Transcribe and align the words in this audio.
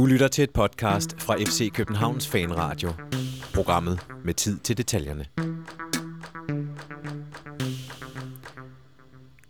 Du 0.00 0.06
lytter 0.06 0.28
til 0.28 0.44
et 0.44 0.50
podcast 0.50 1.22
fra 1.22 1.36
FC 1.36 1.72
Københavns 1.72 2.28
Fanradio. 2.28 2.90
Programmet 3.54 4.06
med 4.24 4.34
tid 4.34 4.58
til 4.58 4.78
detaljerne. 4.78 5.24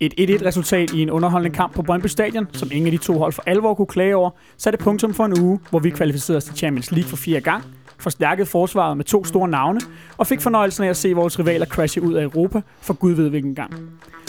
Et 0.00 0.14
1-1-resultat 0.20 0.92
i 0.92 1.02
en 1.02 1.10
underholdende 1.10 1.56
kamp 1.56 1.74
på 1.74 1.82
Brøndby 1.82 2.06
Stadion, 2.06 2.46
som 2.52 2.68
ingen 2.72 2.86
af 2.86 2.92
de 2.92 3.04
to 3.04 3.18
hold 3.18 3.32
for 3.32 3.42
alvor 3.46 3.74
kunne 3.74 3.86
klage 3.86 4.16
over, 4.16 4.30
satte 4.56 4.78
punktum 4.78 5.14
for 5.14 5.24
en 5.24 5.40
uge, 5.40 5.60
hvor 5.70 5.78
vi 5.78 5.90
kvalificerede 5.90 6.36
os 6.36 6.44
til 6.44 6.56
Champions 6.56 6.92
League 6.92 7.08
for 7.08 7.16
fire 7.16 7.40
gang, 7.40 7.64
forstærkede 7.98 8.46
forsvaret 8.46 8.96
med 8.96 9.04
to 9.04 9.24
store 9.24 9.48
navne, 9.48 9.80
og 10.18 10.26
fik 10.26 10.40
fornøjelsen 10.40 10.84
af 10.84 10.88
at 10.88 10.96
se 10.96 11.12
vores 11.12 11.38
rivaler 11.38 11.66
crashe 11.66 12.02
ud 12.02 12.14
af 12.14 12.22
Europa 12.22 12.60
for 12.80 12.94
gud 12.94 13.12
ved 13.12 13.30
hvilken 13.30 13.54
gang. 13.54 13.74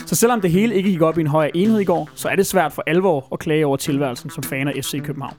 Så 0.05 0.15
selvom 0.15 0.41
det 0.41 0.51
hele 0.51 0.75
ikke 0.75 0.89
gik 0.89 1.01
op 1.01 1.17
i 1.17 1.21
en 1.21 1.27
højere 1.27 1.57
enhed 1.57 1.79
i 1.79 1.85
går, 1.85 2.09
så 2.15 2.29
er 2.29 2.35
det 2.35 2.45
svært 2.45 2.73
for 2.73 2.83
alvor 2.87 3.27
at 3.31 3.39
klage 3.39 3.65
over 3.65 3.77
tilværelsen 3.77 4.29
som 4.29 4.43
fan 4.43 4.67
af 4.67 4.73
FC 4.73 5.03
København. 5.03 5.35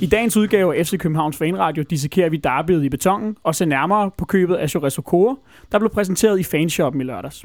I 0.00 0.06
dagens 0.06 0.36
udgave 0.36 0.76
af 0.76 0.86
FC 0.86 0.98
Københavns 0.98 1.36
Fanradio 1.36 1.82
dissekerer 1.82 2.28
vi 2.28 2.36
derbyet 2.36 2.84
i 2.84 2.88
betongen 2.88 3.36
og 3.42 3.54
ser 3.54 3.66
nærmere 3.66 4.10
på 4.18 4.24
købet 4.24 4.54
af 4.54 4.74
Jores 4.74 4.98
Okoro, 4.98 5.36
der 5.72 5.78
blev 5.78 5.90
præsenteret 5.90 6.40
i 6.40 6.42
fanshoppen 6.42 7.00
i 7.00 7.04
lørdags. 7.04 7.44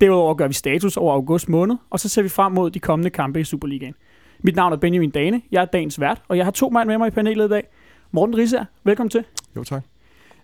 Derudover 0.00 0.34
gør 0.34 0.46
vi 0.46 0.54
status 0.54 0.96
over 0.96 1.14
august 1.14 1.48
måned, 1.48 1.76
og 1.90 2.00
så 2.00 2.08
ser 2.08 2.22
vi 2.22 2.28
frem 2.28 2.52
mod 2.52 2.70
de 2.70 2.78
kommende 2.78 3.10
kampe 3.10 3.40
i 3.40 3.44
Superligaen. 3.44 3.94
Mit 4.42 4.56
navn 4.56 4.72
er 4.72 4.76
Benjamin 4.76 5.10
Dane, 5.10 5.42
jeg 5.52 5.62
er 5.62 5.66
dagens 5.66 6.00
vært, 6.00 6.22
og 6.28 6.36
jeg 6.36 6.46
har 6.46 6.50
to 6.50 6.68
mand 6.68 6.88
med 6.88 6.98
mig 6.98 7.08
i 7.08 7.10
panelet 7.10 7.44
i 7.44 7.48
dag. 7.48 7.66
Morten 8.10 8.36
Risser, 8.36 8.64
velkommen 8.84 9.10
til. 9.10 9.24
Jo, 9.56 9.64
tak. 9.64 9.82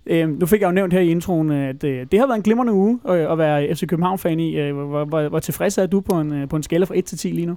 Øhm, 0.06 0.30
nu 0.30 0.46
fik 0.46 0.60
jeg 0.60 0.66
jo 0.66 0.72
nævnt 0.72 0.92
her 0.92 1.00
i 1.00 1.10
introen, 1.10 1.50
at 1.50 1.84
øh, 1.84 2.06
det 2.12 2.18
har 2.18 2.26
været 2.26 2.36
en 2.36 2.42
glimrende 2.42 2.72
uge 2.72 3.00
øh, 3.08 3.32
at 3.32 3.38
være 3.38 3.74
FC 3.74 3.86
København-fan 3.86 4.40
i. 4.40 4.56
Øh, 4.56 4.76
hvor, 4.76 5.04
hvor, 5.04 5.28
hvor 5.28 5.38
tilfreds 5.38 5.78
er 5.78 5.86
du 5.86 6.00
på 6.00 6.20
en, 6.20 6.32
øh, 6.32 6.48
på 6.48 6.56
en 6.56 6.62
skala 6.62 6.84
fra 6.84 6.98
1 6.98 7.04
til 7.04 7.18
10 7.18 7.28
lige 7.28 7.46
nu? 7.46 7.56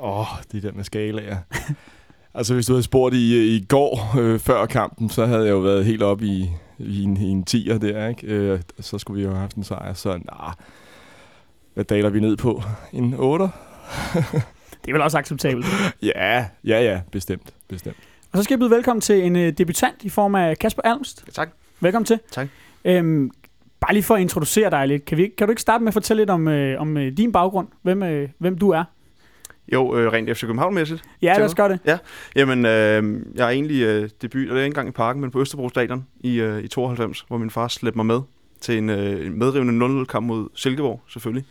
Åh, 0.00 0.20
oh, 0.20 0.26
det 0.52 0.62
der 0.62 0.72
med 0.72 0.84
skalaer. 0.84 1.36
altså, 2.34 2.54
hvis 2.54 2.66
du 2.66 2.72
havde 2.72 2.82
spurgt 2.82 3.14
i, 3.14 3.56
i 3.56 3.64
går 3.68 4.18
øh, 4.18 4.38
før 4.38 4.66
kampen, 4.66 5.10
så 5.10 5.26
havde 5.26 5.44
jeg 5.44 5.50
jo 5.50 5.58
været 5.58 5.84
helt 5.84 6.02
op 6.02 6.22
i, 6.22 6.50
i, 6.78 7.02
en, 7.02 7.16
i 7.16 7.28
en 7.28 7.44
10'er 7.50 7.78
der, 7.78 8.08
ikke? 8.08 8.26
Øh, 8.26 8.60
så 8.80 8.98
skulle 8.98 9.18
vi 9.18 9.24
jo 9.24 9.30
have 9.30 9.40
haft 9.40 9.56
en 9.56 9.64
sejr, 9.64 9.94
så 9.94 10.08
nah, 10.08 10.52
hvad 11.74 11.84
daler 11.84 12.10
vi 12.10 12.20
ned 12.20 12.36
på? 12.36 12.62
En 12.92 13.14
8'er? 13.14 13.18
det 14.84 14.88
er 14.88 14.92
vel 14.92 15.02
også 15.02 15.18
acceptabelt. 15.18 15.66
ja, 16.02 16.46
ja, 16.64 16.82
ja, 16.82 17.00
bestemt, 17.12 17.54
bestemt. 17.68 17.96
Og 18.32 18.38
så 18.38 18.42
skal 18.42 18.54
jeg 18.54 18.58
byde 18.58 18.70
velkommen 18.70 19.00
til 19.00 19.24
en 19.24 19.36
uh, 19.36 19.42
debutant 19.42 19.96
i 20.02 20.08
form 20.08 20.34
af 20.34 20.58
Kasper 20.58 20.82
Almst. 20.82 21.24
Ja, 21.26 21.32
tak. 21.32 21.48
Velkommen 21.80 22.06
til. 22.06 22.20
Tak. 22.30 22.48
Øhm, 22.84 23.30
bare 23.80 23.92
lige 23.92 24.02
for 24.02 24.14
at 24.14 24.20
introducere 24.20 24.70
dig 24.70 24.88
lidt. 24.88 25.04
Kan, 25.04 25.18
vi, 25.18 25.32
kan 25.38 25.46
du 25.46 25.50
ikke 25.50 25.62
starte 25.62 25.84
med 25.84 25.88
at 25.88 25.94
fortælle 25.94 26.20
lidt 26.20 26.30
om, 26.30 26.48
øh, 26.48 26.80
om 26.80 26.96
øh, 26.96 27.16
din 27.16 27.32
baggrund? 27.32 27.68
Hvem, 27.82 28.02
øh, 28.02 28.28
hvem 28.38 28.58
du 28.58 28.70
er? 28.70 28.84
Jo, 29.72 29.96
øh, 29.96 30.12
rent 30.12 30.36
FC 30.36 30.40
København-mæssigt. 30.40 31.02
Ja, 31.22 31.38
lad 31.38 31.44
os 31.44 31.54
gøre 31.54 31.68
det. 31.68 31.80
Ja, 31.86 31.98
jamen, 32.36 32.66
øh, 32.66 33.24
jeg 33.34 33.46
er 33.46 33.50
egentlig 33.50 33.82
øh, 33.82 34.10
debut, 34.22 34.48
og 34.48 34.54
det 34.54 34.60
er 34.60 34.64
ikke 34.64 34.66
engang 34.66 34.88
i 34.88 34.92
parken, 34.92 35.20
men 35.20 35.30
på 35.30 35.40
Østerbro 35.40 35.68
Stadion 35.68 36.06
i, 36.20 36.40
øh, 36.40 36.64
i 36.64 36.68
92, 36.68 37.24
hvor 37.28 37.38
min 37.38 37.50
far 37.50 37.68
slæbte 37.68 37.98
mig 37.98 38.06
med 38.06 38.20
til 38.60 38.78
en, 38.78 38.90
øh, 38.90 39.26
en 39.26 39.38
medrivende 39.38 40.02
0-0-kamp 40.02 40.26
mod 40.26 40.48
Silkeborg, 40.54 41.00
selvfølgelig. 41.08 41.44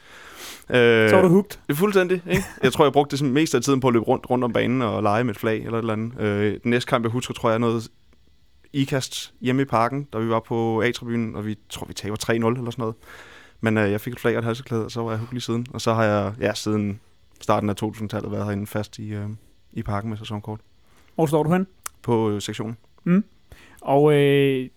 Øh, 0.70 1.10
så 1.10 1.16
var 1.16 1.22
du 1.22 1.28
hugt. 1.28 1.60
Det 1.68 1.74
er 1.74 1.78
fuldstændig, 1.78 2.22
ikke? 2.30 2.44
Jeg 2.64 2.74
tror, 2.74 2.86
jeg 2.86 2.94
brugte 2.94 3.12
det 3.12 3.20
sådan 3.20 3.34
mest 3.34 3.56
af 3.56 3.62
tiden 3.62 3.80
på 3.80 3.88
at 3.88 3.94
løbe 3.94 4.06
rundt, 4.06 4.30
rundt 4.30 4.44
om 4.44 4.54
banen 4.54 4.82
og 4.82 5.04
lege 5.04 5.24
med 5.24 5.34
et 5.34 5.40
flag 5.40 5.58
eller 5.58 5.78
et 5.78 5.82
eller 5.82 5.94
andet. 5.94 6.22
Øh, 6.22 6.60
den 6.64 6.72
næste 6.72 6.90
kamp, 6.90 7.04
jeg 7.04 7.12
husker, 7.12 7.34
tror 7.34 7.50
jeg 7.50 7.54
er 7.54 7.60
noget 7.60 7.88
ikast 8.74 9.34
hjemme 9.42 9.62
i 9.62 9.66
parken, 9.66 10.08
da 10.14 10.18
vi 10.18 10.30
var 10.30 10.40
på 10.40 10.82
A-tribunen, 10.82 11.36
og 11.36 11.46
vi 11.46 11.56
tror, 11.70 11.86
vi 11.88 11.94
taber 11.94 12.16
3-0 12.24 12.32
eller 12.34 12.52
sådan 12.52 12.74
noget. 12.78 12.96
Men 13.62 13.78
øh, 13.78 13.92
jeg 13.92 14.02
fik 14.02 14.14
et 14.14 14.20
flag 14.20 14.34
og 14.34 14.40
et 14.40 14.46
halseklæde, 14.46 14.86
og 14.86 14.92
så 14.92 15.02
var 15.02 15.12
jeg 15.12 15.20
hyggelig 15.20 15.42
siden. 15.42 15.68
Og 15.74 15.82
så 15.82 15.94
har 15.94 16.04
jeg, 16.04 16.34
ja, 16.42 16.54
siden 16.54 17.00
starten 17.42 17.70
af 17.70 17.76
2000-tallet 17.84 18.32
været 18.32 18.46
herinde 18.46 18.68
fast 18.68 19.00
i, 19.00 19.10
øh, 19.10 19.28
i 19.74 19.84
parken 19.84 20.10
med 20.10 20.18
sæsonkort. 20.18 20.60
Hvor 21.16 21.26
står 21.26 21.44
du 21.44 21.54
hen? 21.54 21.68
På 22.02 22.32
øh, 22.32 22.42
sektionen. 22.42 22.78
Mm. 23.04 23.24
Og 23.82 24.14
øh, 24.14 24.70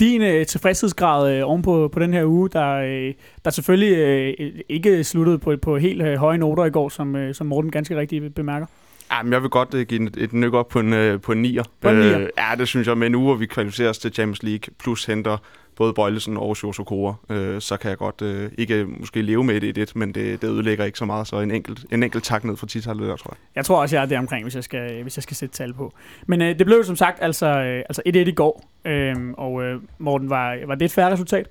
din 0.00 0.22
øh, 0.22 0.46
tilfredshedsgrad 0.46 1.36
øh, 1.36 1.48
oven 1.48 1.62
på, 1.62 1.88
på 1.92 1.98
den 1.98 2.12
her 2.12 2.24
uge, 2.24 2.48
der, 2.48 2.74
øh, 2.74 3.14
der 3.44 3.50
selvfølgelig 3.50 3.96
øh, 3.96 4.52
ikke 4.68 5.04
sluttede 5.04 5.38
på, 5.38 5.56
på 5.62 5.78
helt 5.78 6.02
øh, 6.02 6.16
høje 6.16 6.38
noter 6.38 6.64
i 6.64 6.70
går, 6.70 6.88
som, 6.88 7.16
øh, 7.16 7.34
som 7.34 7.46
Morten 7.46 7.70
ganske 7.70 7.96
rigtigt 7.96 8.34
bemærker. 8.34 8.66
Ja, 9.10 9.22
men 9.22 9.32
jeg 9.32 9.42
vil 9.42 9.50
godt 9.50 9.74
uh, 9.74 9.80
give 9.80 10.06
et, 10.06 10.16
et 10.16 10.32
nyk 10.32 10.54
op 10.54 10.68
på 10.68 10.80
en, 10.80 10.92
uh, 10.92 11.20
på 11.20 11.32
en 11.32 11.42
nier. 11.42 11.64
På 11.80 11.88
en 11.88 11.96
nier? 11.96 12.18
Uh, 12.18 12.28
ja, 12.38 12.54
det 12.58 12.68
synes 12.68 12.88
jeg. 12.88 12.98
Med 12.98 13.06
en 13.06 13.14
uge, 13.14 13.24
hvor 13.24 13.34
vi 13.34 13.46
kvalificerer 13.46 13.90
os 13.90 13.98
til 13.98 14.12
Champions 14.12 14.42
League, 14.42 14.74
plus 14.78 15.04
henter 15.04 15.36
både 15.80 15.92
Bøjlesen 15.92 16.36
og 16.36 16.56
Sjors 16.56 16.78
Okora, 16.78 17.14
uh, 17.30 17.58
så 17.58 17.76
kan 17.76 17.90
jeg 17.90 17.98
godt 17.98 18.22
uh, 18.22 18.52
ikke 18.58 18.84
måske 18.84 19.22
leve 19.22 19.44
med 19.44 19.60
det 19.60 19.66
i 19.66 19.72
det, 19.72 19.96
men 19.96 20.14
det, 20.14 20.42
det 20.42 20.48
ødelægger 20.48 20.84
ikke 20.84 20.98
så 20.98 21.04
meget, 21.04 21.26
så 21.26 21.40
en 21.40 21.50
enkelt, 21.50 21.86
en 21.92 22.02
enkelt 22.02 22.24
tak 22.24 22.44
ned 22.44 22.56
fra 22.56 22.66
10 22.66 22.80
der, 22.80 22.92
tror 22.94 23.30
jeg. 23.30 23.36
Jeg 23.54 23.64
tror 23.64 23.80
også, 23.80 23.96
jeg 23.96 24.02
er 24.02 24.06
der 24.06 24.18
omkring, 24.18 24.44
hvis 24.44 24.54
jeg 24.54 24.64
skal, 24.64 25.02
hvis 25.02 25.16
jeg 25.16 25.22
skal 25.22 25.36
sætte 25.36 25.54
tal 25.54 25.72
på. 25.72 25.92
Men 26.26 26.40
uh, 26.40 26.46
det 26.46 26.66
blev 26.66 26.84
som 26.84 26.96
sagt 26.96 27.18
altså, 27.22 27.46
uh, 27.46 27.64
altså 27.64 28.02
1-1 28.06 28.18
i 28.18 28.32
går, 28.32 28.64
uh, 28.84 29.32
og 29.32 29.52
uh, 29.52 29.82
Morten, 29.98 30.30
var, 30.30 30.66
var 30.66 30.74
det 30.74 30.84
et 30.84 30.92
færre 30.92 31.12
resultat? 31.12 31.46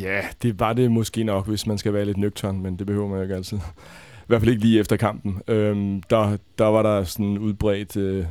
Ja, 0.00 0.20
det 0.42 0.60
var 0.60 0.72
det 0.72 0.92
måske 0.92 1.24
nok, 1.24 1.46
hvis 1.46 1.66
man 1.66 1.78
skal 1.78 1.92
være 1.92 2.04
lidt 2.04 2.16
nøgtern, 2.16 2.62
men 2.62 2.76
det 2.76 2.86
behøver 2.86 3.08
man 3.08 3.16
jo 3.16 3.22
ikke 3.22 3.34
altid. 3.34 3.56
I 3.56 4.26
hvert 4.26 4.40
fald 4.40 4.50
ikke 4.50 4.62
lige 4.62 4.80
efter 4.80 4.96
kampen. 4.96 5.42
Øhm, 5.48 6.02
der, 6.02 6.36
der 6.58 6.66
var 6.66 6.82
der 6.82 7.04
sådan 7.04 7.38
udbredt, 7.38 7.96
øh, 7.96 8.26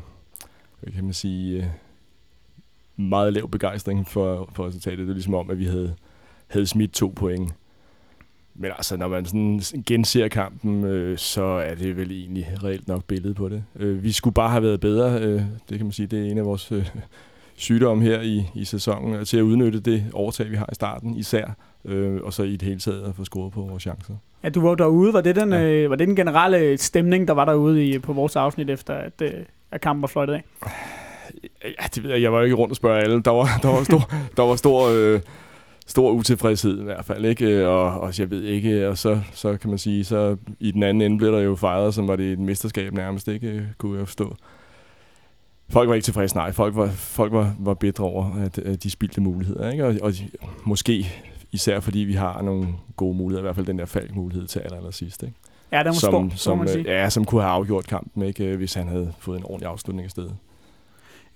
hvad 0.82 0.94
kan 0.94 1.04
man 1.04 1.14
sige, 1.14 1.58
øh, 1.58 1.66
meget 3.10 3.34
lav 3.34 3.50
begejstring 3.50 4.08
for, 4.08 4.50
for 4.54 4.68
resultatet. 4.68 5.00
Det 5.00 5.10
er 5.10 5.14
ligesom 5.14 5.34
om, 5.34 5.50
at 5.50 5.60
vi 5.60 5.66
havde, 5.66 5.94
havde 6.48 6.68
smidt 6.68 6.92
to 6.92 7.14
point. 7.16 7.54
Men 8.56 8.72
altså, 8.72 8.98
når 8.98 9.08
man 9.08 9.26
sådan 9.26 9.62
genser 9.86 10.28
kampen, 10.28 10.84
øh, 10.84 11.18
så 11.18 11.44
er 11.44 11.76
det 11.76 11.98
vel 11.98 12.12
egentlig 12.12 12.48
reelt 12.64 12.88
nok 12.88 13.04
billedet 13.06 13.36
på 13.36 13.50
det. 13.50 13.64
Øh, 13.76 14.04
vi 14.04 14.12
skulle 14.12 14.34
bare 14.34 14.50
have 14.50 14.64
været 14.64 14.80
bedre. 14.80 15.22
Øh, 15.22 15.42
det 15.70 15.78
kan 15.78 15.86
man 15.86 15.92
sige, 15.92 16.08
det 16.08 16.28
er 16.28 16.32
en 16.32 16.38
af 16.38 16.46
vores 16.46 16.72
øh, 16.72 16.90
sygdomme 17.56 18.04
her 18.04 18.22
i, 18.22 18.44
i 18.56 18.66
sæsonen, 18.66 19.26
til 19.26 19.38
at 19.38 19.42
udnytte 19.42 19.80
det 19.80 20.06
overtag, 20.14 20.52
vi 20.52 20.56
har 20.56 20.70
i 20.72 20.76
starten 20.76 21.18
især, 21.18 21.56
øh, 21.86 22.20
og 22.24 22.34
så 22.34 22.44
i 22.44 22.52
det 22.52 22.62
hele 22.62 22.80
taget 22.80 23.04
at 23.04 23.16
få 23.16 23.24
scoret 23.24 23.54
på 23.54 23.62
vores 23.62 23.84
chancer. 23.84 24.14
Ja, 24.44 24.50
du 24.50 24.62
var 24.62 24.76
derude. 24.76 25.14
Var 25.14 25.22
det 25.22 25.36
den, 25.36 25.52
ja. 25.52 25.64
øh, 25.64 25.90
var 25.90 25.96
det 25.96 26.08
den 26.08 26.16
generelle 26.16 26.78
stemning, 26.78 27.28
der 27.28 27.34
var 27.34 27.46
derude 27.46 27.86
i, 27.86 28.00
på 28.00 28.14
vores 28.14 28.36
afsnit, 28.36 28.70
efter 28.70 28.94
at, 28.94 29.22
øh, 29.22 29.32
at 29.72 29.82
kampen 29.82 30.02
var 30.02 30.08
fløjtet 30.08 30.34
af? 30.34 30.44
Ja, 31.64 31.86
det 31.96 32.04
ved 32.04 32.12
jeg. 32.12 32.22
Jeg 32.22 32.32
var 32.32 32.38
jo 32.38 32.44
ikke 32.44 32.56
rundt 32.56 32.72
og 32.72 32.76
spørge 32.76 33.02
alle. 33.02 33.22
Der 33.22 33.32
var, 33.32 33.60
der 33.62 33.70
var 33.70 33.84
stor, 33.84 34.12
der 34.38 34.44
var 34.44 34.56
stor, 34.56 34.90
øh, 34.90 35.22
stor 35.88 36.12
utilfredshed 36.12 36.80
i 36.80 36.84
hvert 36.84 37.06
fald. 37.06 37.26
Ikke? 37.26 37.68
Og, 37.68 38.00
og 38.02 38.20
jeg 38.20 38.30
ved 38.30 38.44
ikke, 38.44 38.90
og 38.90 38.98
så, 38.98 39.22
så 39.34 39.58
kan 39.58 39.70
man 39.70 39.80
sige, 39.80 40.04
så 40.04 40.38
i 40.60 40.72
den 40.72 40.84
anden 40.84 41.02
ende 41.02 41.18
blev 41.18 41.32
der 41.32 41.40
jo 41.40 41.56
fejret, 41.56 41.94
som 41.94 42.08
var 42.08 42.16
det 42.16 42.32
et 42.32 42.40
mesterskab 42.40 42.94
nærmest, 42.94 43.28
ikke? 43.28 43.68
kunne 43.78 44.00
jeg 44.00 44.08
forstå. 44.08 44.36
Folk 45.70 45.90
var 45.90 45.96
ikke 45.96 46.06
tilfredse, 46.06 46.36
nej. 46.36 46.52
Folk 46.52 46.76
var, 46.76 46.88
folk 46.88 47.32
var, 47.32 47.56
var 47.60 47.74
bedre 47.74 48.04
over, 48.04 48.36
at, 48.36 48.58
at 48.58 48.84
de 48.84 48.90
spildte 48.90 49.22
muligheder. 49.22 49.72
Ikke? 49.72 49.86
Og, 49.86 49.96
og 50.02 50.14
måske 50.64 51.08
især 51.52 51.80
fordi 51.80 52.00
vi 52.00 52.14
har 52.14 52.42
nogle 52.42 52.68
gode 52.96 53.18
muligheder, 53.18 53.42
i 53.42 53.46
hvert 53.46 53.56
fald 53.56 53.66
den 53.66 53.80
der 53.80 53.86
falk-mulighed 53.86 54.48
til 54.48 54.60
aller, 54.60 54.78
aller 54.78 54.92
sidst. 54.92 55.24
Ikke? 55.24 55.36
Ja, 55.72 55.78
den 55.78 55.86
var 55.86 55.92
som, 55.94 56.30
stor, 56.32 56.38
som, 56.38 56.58
man 56.58 56.68
sige. 56.68 56.92
Ja, 56.92 57.10
som 57.10 57.26
kunne 57.26 57.42
have 57.42 57.52
afgjort 57.52 57.88
kampen, 57.88 58.24
ikke, 58.24 58.56
hvis 58.56 58.74
han 58.74 58.88
havde 58.88 59.14
fået 59.20 59.38
en 59.38 59.46
ordentlig 59.46 59.70
afslutning 59.70 60.06
i 60.06 60.10
stedet. 60.10 60.36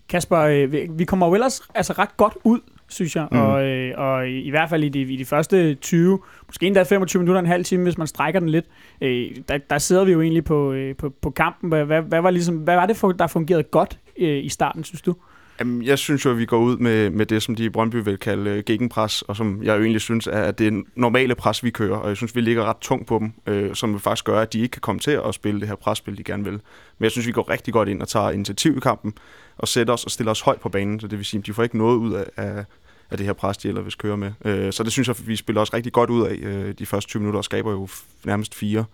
Kasper, 0.09 0.39
øh, 0.39 0.73
vi 0.99 1.05
kommer 1.05 1.27
jo 1.27 1.33
ellers 1.33 1.61
altså 1.75 1.93
ret 1.93 2.17
godt 2.17 2.33
ud, 2.43 2.59
synes 2.87 3.15
jeg, 3.15 3.27
mm. 3.31 3.39
og, 3.39 3.63
øh, 3.63 3.93
og 3.97 4.29
i 4.29 4.49
hvert 4.49 4.69
fald 4.69 4.83
i 4.83 4.89
de, 4.89 5.01
i 5.01 5.15
de 5.15 5.25
første 5.25 5.75
20, 5.75 6.19
måske 6.47 6.67
endda 6.67 6.83
25 6.83 7.19
minutter, 7.19 7.39
en 7.39 7.47
halv 7.47 7.65
time, 7.65 7.83
hvis 7.83 7.97
man 7.97 8.07
strækker 8.07 8.39
den 8.39 8.49
lidt, 8.49 8.65
øh, 9.01 9.31
der, 9.49 9.57
der 9.57 9.77
sidder 9.77 10.05
vi 10.05 10.11
jo 10.11 10.21
egentlig 10.21 10.43
på, 10.43 10.75
på, 10.97 11.09
på 11.09 11.29
kampen. 11.29 11.69
Hvad, 11.69 12.01
hvad, 12.01 12.21
var 12.21 12.29
ligesom, 12.29 12.55
hvad 12.55 12.75
var 12.75 12.85
det, 12.85 12.97
for, 12.97 13.11
der 13.11 13.27
fungerede 13.27 13.63
godt 13.63 13.99
i 14.17 14.49
starten, 14.49 14.83
synes 14.83 15.01
du? 15.01 15.15
Jamen, 15.59 15.83
jeg 15.83 15.99
synes 15.99 16.25
jo, 16.25 16.31
at 16.31 16.37
vi 16.37 16.45
går 16.45 16.57
ud 16.57 16.77
med, 16.77 17.09
med 17.09 17.25
det, 17.25 17.43
som 17.43 17.55
de 17.55 17.65
i 17.65 17.69
Brøndby 17.69 17.95
vil 17.95 18.17
kalde 18.17 18.57
uh, 18.57 18.63
gegenpres, 18.65 19.21
og 19.21 19.35
som 19.35 19.63
jeg 19.63 19.77
jo 19.77 19.81
egentlig 19.81 20.01
synes 20.01 20.27
er 20.27 20.51
det 20.51 20.83
normale 20.95 21.35
pres, 21.35 21.63
vi 21.63 21.69
kører. 21.69 21.97
Og 21.97 22.09
jeg 22.09 22.17
synes, 22.17 22.35
vi 22.35 22.41
ligger 22.41 22.63
ret 22.65 22.77
tungt 22.81 23.07
på 23.07 23.19
dem, 23.19 23.33
øh, 23.47 23.75
som 23.75 23.99
faktisk 23.99 24.25
gør, 24.25 24.39
at 24.39 24.53
de 24.53 24.59
ikke 24.59 24.71
kan 24.71 24.81
komme 24.81 24.99
til 24.99 25.11
at 25.11 25.33
spille 25.33 25.59
det 25.59 25.67
her 25.67 25.75
presspil, 25.75 26.17
de 26.17 26.23
gerne 26.23 26.43
vil. 26.43 26.53
Men 26.53 27.03
jeg 27.03 27.11
synes, 27.11 27.27
vi 27.27 27.31
går 27.31 27.49
rigtig 27.49 27.73
godt 27.73 27.89
ind 27.89 28.01
og 28.01 28.07
tager 28.07 28.31
initiativ 28.31 28.77
i 28.77 28.79
kampen, 28.79 29.13
og 29.57 29.67
sætter 29.67 29.93
os 29.93 30.03
og 30.03 30.11
stiller 30.11 30.31
os 30.31 30.41
højt 30.41 30.59
på 30.59 30.69
banen. 30.69 30.99
Så 30.99 31.07
det 31.07 31.17
vil 31.17 31.25
sige, 31.25 31.39
at 31.39 31.45
de 31.45 31.53
får 31.53 31.63
ikke 31.63 31.77
noget 31.77 31.97
ud 31.97 32.13
af, 32.13 32.25
af, 32.37 32.65
af 33.09 33.17
det 33.17 33.25
her 33.25 33.33
pres, 33.33 33.57
de 33.57 33.67
ellers 33.67 33.95
kører 33.95 34.15
med. 34.15 34.31
Øh, 34.45 34.73
så 34.73 34.83
det 34.83 34.91
synes 34.91 35.07
jeg, 35.07 35.15
vi 35.25 35.35
spiller 35.35 35.59
også 35.59 35.75
rigtig 35.75 35.93
godt 35.93 36.09
ud 36.09 36.27
af 36.27 36.35
øh, 36.35 36.73
de 36.79 36.85
første 36.85 37.09
20 37.09 37.19
minutter, 37.19 37.37
og 37.37 37.43
skaber 37.43 37.71
jo 37.71 37.87
nærmest 38.23 38.55
fire 38.55 38.85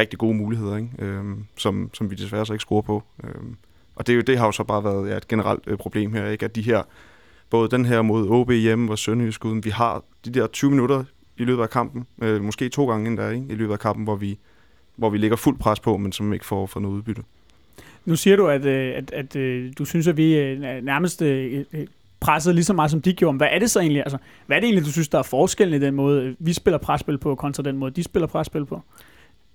rigtig 0.00 0.18
gode 0.18 0.34
muligheder, 0.34 0.76
ikke? 0.76 0.90
Øh, 0.98 1.24
som, 1.56 1.90
som 1.94 2.10
vi 2.10 2.14
desværre 2.14 2.46
så 2.46 2.52
ikke 2.52 2.62
scorer 2.62 2.82
på. 2.82 3.02
Øh, 3.24 3.30
og 3.96 4.06
det, 4.06 4.26
det 4.26 4.38
har 4.38 4.46
jo 4.46 4.52
så 4.52 4.64
bare 4.64 4.84
været 4.84 5.10
ja, 5.10 5.16
et 5.16 5.28
generelt 5.28 5.62
øh, 5.66 5.78
problem 5.78 6.12
her, 6.12 6.28
ikke? 6.28 6.44
at 6.44 6.54
de 6.54 6.62
her, 6.62 6.82
både 7.50 7.68
den 7.68 7.84
her 7.84 8.02
mod 8.02 8.28
OB 8.28 8.50
hjemme 8.50 8.92
og 8.92 8.98
Sønderjysk 8.98 9.44
uden, 9.44 9.64
vi 9.64 9.70
har 9.70 10.04
de 10.24 10.30
der 10.30 10.46
20 10.46 10.70
minutter 10.70 11.04
i 11.36 11.44
løbet 11.44 11.62
af 11.62 11.70
kampen, 11.70 12.06
øh, 12.22 12.42
måske 12.42 12.68
to 12.68 12.90
gange 12.90 13.06
endda 13.06 13.28
ikke? 13.28 13.46
i 13.48 13.54
løbet 13.54 13.72
af 13.72 13.78
kampen, 13.78 14.04
hvor 14.04 14.16
vi, 14.16 14.38
hvor 14.96 15.10
vi 15.10 15.18
ligger 15.18 15.36
fuld 15.36 15.58
pres 15.58 15.80
på, 15.80 15.96
men 15.96 16.12
som 16.12 16.32
ikke 16.32 16.46
får, 16.46 16.66
får 16.66 16.80
noget 16.80 16.94
udbytte. 16.94 17.22
Nu 18.08 18.16
siger 18.16 18.36
du, 18.36 18.46
at, 18.46 18.64
øh, 18.64 18.94
at, 18.96 19.10
at, 19.12 19.36
at 19.36 19.78
du 19.78 19.84
synes, 19.84 20.06
at 20.06 20.16
vi 20.16 20.36
øh, 20.36 20.60
nærmest 20.60 21.22
presset 22.20 22.54
lige 22.54 22.64
så 22.64 22.72
meget, 22.72 22.90
som 22.90 23.02
de 23.02 23.12
gjorde. 23.12 23.36
Hvad 23.36 23.48
er 23.50 23.58
det 23.58 23.70
så 23.70 23.80
egentlig? 23.80 24.02
Altså, 24.02 24.18
hvad 24.46 24.56
er 24.56 24.60
det 24.60 24.66
egentlig, 24.66 24.84
du 24.84 24.92
synes, 24.92 25.08
der 25.08 25.18
er 25.18 25.22
forskellen 25.22 25.82
i 25.82 25.86
den 25.86 25.94
måde, 25.94 26.36
vi 26.38 26.52
spiller 26.52 26.78
presspil 26.78 27.18
på, 27.18 27.34
kontra 27.34 27.62
den 27.62 27.76
måde, 27.76 27.90
de 27.90 28.02
spiller 28.02 28.26
presspil 28.26 28.64
på? 28.66 28.82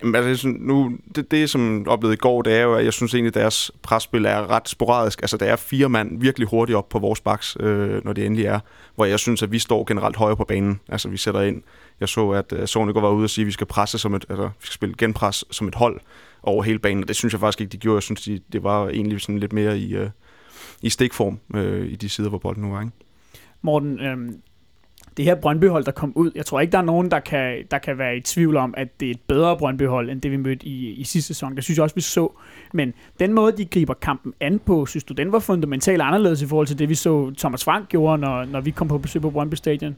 Jamen, 0.01 0.15
altså, 0.15 0.47
nu, 0.59 0.97
det, 1.15 1.31
det, 1.31 1.49
som 1.49 1.85
oplevede 1.87 2.13
i 2.13 2.17
går, 2.17 2.41
det 2.41 2.53
er 2.53 2.61
jo, 2.61 2.75
at 2.75 2.85
jeg 2.85 2.93
synes 2.93 3.13
egentlig, 3.13 3.29
at 3.29 3.41
deres 3.41 3.71
presspil 3.81 4.25
er 4.25 4.49
ret 4.49 4.69
sporadisk. 4.69 5.21
Altså, 5.21 5.37
der 5.37 5.45
er 5.45 5.55
fire 5.55 5.89
mand 5.89 6.21
virkelig 6.21 6.47
hurtigt 6.47 6.75
op 6.75 6.89
på 6.89 6.99
vores 6.99 7.21
baks, 7.21 7.57
øh, 7.59 8.05
når 8.05 8.13
det 8.13 8.25
endelig 8.25 8.45
er. 8.45 8.59
Hvor 8.95 9.05
jeg 9.05 9.19
synes, 9.19 9.43
at 9.43 9.51
vi 9.51 9.59
står 9.59 9.83
generelt 9.83 10.15
højere 10.15 10.37
på 10.37 10.43
banen. 10.43 10.79
Altså, 10.89 11.09
vi 11.09 11.17
sætter 11.17 11.41
ind. 11.41 11.61
Jeg 11.99 12.09
så, 12.09 12.29
at 12.29 12.53
øh, 12.53 12.67
Sonic 12.67 12.95
var 12.95 13.09
ude 13.09 13.23
og 13.23 13.29
sige, 13.29 13.43
at 13.43 13.47
vi 13.47 13.51
skal 13.51 13.67
presse 13.67 13.97
som 13.97 14.13
et, 14.13 14.25
altså, 14.29 14.45
vi 14.45 14.65
skal 14.65 14.73
spille 14.73 14.95
genpres 14.97 15.45
som 15.51 15.67
et 15.67 15.75
hold 15.75 15.99
over 16.43 16.63
hele 16.63 16.79
banen. 16.79 17.03
Og 17.03 17.07
det 17.07 17.15
synes 17.15 17.33
jeg 17.33 17.39
faktisk 17.39 17.61
ikke, 17.61 17.71
de 17.71 17.77
gjorde. 17.77 17.95
Jeg 17.95 18.03
synes, 18.03 18.21
de, 18.21 18.39
det 18.53 18.63
var 18.63 18.89
egentlig 18.89 19.21
sådan 19.21 19.39
lidt 19.39 19.53
mere 19.53 19.79
i, 19.79 19.97
uh, 19.97 20.07
i 20.81 20.89
stikform 20.89 21.39
uh, 21.53 21.85
i 21.85 21.95
de 21.95 22.09
sider, 22.09 22.29
hvor 22.29 22.37
bolden 22.37 22.63
nu 22.63 22.71
var. 22.71 22.81
Ikke? 22.81 22.93
Morten, 23.61 23.99
øhm, 23.99 24.41
det 25.17 25.25
her 25.25 25.35
Brøndbyhold, 25.35 25.83
der 25.83 25.91
kom 25.91 26.13
ud, 26.15 26.31
jeg 26.35 26.45
tror 26.45 26.59
ikke, 26.59 26.71
der 26.71 26.77
er 26.77 26.81
nogen, 26.81 27.11
der 27.11 27.19
kan, 27.19 27.63
der 27.71 27.77
kan 27.77 27.97
være 27.97 28.17
i 28.17 28.21
tvivl 28.21 28.57
om, 28.57 28.73
at 28.77 28.99
det 28.99 29.07
er 29.07 29.11
et 29.11 29.21
bedre 29.27 29.57
Brøndbyhold, 29.57 30.09
end 30.09 30.21
det 30.21 30.31
vi 30.31 30.37
mødte 30.37 30.65
i, 30.65 30.89
i 30.89 31.03
sidste 31.03 31.27
sæson. 31.27 31.55
Det 31.55 31.63
synes 31.63 31.77
jeg 31.77 31.83
også, 31.83 31.95
vi 31.95 32.01
så. 32.01 32.31
Men 32.73 32.93
den 33.19 33.33
måde, 33.33 33.57
de 33.57 33.65
griber 33.65 33.93
kampen 33.93 34.33
an 34.39 34.59
på, 34.59 34.85
synes 34.85 35.03
du, 35.03 35.13
den 35.13 35.31
var 35.31 35.39
fundamentalt 35.39 36.01
anderledes 36.01 36.41
i 36.41 36.47
forhold 36.47 36.67
til 36.67 36.79
det, 36.79 36.89
vi 36.89 36.95
så 36.95 37.33
Thomas 37.37 37.63
Frank 37.63 37.89
gjorde, 37.89 38.17
når, 38.17 38.45
når 38.45 38.61
vi 38.61 38.71
kom 38.71 38.87
på 38.87 38.97
besøg 38.97 39.21
på 39.21 39.29
Brøndby 39.29 39.55
Stadion? 39.55 39.95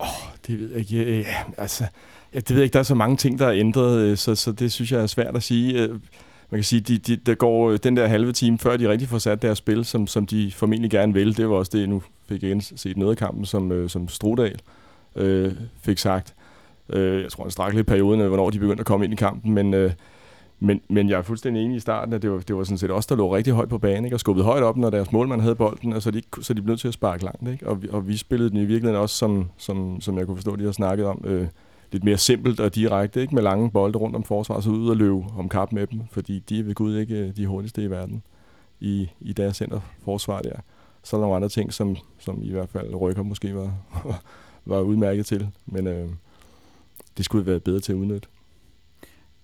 Åh, 0.00 0.06
oh, 0.06 0.36
det 0.46 0.60
ved 0.60 0.70
jeg 0.70 0.78
ikke. 0.78 1.20
Ja, 1.20 1.36
altså, 1.58 1.84
ja, 2.34 2.38
det 2.38 2.50
ved 2.50 2.56
jeg 2.56 2.64
ikke. 2.64 2.72
Der 2.72 2.78
er 2.78 2.82
så 2.82 2.94
mange 2.94 3.16
ting, 3.16 3.38
der 3.38 3.46
er 3.46 3.52
ændret, 3.52 3.98
øh, 3.98 4.16
så, 4.16 4.34
så 4.34 4.52
det 4.52 4.72
synes 4.72 4.92
jeg 4.92 5.00
er 5.00 5.06
svært 5.06 5.36
at 5.36 5.42
sige. 5.42 5.82
Øh, 5.82 5.90
man 6.50 6.58
kan 6.58 6.64
sige, 6.64 6.80
de, 6.80 6.98
de, 6.98 7.16
der 7.16 7.34
går 7.34 7.70
øh, 7.70 7.78
den 7.82 7.96
der 7.96 8.06
halve 8.06 8.32
time, 8.32 8.58
før 8.58 8.76
de 8.76 8.88
rigtig 8.88 9.08
får 9.08 9.18
sat 9.18 9.42
deres 9.42 9.58
spil, 9.58 9.84
som, 9.84 10.06
som 10.06 10.26
de 10.26 10.52
formentlig 10.52 10.90
gerne 10.90 11.14
vil. 11.14 11.36
Det 11.36 11.48
var 11.48 11.56
også 11.56 11.78
det, 11.78 11.88
nu 11.88 12.02
fik 12.28 12.42
jeg 12.42 12.62
set 12.62 12.96
noget 12.96 13.10
af 13.10 13.16
kampen, 13.16 13.44
som, 13.44 13.88
som 13.88 14.08
Strudal 14.08 14.60
øh, 15.16 15.52
fik 15.82 15.98
sagt. 15.98 16.34
Øh, 16.88 17.22
jeg 17.22 17.30
tror, 17.30 17.44
han 17.44 17.50
strak 17.50 17.74
lidt 17.74 17.86
perioden, 17.86 18.20
hvornår 18.28 18.50
de 18.50 18.58
begyndte 18.58 18.80
at 18.80 18.86
komme 18.86 19.04
ind 19.04 19.12
i 19.12 19.16
kampen, 19.16 19.54
men, 19.54 19.74
øh, 19.74 19.92
men, 20.60 20.80
men 20.88 21.08
jeg 21.08 21.18
er 21.18 21.22
fuldstændig 21.22 21.64
enig 21.64 21.76
i 21.76 21.80
starten, 21.80 22.14
at 22.14 22.22
det 22.22 22.30
var, 22.30 22.38
det 22.38 22.56
var 22.56 22.64
sådan 22.64 22.78
set 22.78 22.90
også 22.90 23.06
der 23.10 23.16
lå 23.16 23.34
rigtig 23.34 23.52
højt 23.52 23.68
på 23.68 23.78
banen, 23.78 24.04
ikke? 24.04 24.16
og 24.16 24.20
skubbede 24.20 24.44
højt 24.44 24.62
op, 24.62 24.76
når 24.76 24.90
deres 24.90 25.12
målmand 25.12 25.40
havde 25.40 25.54
bolden, 25.54 25.92
og 25.92 26.02
så 26.02 26.10
de, 26.10 26.22
så 26.40 26.54
de 26.54 26.62
blev 26.62 26.72
nødt 26.72 26.80
til 26.80 26.88
at 26.88 26.94
sparke 26.94 27.24
langt. 27.24 27.48
Ikke? 27.48 27.68
Og, 27.68 27.82
vi, 27.82 27.88
og 27.90 28.08
vi 28.08 28.16
spillede 28.16 28.50
den 28.50 28.58
i 28.58 28.64
virkeligheden 28.64 28.96
også, 29.02 29.16
som, 29.16 29.50
som, 29.56 30.00
som 30.00 30.18
jeg 30.18 30.26
kunne 30.26 30.36
forstå, 30.36 30.56
de 30.56 30.64
har 30.64 30.72
snakket 30.72 31.06
om, 31.06 31.24
øh, 31.24 31.46
lidt 31.92 32.04
mere 32.04 32.18
simpelt 32.18 32.60
og 32.60 32.74
direkte, 32.74 33.20
ikke 33.20 33.34
med 33.34 33.42
lange 33.42 33.70
bolde 33.70 33.98
rundt 33.98 34.16
om 34.16 34.24
forsvaret, 34.24 34.64
så 34.64 34.70
ud 34.70 34.88
og 34.88 34.96
løbe 34.96 35.24
om 35.38 35.48
kap 35.48 35.72
med 35.72 35.86
dem, 35.86 36.00
fordi 36.10 36.38
de 36.38 36.58
er 36.58 36.62
ved 36.62 36.74
Gud 36.74 36.96
ikke 36.96 37.14
øh, 37.14 37.36
de 37.36 37.46
hurtigste 37.46 37.82
i 37.82 37.90
verden 37.90 38.22
i, 38.80 39.10
i 39.20 39.32
deres 39.32 39.56
centerforsvar 39.56 40.42
der. 40.42 40.56
Så 41.02 41.16
er 41.16 41.20
der 41.20 41.26
nogle 41.26 41.36
andre 41.36 41.48
ting, 41.48 41.72
som, 41.72 41.96
som 42.18 42.42
i 42.42 42.50
hvert 42.50 42.68
fald 42.68 42.94
rykker 42.94 43.22
måske 43.22 43.54
var, 43.54 43.74
var 44.66 44.80
udmærket 44.80 45.26
til, 45.26 45.48
men 45.66 45.86
øh, 45.86 46.08
det 47.16 47.24
skulle 47.24 47.46
være 47.46 47.60
bedre 47.60 47.80
til 47.80 47.92
at 47.92 47.96
udnytte. 47.96 48.28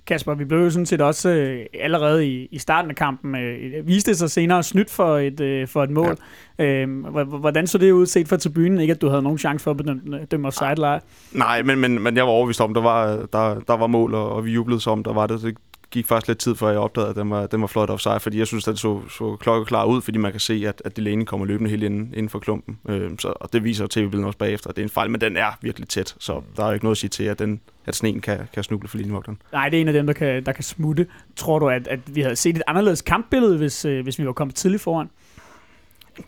Kasper, 0.08 0.34
vi 0.34 0.44
blev 0.44 0.60
jo 0.60 0.70
sådan 0.70 0.86
set 0.86 1.00
også 1.00 1.30
øh, 1.30 1.66
allerede 1.80 2.26
i, 2.26 2.48
i 2.52 2.58
starten 2.58 2.90
af 2.90 2.96
kampen, 2.96 3.36
øh, 3.36 3.86
viste 3.86 4.14
sig 4.14 4.30
senere 4.30 4.62
snydt 4.62 4.90
for 4.90 5.18
et, 5.18 5.40
øh, 5.40 5.68
for 5.68 5.82
et 5.82 5.90
mål. 5.90 6.16
Ja. 6.58 6.64
Øh, 6.64 6.88
hvordan 7.24 7.66
så 7.66 7.78
det 7.78 7.92
ud 7.92 8.06
set 8.06 8.28
fra 8.28 8.36
tribunen? 8.36 8.80
Ikke 8.80 8.92
at 8.92 9.00
du 9.00 9.08
havde 9.08 9.22
nogen 9.22 9.38
chance 9.38 9.62
for 9.62 9.70
at 9.70 9.76
bedømme, 9.76 10.24
dømme 10.30 10.46
offside 10.46 11.00
Nej, 11.32 11.62
men, 11.62 11.78
men, 11.78 12.02
men 12.02 12.16
jeg 12.16 12.24
var 12.24 12.30
overbevist 12.30 12.60
om, 12.60 12.74
der 12.74 12.80
var, 12.80 13.06
der, 13.32 13.60
der 13.60 13.76
var 13.76 13.86
mål, 13.86 14.14
og, 14.14 14.32
og 14.32 14.44
vi 14.44 14.52
jublede 14.52 14.80
så 14.80 14.90
om, 14.90 15.04
der 15.04 15.12
var 15.12 15.26
det. 15.26 15.42
Det 15.42 15.56
gik 15.90 16.06
faktisk 16.06 16.28
lidt 16.28 16.38
tid, 16.38 16.54
før 16.54 16.68
jeg 16.68 16.78
opdagede, 16.78 17.10
at 17.10 17.16
den 17.16 17.30
var, 17.30 17.46
den 17.46 17.60
var 17.60 17.66
flot 17.66 17.90
offside, 17.90 18.20
fordi 18.20 18.38
jeg 18.38 18.46
synes, 18.46 18.64
det 18.64 18.78
så, 18.78 19.00
så 19.08 19.36
klokkeklar 19.40 19.84
ud, 19.84 20.02
fordi 20.02 20.18
man 20.18 20.30
kan 20.30 20.40
se, 20.40 20.64
at, 20.66 20.82
at 20.84 20.96
Delaney 20.96 21.24
kommer 21.24 21.46
løbende 21.46 21.70
helt 21.70 21.82
inden, 21.82 22.14
inden 22.14 22.28
for 22.28 22.38
klumpen. 22.38 22.78
Øh, 22.88 23.10
så, 23.18 23.28
og 23.28 23.52
det 23.52 23.64
viser 23.64 23.86
tv-billedet 23.86 24.26
også 24.26 24.38
bagefter, 24.38 24.70
at 24.70 24.76
det 24.76 24.82
er 24.82 24.86
en 24.86 24.90
fejl, 24.90 25.10
men 25.10 25.20
den 25.20 25.36
er 25.36 25.58
virkelig 25.62 25.88
tæt, 25.88 26.14
så 26.18 26.42
der 26.56 26.62
er 26.62 26.66
jo 26.66 26.72
ikke 26.72 26.84
noget 26.84 26.94
at 26.94 26.98
sige 26.98 27.10
til, 27.10 27.24
at, 27.24 27.38
den, 27.38 27.60
at 27.88 27.96
sneen 27.96 28.20
kan, 28.20 28.38
kan 28.54 28.62
snuble 28.62 28.88
for 28.88 28.98
linjevogteren. 28.98 29.42
Nej, 29.52 29.68
det 29.68 29.76
er 29.76 29.80
en 29.80 29.88
af 29.88 29.94
dem, 29.94 30.06
der 30.06 30.12
kan, 30.12 30.44
der 30.44 30.52
kan 30.52 30.64
smutte. 30.64 31.06
Tror 31.36 31.58
du, 31.58 31.68
at, 31.68 31.88
at 31.88 32.00
vi 32.06 32.20
havde 32.20 32.36
set 32.36 32.56
et 32.56 32.62
anderledes 32.66 33.02
kampbillede, 33.02 33.58
hvis, 33.58 33.84
øh, 33.84 34.02
hvis 34.02 34.18
vi 34.18 34.26
var 34.26 34.32
kommet 34.32 34.54
tidligt 34.54 34.82
foran? 34.82 35.10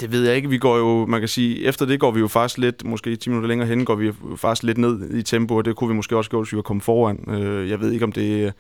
Det 0.01 0.13
ved 0.13 0.27
jeg 0.27 0.37
ikke. 0.37 0.49
Vi 0.49 0.59
går 0.59 0.77
jo, 0.77 1.07
man 1.07 1.21
kan 1.21 1.29
sige, 1.29 1.65
efter 1.65 1.87
det 1.87 2.01
går 2.01 2.11
vi 2.11 2.21
jo 2.21 2.29
faktisk 2.29 2.59
lidt, 2.59 2.85
måske 2.85 3.17
10 3.17 3.31
minutter 3.31 3.49
længere 3.49 3.69
hen, 3.69 3.85
går 3.85 3.95
vi 3.95 4.13
faktisk 4.37 4.63
lidt 4.63 4.79
ned 4.79 5.11
i 5.11 5.23
tempo, 5.23 5.57
og 5.57 5.65
det 5.65 5.77
kunne 5.77 5.89
vi 5.89 5.95
måske 5.95 6.17
også 6.17 6.31
gøre, 6.31 6.41
hvis 6.41 6.53
vi 6.53 6.57
var 6.57 6.63
kommet 6.63 6.85
foran. 6.85 7.25
Øh, 7.29 7.71
jeg 7.71 7.81
ved 7.81 7.93
ikke, 7.93 8.05
om 8.05 8.13
det 8.13 8.53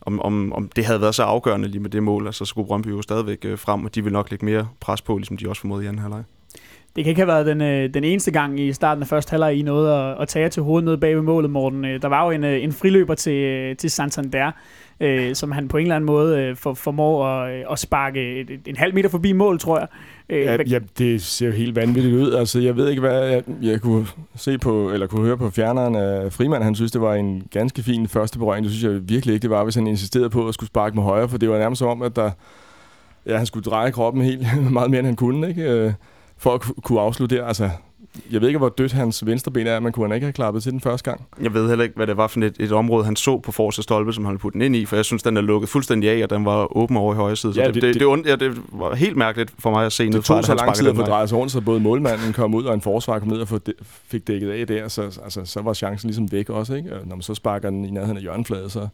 om, 0.00 0.20
om, 0.20 0.52
om 0.52 0.68
det 0.68 0.84
havde 0.84 1.00
været 1.00 1.14
så 1.14 1.22
afgørende 1.22 1.68
lige 1.68 1.80
med 1.80 1.90
det 1.90 2.02
mål, 2.02 2.26
altså 2.26 2.38
så 2.38 2.44
skulle 2.44 2.66
Brøndby 2.66 2.88
jo 2.88 3.02
stadigvæk 3.02 3.44
øh, 3.44 3.58
frem, 3.58 3.84
og 3.84 3.94
de 3.94 4.04
vil 4.04 4.12
nok 4.12 4.30
lægge 4.30 4.44
mere 4.44 4.68
pres 4.80 5.02
på, 5.02 5.18
ligesom 5.18 5.36
de 5.36 5.48
også 5.48 5.60
formåede 5.60 5.84
i 5.84 5.86
anden 5.86 6.02
halvleg. 6.02 6.24
Det 6.96 7.04
kan 7.04 7.10
ikke 7.10 7.20
have 7.20 7.28
været 7.28 7.46
den, 7.46 7.60
øh, 7.60 7.94
den 7.94 8.04
eneste 8.04 8.30
gang 8.30 8.60
i 8.60 8.72
starten 8.72 9.02
af 9.02 9.08
første 9.08 9.30
halvleg, 9.30 9.54
I 9.54 9.62
nåede 9.62 9.94
at, 9.94 10.22
at 10.22 10.28
tage 10.28 10.48
til 10.48 10.62
hovedet 10.62 10.84
nede 10.84 10.98
bag 10.98 11.16
ved 11.16 11.22
målet, 11.22 11.50
Morten. 11.50 11.84
Øh, 11.84 12.02
der 12.02 12.08
var 12.08 12.24
jo 12.24 12.30
en, 12.30 12.44
øh, 12.44 12.62
en 12.62 12.72
friløber 12.72 13.14
til, 13.14 13.76
til 13.76 13.90
Santander, 13.90 14.50
øh, 15.00 15.34
som 15.34 15.52
han 15.52 15.68
på 15.68 15.76
en 15.76 15.82
eller 15.82 15.96
anden 15.96 16.06
måde 16.06 16.38
øh, 16.38 16.56
for, 16.56 16.74
formår 16.74 17.26
at, 17.26 17.64
at 17.70 17.78
sparke 17.78 18.40
et, 18.40 18.50
et, 18.50 18.60
en 18.66 18.76
halv 18.76 18.94
meter 18.94 19.08
forbi 19.08 19.32
mål, 19.32 19.58
tror 19.58 19.78
jeg. 19.78 19.88
Øh, 20.28 20.40
ja, 20.40 20.56
ja, 20.68 20.78
det 20.98 21.22
ser 21.22 21.46
jo 21.46 21.52
helt 21.52 21.76
vanvittigt 21.76 22.14
ud. 22.14 22.32
Altså, 22.32 22.60
jeg 22.60 22.76
ved 22.76 22.88
ikke, 22.88 23.00
hvad 23.00 23.28
jeg, 23.28 23.42
jeg 23.62 23.80
kunne 23.80 24.06
se 24.36 24.58
på, 24.58 24.90
eller 24.90 25.06
kunne 25.06 25.26
høre 25.26 25.38
på 25.38 25.50
fjerneren 25.50 25.94
af 25.94 26.32
Frimand. 26.32 26.62
Han 26.62 26.74
synes, 26.74 26.92
det 26.92 27.00
var 27.00 27.14
en 27.14 27.42
ganske 27.50 27.82
fin 27.82 28.08
første 28.08 28.38
berøring. 28.38 28.64
Det 28.64 28.72
synes 28.72 28.92
jeg 28.92 29.08
virkelig 29.08 29.34
ikke, 29.34 29.42
det 29.42 29.50
var, 29.50 29.64
hvis 29.64 29.74
han 29.74 29.86
insisterede 29.86 30.30
på 30.30 30.48
at 30.48 30.54
skulle 30.54 30.68
sparke 30.68 30.94
med 30.94 31.02
højre, 31.02 31.28
for 31.28 31.38
det 31.38 31.50
var 31.50 31.58
nærmest 31.58 31.78
som 31.78 31.88
om, 31.88 32.02
at 32.02 32.16
der, 32.16 32.30
ja, 33.26 33.36
han 33.36 33.46
skulle 33.46 33.64
dreje 33.64 33.90
kroppen 33.90 34.22
helt 34.22 34.46
meget 34.70 34.90
mere, 34.90 34.98
end 34.98 35.06
han 35.06 35.16
kunne, 35.16 35.48
ikke? 35.48 35.94
For 36.38 36.54
at 36.54 36.60
kunne 36.82 37.00
afslutte 37.00 37.36
der. 37.36 37.44
Altså, 37.44 37.70
jeg 38.30 38.40
ved 38.40 38.48
ikke, 38.48 38.58
hvor 38.58 38.68
dødt 38.68 38.92
hans 38.92 39.26
venstre 39.26 39.52
ben 39.52 39.66
er, 39.66 39.80
men 39.80 39.92
kunne 39.92 40.06
han 40.08 40.14
ikke 40.14 40.24
have 40.24 40.32
klappet 40.32 40.62
til 40.62 40.72
den 40.72 40.80
første 40.80 41.10
gang? 41.10 41.26
Jeg 41.42 41.54
ved 41.54 41.68
heller 41.68 41.82
ikke, 41.82 41.96
hvad 41.96 42.06
det 42.06 42.16
var 42.16 42.26
for 42.26 42.40
et, 42.40 42.56
et 42.60 42.72
område, 42.72 43.04
han 43.04 43.16
så 43.16 43.38
på 43.38 43.52
forreste 43.52 43.82
stolpe, 43.82 44.12
som 44.12 44.24
han 44.24 44.32
ville 44.32 44.40
putte 44.40 44.58
den 44.58 44.62
ind 44.62 44.76
i, 44.76 44.84
for 44.84 44.96
jeg 44.96 45.04
synes, 45.04 45.22
den 45.22 45.36
er 45.36 45.40
lukket 45.40 45.68
fuldstændig 45.68 46.10
af, 46.10 46.22
og 46.22 46.30
den 46.30 46.44
var 46.44 46.76
åben 46.76 46.96
over 46.96 47.14
i 47.14 47.16
højre 47.16 47.36
side. 47.36 47.54
Så 47.54 47.60
ja, 47.60 47.66
det, 47.66 47.74
det, 47.74 47.82
det, 47.82 48.00
det, 48.00 48.26
ja, 48.26 48.36
det 48.36 48.62
var 48.72 48.94
helt 48.94 49.16
mærkeligt 49.16 49.52
for 49.58 49.70
mig 49.70 49.86
at 49.86 49.92
se 49.92 50.04
ned 50.04 50.12
fra, 50.12 50.18
Det 50.18 50.44
tog 50.46 50.58
så 50.58 50.64
lang 50.64 50.74
tid 50.74 50.88
at 50.88 50.96
få 50.96 51.02
drejet 51.02 51.28
sig 51.28 51.38
rundt, 51.38 51.52
så 51.52 51.60
både 51.60 51.80
målmanden 51.80 52.32
kom 52.32 52.54
ud, 52.54 52.64
og 52.64 52.74
en 52.74 52.80
forsvar 52.80 53.18
kom 53.18 53.28
ned 53.28 53.38
og 53.38 53.60
fik 54.08 54.26
dækket 54.26 54.50
af 54.50 54.66
der, 54.66 54.88
så, 54.88 55.02
altså, 55.02 55.40
så 55.44 55.62
var 55.62 55.74
chancen 55.74 56.08
ligesom 56.08 56.32
væk 56.32 56.50
også. 56.50 56.74
Ikke? 56.74 56.90
Når 57.04 57.16
man 57.16 57.22
så 57.22 57.34
sparker 57.34 57.70
den 57.70 57.84
i 57.84 57.90
nærheden 57.90 58.16
af 58.16 58.22
hjørnefladet, 58.22 58.72
så, 58.72 58.88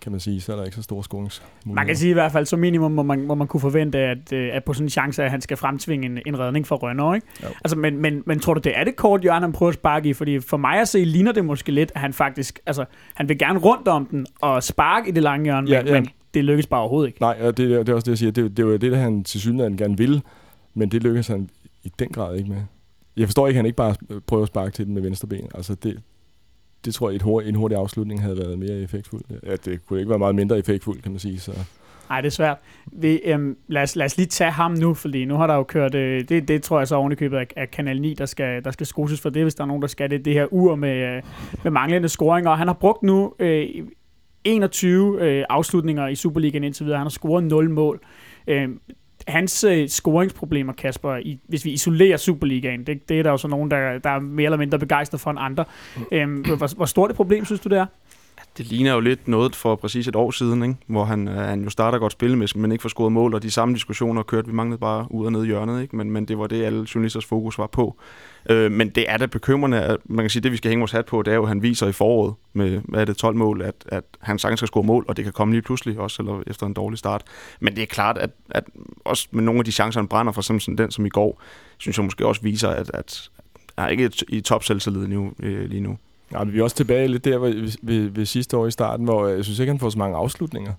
kan 0.00 0.12
man 0.12 0.20
sige, 0.20 0.40
så 0.40 0.52
er 0.52 0.56
der 0.56 0.64
ikke 0.64 0.76
så 0.76 0.82
store 0.82 1.04
scoringsmuligheder. 1.04 1.74
Man 1.74 1.86
kan 1.86 1.96
sige 1.96 2.10
i 2.10 2.12
hvert 2.12 2.32
fald, 2.32 2.46
som 2.46 2.58
minimum 2.58 2.92
må 2.92 3.02
man, 3.02 3.26
må 3.26 3.34
man 3.34 3.46
kunne 3.46 3.60
forvente, 3.60 3.98
at, 3.98 4.32
øh, 4.32 4.50
at 4.52 4.64
på 4.64 4.72
sådan 4.72 4.86
en 4.86 4.90
chance, 4.90 5.24
at 5.24 5.30
han 5.30 5.40
skal 5.40 5.56
fremtvinge 5.56 6.06
en, 6.06 6.18
en 6.26 6.38
redning 6.38 6.66
for 6.66 6.76
Rønner, 6.76 7.14
ikke? 7.14 7.26
Altså, 7.64 7.76
men, 7.76 7.96
men, 7.96 8.22
men 8.26 8.40
tror 8.40 8.54
du, 8.54 8.60
det 8.60 8.78
er 8.78 8.84
det 8.84 8.96
kort, 8.96 9.24
Jørgen 9.24 9.42
han 9.42 9.52
prøver 9.52 9.68
at 9.68 9.74
sparke 9.74 10.08
i? 10.08 10.12
Fordi 10.12 10.40
for 10.40 10.56
mig 10.56 10.80
at 10.80 10.88
se, 10.88 11.04
ligner 11.04 11.32
det 11.32 11.44
måske 11.44 11.72
lidt, 11.72 11.92
at 11.94 12.00
han 12.00 12.12
faktisk, 12.12 12.60
altså, 12.66 12.84
han 13.14 13.28
vil 13.28 13.38
gerne 13.38 13.58
rundt 13.58 13.88
om 13.88 14.06
den 14.06 14.26
og 14.40 14.62
sparke 14.62 15.08
i 15.08 15.12
det 15.12 15.22
lange 15.22 15.44
hjørne, 15.44 15.70
ja, 15.70 15.82
men, 15.82 15.86
ja. 15.86 16.00
men 16.00 16.08
det 16.34 16.44
lykkes 16.44 16.66
bare 16.66 16.80
overhovedet 16.80 17.08
ikke. 17.08 17.20
Nej, 17.20 17.36
og 17.40 17.56
det, 17.56 17.86
det 17.86 17.88
er 17.88 17.94
også 17.94 18.04
det, 18.04 18.08
jeg 18.08 18.18
siger. 18.18 18.32
Det, 18.32 18.56
det 18.56 18.66
var 18.66 18.76
det, 18.76 18.92
der 18.92 18.98
han 18.98 19.24
til 19.24 19.40
synligheden 19.40 19.76
gerne 19.76 19.98
vil, 19.98 20.22
men 20.74 20.88
det 20.88 21.02
lykkes 21.02 21.28
han 21.28 21.48
i 21.84 21.92
den 21.98 22.08
grad 22.08 22.36
ikke 22.36 22.50
med. 22.50 22.62
Jeg 23.16 23.26
forstår 23.26 23.46
ikke, 23.46 23.56
at 23.56 23.58
han 23.58 23.66
ikke 23.66 23.76
bare 23.76 23.94
prøver 24.26 24.42
at 24.42 24.48
sparke 24.48 24.70
til 24.70 24.86
den 24.86 24.94
med 24.94 25.02
venstre 25.02 25.28
ben. 25.28 25.50
Altså, 25.54 25.74
det, 25.74 26.00
det 26.84 26.94
tror 26.94 27.10
jeg, 27.10 27.16
et 27.16 27.22
hurtig, 27.22 27.48
en 27.48 27.54
hurtig 27.54 27.78
afslutning 27.78 28.22
havde 28.22 28.38
været 28.38 28.58
mere 28.58 28.80
effektfuld. 28.80 29.22
Ja, 29.46 29.56
det 29.56 29.86
kunne 29.86 29.98
ikke 29.98 30.10
være 30.10 30.18
meget 30.18 30.34
mindre 30.34 30.58
effektfuld, 30.58 31.02
kan 31.02 31.12
man 31.12 31.18
sige. 31.18 31.40
Så. 31.40 31.52
Nej, 32.08 32.20
det 32.20 32.26
er 32.26 32.30
svært. 32.30 32.58
Vi, 32.92 33.20
øhm, 33.24 33.56
lad, 33.68 33.82
os, 33.82 33.96
lad 33.96 34.06
os 34.06 34.16
lige 34.16 34.26
tage 34.26 34.50
ham 34.50 34.72
nu, 34.72 34.94
fordi 34.94 35.24
nu 35.24 35.34
har 35.34 35.46
der 35.46 35.54
jo 35.54 35.62
kørt, 35.62 35.94
øh, 35.94 36.28
det, 36.28 36.48
det 36.48 36.62
tror 36.62 36.78
jeg 36.78 36.88
så 36.88 36.96
ovenikøbet 36.96 37.38
købet 37.38 37.56
af, 37.56 37.62
af 37.62 37.70
Kanal 37.70 38.00
9, 38.00 38.14
der 38.14 38.26
skal, 38.26 38.64
der 38.64 38.70
skal 38.70 38.86
skoses 38.86 39.20
for 39.20 39.30
det, 39.30 39.42
hvis 39.42 39.54
der 39.54 39.62
er 39.62 39.66
nogen, 39.66 39.82
der 39.82 39.88
skal 39.88 40.10
det, 40.10 40.24
det 40.24 40.32
her 40.32 40.46
ur 40.52 40.74
med, 40.74 41.16
øh, 41.16 41.22
med 41.62 41.70
manglende 41.70 42.08
scoringer. 42.08 42.54
Han 42.54 42.66
har 42.66 42.74
brugt 42.74 43.02
nu 43.02 43.34
øh, 43.38 43.66
21 44.44 45.22
øh, 45.22 45.44
afslutninger 45.48 46.08
i 46.08 46.14
Superligaen 46.14 46.64
indtil 46.64 46.86
videre. 46.86 46.98
Han 46.98 47.04
har 47.04 47.10
scoret 47.10 47.44
0 47.44 47.70
mål. 47.70 48.00
Øh, 48.46 48.68
hans 49.28 49.64
øh, 49.64 49.88
scoringsproblemer, 49.88 50.72
Kasper, 50.72 51.16
i, 51.16 51.38
hvis 51.48 51.64
vi 51.64 51.70
isolerer 51.70 52.16
Superligaen, 52.16 52.86
det, 52.86 53.08
det 53.08 53.18
er 53.18 53.22
der 53.22 53.30
jo 53.30 53.36
så 53.36 53.48
nogen, 53.48 53.70
der, 53.70 53.98
der 53.98 54.10
er 54.10 54.20
mere 54.20 54.44
eller 54.44 54.58
mindre 54.58 54.78
begejstret 54.78 55.20
for 55.20 55.30
end 55.30 55.38
andre. 55.42 55.64
Øhm, 56.12 56.40
hvor, 56.40 56.74
hvor 56.76 56.86
stort 56.86 57.10
et 57.10 57.16
problem, 57.16 57.44
synes 57.44 57.60
du, 57.60 57.68
det 57.68 57.78
er? 57.78 57.86
Det 58.58 58.66
ligner 58.66 58.92
jo 58.92 59.00
lidt 59.00 59.28
noget 59.28 59.56
for 59.56 59.76
præcis 59.76 60.08
et 60.08 60.16
år 60.16 60.30
siden, 60.30 60.62
ikke? 60.62 60.74
hvor 60.86 61.04
han, 61.04 61.28
øh, 61.28 61.34
han 61.34 61.62
jo 61.62 61.70
starter 61.70 61.98
godt 61.98 62.12
spillemæssigt, 62.12 62.60
men 62.60 62.72
ikke 62.72 62.82
får 62.82 62.88
scoret 62.88 63.12
mål, 63.12 63.34
og 63.34 63.42
de 63.42 63.50
samme 63.50 63.74
diskussioner 63.74 64.22
kørte. 64.22 64.46
Vi 64.46 64.54
manglede 64.54 64.78
bare 64.78 65.06
ud 65.10 65.26
og 65.26 65.32
ned 65.32 65.44
i 65.44 65.46
hjørnet, 65.46 65.82
ikke? 65.82 65.96
Men, 65.96 66.10
men 66.10 66.24
det 66.24 66.38
var 66.38 66.46
det, 66.46 66.64
alle 66.64 66.86
journalisters 66.94 67.24
fokus 67.24 67.58
var 67.58 67.66
på. 67.66 67.96
Øh, 68.50 68.72
men 68.72 68.88
det 68.88 69.04
er 69.08 69.16
da 69.16 69.26
bekymrende, 69.26 69.80
at 69.80 69.96
man 70.04 70.22
kan 70.22 70.30
sige, 70.30 70.42
det 70.42 70.52
vi 70.52 70.56
skal 70.56 70.68
hænge 70.68 70.80
vores 70.80 70.92
hat 70.92 71.06
på, 71.06 71.22
det 71.22 71.30
er 71.30 71.34
jo, 71.34 71.42
at 71.42 71.48
han 71.48 71.62
viser 71.62 71.86
i 71.86 71.92
foråret 71.92 72.34
med, 72.52 72.80
hvad 72.84 73.00
er 73.00 73.04
det, 73.04 73.16
12 73.16 73.36
mål, 73.36 73.62
at, 73.62 73.74
at 73.88 74.04
han 74.20 74.38
sagtens 74.38 74.60
skal 74.60 74.66
score 74.66 74.82
mål, 74.82 75.04
og 75.08 75.16
det 75.16 75.24
kan 75.24 75.32
komme 75.32 75.54
lige 75.54 75.62
pludselig 75.62 75.98
også, 75.98 76.22
eller 76.22 76.42
efter 76.46 76.66
en 76.66 76.74
dårlig 76.74 76.98
start. 76.98 77.22
Men 77.60 77.74
det 77.74 77.82
er 77.82 77.86
klart, 77.86 78.18
at, 78.18 78.30
at 78.50 78.64
også 79.04 79.28
med 79.30 79.42
nogle 79.42 79.58
af 79.58 79.64
de 79.64 79.72
chancer, 79.72 80.00
han 80.00 80.08
brænder 80.08 80.32
for, 80.32 80.42
som 80.42 80.76
den 80.76 80.90
som 80.90 81.06
i 81.06 81.08
går, 81.08 81.42
synes 81.78 81.98
jeg 81.98 82.04
måske 82.04 82.26
også 82.26 82.42
viser, 82.42 82.68
at, 82.68 82.90
at 82.94 83.30
han 83.78 83.86
er 83.86 83.88
ikke 83.88 84.10
i 84.28 84.40
top 84.40 84.62
nu, 84.88 85.32
øh, 85.42 85.70
lige 85.70 85.80
nu. 85.80 85.98
Ja, 86.32 86.44
vi 86.44 86.58
er 86.58 86.62
også 86.62 86.76
tilbage 86.76 87.08
lidt 87.08 87.24
der 87.24 87.38
ved, 87.38 87.78
ved, 87.82 88.08
ved 88.08 88.26
sidste 88.26 88.56
år 88.56 88.66
i 88.66 88.70
starten, 88.70 89.04
hvor 89.04 89.26
øh, 89.26 89.36
jeg 89.36 89.44
synes 89.44 89.58
ikke, 89.58 89.70
han 89.70 89.80
får 89.80 89.90
så 89.90 89.98
mange 89.98 90.16
afslutninger. 90.16 90.72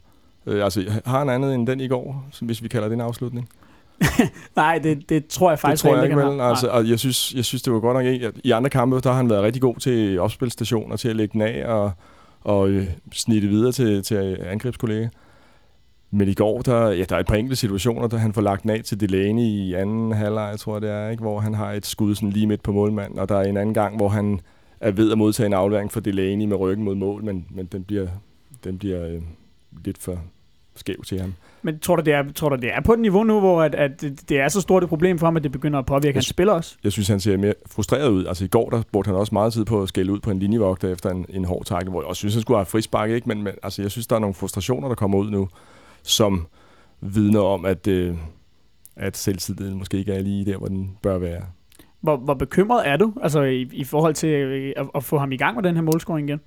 Øh, 0.45 0.63
altså, 0.63 1.01
har 1.05 1.19
han 1.19 1.29
andet 1.29 1.55
end 1.55 1.67
den 1.67 1.79
i 1.79 1.87
går, 1.87 2.29
hvis 2.41 2.63
vi 2.63 2.67
kalder 2.67 2.87
det 2.87 2.95
en 2.95 3.01
afslutning? 3.01 3.49
Nej, 4.55 4.77
det, 4.77 5.09
det 5.09 5.27
tror 5.27 5.51
jeg 5.51 5.59
faktisk 5.59 5.83
det 5.83 5.89
tror 5.89 5.95
jeg 5.97 6.05
ikke, 6.05 6.17
vel. 6.17 6.41
Altså, 6.41 6.67
og 6.67 6.89
jeg 6.89 6.99
synes, 6.99 7.33
jeg 7.33 7.45
synes, 7.45 7.61
det 7.61 7.73
var 7.73 7.79
godt 7.79 7.97
nok 7.97 8.05
ikke. 8.05 8.31
I 8.43 8.51
andre 8.51 8.69
kampe, 8.69 8.99
der 8.99 9.09
har 9.09 9.17
han 9.17 9.29
været 9.29 9.43
rigtig 9.43 9.61
god 9.61 9.75
til 9.75 10.19
opspilstation 10.19 10.91
og 10.91 10.99
til 10.99 11.09
at 11.09 11.15
lægge 11.15 11.33
den 11.33 11.41
af 11.41 11.65
og, 11.67 11.91
og 12.41 12.69
øh, 12.69 12.87
snitte 13.13 13.47
videre 13.47 13.71
til, 13.71 14.03
til 14.03 14.37
angrebskollega. 14.45 15.07
Men 16.11 16.27
i 16.27 16.33
går, 16.33 16.61
der, 16.61 16.89
ja, 16.89 17.03
der 17.09 17.15
er 17.15 17.19
et 17.19 17.27
par 17.27 17.35
enkelte 17.35 17.55
situationer, 17.55 18.07
der 18.07 18.17
han 18.17 18.33
får 18.33 18.41
lagt 18.41 18.63
den 18.63 18.69
af 18.69 18.81
til 18.83 18.99
Delaney 18.99 19.43
i 19.43 19.73
anden 19.73 20.11
halvleg, 20.11 20.49
jeg 20.49 20.59
tror 20.59 20.79
det 20.79 20.89
er, 20.89 21.09
ikke? 21.09 21.21
hvor 21.21 21.39
han 21.39 21.53
har 21.53 21.71
et 21.71 21.85
skud 21.85 22.15
sådan 22.15 22.29
lige 22.29 22.47
midt 22.47 22.63
på 22.63 22.71
målmanden, 22.71 23.19
og 23.19 23.29
der 23.29 23.35
er 23.35 23.43
en 23.43 23.57
anden 23.57 23.73
gang, 23.73 23.97
hvor 23.97 24.09
han 24.09 24.39
er 24.79 24.91
ved 24.91 25.11
at 25.11 25.17
modtage 25.17 25.47
en 25.47 25.53
aflevering 25.53 25.91
for 25.91 25.99
Delaney 25.99 26.45
med 26.45 26.57
ryggen 26.57 26.85
mod 26.85 26.95
mål, 26.95 27.23
men, 27.23 27.45
men 27.49 27.65
den 27.65 27.83
bliver, 27.83 28.07
den 28.63 28.77
bliver 28.77 29.07
øh, 29.07 29.21
lidt 29.85 29.97
for 29.97 30.19
skæv 30.79 31.03
til 31.03 31.19
ham. 31.21 31.33
Men 31.61 31.79
tror 31.79 31.95
du, 31.95 32.01
det 32.01 32.13
er, 32.13 32.23
tror 32.35 32.49
du, 32.49 32.55
det 32.55 32.73
er 32.73 32.81
på 32.81 32.93
et 32.93 32.99
niveau 32.99 33.23
nu, 33.23 33.39
hvor 33.39 33.63
at, 33.63 33.75
at 33.75 34.01
det 34.29 34.39
er 34.39 34.47
så 34.47 34.61
stort 34.61 34.83
et 34.83 34.89
problem 34.89 35.19
for 35.19 35.27
ham, 35.27 35.37
at 35.37 35.43
det 35.43 35.51
begynder 35.51 35.79
at 35.79 35.85
påvirke 35.85 36.15
hans 36.15 36.25
spil 36.25 36.49
også? 36.49 36.75
Jeg 36.83 36.91
synes, 36.91 37.07
han 37.07 37.19
ser 37.19 37.37
mere 37.37 37.53
frustreret 37.71 38.09
ud. 38.09 38.25
Altså 38.25 38.45
i 38.45 38.47
går, 38.47 38.69
der 38.69 38.81
brugte 38.91 39.07
han 39.07 39.15
også 39.15 39.35
meget 39.35 39.53
tid 39.53 39.65
på 39.65 39.81
at 39.81 39.89
skælde 39.89 40.11
ud 40.11 40.19
på 40.19 40.31
en 40.31 40.39
linjevogter 40.39 40.89
efter 40.89 41.09
en, 41.09 41.25
en 41.29 41.45
hård 41.45 41.65
tackle, 41.65 41.91
hvor 41.91 42.01
jeg 42.01 42.07
også 42.07 42.19
synes, 42.19 42.33
han 42.33 42.41
skulle 42.41 42.57
have 42.57 42.65
frispark, 42.65 43.09
ikke? 43.09 43.29
Men, 43.29 43.43
men 43.43 43.53
altså, 43.63 43.81
jeg 43.81 43.91
synes, 43.91 44.07
der 44.07 44.15
er 44.15 44.19
nogle 44.19 44.33
frustrationer, 44.33 44.87
der 44.87 44.95
kommer 44.95 45.17
ud 45.17 45.31
nu, 45.31 45.49
som 46.03 46.47
vidner 47.01 47.41
om, 47.41 47.65
at, 47.65 47.87
øh, 47.87 48.15
at 48.95 49.17
selvtilliden 49.17 49.77
måske 49.77 49.97
ikke 49.97 50.13
er 50.13 50.21
lige 50.21 50.45
der, 50.45 50.57
hvor 50.57 50.67
den 50.67 50.97
bør 51.01 51.17
være. 51.17 51.41
Hvor, 52.01 52.17
hvor 52.17 52.33
bekymret 52.33 52.87
er 52.87 52.97
du 52.97 53.13
altså 53.21 53.41
i, 53.41 53.69
i 53.71 53.83
forhold 53.83 54.13
til 54.13 54.29
øh, 54.29 54.73
at, 54.77 54.87
at 54.95 55.03
få 55.03 55.17
ham 55.17 55.31
i 55.31 55.37
gang 55.37 55.55
med 55.55 55.63
den 55.63 55.75
her 55.75 55.81
målscoring 55.81 56.29
igen? 56.29 56.39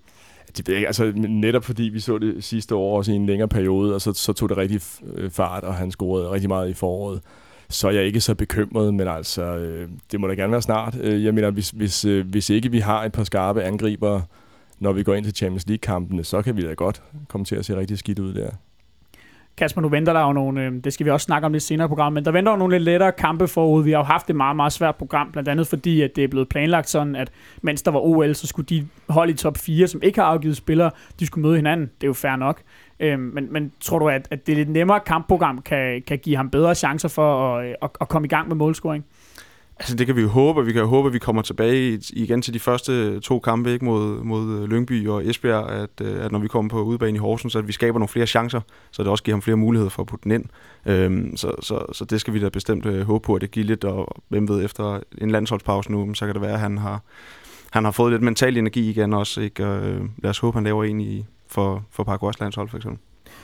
Det 0.57 0.69
ved 0.69 0.75
jeg, 0.75 0.87
altså 0.87 1.13
netop 1.15 1.65
fordi 1.65 1.83
vi 1.83 2.01
så 2.01 2.19
det 2.19 2.45
sidste 2.45 2.75
år 2.75 2.97
også 2.97 3.13
i 3.13 3.15
en 3.15 3.27
længere 3.27 3.49
periode, 3.49 3.95
og 3.95 4.01
så, 4.01 4.13
så 4.13 4.33
tog 4.33 4.49
det 4.49 4.57
rigtig 4.57 4.81
øh, 5.15 5.31
fart, 5.31 5.65
og 5.65 5.75
han 5.75 5.91
scorede 5.91 6.31
rigtig 6.31 6.49
meget 6.49 6.71
i 6.71 6.75
foråret. 6.75 7.21
Så 7.69 7.89
er 7.89 7.93
jeg 7.93 8.05
ikke 8.05 8.21
så 8.21 8.35
bekymret, 8.35 8.95
men 8.95 9.09
altså, 9.09 9.43
øh, 9.43 9.89
det 10.13 10.21
må 10.21 10.27
da 10.27 10.35
gerne 10.35 10.53
være 10.53 10.63
snart. 10.63 10.97
Øh, 11.01 11.25
jeg 11.25 11.35
mener, 11.35 11.51
hvis, 11.51 11.71
hvis, 11.71 12.05
øh, 12.05 12.27
hvis 12.27 12.51
ikke 12.51 12.71
vi 12.71 12.79
har 12.79 13.05
et 13.05 13.13
par 13.13 13.25
skarpe 13.25 13.63
angriber, 13.63 14.21
når 14.79 14.93
vi 14.93 15.03
går 15.03 15.15
ind 15.15 15.25
til 15.25 15.35
Champions 15.35 15.67
League-kampene, 15.67 16.25
så 16.25 16.43
kan 16.43 16.57
vi 16.57 16.63
da 16.63 16.73
godt 16.73 17.03
komme 17.29 17.45
til 17.45 17.57
at 17.57 17.65
se 17.65 17.77
rigtig 17.77 17.99
skidt 17.99 18.19
ud 18.19 18.35
der. 18.35 18.51
Kasper, 19.57 19.81
nu 19.81 19.89
venter 19.89 20.13
der 20.13 20.21
jo 20.21 20.33
nogle, 20.33 20.65
øh, 20.65 20.73
det 20.85 20.93
skal 20.93 21.07
vi 21.07 21.11
også 21.11 21.25
snakke 21.25 21.47
om 21.47 21.53
lidt 21.53 21.63
senere 21.63 21.85
i 21.85 21.89
programmet, 21.89 22.15
men 22.15 22.25
der 22.25 22.31
venter 22.31 22.53
jo 22.53 22.59
nogle 22.59 22.75
lidt 22.75 22.85
lettere 22.85 23.13
kampe 23.13 23.49
forud. 23.49 23.85
Vi 23.85 23.91
har 23.91 23.99
jo 23.99 24.05
haft 24.05 24.31
et 24.31 24.37
meget, 24.37 24.57
meget 24.57 24.73
svært 24.73 24.97
program, 24.97 25.33
blandt 25.33 25.49
andet 25.49 25.67
fordi, 25.67 26.03
at 26.03 26.17
det 26.17 26.25
er 26.25 26.29
blevet 26.29 26.49
planlagt 26.49 26.89
sådan, 26.89 27.17
at 27.17 27.31
mens 27.63 27.83
der 27.83 27.91
var 27.91 28.01
OL, 28.01 28.35
så 28.35 28.47
skulle 28.47 28.67
de 28.67 28.87
hold 29.09 29.31
i 29.31 29.35
top 29.35 29.59
4, 29.59 29.87
som 29.87 30.03
ikke 30.03 30.21
har 30.21 30.27
afgivet 30.27 30.57
spillere, 30.57 30.91
de 31.21 31.27
skulle 31.27 31.43
møde 31.43 31.57
hinanden. 31.57 31.87
Det 31.87 32.05
er 32.05 32.09
jo 32.09 32.13
fair 32.13 32.37
nok. 32.37 32.63
Øh, 33.01 33.19
men, 33.19 33.53
men 33.53 33.73
tror 33.81 33.99
du, 33.99 34.09
at, 34.09 34.29
at 34.31 34.47
det 34.47 34.57
lidt 34.57 34.69
nemmere 34.69 35.01
kampprogram 35.01 35.63
kan, 35.63 36.03
kan 36.07 36.19
give 36.19 36.37
ham 36.37 36.51
bedre 36.51 36.75
chancer 36.75 37.09
for 37.09 37.57
at, 37.57 37.67
øh, 37.67 37.75
at, 37.83 37.91
at 38.01 38.09
komme 38.09 38.27
i 38.27 38.29
gang 38.29 38.49
med 38.49 38.57
målscoring? 38.57 39.05
Altså 39.83 39.97
det 39.97 40.07
kan 40.07 40.17
vi 40.17 40.21
jo 40.21 40.29
håbe. 40.29 40.65
Vi 40.65 40.73
kan 40.73 40.83
jo 40.83 40.89
håbe, 40.89 41.09
at 41.09 41.13
vi 41.15 41.19
kommer 41.19 41.43
tilbage 41.43 42.01
igen 42.13 42.43
til 42.43 42.55
de 42.55 42.59
første 42.59 43.21
to 43.21 43.39
kampe 43.39 43.73
ikke 43.73 43.85
mod, 43.85 44.25
mod 44.25 44.59
øh, 44.59 44.65
Lyngby 44.65 45.09
og 45.09 45.27
Esbjerg, 45.27 45.71
at, 45.71 45.91
øh, 46.01 46.25
at 46.25 46.33
når 46.33 46.39
vi 46.39 46.49
kommer 46.49 46.71
på 46.71 46.83
udebane 46.83 47.17
i 47.17 47.19
Horsens, 47.19 47.57
at 47.57 47.69
vi 47.69 47.73
skaber 47.73 47.99
nogle 47.99 48.09
flere 48.09 48.27
chancer, 48.27 48.61
så 48.91 49.03
det 49.03 49.11
også 49.11 49.25
giver 49.25 49.35
ham 49.35 49.43
flere 49.43 49.57
muligheder 49.57 49.91
for 49.91 50.03
at 50.03 50.07
putte 50.07 50.25
den 50.25 50.33
ind. 50.33 50.45
Øhm, 50.87 51.37
så, 51.37 51.55
så, 51.61 51.85
så 51.93 52.05
det 52.05 52.21
skal 52.21 52.35
vi 52.35 52.41
da 52.41 52.49
bestemt 52.49 52.87
øh, 52.87 53.07
håbe 53.07 53.25
på, 53.27 53.35
at 53.35 53.41
det 53.41 53.51
giver 53.51 53.67
lidt, 53.67 53.85
og 53.85 54.23
hvem 54.29 54.49
ved, 54.49 54.65
efter 54.65 55.01
en 55.19 55.31
landsholdspause 55.31 55.93
nu, 55.93 56.15
så 56.15 56.27
kan 56.27 56.35
det 56.35 56.43
være, 56.43 56.53
at 56.53 56.61
han 56.61 56.79
har, 56.79 57.01
han 57.71 57.85
har 57.85 57.91
fået 57.91 58.13
lidt 58.13 58.23
mental 58.23 58.57
energi 58.57 58.91
igen 58.91 59.13
også. 59.13 59.41
Ikke? 59.41 59.67
Og, 59.67 59.89
øh, 59.89 60.01
lad 60.23 60.31
os 60.31 60.39
håbe, 60.39 60.57
han 60.57 60.65
laver 60.65 60.85
en 60.85 61.01
i, 61.01 61.25
for, 61.49 61.85
for 61.91 62.05
Paraguays 62.05 62.41
landshold 62.41 62.69
for 62.69 62.77
eksempel. 62.77 63.01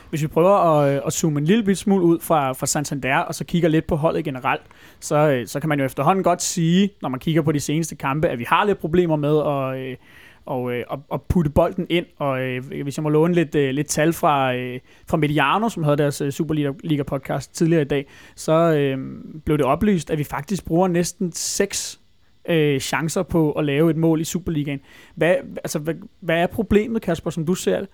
Hvis 0.09 0.21
vi 0.21 0.27
prøver 0.27 0.79
at, 0.79 0.95
øh, 0.95 1.01
at 1.05 1.13
zoome 1.13 1.39
en 1.39 1.45
lille 1.45 1.75
smule 1.75 2.03
ud 2.03 2.19
fra, 2.19 2.53
fra 2.53 2.65
Santander, 2.65 3.17
og 3.17 3.35
så 3.35 3.43
kigger 3.43 3.69
lidt 3.69 3.87
på 3.87 3.95
holdet 3.95 4.23
generelt, 4.23 4.61
så, 4.99 5.15
øh, 5.15 5.47
så 5.47 5.59
kan 5.59 5.69
man 5.69 5.79
jo 5.79 5.85
efterhånden 5.85 6.23
godt 6.23 6.41
sige, 6.41 6.89
når 7.01 7.09
man 7.09 7.19
kigger 7.19 7.41
på 7.41 7.51
de 7.51 7.59
seneste 7.59 7.95
kampe, 7.95 8.27
at 8.27 8.39
vi 8.39 8.45
har 8.47 8.65
lidt 8.65 8.79
problemer 8.79 9.15
med 9.15 9.37
at, 9.39 9.91
øh, 9.91 9.97
og, 10.45 10.73
øh, 10.73 10.83
og, 10.87 11.03
at 11.13 11.21
putte 11.21 11.51
bolden 11.51 11.87
ind. 11.89 12.05
Og 12.17 12.41
øh, 12.41 12.63
hvis 12.83 12.97
jeg 12.97 13.03
må 13.03 13.09
låne 13.09 13.33
lidt, 13.33 13.55
øh, 13.55 13.69
lidt 13.69 13.87
tal 13.87 14.13
fra, 14.13 14.55
øh, 14.55 14.79
fra 15.07 15.17
Mediano, 15.17 15.69
som 15.69 15.83
havde 15.83 15.97
deres 15.97 16.21
øh, 16.21 16.31
Superliga-podcast 16.31 17.53
tidligere 17.53 17.81
i 17.81 17.85
dag, 17.85 18.05
så 18.35 18.53
øh, 18.53 18.97
blev 19.45 19.57
det 19.57 19.65
oplyst, 19.65 20.09
at 20.09 20.17
vi 20.17 20.23
faktisk 20.23 20.65
bruger 20.65 20.87
næsten 20.87 21.31
seks 21.31 21.99
øh, 22.49 22.79
chancer 22.79 23.23
på 23.23 23.51
at 23.51 23.65
lave 23.65 23.89
et 23.89 23.97
mål 23.97 24.21
i 24.21 24.23
Superligaen. 24.23 24.79
Hvad, 25.15 25.35
altså, 25.63 25.79
hvad, 25.79 25.93
hvad 26.19 26.37
er 26.37 26.47
problemet, 26.47 27.01
Kasper, 27.01 27.29
som 27.29 27.45
du 27.45 27.55
ser 27.55 27.79
det? 27.79 27.89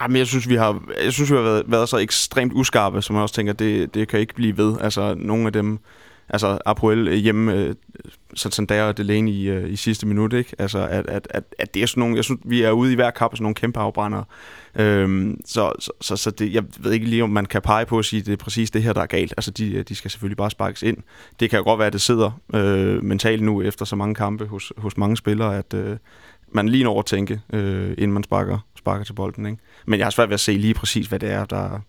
Ah, 0.00 0.04
Jamen, 0.04 0.16
jeg 0.16 0.26
synes, 0.26 0.48
vi 0.48 0.54
har, 0.54 0.82
jeg 1.04 1.12
synes, 1.12 1.30
vi 1.30 1.36
har 1.36 1.42
været, 1.42 1.62
været 1.66 1.88
så 1.88 1.96
ekstremt 1.96 2.52
uskarpe, 2.52 3.02
som 3.02 3.16
jeg 3.16 3.22
også 3.22 3.34
tænker, 3.34 3.52
det, 3.52 3.94
det 3.94 4.08
kan 4.08 4.20
ikke 4.20 4.34
blive 4.34 4.56
ved. 4.56 4.76
Altså, 4.80 5.14
nogle 5.14 5.46
af 5.46 5.52
dem, 5.52 5.78
altså 6.28 6.58
Apoel 6.66 7.08
øh, 7.08 7.14
hjemme, 7.14 7.54
øh, 7.54 7.74
Santander 8.34 8.82
og 8.82 8.96
Delaney 8.96 9.32
i, 9.32 9.48
øh, 9.48 9.72
i 9.72 9.76
sidste 9.76 10.06
minut, 10.06 10.32
ikke? 10.32 10.54
Altså, 10.58 10.78
at, 10.78 11.06
at, 11.06 11.28
at, 11.30 11.44
at 11.58 11.74
det 11.74 11.82
er 11.82 11.86
sådan 11.86 12.00
nogle, 12.00 12.16
jeg 12.16 12.24
synes, 12.24 12.40
vi 12.44 12.62
er 12.62 12.70
ude 12.70 12.92
i 12.92 12.94
hver 12.94 13.10
kamp 13.10 13.34
sådan 13.34 13.42
nogle 13.42 13.54
kæmpe 13.54 13.80
afbrændere. 13.80 14.24
Øhm, 14.74 15.40
så 15.46 15.72
så, 15.78 15.90
så, 16.00 16.16
så 16.16 16.30
det, 16.30 16.52
jeg 16.52 16.64
ved 16.78 16.92
ikke 16.92 17.06
lige, 17.06 17.22
om 17.22 17.30
man 17.30 17.46
kan 17.46 17.62
pege 17.62 17.86
på 17.86 17.98
at 17.98 18.04
sige, 18.04 18.20
at 18.20 18.26
det 18.26 18.32
er 18.32 18.36
præcis 18.36 18.70
det 18.70 18.82
her, 18.82 18.92
der 18.92 19.02
er 19.02 19.06
galt. 19.06 19.34
Altså, 19.36 19.50
de, 19.50 19.74
øh, 19.74 19.84
de 19.88 19.94
skal 19.94 20.10
selvfølgelig 20.10 20.36
bare 20.36 20.50
sparkes 20.50 20.82
ind. 20.82 20.96
Det 21.40 21.50
kan 21.50 21.56
jo 21.56 21.64
godt 21.64 21.78
være, 21.78 21.86
at 21.86 21.92
det 21.92 22.00
sidder 22.00 22.40
øh, 22.54 23.04
mentalt 23.04 23.42
nu 23.42 23.62
efter 23.62 23.84
så 23.84 23.96
mange 23.96 24.14
kampe 24.14 24.46
hos, 24.46 24.72
hos 24.76 24.96
mange 24.96 25.16
spillere, 25.16 25.58
at 25.58 25.74
øh, 25.74 25.96
man 26.52 26.68
lige 26.68 26.84
når 26.84 26.98
at 26.98 27.06
tænke, 27.06 27.40
øh, 27.52 27.90
inden 27.90 28.12
man 28.12 28.22
sparker, 28.22 28.58
sparker 28.80 29.04
til 29.04 29.12
bolden, 29.12 29.46
ikke? 29.46 29.58
Men 29.86 29.98
jeg 29.98 30.06
har 30.06 30.10
svært 30.10 30.28
ved 30.28 30.34
at 30.34 30.40
se 30.40 30.52
lige 30.52 30.74
præcis, 30.74 31.06
hvad 31.06 31.18
det 31.18 31.30
er, 31.30 31.44
der, 31.44 31.80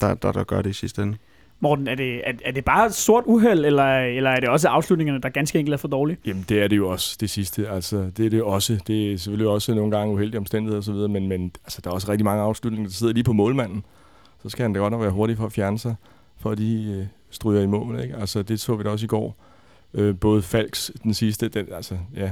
der, 0.00 0.14
der, 0.14 0.32
der 0.32 0.44
gør 0.44 0.62
det 0.62 0.70
i 0.70 0.72
sidste 0.72 1.02
ende. 1.02 1.16
Morten, 1.60 1.88
er 1.88 1.94
det, 1.94 2.28
er, 2.28 2.32
er 2.44 2.52
det 2.52 2.64
bare 2.64 2.86
et 2.86 2.94
sort 2.94 3.24
uheld, 3.26 3.64
eller, 3.64 3.98
eller 3.98 4.30
er 4.30 4.40
det 4.40 4.48
også 4.48 4.68
afslutningerne, 4.68 5.20
der 5.20 5.28
ganske 5.28 5.58
enkelt 5.58 5.74
er 5.74 5.78
for 5.78 5.88
dårlige? 5.88 6.18
Jamen, 6.26 6.44
det 6.48 6.62
er 6.62 6.68
det 6.68 6.76
jo 6.76 6.88
også, 6.88 7.16
det 7.20 7.30
sidste. 7.30 7.68
Altså, 7.68 8.10
det 8.16 8.26
er 8.26 8.30
det 8.30 8.42
også. 8.42 8.80
Det 8.86 9.12
er 9.12 9.18
selvfølgelig 9.18 9.48
også 9.48 9.74
nogle 9.74 9.96
gange 9.96 10.14
uheldige 10.14 10.38
omstændigheder 10.38 10.80
osv., 10.80 11.10
men, 11.10 11.28
men 11.28 11.52
altså, 11.64 11.80
der 11.84 11.90
er 11.90 11.94
også 11.94 12.10
rigtig 12.10 12.24
mange 12.24 12.42
afslutninger, 12.42 12.88
der 12.88 12.94
sidder 12.94 13.12
lige 13.12 13.24
på 13.24 13.32
målmanden. 13.32 13.84
Så 14.42 14.48
skal 14.48 14.62
han 14.62 14.72
da 14.72 14.78
godt 14.78 14.90
nok 14.90 15.00
være 15.02 15.10
hurtig 15.10 15.36
for 15.36 15.46
at 15.46 15.52
fjerne 15.52 15.78
sig, 15.78 15.94
for 16.40 16.50
at 16.50 16.58
de 16.58 16.96
øh, 16.98 17.06
stryger 17.30 17.62
i 17.62 17.66
mål. 17.66 18.00
Ikke? 18.00 18.16
Altså, 18.16 18.42
det 18.42 18.60
så 18.60 18.76
vi 18.76 18.82
da 18.82 18.88
også 18.88 19.04
i 19.04 19.08
går. 19.08 19.36
Øh, 19.94 20.18
både 20.18 20.42
Falks, 20.42 20.92
den 21.02 21.14
sidste, 21.14 21.48
den, 21.48 21.66
altså, 21.72 21.98
ja, 22.16 22.30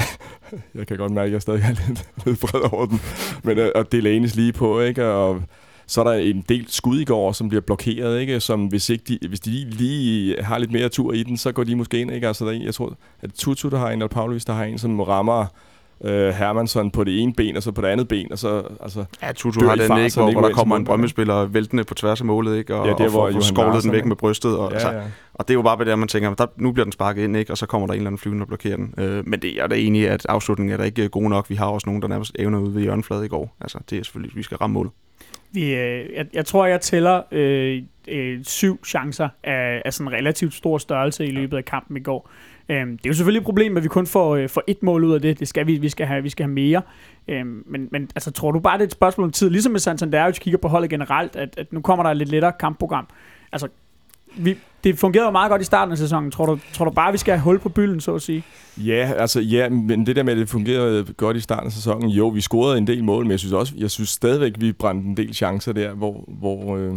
jeg 0.74 0.86
kan 0.86 0.96
godt 0.96 1.12
mærke, 1.12 1.26
at 1.26 1.32
jeg 1.32 1.42
stadig 1.42 1.62
er 1.62 1.88
lidt, 1.88 2.04
lidt 2.24 2.40
bred 2.40 2.72
over 2.72 2.86
den. 2.86 3.00
Men 3.44 3.58
øh, 3.58 3.64
at, 3.64 3.72
at 3.74 3.92
det 3.92 4.02
lænes 4.02 4.34
lige 4.34 4.52
på, 4.52 4.80
ikke? 4.80 5.06
Og 5.06 5.42
så 5.86 6.00
er 6.00 6.04
der 6.04 6.12
en 6.12 6.44
del 6.48 6.66
skud 6.68 7.00
i 7.00 7.04
går, 7.04 7.32
som 7.32 7.48
bliver 7.48 7.60
blokeret, 7.60 8.20
ikke? 8.20 8.40
Som 8.40 8.66
hvis, 8.66 8.90
ikke 8.90 9.04
de, 9.08 9.28
hvis 9.28 9.40
de 9.40 9.50
lige 9.70 10.42
har 10.42 10.58
lidt 10.58 10.72
mere 10.72 10.88
tur 10.88 11.12
i 11.12 11.22
den, 11.22 11.36
så 11.36 11.52
går 11.52 11.64
de 11.64 11.76
måske 11.76 12.00
ind, 12.00 12.10
ikke? 12.10 12.26
Altså, 12.26 12.46
der, 12.46 12.52
jeg 12.52 12.74
tror, 12.74 12.96
at 13.20 13.30
Tutu, 13.34 13.68
der 13.68 13.78
har 13.78 13.86
en, 13.86 13.92
eller 13.92 14.06
Paulus, 14.06 14.44
der 14.44 14.52
har 14.52 14.64
en, 14.64 14.78
som 14.78 15.00
rammer 15.00 15.46
øh, 16.04 16.28
Hermansson 16.28 16.90
på 16.90 17.04
det 17.04 17.22
ene 17.22 17.32
ben, 17.32 17.56
og 17.56 17.62
så 17.62 17.72
på 17.72 17.80
det 17.82 17.88
andet 17.88 18.08
ben, 18.08 18.32
og 18.32 18.38
så 18.38 18.62
altså, 18.80 19.04
Ja, 19.22 19.32
Tutu 19.32 19.66
har 19.66 19.74
den 19.74 19.86
far, 19.86 19.98
ikke, 19.98 20.16
hvor, 20.16 20.32
hvor 20.32 20.40
der 20.40 20.54
kommer 20.54 20.76
en 20.76 20.86
drømmespiller 20.86 21.44
væltende 21.44 21.84
på 21.84 21.94
tværs 21.94 22.20
af 22.20 22.26
målet, 22.26 22.58
ikke? 22.58 22.76
Og, 22.76 22.86
ja, 22.86 22.92
det 22.92 23.00
er, 23.00 23.10
hvor 23.10 23.26
og 23.26 23.32
får 23.32 23.40
skovlet 23.40 23.82
den 23.82 23.92
væk 23.92 24.04
med 24.04 24.16
brystet. 24.16 24.56
Og, 24.56 24.68
ja, 24.70 24.74
altså, 24.74 24.92
ja. 24.92 25.02
og 25.34 25.48
det 25.48 25.54
er 25.54 25.58
jo 25.58 25.62
bare 25.62 25.84
det, 25.84 25.98
man 25.98 26.08
tænker, 26.08 26.34
der, 26.34 26.46
nu 26.56 26.72
bliver 26.72 26.84
den 26.84 26.92
sparket 26.92 27.24
ind, 27.24 27.36
ikke? 27.36 27.52
og 27.52 27.58
så 27.58 27.66
kommer 27.66 27.86
der 27.86 27.94
en 27.94 27.98
eller 27.98 28.08
anden 28.08 28.18
flyvende 28.18 28.42
og 28.42 28.48
blokerer 28.48 28.76
den. 28.76 28.94
Øh, 28.98 29.28
men 29.28 29.42
det 29.42 29.60
er 29.60 29.66
da 29.66 29.74
enig 29.74 30.08
at 30.08 30.26
afslutningen 30.28 30.72
er 30.72 30.76
der 30.76 30.84
ikke 30.84 31.08
god 31.08 31.28
nok. 31.28 31.50
Vi 31.50 31.54
har 31.54 31.66
også 31.66 31.86
nogen, 31.86 32.02
der 32.02 32.08
nærmest 32.08 32.36
evner 32.38 32.58
ud 32.58 32.72
ved 32.72 32.82
hjørnefladet 32.82 33.24
i 33.24 33.28
går. 33.28 33.56
Altså, 33.60 33.78
det 33.90 33.98
er 33.98 34.02
selvfølgelig, 34.02 34.36
vi 34.36 34.42
skal 34.42 34.56
ramme 34.56 34.74
målet. 34.74 34.92
Vi, 35.52 35.74
øh, 35.74 36.12
jeg, 36.14 36.26
jeg 36.32 36.46
tror, 36.46 36.66
jeg 36.66 36.80
tæller 36.80 37.22
øh, 37.32 37.82
øh, 38.08 38.44
syv 38.44 38.84
chancer 38.84 39.28
af, 39.44 39.82
af 39.84 39.94
sådan 39.94 40.12
relativt 40.12 40.54
stor 40.54 40.78
størrelse 40.78 41.26
i 41.26 41.30
løbet 41.30 41.56
af 41.56 41.64
kampen 41.64 41.96
i 41.96 42.00
går. 42.00 42.30
Øhm, 42.68 42.90
det 42.90 43.06
er 43.06 43.10
jo 43.10 43.14
selvfølgelig 43.14 43.40
et 43.40 43.44
problem, 43.44 43.76
at 43.76 43.82
vi 43.82 43.88
kun 43.88 44.06
får, 44.06 44.36
øh, 44.36 44.48
får 44.48 44.62
et 44.66 44.82
mål 44.82 45.04
ud 45.04 45.14
af 45.14 45.20
det. 45.20 45.40
Det 45.40 45.48
skal 45.48 45.66
vi, 45.66 45.76
vi 45.76 45.88
skal 45.88 46.06
have, 46.06 46.22
vi 46.22 46.28
skal 46.28 46.44
have 46.46 46.54
mere. 46.54 46.82
Øhm, 47.28 47.64
men, 47.66 47.88
men 47.90 48.10
altså, 48.14 48.30
tror 48.30 48.50
du 48.52 48.58
bare, 48.58 48.78
det 48.78 48.82
er 48.82 48.86
et 48.86 48.92
spørgsmål 48.92 49.24
om 49.24 49.32
tid, 49.32 49.50
ligesom 49.50 49.72
med 49.72 49.80
Santander, 49.80 50.24
hvis 50.24 50.38
kigger 50.38 50.58
på 50.58 50.68
holdet 50.68 50.90
generelt, 50.90 51.36
at, 51.36 51.54
at 51.56 51.72
nu 51.72 51.80
kommer 51.80 52.02
der 52.02 52.10
et 52.10 52.16
lidt 52.16 52.28
lettere 52.28 52.52
kampprogram. 52.60 53.06
Altså, 53.52 53.68
vi, 54.36 54.56
det 54.84 54.98
fungerede 54.98 55.26
jo 55.26 55.30
meget 55.30 55.50
godt 55.50 55.62
i 55.62 55.64
starten 55.64 55.92
af 55.92 55.98
sæsonen. 55.98 56.30
Tror 56.30 56.46
du, 56.46 56.58
tror 56.72 56.84
du 56.84 56.90
bare, 56.90 57.12
vi 57.12 57.18
skal 57.18 57.34
have 57.34 57.42
hul 57.42 57.58
på 57.58 57.68
bylden, 57.68 58.00
så 58.00 58.14
at 58.14 58.22
sige? 58.22 58.44
Ja, 58.76 59.12
altså 59.16 59.40
ja, 59.40 59.68
men 59.68 60.06
det 60.06 60.16
der 60.16 60.22
med, 60.22 60.32
at 60.32 60.38
det 60.38 60.48
fungerede 60.48 61.04
godt 61.16 61.36
i 61.36 61.40
starten 61.40 61.66
af 61.66 61.72
sæsonen, 61.72 62.08
jo, 62.08 62.28
vi 62.28 62.40
scorede 62.40 62.78
en 62.78 62.86
del 62.86 63.04
mål, 63.04 63.24
men 63.24 63.30
jeg 63.30 63.38
synes 63.38 63.52
også, 63.52 63.74
jeg 63.76 63.90
synes 63.90 64.08
stadigvæk, 64.08 64.52
vi 64.58 64.72
brændte 64.72 65.08
en 65.08 65.16
del 65.16 65.34
chancer 65.34 65.72
der, 65.72 65.94
hvor, 65.94 66.24
hvor 66.28 66.76
øh, 66.76 66.94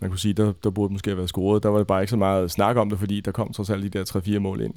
man 0.00 0.10
kunne 0.10 0.18
sige, 0.18 0.34
der, 0.34 0.52
der 0.64 0.70
burde 0.70 0.92
måske 0.92 1.10
have 1.10 1.16
været 1.16 1.28
scoret. 1.28 1.62
Der 1.62 1.68
var 1.68 1.78
det 1.78 1.86
bare 1.86 2.02
ikke 2.02 2.10
så 2.10 2.16
meget 2.16 2.50
snak 2.50 2.76
om 2.76 2.90
det, 2.90 2.98
fordi 2.98 3.20
der 3.20 3.32
kom 3.32 3.52
trods 3.52 3.70
alt 3.70 3.82
de 3.82 3.98
der 3.98 4.04
3-4 4.36 4.38
mål 4.38 4.60
ind. 4.60 4.74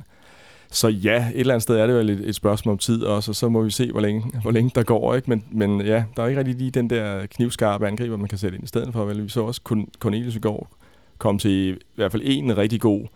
Så 0.71 0.87
ja, 0.87 1.27
et 1.27 1.39
eller 1.39 1.53
andet 1.53 1.63
sted 1.63 1.75
er 1.75 1.87
det 1.87 1.93
jo 1.93 1.99
et, 1.99 2.29
et 2.29 2.35
spørgsmål 2.35 2.71
om 2.71 2.77
tid 2.77 3.03
også, 3.03 3.31
og 3.31 3.35
så 3.35 3.49
må 3.49 3.61
vi 3.61 3.71
se, 3.71 3.91
hvor 3.91 4.01
længe, 4.01 4.23
hvor 4.41 4.51
længe 4.51 4.71
der 4.75 4.83
går. 4.83 5.15
Ikke? 5.15 5.29
Men, 5.29 5.43
men 5.51 5.81
ja, 5.81 6.03
der 6.17 6.23
er 6.23 6.27
ikke 6.27 6.39
rigtig 6.39 6.55
lige 6.55 6.71
den 6.71 6.89
der 6.89 7.25
knivskarpe 7.25 7.87
angriber, 7.87 8.17
man 8.17 8.27
kan 8.27 8.37
sætte 8.37 8.55
ind 8.55 8.63
i 8.63 8.67
stedet 8.67 8.93
for. 8.93 9.05
Vel? 9.05 9.23
Vi 9.23 9.29
så 9.29 9.41
også 9.41 9.61
Cornelius 9.99 10.35
i 10.35 10.39
går 10.39 10.77
kom 11.21 11.39
til 11.39 11.51
i 11.51 11.77
hvert 11.95 12.11
fald 12.11 12.23
en 12.25 12.57
rigtig 12.57 12.81
god 12.81 13.07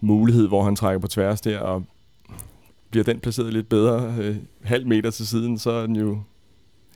mulighed, 0.00 0.48
hvor 0.48 0.62
han 0.62 0.76
trækker 0.76 0.98
på 0.98 1.06
tværs 1.06 1.40
der, 1.40 1.58
og 1.58 1.84
bliver 2.90 3.04
den 3.04 3.20
placeret 3.20 3.52
lidt 3.52 3.68
bedre 3.68 4.14
øh, 4.20 4.36
halv 4.62 4.86
meter 4.86 5.10
til 5.10 5.26
siden, 5.26 5.58
så 5.58 5.70
er 5.70 5.86
den 5.86 5.96
jo 5.96 6.18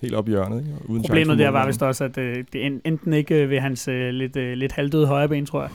helt 0.03 0.15
op 0.15 0.29
i 0.29 0.31
hjørnet. 0.31 0.59
Ikke? 0.59 0.91
Uden 0.91 1.03
Problemet 1.03 1.39
der 1.39 1.49
var 1.49 1.67
vist 1.67 1.83
også, 1.83 2.05
at 2.05 2.19
øh, 2.19 2.45
det 2.53 2.81
enten 2.85 3.13
ikke 3.13 3.35
øh, 3.35 3.51
ved 3.51 3.61
hans 3.61 3.89
øh, 3.89 4.11
lidt, 4.11 4.37
øh, 4.37 4.53
lidt 4.53 4.73
halvdøde 4.73 5.07
højreben, 5.07 5.47
tror 5.47 5.63
jeg. 5.63 5.71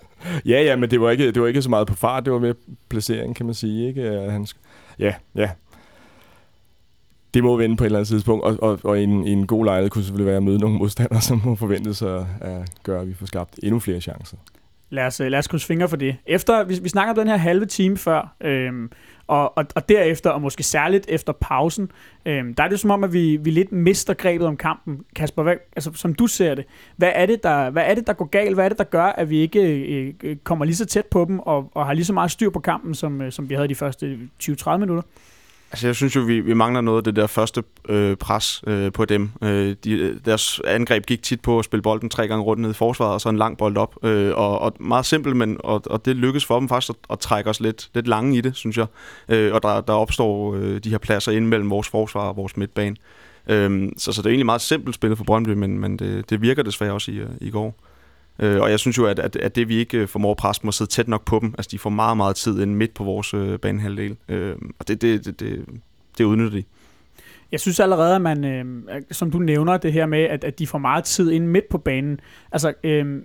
ja, 0.52 0.62
ja, 0.62 0.76
men 0.76 0.90
det 0.90 1.00
var, 1.00 1.10
ikke, 1.10 1.32
det 1.32 1.42
var 1.42 1.48
ikke 1.48 1.62
så 1.62 1.70
meget 1.70 1.86
på 1.86 1.94
fart, 1.94 2.24
det 2.24 2.32
var 2.32 2.38
mere 2.38 2.54
placering, 2.88 3.36
kan 3.36 3.46
man 3.46 3.54
sige. 3.54 3.88
Ikke? 3.88 4.02
Han, 4.30 4.46
ja, 4.98 5.14
ja. 5.34 5.50
det 7.34 7.44
må 7.44 7.56
vende 7.56 7.76
på 7.76 7.84
et 7.84 7.86
eller 7.86 7.98
andet 7.98 8.08
tidspunkt, 8.08 8.44
og, 8.44 8.56
og, 8.62 8.78
og 8.84 9.02
en, 9.02 9.26
en 9.26 9.46
god 9.46 9.64
lejlighed 9.64 9.90
kunne 9.90 10.04
selvfølgelig 10.04 10.26
være 10.26 10.36
at 10.36 10.42
møde 10.42 10.58
nogle 10.58 10.78
modstandere, 10.78 11.20
som 11.30 11.40
må 11.44 11.54
forventes 11.54 12.02
at, 12.02 12.24
at 12.40 12.70
gøre, 12.82 13.00
at 13.00 13.08
vi 13.08 13.14
får 13.14 13.26
skabt 13.26 13.60
endnu 13.62 13.78
flere 13.78 14.00
chancer. 14.00 14.36
Lad 14.90 15.06
os, 15.06 15.18
lad 15.18 15.38
os 15.38 15.48
krydse 15.48 15.66
fingre 15.66 15.88
for 15.88 15.96
det. 15.96 16.16
Efter, 16.26 16.64
vi, 16.64 16.78
vi 16.82 16.88
snakker 16.88 17.12
om 17.12 17.16
den 17.16 17.28
her 17.28 17.36
halve 17.36 17.66
time 17.66 17.96
før, 17.96 18.36
øhm, 18.40 18.90
og, 19.32 19.58
og, 19.58 19.64
og 19.74 19.88
derefter, 19.88 20.30
og 20.30 20.40
måske 20.42 20.62
særligt 20.62 21.06
efter 21.08 21.32
pausen, 21.32 21.90
øh, 22.26 22.44
der 22.56 22.64
er 22.64 22.68
det 22.68 22.80
som 22.80 22.90
om, 22.90 23.04
at 23.04 23.12
vi, 23.12 23.36
vi 23.36 23.50
lidt 23.50 23.72
mister 23.72 24.14
grebet 24.14 24.46
om 24.46 24.56
kampen. 24.56 25.04
Kasper, 25.16 25.42
hvad, 25.42 25.54
altså, 25.76 25.90
som 25.94 26.14
du 26.14 26.26
ser 26.26 26.54
det, 26.54 26.64
hvad 26.96 27.12
er 27.14 27.26
det, 27.26 27.42
der, 27.42 27.70
hvad 27.70 27.82
er 27.86 27.94
det, 27.94 28.06
der 28.06 28.12
går 28.12 28.24
galt? 28.24 28.54
Hvad 28.54 28.64
er 28.64 28.68
det, 28.68 28.78
der 28.78 28.84
gør, 28.84 29.04
at 29.04 29.30
vi 29.30 29.38
ikke 29.38 29.60
øh, 29.60 30.14
øh 30.22 30.36
kommer 30.44 30.64
lige 30.64 30.76
så 30.76 30.86
tæt 30.86 31.06
på 31.06 31.24
dem, 31.28 31.38
og, 31.38 31.70
og 31.74 31.86
har 31.86 31.92
lige 31.92 32.04
så 32.04 32.12
meget 32.12 32.30
styr 32.30 32.50
på 32.50 32.60
kampen, 32.60 32.94
som, 32.94 33.22
øh, 33.22 33.32
som 33.32 33.48
vi 33.48 33.54
havde 33.54 33.68
de 33.68 33.74
første 33.74 34.18
20-30 34.42 34.76
minutter? 34.76 35.02
Altså, 35.72 35.86
jeg 35.86 35.96
synes 35.96 36.16
jo, 36.16 36.20
vi, 36.20 36.40
vi 36.40 36.54
mangler 36.54 36.80
noget 36.80 36.98
af 36.98 37.04
det 37.04 37.16
der 37.16 37.26
første 37.26 37.62
øh, 37.88 38.16
pres 38.16 38.62
øh, 38.66 38.92
på 38.92 39.04
dem. 39.04 39.30
Øh, 39.42 39.76
de, 39.84 40.18
deres 40.24 40.60
angreb 40.66 41.06
gik 41.06 41.22
tit 41.22 41.40
på 41.40 41.58
at 41.58 41.64
spille 41.64 41.82
bolden 41.82 42.10
tre 42.10 42.28
gange 42.28 42.44
rundt 42.44 42.62
ned 42.62 42.70
i 42.70 42.74
forsvaret, 42.74 43.14
og 43.14 43.20
så 43.20 43.28
en 43.28 43.36
lang 43.36 43.58
bold 43.58 43.76
op. 43.76 44.04
Øh, 44.04 44.32
og, 44.36 44.58
og 44.58 44.72
meget 44.80 45.06
simpelt, 45.06 45.36
men 45.36 45.56
og, 45.64 45.82
og 45.86 46.04
det 46.04 46.16
lykkedes 46.16 46.44
for 46.44 46.58
dem 46.58 46.68
faktisk 46.68 46.90
at, 46.90 46.96
at 47.10 47.18
trække 47.18 47.50
os 47.50 47.60
lidt, 47.60 47.90
lidt 47.94 48.08
lange 48.08 48.38
i 48.38 48.40
det, 48.40 48.56
synes 48.56 48.78
jeg. 48.78 48.86
Øh, 49.28 49.54
og 49.54 49.62
der, 49.62 49.80
der 49.80 49.92
opstår 49.92 50.54
øh, 50.54 50.78
de 50.78 50.90
her 50.90 50.98
pladser 50.98 51.32
ind 51.32 51.46
mellem 51.46 51.70
vores 51.70 51.88
forsvar 51.88 52.28
og 52.28 52.36
vores 52.36 52.56
midtbane. 52.56 52.96
Øh, 53.48 53.88
så, 53.98 54.12
så 54.12 54.22
det 54.22 54.26
er 54.26 54.30
egentlig 54.30 54.46
meget 54.46 54.60
simpelt 54.60 54.94
spillet 54.94 55.18
for 55.18 55.24
Brøndby, 55.24 55.50
men, 55.50 55.78
men 55.78 55.96
det, 55.98 56.30
det 56.30 56.42
virker 56.42 56.62
desværre 56.62 56.92
også 56.92 57.10
i, 57.10 57.14
øh, 57.14 57.28
i 57.40 57.50
går. 57.50 57.74
Øh, 58.38 58.60
og 58.60 58.70
jeg 58.70 58.78
synes 58.78 58.98
jo, 58.98 59.06
at, 59.06 59.18
at, 59.18 59.36
at 59.36 59.56
det 59.56 59.68
vi 59.68 59.76
ikke 59.76 59.98
øh, 59.98 60.08
formår 60.08 60.30
at 60.30 60.36
presse 60.36 60.66
må 60.66 60.72
sidde 60.72 60.90
tæt 60.90 61.08
nok 61.08 61.24
på 61.24 61.38
dem. 61.38 61.54
Altså, 61.58 61.68
de 61.70 61.78
får 61.78 61.90
meget, 61.90 62.16
meget 62.16 62.36
tid 62.36 62.62
ind 62.62 62.74
midt 62.74 62.94
på 62.94 63.04
vores 63.04 63.34
øh, 63.34 63.58
banehalvdel. 63.58 64.16
Øh, 64.28 64.56
og 64.78 64.88
det, 64.88 65.02
det, 65.02 65.24
det, 65.24 65.40
det, 65.40 65.64
det 66.18 66.24
udnytter 66.24 66.58
de. 66.58 66.64
Jeg 67.52 67.60
synes 67.60 67.80
allerede, 67.80 68.14
at 68.14 68.22
man, 68.22 68.44
øh, 68.44 68.84
som 69.10 69.30
du 69.30 69.38
nævner, 69.38 69.76
det 69.76 69.92
her 69.92 70.06
med, 70.06 70.22
at, 70.22 70.44
at 70.44 70.58
de 70.58 70.66
får 70.66 70.78
meget 70.78 71.04
tid 71.04 71.30
ind 71.30 71.46
midt 71.46 71.68
på 71.68 71.78
banen. 71.78 72.20
Altså, 72.52 72.72
øh, 72.84 73.22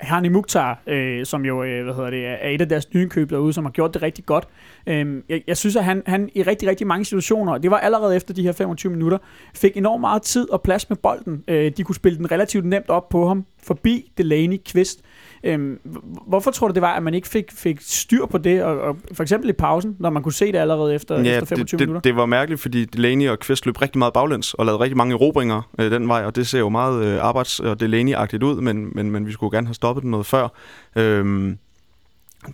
Hani 0.00 0.28
Mukhtar, 0.28 0.82
øh, 0.86 1.26
som 1.26 1.44
jo 1.44 1.62
øh, 1.62 1.84
hvad 1.84 1.94
hedder 1.94 2.10
det, 2.10 2.26
er 2.26 2.48
et 2.48 2.60
af 2.60 2.68
deres 2.68 2.94
nye 2.94 3.08
køb 3.08 3.30
derude, 3.30 3.52
som 3.52 3.64
har 3.64 3.72
gjort 3.72 3.94
det 3.94 4.02
rigtig 4.02 4.26
godt. 4.26 4.48
Øh, 4.86 5.22
jeg, 5.28 5.42
jeg 5.46 5.56
synes, 5.56 5.76
at 5.76 5.84
han, 5.84 6.02
han 6.06 6.30
i 6.34 6.42
rigtig, 6.42 6.68
rigtig 6.68 6.86
mange 6.86 7.04
situationer, 7.04 7.58
det 7.58 7.70
var 7.70 7.78
allerede 7.78 8.16
efter 8.16 8.34
de 8.34 8.42
her 8.42 8.52
25 8.52 8.92
minutter, 8.92 9.18
fik 9.54 9.76
enormt 9.76 10.00
meget 10.00 10.22
tid 10.22 10.50
og 10.50 10.62
plads 10.62 10.88
med 10.88 10.96
bolden. 10.96 11.44
Øh, 11.48 11.72
de 11.76 11.84
kunne 11.84 11.94
spille 11.94 12.18
den 12.18 12.30
relativt 12.30 12.64
nemt 12.64 12.90
op 12.90 13.08
på 13.08 13.28
ham, 13.28 13.46
forbi 13.62 14.12
Delaney, 14.18 14.60
Kvist. 14.66 15.00
Øhm, 15.44 15.78
hvorfor 16.26 16.50
tror 16.50 16.68
du, 16.68 16.74
det 16.74 16.82
var, 16.82 16.94
at 16.94 17.02
man 17.02 17.14
ikke 17.14 17.28
fik, 17.28 17.52
fik 17.52 17.78
styr 17.80 18.26
på 18.26 18.38
det, 18.38 18.62
og, 18.62 18.80
og 18.80 18.96
for 19.12 19.22
eksempel 19.22 19.50
i 19.50 19.52
pausen, 19.52 19.96
når 19.98 20.10
man 20.10 20.22
kunne 20.22 20.32
se 20.32 20.52
det 20.52 20.58
allerede 20.58 20.94
efter, 20.94 21.22
ja, 21.22 21.34
efter 21.34 21.56
25 21.56 21.78
det, 21.78 21.88
minutter? 21.88 22.10
Det, 22.10 22.16
var 22.16 22.26
mærkeligt, 22.26 22.60
fordi 22.60 22.84
Delaney 22.84 23.28
og 23.28 23.38
Kvist 23.38 23.66
løb 23.66 23.82
rigtig 23.82 23.98
meget 23.98 24.12
baglæns 24.12 24.54
og 24.54 24.66
lavede 24.66 24.80
rigtig 24.80 24.96
mange 24.96 25.14
erobringer 25.14 25.62
øh, 25.78 25.90
den 25.90 26.08
vej, 26.08 26.24
og 26.24 26.36
det 26.36 26.46
ser 26.46 26.58
jo 26.58 26.68
meget 26.68 27.04
øh, 27.04 27.24
arbejds- 27.24 27.60
og 27.60 27.82
Delaney-agtigt 27.82 28.44
ud, 28.44 28.60
men, 28.60 28.90
men, 28.94 29.10
men 29.10 29.26
vi 29.26 29.32
skulle 29.32 29.56
gerne 29.56 29.66
have 29.66 29.74
stoppet 29.74 30.02
det 30.02 30.10
noget 30.10 30.26
før. 30.26 30.48
Øhm, 30.96 31.58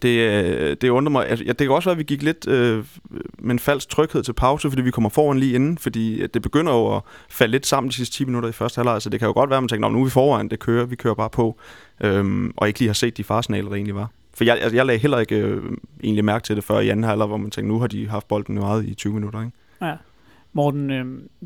det, 0.03 0.19
øh, 0.19 0.77
det 0.81 0.89
undrer 0.89 1.11
mig. 1.11 1.29
Altså, 1.29 1.45
det 1.45 1.59
kan 1.59 1.71
også 1.71 1.89
være, 1.89 1.95
at 1.95 1.99
vi 1.99 2.05
gik 2.05 2.23
lidt 2.23 2.49
øh, 2.49 2.85
med 3.39 3.51
en 3.51 3.59
falsk 3.59 3.89
tryghed 3.89 4.23
til 4.23 4.33
pause, 4.33 4.71
fordi 4.71 4.83
vi 4.83 4.91
kommer 4.91 5.11
foran 5.11 5.39
lige 5.39 5.55
inden, 5.55 5.79
fordi 5.79 6.21
øh, 6.21 6.29
det 6.35 6.43
begynder 6.43 6.73
jo 6.73 6.97
at 6.97 7.03
falde 7.31 7.51
lidt 7.53 7.67
sammen 7.67 7.91
de 7.91 7.95
sidste 7.95 8.17
10 8.17 8.25
minutter 8.25 8.49
i 8.49 8.53
første 8.53 8.79
halvleg, 8.79 9.03
så 9.03 9.11
det 9.11 9.21
kan 9.21 9.27
jo 9.27 9.33
godt 9.33 9.51
være, 9.51 9.57
at 9.57 9.63
man 9.63 9.69
tænker, 9.69 9.89
nu 9.89 10.01
er 10.01 10.05
vi 10.05 10.11
foran, 10.11 10.49
det 10.49 10.59
kører, 10.59 10.87
vi 10.87 10.97
kører 10.97 11.15
bare 11.15 11.31
på, 11.31 11.59
øhm, 12.01 12.53
og 12.57 12.69
ikke 12.69 12.79
lige 12.79 12.89
har 12.89 12.95
set 12.95 13.17
de 13.17 13.25
farsignaler, 13.25 13.69
der 13.69 13.77
egentlig 13.77 13.95
var. 13.95 14.11
For 14.35 14.45
jeg, 14.45 14.59
jeg, 14.63 14.75
jeg 14.75 14.87
lagde 14.87 15.01
heller 15.01 15.19
ikke 15.19 15.37
øh, 15.37 15.63
egentlig 16.03 16.25
mærke 16.25 16.45
til 16.45 16.57
det 16.57 16.65
før 16.65 16.81
i 16.81 16.89
anden 16.89 17.05
halvleg, 17.05 17.27
hvor 17.27 17.37
man 17.37 17.51
tænkte, 17.51 17.69
nu 17.69 17.81
har 17.81 17.87
de 17.87 18.09
haft 18.09 18.29
bolden 18.29 18.55
meget 18.55 18.85
i 18.85 18.95
20 18.95 19.15
minutter. 19.15 19.41
Ikke? 19.41 19.53
Ja. 19.83 19.95
Morten, 20.53 20.91
øh, 20.91 21.05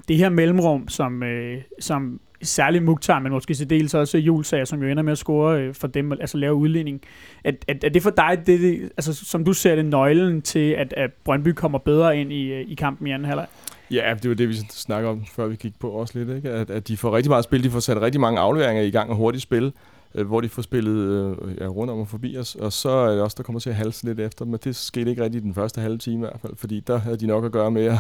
det 0.08 0.16
her 0.16 0.28
mellemrum, 0.28 0.88
som, 0.88 1.22
øh, 1.22 1.62
som 1.80 2.20
særligt 2.42 2.84
Mukhtar, 2.84 3.18
men 3.18 3.32
måske 3.32 3.54
til 3.54 3.70
dels 3.70 3.94
også 3.94 4.18
Julsager, 4.18 4.64
som 4.64 4.82
jo 4.82 4.88
ender 4.88 5.02
med 5.02 5.12
at 5.12 5.18
score 5.18 5.60
øh, 5.60 5.75
for 5.75 5.86
dem, 5.86 6.12
altså 6.12 6.38
lave 6.38 6.54
udligning. 6.54 7.00
Er, 7.44 7.52
er, 7.68 7.75
er 7.84 7.88
det 7.88 8.02
for 8.02 8.10
dig, 8.10 8.42
det, 8.46 8.60
det, 8.60 8.82
altså, 8.82 9.14
som 9.14 9.44
du 9.44 9.52
ser 9.52 9.76
det, 9.76 9.84
nøglen 9.84 10.42
til, 10.42 10.70
at, 10.70 10.94
at 10.96 11.10
Brøndby 11.25 11.49
kommer 11.49 11.78
bedre 11.78 12.18
ind 12.20 12.32
i, 12.32 12.52
øh, 12.52 12.64
i 12.68 12.75
kampen 12.75 13.06
i 13.06 13.10
anden 13.10 13.28
halvleg? 13.28 13.46
Ja, 13.90 14.14
det 14.22 14.28
var 14.28 14.34
det, 14.36 14.49
vi 14.49 14.54
snakker 14.70 15.10
om, 15.10 15.25
før 15.25 15.46
vi 15.46 15.56
gik 15.56 15.78
på 15.78 15.90
også 15.90 16.18
lidt, 16.18 16.36
ikke? 16.36 16.50
At, 16.50 16.70
at 16.70 16.88
de 16.88 16.96
får 16.96 17.16
rigtig 17.16 17.30
meget 17.30 17.44
spil, 17.44 17.64
de 17.64 17.70
får 17.70 17.80
sat 17.80 18.02
rigtig 18.02 18.20
mange 18.20 18.40
afleveringer 18.40 18.82
i 18.82 18.90
gang 18.90 19.10
og 19.10 19.16
hurtigt 19.16 19.42
spil, 19.42 19.72
øh, 20.14 20.26
hvor 20.26 20.40
de 20.40 20.49
får 20.49 20.62
spillet 20.62 20.96
øh, 20.96 21.56
ja, 21.60 21.66
rundt 21.66 21.90
om 21.90 21.99
og 21.99 22.08
forbi 22.08 22.36
os, 22.36 22.54
og 22.54 22.72
så 22.72 22.88
er 22.88 23.12
det 23.12 23.22
også, 23.22 23.34
der 23.38 23.42
kommer 23.42 23.60
til 23.60 23.70
at 23.70 23.76
halse 23.76 24.04
lidt 24.04 24.20
efter, 24.20 24.44
men 24.44 24.58
det 24.64 24.76
skete 24.76 25.10
ikke 25.10 25.22
rigtig 25.22 25.38
i 25.38 25.42
den 25.42 25.54
første 25.54 25.80
halve 25.80 25.99
time 25.99 26.16
i 26.16 26.28
hvert 26.28 26.40
fald, 26.40 26.56
fordi 26.56 26.80
der 26.80 26.99
havde 26.99 27.16
de 27.16 27.26
nok 27.26 27.44
at 27.44 27.52
gøre 27.52 27.70
med 27.70 27.84
at, 27.84 27.99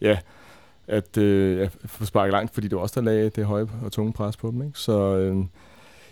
ja, 0.00 0.18
at 0.88 1.18
øh, 1.18 1.58
ja, 1.58 1.68
få 1.86 2.04
sparket 2.04 2.32
langt, 2.32 2.54
fordi 2.54 2.68
det 2.68 2.76
var 2.76 2.82
også 2.82 3.00
der 3.00 3.06
lagde 3.06 3.30
det 3.30 3.44
høje 3.44 3.66
og 3.82 3.92
tunge 3.92 4.12
pres 4.12 4.36
på 4.36 4.50
dem. 4.50 4.62
Ikke? 4.62 4.78
Så 4.78 5.16
øh, 5.16 5.36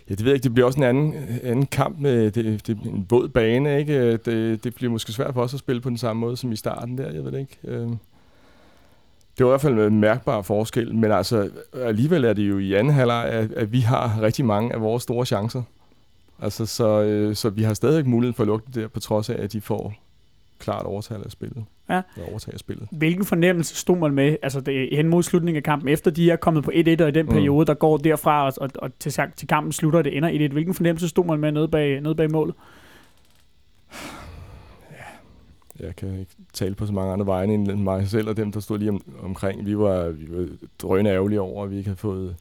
ja, 0.09 0.15
det 0.15 0.19
ved 0.19 0.31
jeg 0.31 0.35
ikke, 0.35 0.43
det 0.43 0.53
bliver 0.53 0.65
også 0.65 0.79
en 0.79 0.83
anden, 0.83 1.13
anden 1.43 1.65
kamp 1.65 1.99
med 1.99 2.31
det, 2.31 2.67
det, 2.67 2.77
en 2.85 3.05
våd 3.09 3.29
bane. 3.29 3.79
Ikke? 3.79 3.97
Øh, 3.97 4.19
det, 4.25 4.63
det 4.63 4.75
bliver 4.75 4.91
måske 4.91 5.11
svært 5.11 5.33
for 5.33 5.41
os 5.41 5.53
at 5.53 5.59
spille 5.59 5.81
på 5.81 5.89
den 5.89 5.97
samme 5.97 6.19
måde 6.19 6.37
som 6.37 6.51
i 6.51 6.55
starten 6.55 6.97
der, 6.97 7.11
jeg 7.11 7.23
ved 7.23 7.31
det 7.31 7.39
ikke. 7.39 7.57
Øh, 7.63 7.89
det 9.37 9.45
var 9.45 9.51
i 9.51 9.51
hvert 9.51 9.61
fald 9.61 9.79
en 9.79 9.99
mærkbar 9.99 10.41
forskel, 10.41 10.95
men 10.95 11.11
altså 11.11 11.49
alligevel 11.73 12.23
er 12.23 12.33
det 12.33 12.49
jo 12.49 12.57
i 12.57 12.73
anden 12.73 12.93
halvleg, 12.93 13.25
at, 13.25 13.51
at 13.51 13.71
vi 13.71 13.79
har 13.79 14.21
rigtig 14.21 14.45
mange 14.45 14.73
af 14.73 14.81
vores 14.81 15.03
store 15.03 15.25
chancer. 15.25 15.61
Altså, 16.41 16.65
så, 16.65 17.01
øh, 17.01 17.35
så 17.35 17.49
vi 17.49 17.63
har 17.63 17.73
stadig 17.73 18.09
mulighed 18.09 18.33
for 18.33 18.43
at 18.43 18.47
lukke 18.47 18.65
det 18.67 18.75
der, 18.75 18.87
på 18.87 18.99
trods 18.99 19.29
af, 19.29 19.43
at 19.43 19.53
de 19.53 19.61
får 19.61 19.93
klart 20.59 20.85
overtal 20.85 21.21
af 21.25 21.31
spillet. 21.31 21.65
Ja. 21.89 22.01
Overtage 22.29 22.57
spillet. 22.57 22.87
Hvilken 22.91 23.25
fornemmelse 23.25 23.75
stod 23.75 23.97
man 23.97 24.13
med, 24.13 24.37
altså 24.41 24.61
det, 24.61 24.89
hen 24.91 25.07
mod 25.07 25.23
slutningen 25.23 25.57
af 25.57 25.63
kampen, 25.63 25.89
efter 25.89 26.11
de 26.11 26.31
er 26.31 26.35
kommet 26.35 26.63
på 26.63 26.71
1-1, 26.71 26.75
og 26.75 26.85
i 26.85 27.11
den 27.11 27.25
mm. 27.25 27.31
periode, 27.31 27.65
der 27.65 27.73
går 27.73 27.97
derfra, 27.97 28.45
og, 28.45 28.53
og, 28.57 28.69
og 28.75 28.99
til, 28.99 29.13
til 29.35 29.47
kampen 29.47 29.71
slutter, 29.71 30.01
det 30.01 30.17
ender 30.17 30.49
1-1. 30.49 30.53
Hvilken 30.53 30.73
fornemmelse 30.73 31.09
stod 31.09 31.25
man 31.25 31.39
med 31.39 31.51
nede 31.51 31.67
bag, 31.67 32.01
nede 32.01 32.15
bag 32.15 32.31
målet? 32.31 32.55
Ja, 34.91 35.85
jeg 35.85 35.95
kan 35.95 36.19
ikke 36.19 36.31
tale 36.53 36.75
på 36.75 36.85
så 36.85 36.93
mange 36.93 37.13
andre 37.13 37.25
vegne 37.25 37.53
end 37.53 37.81
mig 37.81 38.07
selv 38.07 38.29
og 38.29 38.37
dem, 38.37 38.51
der 38.51 38.59
stod 38.59 38.79
lige 38.79 38.91
om, 38.91 39.01
omkring. 39.23 39.65
Vi 39.65 39.77
var, 39.77 40.09
vi 40.09 40.25
var 40.29 40.47
drønende 40.81 41.11
ærgerlige 41.11 41.41
over, 41.41 41.63
at 41.63 41.71
vi 41.71 41.77
ikke 41.77 41.87
havde 41.87 41.99
fået 41.99 42.35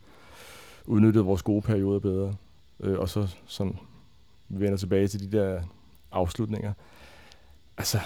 udnyttet 0.87 1.27
vores 1.27 1.43
gode 1.43 1.63
perioder 1.63 1.99
bedre. 1.99 2.35
Øh, 2.81 2.99
og 2.99 3.09
så 3.09 3.35
som 3.47 3.77
vi 4.49 4.61
vender 4.61 4.77
tilbage 4.77 5.09
til 5.09 5.33
de 5.33 5.39
der 5.39 5.61
afslutninger. 6.13 6.73
Altså, 7.79 7.99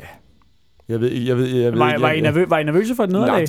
ja. 0.00 0.04
Jeg 0.88 1.00
ved 1.00 1.12
jeg 1.12 1.36
ved, 1.36 1.46
jeg 1.46 1.72
ved 1.72 1.78
var, 1.78 1.98
var, 1.98 2.10
I 2.10 2.20
nervø, 2.20 2.44
var 2.48 2.58
I 2.58 2.64
nervøse 2.64 2.94
for 2.94 3.04
et 3.04 3.10
nederlag? 3.10 3.46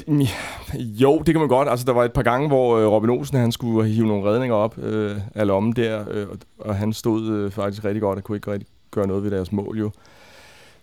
Jo, 1.01 1.17
det 1.17 1.34
kan 1.34 1.39
man 1.39 1.47
godt. 1.49 1.69
Altså, 1.69 1.86
der 1.86 1.93
var 1.93 2.03
et 2.03 2.13
par 2.13 2.23
gange, 2.23 2.47
hvor 2.47 2.77
øh, 2.77 2.88
Robin 2.88 3.10
Olsen 3.10 3.38
han 3.38 3.51
skulle 3.51 3.89
hive 3.89 4.08
nogle 4.08 4.29
redninger 4.29 4.55
op 4.55 4.77
øh, 4.77 5.15
af 5.36 5.47
lommen 5.47 5.73
der, 5.73 6.05
øh, 6.12 6.27
og 6.60 6.75
han 6.75 6.93
stod 6.93 7.31
øh, 7.31 7.51
faktisk 7.51 7.86
rigtig 7.86 8.01
godt 8.01 8.17
og 8.17 8.23
kunne 8.23 8.38
ikke 8.38 8.51
rigtig 8.51 8.67
gøre 8.91 9.08
noget 9.08 9.23
ved 9.23 9.31
deres 9.31 9.51
mål 9.51 9.77
jo. 9.79 9.91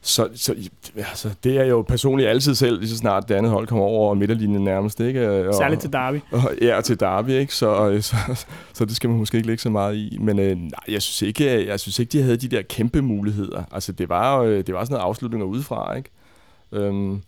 Så, 0.05 0.29
så 0.35 0.55
altså, 0.97 1.31
det 1.45 1.57
er 1.57 1.65
jo 1.65 1.83
personligt 1.83 2.29
altid 2.29 2.55
selv, 2.55 2.79
lige 2.79 2.89
så 2.89 2.97
snart 2.97 3.29
det 3.29 3.35
andet 3.35 3.53
hold 3.53 3.67
kommer 3.67 3.85
over 3.85 4.15
midterlinjen 4.15 4.65
nærmest. 4.65 5.01
Ikke? 5.01 5.49
Og, 5.49 5.55
Særligt 5.55 5.81
til 5.81 5.93
Derby. 5.93 6.21
Og, 6.33 6.41
ja, 6.61 6.81
til 6.81 7.01
Derby, 7.01 7.31
ikke? 7.31 7.55
Så, 7.55 7.99
så, 8.01 8.17
så, 8.35 8.47
så 8.73 8.85
det 8.85 8.97
skal 8.97 9.11
man 9.11 9.19
måske 9.19 9.37
ikke 9.37 9.47
lægge 9.47 9.63
så 9.63 9.71
meget 9.71 9.97
i. 9.97 10.19
Men 10.21 10.39
øh, 10.39 10.57
nej, 10.57 10.71
jeg 10.89 11.03
synes, 11.03 11.23
ikke, 11.23 11.67
jeg 11.67 11.81
synes 11.81 11.99
ikke, 11.99 12.13
de 12.13 12.23
havde 12.23 12.37
de 12.37 12.49
der 12.49 12.63
kæmpe 12.63 13.03
muligheder. 13.03 13.63
Altså, 13.73 13.93
det 13.93 14.09
var, 14.09 14.41
øh, 14.41 14.67
det 14.67 14.75
var 14.75 14.85
sådan 14.85 14.95
noget 14.95 15.05
afslutninger 15.05 15.47
udefra, 15.47 15.95
ikke? 15.97 16.11
Øhm, 16.73 17.23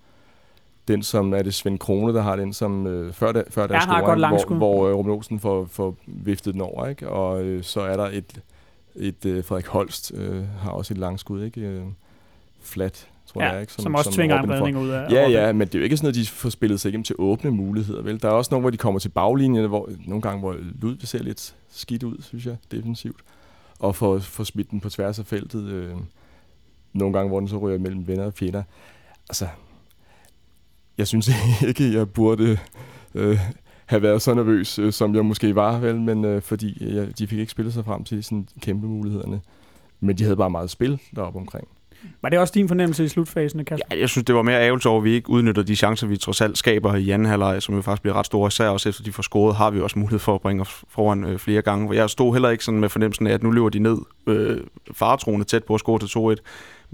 den, 0.89 1.03
som 1.03 1.35
er 1.35 1.43
det 1.43 1.55
Svend 1.55 1.79
Krone, 1.79 2.15
der 2.15 2.23
har 2.23 2.37
den, 2.37 2.53
som 2.53 2.87
øh, 2.87 3.13
før, 3.13 3.33
der, 3.33 3.43
før 3.51 3.67
der 3.67 3.75
ja, 3.75 3.81
scoring, 3.81 4.27
hvor, 4.29 4.55
hvor 4.55 4.89
øh, 4.89 4.95
Ruben 4.95 5.13
Olsen 5.13 5.41
får, 5.41 5.67
får 5.71 5.97
viftet 6.07 6.55
den 6.55 6.61
over, 6.61 6.87
ikke? 6.87 7.09
Og 7.09 7.43
øh, 7.43 7.63
så 7.63 7.81
er 7.81 7.97
der 7.97 8.09
et, 8.13 8.41
et 8.97 9.27
øh, 9.27 9.45
Frederik 9.45 9.67
Holst 9.67 10.13
øh, 10.15 10.43
har 10.63 10.71
også 10.71 10.95
et 10.95 10.99
langskud, 10.99 11.45
ikke? 11.45 11.83
Øh, 12.65 12.69
flat, 12.69 13.09
tror 13.27 13.43
ja, 13.43 13.51
jeg. 13.51 13.61
Ikke? 13.61 13.73
Som, 13.73 13.83
som 13.83 13.95
også 13.95 14.05
som 14.05 14.13
tvinger 14.13 14.43
en 14.43 14.53
redning 14.53 14.79
ud 14.79 14.89
af. 14.89 15.11
Ja, 15.11 15.29
ja, 15.29 15.53
men 15.53 15.69
det 15.69 15.75
er 15.75 15.79
jo 15.79 15.85
ikke 15.85 15.97
sådan, 15.97 16.09
at 16.09 16.15
de 16.15 16.27
får 16.27 16.49
spillet 16.49 16.81
sig 16.81 16.89
igennem 16.89 17.05
til 17.05 17.17
åbne 17.19 17.51
muligheder. 17.51 18.03
Vel? 18.03 18.23
Der 18.23 18.29
er 18.29 18.33
også 18.33 18.49
nogle, 18.51 18.61
hvor 18.61 18.71
de 18.71 18.77
kommer 18.77 19.01
til 19.01 19.09
baglinjen, 19.09 19.69
hvor 19.69 19.91
nogle 20.07 20.23
gange, 20.23 20.41
hvor 20.41 20.57
Lud 20.83 20.97
ser 21.01 21.23
lidt 21.23 21.55
skidt 21.71 22.03
ud, 22.03 22.17
synes 22.23 22.47
jeg, 22.47 22.57
defensivt. 22.71 23.21
Og 23.79 23.97
får, 23.97 24.19
får 24.19 24.45
smidt 24.45 24.71
den 24.71 24.81
på 24.81 24.91
tværs 24.91 25.19
af 25.19 25.27
feltet. 25.27 25.65
Øh, 25.65 25.93
nogle 26.93 27.13
gange, 27.13 27.29
hvor 27.29 27.41
den 27.41 27.49
så 27.49 27.59
ryger 27.59 27.79
mellem 27.79 28.07
venner 28.07 28.25
og 28.25 28.35
fjender. 28.35 28.63
Altså, 29.29 29.49
jeg 30.99 31.07
synes 31.07 31.31
ikke, 31.69 31.95
jeg 31.95 32.11
burde 32.11 32.59
øh, 33.15 33.39
have 33.87 34.03
været 34.03 34.23
så 34.23 34.35
nervøs, 34.35 34.79
øh, 34.79 34.93
som 34.93 35.15
jeg 35.15 35.25
måske 35.25 35.55
var, 35.55 35.79
vel, 35.79 36.01
men 36.01 36.25
øh, 36.25 36.43
fordi 36.43 36.95
jeg, 36.97 37.19
de 37.19 37.27
fik 37.27 37.39
ikke 37.39 37.53
spillet 37.53 37.75
sig 37.75 37.85
frem 37.85 38.05
til 38.05 38.25
sådan 38.25 38.49
kæmpe 38.61 38.87
mulighederne. 38.87 39.41
Men 40.01 40.19
de 40.19 40.25
havde 40.25 40.37
bare 40.37 40.51
meget 40.51 40.71
spil 40.71 41.01
deroppe 41.17 41.39
omkring. 41.39 41.69
Var 42.23 42.29
det 42.29 42.39
også 42.39 42.53
din 42.55 42.69
fornemmelse 42.69 43.05
i 43.05 43.09
slutfasen, 43.09 43.65
Kasper? 43.65 43.87
Ja, 43.91 44.01
jeg 44.01 44.09
synes, 44.09 44.25
det 44.25 44.35
var 44.35 44.43
mere 44.43 44.61
ærgerligt 44.61 44.87
over, 44.87 44.99
at 44.99 45.05
vi 45.05 45.13
ikke 45.15 45.31
udnytter 45.31 45.63
de 45.63 45.77
chancer, 45.77 46.07
vi 46.07 46.17
trods 46.17 46.41
alt 46.41 46.59
skaber 46.59 46.95
i 46.95 47.11
anden 47.11 47.29
halvleg, 47.29 47.63
som 47.63 47.75
jo 47.75 47.83
faktisk 47.83 48.03
bliver 48.03 48.15
ret 48.15 48.27
store. 48.27 48.49
Især 48.49 48.69
også 48.69 48.89
efter 48.89 49.03
de 49.03 49.13
får 49.13 49.23
scoret, 49.23 49.57
har 49.57 49.71
vi 49.71 49.81
også 49.81 49.99
mulighed 49.99 50.19
for 50.19 50.35
at 50.35 50.41
bringe 50.41 50.61
os 50.61 50.85
foran 50.89 51.25
øh, 51.25 51.39
flere 51.39 51.63
gange. 51.63 51.95
Jeg 51.95 52.11
stod 52.11 52.35
heller 52.35 52.51
ikke 52.51 52.65
sådan 52.65 52.81
med 52.81 52.89
fornemmelsen 52.89 53.27
af, 53.27 53.33
at 53.33 53.43
nu 53.43 53.51
løber 53.51 53.69
de 53.69 53.79
ned 53.79 53.99
øh, 54.27 54.61
faretroende 54.93 55.45
tæt 55.45 55.65
på 55.65 55.75
at 55.75 55.81
score 55.81 55.99
til 55.99 56.39
2-1. 56.41 56.43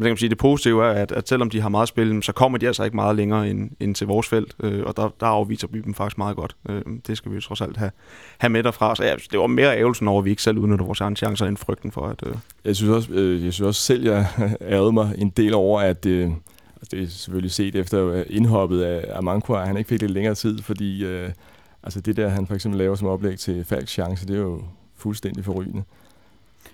Men 0.00 0.04
kan 0.04 0.10
man 0.10 0.16
sige, 0.16 0.28
det 0.28 0.38
positive 0.38 0.84
er, 0.84 0.90
at, 0.90 1.12
at 1.12 1.28
selvom 1.28 1.50
de 1.50 1.60
har 1.60 1.68
meget 1.68 1.88
spil, 1.88 2.22
så 2.22 2.32
kommer 2.32 2.58
de 2.58 2.66
altså 2.66 2.84
ikke 2.84 2.96
meget 2.96 3.16
længere 3.16 3.50
end, 3.50 3.70
end 3.80 3.94
til 3.94 4.06
vores 4.06 4.28
felt, 4.28 4.54
øh, 4.62 4.82
og 4.86 4.96
der, 4.96 5.14
der 5.20 5.26
afviser 5.26 5.68
vi 5.70 5.80
dem 5.80 5.94
faktisk 5.94 6.18
meget 6.18 6.36
godt. 6.36 6.56
Øh, 6.68 6.82
det 7.06 7.16
skal 7.16 7.30
vi 7.30 7.34
jo 7.34 7.40
trods 7.40 7.60
alt 7.60 7.76
have, 7.76 7.90
have 8.38 8.50
med 8.50 8.62
derfra. 8.62 8.96
Så 8.96 9.04
ja, 9.04 9.14
det 9.32 9.38
var 9.38 9.46
mere 9.46 9.78
ævelsen 9.78 10.08
over, 10.08 10.18
at 10.18 10.24
vi 10.24 10.30
ikke 10.30 10.42
selv 10.42 10.58
udnytter 10.58 10.84
vores 10.84 11.00
egne 11.00 11.16
chancer, 11.16 11.46
end 11.46 11.56
frygten 11.56 11.92
for, 11.92 12.06
at... 12.06 12.22
Øh... 12.26 12.34
Jeg 12.64 12.76
synes 12.76 12.90
også, 12.90 13.12
øh, 13.12 13.44
jeg 13.44 13.52
synes 13.52 13.66
også 13.66 13.80
selv, 13.80 14.04
jeg 14.04 14.26
ærede 14.62 14.92
mig 14.92 15.14
en 15.18 15.30
del 15.30 15.54
over, 15.54 15.80
at... 15.80 16.06
Øh, 16.06 16.30
det 16.90 17.02
er 17.02 17.06
selvfølgelig 17.06 17.50
set 17.50 17.76
efter 17.76 18.06
øh, 18.06 18.24
indhoppet 18.28 18.82
af 18.82 19.18
Amankwa, 19.18 19.60
at 19.60 19.66
han 19.66 19.76
ikke 19.76 19.88
fik 19.88 20.00
lidt 20.00 20.12
længere 20.12 20.34
tid, 20.34 20.62
fordi 20.62 21.04
øh, 21.04 21.30
altså 21.82 22.00
det 22.00 22.16
der, 22.16 22.28
han 22.28 22.46
for 22.46 22.54
eksempel 22.54 22.78
laver 22.78 22.94
som 22.94 23.08
oplæg 23.08 23.38
til 23.38 23.64
Falks 23.64 23.92
chance, 23.92 24.26
det 24.26 24.36
er 24.36 24.40
jo 24.40 24.62
fuldstændig 24.96 25.44
forrygende. 25.44 25.82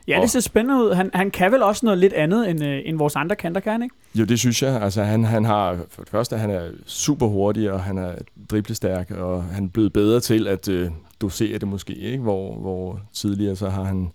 Ja, 0.09 0.21
det 0.21 0.31
ser 0.31 0.41
spændende 0.41 0.85
ud. 0.85 0.95
Han, 0.95 1.11
han 1.15 1.31
kan 1.31 1.53
vel 1.53 1.63
også 1.63 1.87
noget 1.87 1.99
lidt 1.99 2.13
andet 2.13 2.51
end, 2.51 2.65
øh, 2.65 2.81
end 2.85 2.99
vores 2.99 3.17
andre 3.17 3.37
kanter, 3.37 3.61
kan 3.61 3.73
han 3.73 3.83
ikke? 3.83 3.95
Jo, 4.15 4.25
det 4.25 4.39
synes 4.39 4.63
jeg. 4.63 4.83
Altså, 4.83 5.03
han, 5.03 5.25
han 5.25 5.45
har, 5.45 5.79
for 5.89 6.03
det 6.03 6.11
første, 6.11 6.37
han 6.37 6.51
er 6.51 6.69
super 6.87 7.27
hurtig, 7.27 7.73
og 7.73 7.83
han 7.83 7.99
er 7.99 8.13
driblestærk, 8.51 9.11
og 9.11 9.45
han 9.45 9.65
er 9.65 9.69
blevet 9.69 9.93
bedre 9.93 10.21
til 10.21 10.49
at 10.49 10.69
øh, 10.69 10.91
dosere 11.21 11.59
det 11.59 11.69
måske, 11.69 11.95
ikke? 11.95 12.23
Hvor, 12.23 12.55
hvor 12.55 13.01
tidligere 13.13 13.57
så 13.57 13.69
har 13.69 13.85
han 13.85 14.11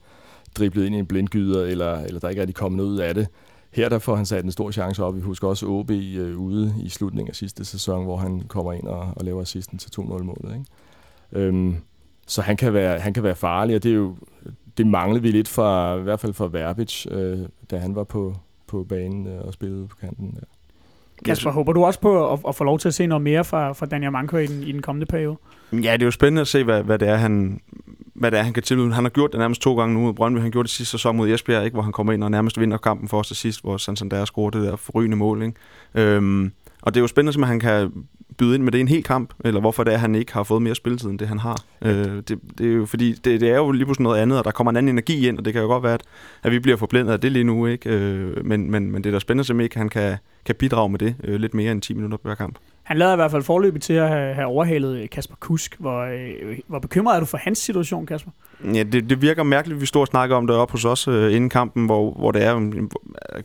driblet 0.58 0.86
ind 0.86 0.96
i 0.96 1.00
en 1.00 1.06
blindgyder, 1.06 1.66
eller, 1.66 2.00
eller 2.00 2.20
der 2.20 2.30
ikke 2.30 2.42
er 2.42 2.46
de 2.46 2.54
kommet 2.54 2.84
ud 2.84 2.98
af 2.98 3.14
det. 3.14 3.28
Her 3.72 3.90
der 3.90 4.00
får 4.00 4.16
han 4.16 4.26
sat 4.26 4.46
en 4.46 4.52
stor 4.52 4.72
chance 4.72 5.04
op. 5.04 5.16
Vi 5.16 5.22
husker 5.22 5.48
også 5.48 5.66
OB 5.66 5.92
øh, 5.92 6.38
ude 6.38 6.76
i 6.84 6.90
slutningen 6.90 7.30
af 7.30 7.36
sidste 7.36 7.66
sæson, 7.66 8.04
hvor 8.04 8.18
han 8.18 8.42
kommer 8.48 8.74
ind 8.74 8.88
og, 8.88 9.14
og 9.16 9.26
laver 9.26 9.42
assisten 9.42 9.78
til 9.78 9.90
2-0-målet. 10.00 10.54
Ikke? 10.54 11.46
Øhm, 11.48 11.76
så 12.28 12.42
han 12.42 12.58
kan, 12.58 12.74
være, 12.74 13.00
han 13.00 13.14
kan 13.14 13.24
være 13.24 13.36
farlig, 13.36 13.76
og 13.76 13.84
det 13.84 13.92
er 13.92 13.96
jo 13.96 14.16
det 14.78 14.88
manglede 14.88 15.22
vi 15.22 15.32
lidt 15.32 15.48
fra, 15.48 15.96
i 15.98 16.02
hvert 16.02 16.20
fald 16.20 16.34
fra 16.34 16.48
Verbic, 16.48 17.06
øh, 17.12 17.40
da 17.72 17.78
han 17.78 17.96
var 17.96 18.04
på, 18.04 18.36
på 18.68 18.84
banen 18.84 19.28
øh, 19.28 19.42
og 19.42 19.54
spillede 19.54 19.88
på 19.88 19.96
kanten. 19.96 20.34
Ja. 20.36 20.46
Kasper, 21.26 21.52
håber 21.52 21.74
du 21.74 21.86
også 21.86 22.00
på 22.00 22.34
at, 22.34 22.40
at 22.48 22.56
få 22.56 22.64
lov 22.64 22.80
til 22.80 22.88
at 22.88 22.94
se 22.94 23.08
noget 23.08 23.22
mere 23.22 23.44
fra, 23.44 23.74
fra 23.74 23.86
Daniel 23.86 24.12
Manko 24.12 24.38
i 24.38 24.48
den, 24.48 24.64
i 24.64 24.72
den 24.72 24.82
kommende 24.82 25.06
periode? 25.06 25.38
Ja, 25.74 25.94
det 25.94 26.02
er 26.02 26.06
jo 26.06 26.12
spændende 26.12 26.42
at 26.42 26.48
se, 26.48 26.64
hvad, 26.64 26.84
hvad 26.84 27.00
det 27.00 27.08
er, 27.08 27.16
han, 27.16 27.62
hvad 28.14 28.32
det 28.32 28.40
er, 28.40 28.44
han 28.44 28.54
kan 28.54 28.64
tilbyde. 28.64 28.94
Han 28.94 29.04
har 29.04 29.10
gjort 29.10 29.32
det 29.32 29.40
nærmest 29.40 29.62
to 29.62 29.78
gange 29.78 29.94
nu 29.94 30.00
mod 30.00 30.14
Brøndby. 30.14 30.40
Han 30.40 30.52
gjorde 30.52 30.68
det 30.68 30.72
sidste 30.72 30.92
sæson 30.92 31.18
mod 31.18 31.30
Esbjerg, 31.30 31.66
ikke? 31.66 31.76
hvor 31.76 31.84
han 31.84 31.92
kommer 31.92 32.14
ind 32.14 32.24
og 32.24 32.32
nærmest 32.32 32.60
vinder 32.60 32.78
kampen 32.78 33.08
for 33.08 33.20
os 33.20 33.28
til 33.28 33.36
sidst, 33.36 33.62
hvor 33.62 33.78
Santander 33.78 34.26
scorede 34.26 34.60
det 34.60 34.68
der 34.68 34.76
forrygende 34.76 35.18
mål. 35.18 35.44
Ikke? 35.44 35.56
Øhm, 35.96 36.52
og 36.82 36.94
det 36.94 37.00
er 37.00 37.02
jo 37.02 37.08
spændende, 37.08 37.42
at 37.42 37.48
han 37.48 37.60
kan 37.60 37.92
byde 38.38 38.56
ind 38.56 38.64
med 38.64 38.72
det 38.72 38.78
i 38.78 38.82
en 38.82 38.88
hel 38.88 39.04
kamp, 39.04 39.34
eller 39.46 39.60
hvorfor 39.62 39.84
det 39.84 39.92
er, 39.92 39.96
at 39.96 40.02
han 40.02 40.16
ikke 40.16 40.34
har 40.34 40.44
fået 40.44 40.62
mere 40.62 40.76
spilletid, 40.76 41.10
end 41.10 41.20
det 41.20 41.28
han 41.28 41.40
har. 41.40 41.64
Øh, 41.82 41.92
det, 41.94 42.40
det, 42.58 42.72
er 42.72 42.74
jo 42.74 42.86
fordi, 42.86 43.14
det, 43.14 43.42
det 43.42 43.50
er 43.50 43.56
jo 43.56 43.72
lige 43.72 43.86
pludselig 43.86 44.04
noget 44.04 44.20
andet, 44.20 44.38
og 44.38 44.46
der 44.46 44.52
kommer 44.52 44.72
en 44.72 44.78
anden 44.78 44.90
energi 44.90 45.28
ind, 45.28 45.38
og 45.38 45.46
det 45.46 45.54
kan 45.54 45.62
jo 45.62 45.68
godt 45.68 45.84
være, 45.84 45.94
at, 45.94 46.04
at 46.44 46.52
vi 46.52 46.60
bliver 46.60 46.78
forblændet 46.78 47.14
af 47.14 47.20
det 47.20 47.32
lige 47.32 47.44
nu, 47.44 47.66
ikke? 47.66 47.90
Øh, 47.90 48.46
men, 48.46 48.72
men, 48.72 48.92
men 48.92 49.04
det 49.04 49.10
er 49.10 49.14
da 49.14 49.20
spændende, 49.20 49.64
at 49.64 49.74
han 49.74 49.90
kan, 49.90 50.18
kan 50.46 50.56
bidrage 50.56 50.90
med 50.90 51.00
det 51.00 51.16
øh, 51.24 51.40
lidt 51.40 51.54
mere 51.54 51.72
end 51.72 51.82
10 51.82 51.94
minutter 51.94 52.18
hver 52.24 52.36
kamp. 52.36 52.58
Han 52.84 52.98
lader 52.98 53.14
i 53.14 53.16
hvert 53.16 53.32
fald 53.32 53.44
forløbig 53.44 53.82
til 53.82 53.94
at 53.94 54.10
have, 54.10 54.34
have 54.34 54.48
overhalet 54.48 55.02
øh, 55.02 55.10
Kasper 55.10 55.36
Kusk. 55.40 55.76
Hvor, 55.80 56.02
øh, 56.02 56.60
hvor 56.68 56.80
bekymret 56.80 57.16
er 57.16 57.20
du 57.20 57.26
for 57.26 57.38
hans 57.38 57.58
situation, 57.60 58.06
Kasper? 58.06 58.32
Ja, 58.74 58.84
det, 58.84 59.10
det 59.10 59.22
virker 59.22 59.44
mærkeligt, 59.44 59.78
at 59.78 59.82
vi 59.82 59.86
står 59.86 60.02
og 60.02 60.08
snakker 60.08 60.36
om 60.36 60.48
det 60.48 60.56
op 60.56 60.72
hos 60.72 60.86
os 60.86 61.08
øh, 61.08 61.36
inden 61.36 61.50
kampen, 61.50 61.86
hvor, 61.86 62.12
hvor 62.12 62.32
det 62.32 62.44
er, 62.44 62.88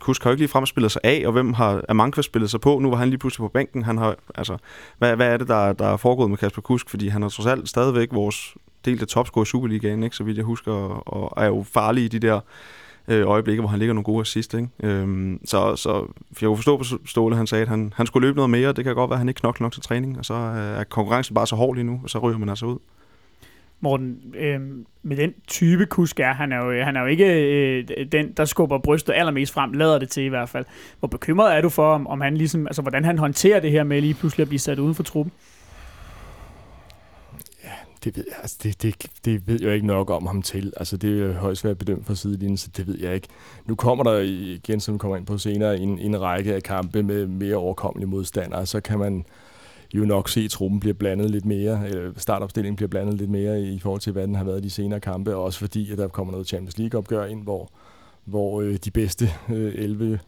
Kusk 0.00 0.22
har 0.22 0.30
jo 0.30 0.32
ikke 0.32 0.40
lige 0.40 0.48
fremspillet 0.48 0.92
sig 0.92 1.00
af, 1.04 1.22
og 1.26 1.32
hvem 1.32 1.52
har 1.52 1.82
Amankva 1.88 2.22
spillet 2.22 2.50
sig 2.50 2.60
på? 2.60 2.78
Nu 2.78 2.90
var 2.90 2.96
han 2.96 3.08
lige 3.08 3.18
pludselig 3.18 3.44
på 3.44 3.48
bænken. 3.48 3.82
Han 3.82 3.98
har, 3.98 4.16
altså, 4.34 4.56
hvad, 4.98 5.16
hvad 5.16 5.32
er 5.32 5.36
det, 5.36 5.48
der, 5.48 5.72
der 5.72 5.86
er 5.86 5.96
foregået 5.96 6.30
med 6.30 6.38
Kasper 6.38 6.62
Kusk? 6.62 6.90
Fordi 6.90 7.08
han 7.08 7.22
er 7.22 7.28
trods 7.28 7.46
alt 7.46 7.68
stadigvæk 7.68 8.08
vores 8.12 8.54
delte 8.84 9.06
topscorer 9.06 9.44
i 9.44 9.46
Superligaen, 9.46 10.02
ikke? 10.02 10.16
så 10.16 10.24
vidt 10.24 10.36
jeg 10.36 10.44
husker, 10.44 10.72
og, 10.72 11.02
og 11.06 11.44
er 11.44 11.46
jo 11.46 11.64
farlig 11.72 12.04
i 12.04 12.08
de 12.08 12.18
der 12.18 12.40
øh, 13.08 13.26
øjeblikke, 13.26 13.60
hvor 13.60 13.68
han 13.68 13.78
ligger 13.78 13.94
nogle 13.94 14.04
gode 14.04 14.20
assist. 14.20 14.54
Ikke? 14.54 14.68
Øhm, 14.82 15.40
så, 15.44 15.76
så 15.76 16.06
jeg 16.40 16.46
kunne 16.46 16.56
forstå 16.56 16.76
på 16.76 16.84
Ståle, 17.06 17.36
han 17.36 17.46
sagde, 17.46 17.62
at 17.62 17.68
han, 17.68 17.92
han 17.96 18.06
skulle 18.06 18.26
løbe 18.26 18.36
noget 18.36 18.50
mere, 18.50 18.72
det 18.72 18.84
kan 18.84 18.94
godt 18.94 19.10
være, 19.10 19.16
at 19.16 19.20
han 19.20 19.28
ikke 19.28 19.40
knokler 19.40 19.64
nok 19.64 19.72
til 19.72 19.82
træning, 19.82 20.18
og 20.18 20.24
så 20.24 20.34
øh, 20.34 20.80
er 20.80 20.84
konkurrencen 20.84 21.34
bare 21.34 21.46
så 21.46 21.56
hård 21.56 21.74
lige 21.74 21.84
nu, 21.84 22.00
og 22.04 22.10
så 22.10 22.18
ryger 22.18 22.38
man 22.38 22.48
altså 22.48 22.66
ud. 22.66 22.78
Morten, 23.80 24.18
øh, 24.34 24.60
med 25.02 25.16
den 25.16 25.34
type 25.46 25.86
kusk 25.86 26.20
er, 26.20 26.32
han 26.32 26.52
er 26.52 26.64
jo, 26.64 26.84
han 26.84 26.96
er 26.96 27.00
jo 27.00 27.06
ikke 27.06 27.24
øh, 27.24 27.88
den, 28.12 28.32
der 28.36 28.44
skubber 28.44 28.78
brystet 28.78 29.12
allermest 29.12 29.52
frem, 29.52 29.72
lader 29.72 29.98
det 29.98 30.08
til 30.08 30.22
i 30.22 30.28
hvert 30.28 30.48
fald. 30.48 30.64
Hvor 30.98 31.08
bekymret 31.08 31.56
er 31.56 31.60
du 31.60 31.68
for, 31.68 31.94
om, 31.94 32.06
om 32.06 32.20
han 32.20 32.36
ligesom, 32.36 32.66
altså, 32.66 32.82
hvordan 32.82 33.04
han 33.04 33.18
håndterer 33.18 33.60
det 33.60 33.70
her 33.70 33.84
med 33.84 34.00
lige 34.00 34.14
pludselig 34.14 34.42
at 34.42 34.48
blive 34.48 34.58
sat 34.58 34.78
uden 34.78 34.94
for 34.94 35.02
truppen? 35.02 35.32
Det 38.04 38.16
ved, 38.16 38.24
jeg, 38.28 38.36
altså 38.42 38.56
det, 38.62 38.82
det, 38.82 39.06
det 39.24 39.48
ved 39.48 39.62
jeg 39.62 39.74
ikke 39.74 39.86
nok 39.86 40.10
om 40.10 40.26
ham 40.26 40.42
til. 40.42 40.72
Altså 40.76 40.96
det 40.96 41.22
er 41.22 41.32
højst 41.32 41.64
været 41.64 41.78
bedømt 41.78 42.06
fra 42.06 42.14
sidelinjen, 42.14 42.56
så 42.56 42.68
det 42.76 42.86
ved 42.86 42.98
jeg 42.98 43.14
ikke. 43.14 43.28
Nu 43.66 43.74
kommer 43.74 44.04
der 44.04 44.18
igen, 44.18 44.80
som 44.80 44.94
vi 44.94 44.98
kommer 44.98 45.16
ind 45.16 45.26
på 45.26 45.38
senere, 45.38 45.78
en, 45.78 45.98
en 45.98 46.20
række 46.20 46.54
af 46.54 46.62
kampe 46.62 47.02
med 47.02 47.26
mere 47.26 47.56
overkommelige 47.56 48.08
modstandere. 48.08 48.66
Så 48.66 48.80
kan 48.80 48.98
man 48.98 49.24
jo 49.94 50.04
nok 50.04 50.28
se, 50.28 50.40
at 50.40 50.50
truppen 50.50 50.80
bliver 50.80 50.94
blandet 50.94 51.30
lidt 51.30 51.44
mere, 51.44 51.88
eller 51.88 52.12
startopstillingen 52.16 52.76
bliver 52.76 52.88
blandet 52.88 53.14
lidt 53.14 53.30
mere 53.30 53.62
i 53.62 53.78
forhold 53.78 54.00
til, 54.00 54.12
hvad 54.12 54.26
den 54.26 54.34
har 54.34 54.44
været 54.44 54.62
de 54.62 54.70
senere 54.70 55.00
kampe. 55.00 55.36
Også 55.36 55.58
fordi, 55.58 55.92
at 55.92 55.98
der 55.98 56.08
kommer 56.08 56.32
noget 56.32 56.46
Champions 56.46 56.78
League-opgør 56.78 57.24
ind, 57.24 57.42
hvor, 57.42 57.70
hvor 58.24 58.60
øh, 58.60 58.76
de 58.76 58.90
bedste 58.90 59.30
øh, 59.48 59.72
11 59.74 60.18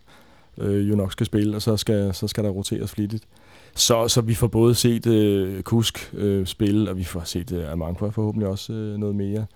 øh, 0.58 0.88
jo 0.90 0.96
nok 0.96 1.12
skal 1.12 1.26
spille, 1.26 1.56
og 1.56 1.62
så 1.62 1.76
skal, 1.76 2.14
så 2.14 2.28
skal 2.28 2.44
der 2.44 2.50
roteres 2.50 2.90
flittigt. 2.90 3.24
Så, 3.78 4.08
så 4.08 4.20
vi 4.20 4.34
får 4.34 4.46
både 4.46 4.74
set 4.74 5.06
øh, 5.06 5.62
Kusk 5.62 6.10
øh, 6.14 6.46
spille, 6.46 6.90
og 6.90 6.96
vi 6.96 7.04
får 7.04 7.22
set 7.24 7.52
øh, 7.52 7.72
Amankwa 7.72 8.08
forhåbentlig 8.08 8.48
også 8.48 8.72
øh, 8.72 8.96
noget 8.96 9.14
mere. 9.14 9.46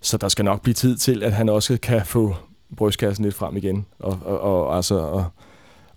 Så 0.00 0.16
der 0.16 0.28
skal 0.28 0.44
nok 0.44 0.62
blive 0.62 0.74
tid 0.74 0.96
til, 0.96 1.22
at 1.22 1.32
han 1.32 1.48
også 1.48 1.78
kan 1.82 2.06
få 2.06 2.34
brystkassen 2.76 3.24
lidt 3.24 3.34
frem 3.34 3.56
igen. 3.56 3.86
Og, 3.98 4.18
og, 4.24 4.40
og, 4.40 4.76
altså, 4.76 4.94
og, 4.94 5.24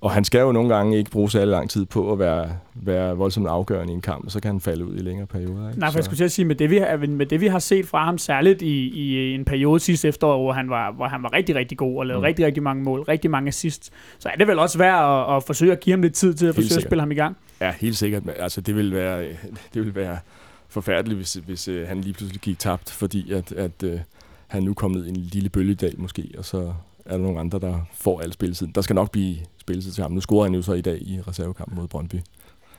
og 0.02 0.12
han 0.12 0.24
skal 0.24 0.40
jo 0.40 0.52
nogle 0.52 0.76
gange 0.76 0.98
ikke 0.98 1.12
bruge 1.12 1.32
særlig 1.32 1.52
lang 1.52 1.70
tid 1.70 1.86
på 1.86 2.12
at 2.12 2.20
være, 2.20 2.50
være 2.74 3.18
voldsomt 3.18 3.48
afgørende 3.48 3.94
i 3.94 3.96
en 3.96 4.02
kamp, 4.02 4.26
og 4.26 4.32
så 4.32 4.40
kan 4.40 4.52
han 4.52 4.62
falde 4.62 4.86
ud 4.86 4.96
i 4.96 5.00
længere 5.00 5.28
perioder. 5.28 5.70
Ikke? 5.70 5.80
Nej, 5.80 5.92
for 5.92 5.98
jeg 5.98 6.04
skulle 6.04 6.18
til 6.18 6.24
at 6.24 6.32
sige, 6.32 6.46
med 6.46 6.56
det, 6.56 6.70
vi, 6.70 7.08
med 7.08 7.26
det 7.26 7.42
vi 7.42 7.48
har 7.48 7.60
set 7.60 7.88
fra 7.88 8.06
ham, 8.06 8.18
særligt 8.18 8.62
i, 8.62 8.88
i 8.88 9.34
en 9.34 9.46
periode 9.46 9.80
sidste 9.80 10.08
efterår, 10.08 10.42
hvor 10.42 10.54
han 10.54 10.70
var, 10.70 10.92
hvor 10.92 11.08
han 11.08 11.24
var 11.24 11.34
rigtig, 11.34 11.56
rigtig 11.56 11.78
god 11.78 12.00
og 12.00 12.06
lavede 12.06 12.20
mm. 12.20 12.26
rigtig, 12.26 12.46
rigtig 12.46 12.64
mange 12.64 12.84
mål, 12.84 13.02
rigtig 13.02 13.32
mange 13.32 13.48
assists, 13.48 13.92
så 14.20 14.30
er 14.30 14.36
det 14.36 14.48
vel 14.48 14.60
også 14.60 14.78
værd 14.78 15.30
at, 15.30 15.36
at 15.36 15.44
forsøge 15.44 15.72
at 15.72 15.80
give 15.80 15.94
ham 15.94 16.02
lidt 16.02 16.14
tid 16.14 16.34
til 16.34 16.46
at 16.46 16.48
helt 16.48 16.56
forsøge 16.56 16.70
sikkert. 16.70 16.86
at 16.86 16.90
spille 16.90 17.02
ham 17.02 17.12
i 17.12 17.16
gang? 17.16 17.38
Ja, 17.62 17.74
helt 17.80 17.98
sikkert. 17.98 18.24
Altså, 18.38 18.62
det 18.62 18.76
vil 18.76 18.94
være, 18.94 19.24
det 19.74 19.86
vil 19.86 19.96
være 19.96 20.18
forfærdeligt, 20.70 21.18
hvis, 21.18 21.34
hvis 21.34 21.68
uh, 21.68 21.88
han 21.88 22.02
lige 22.02 22.14
pludselig 22.14 22.42
gik 22.42 22.60
tabt, 22.60 22.92
fordi 22.92 23.32
at, 23.32 23.52
at 23.52 23.84
uh, 23.84 24.00
han 24.48 24.64
nu 24.64 24.74
kommet 24.74 25.06
i 25.06 25.10
en 25.10 25.16
lille 25.16 25.50
bølgedal 25.50 25.94
måske, 25.98 26.30
og 26.38 26.46
så 26.46 26.74
er 27.10 27.18
der 27.18 27.24
nogle 27.24 27.40
andre, 27.40 27.60
der 27.60 27.80
får 27.94 28.22
al 28.22 28.34
spilletiden. 28.34 28.72
Der 28.76 28.82
skal 28.82 28.96
nok 28.96 29.12
blive 29.12 29.38
spilletid 29.58 29.92
til 29.92 30.02
ham. 30.02 30.12
Nu 30.12 30.22
scorer 30.22 30.44
han 30.44 30.56
jo 30.56 30.62
så 30.62 30.74
i 30.74 30.82
dag 30.82 30.98
i 31.02 31.22
reservekampen 31.28 31.78
mod 31.78 31.88
Brøndby. 31.88 32.16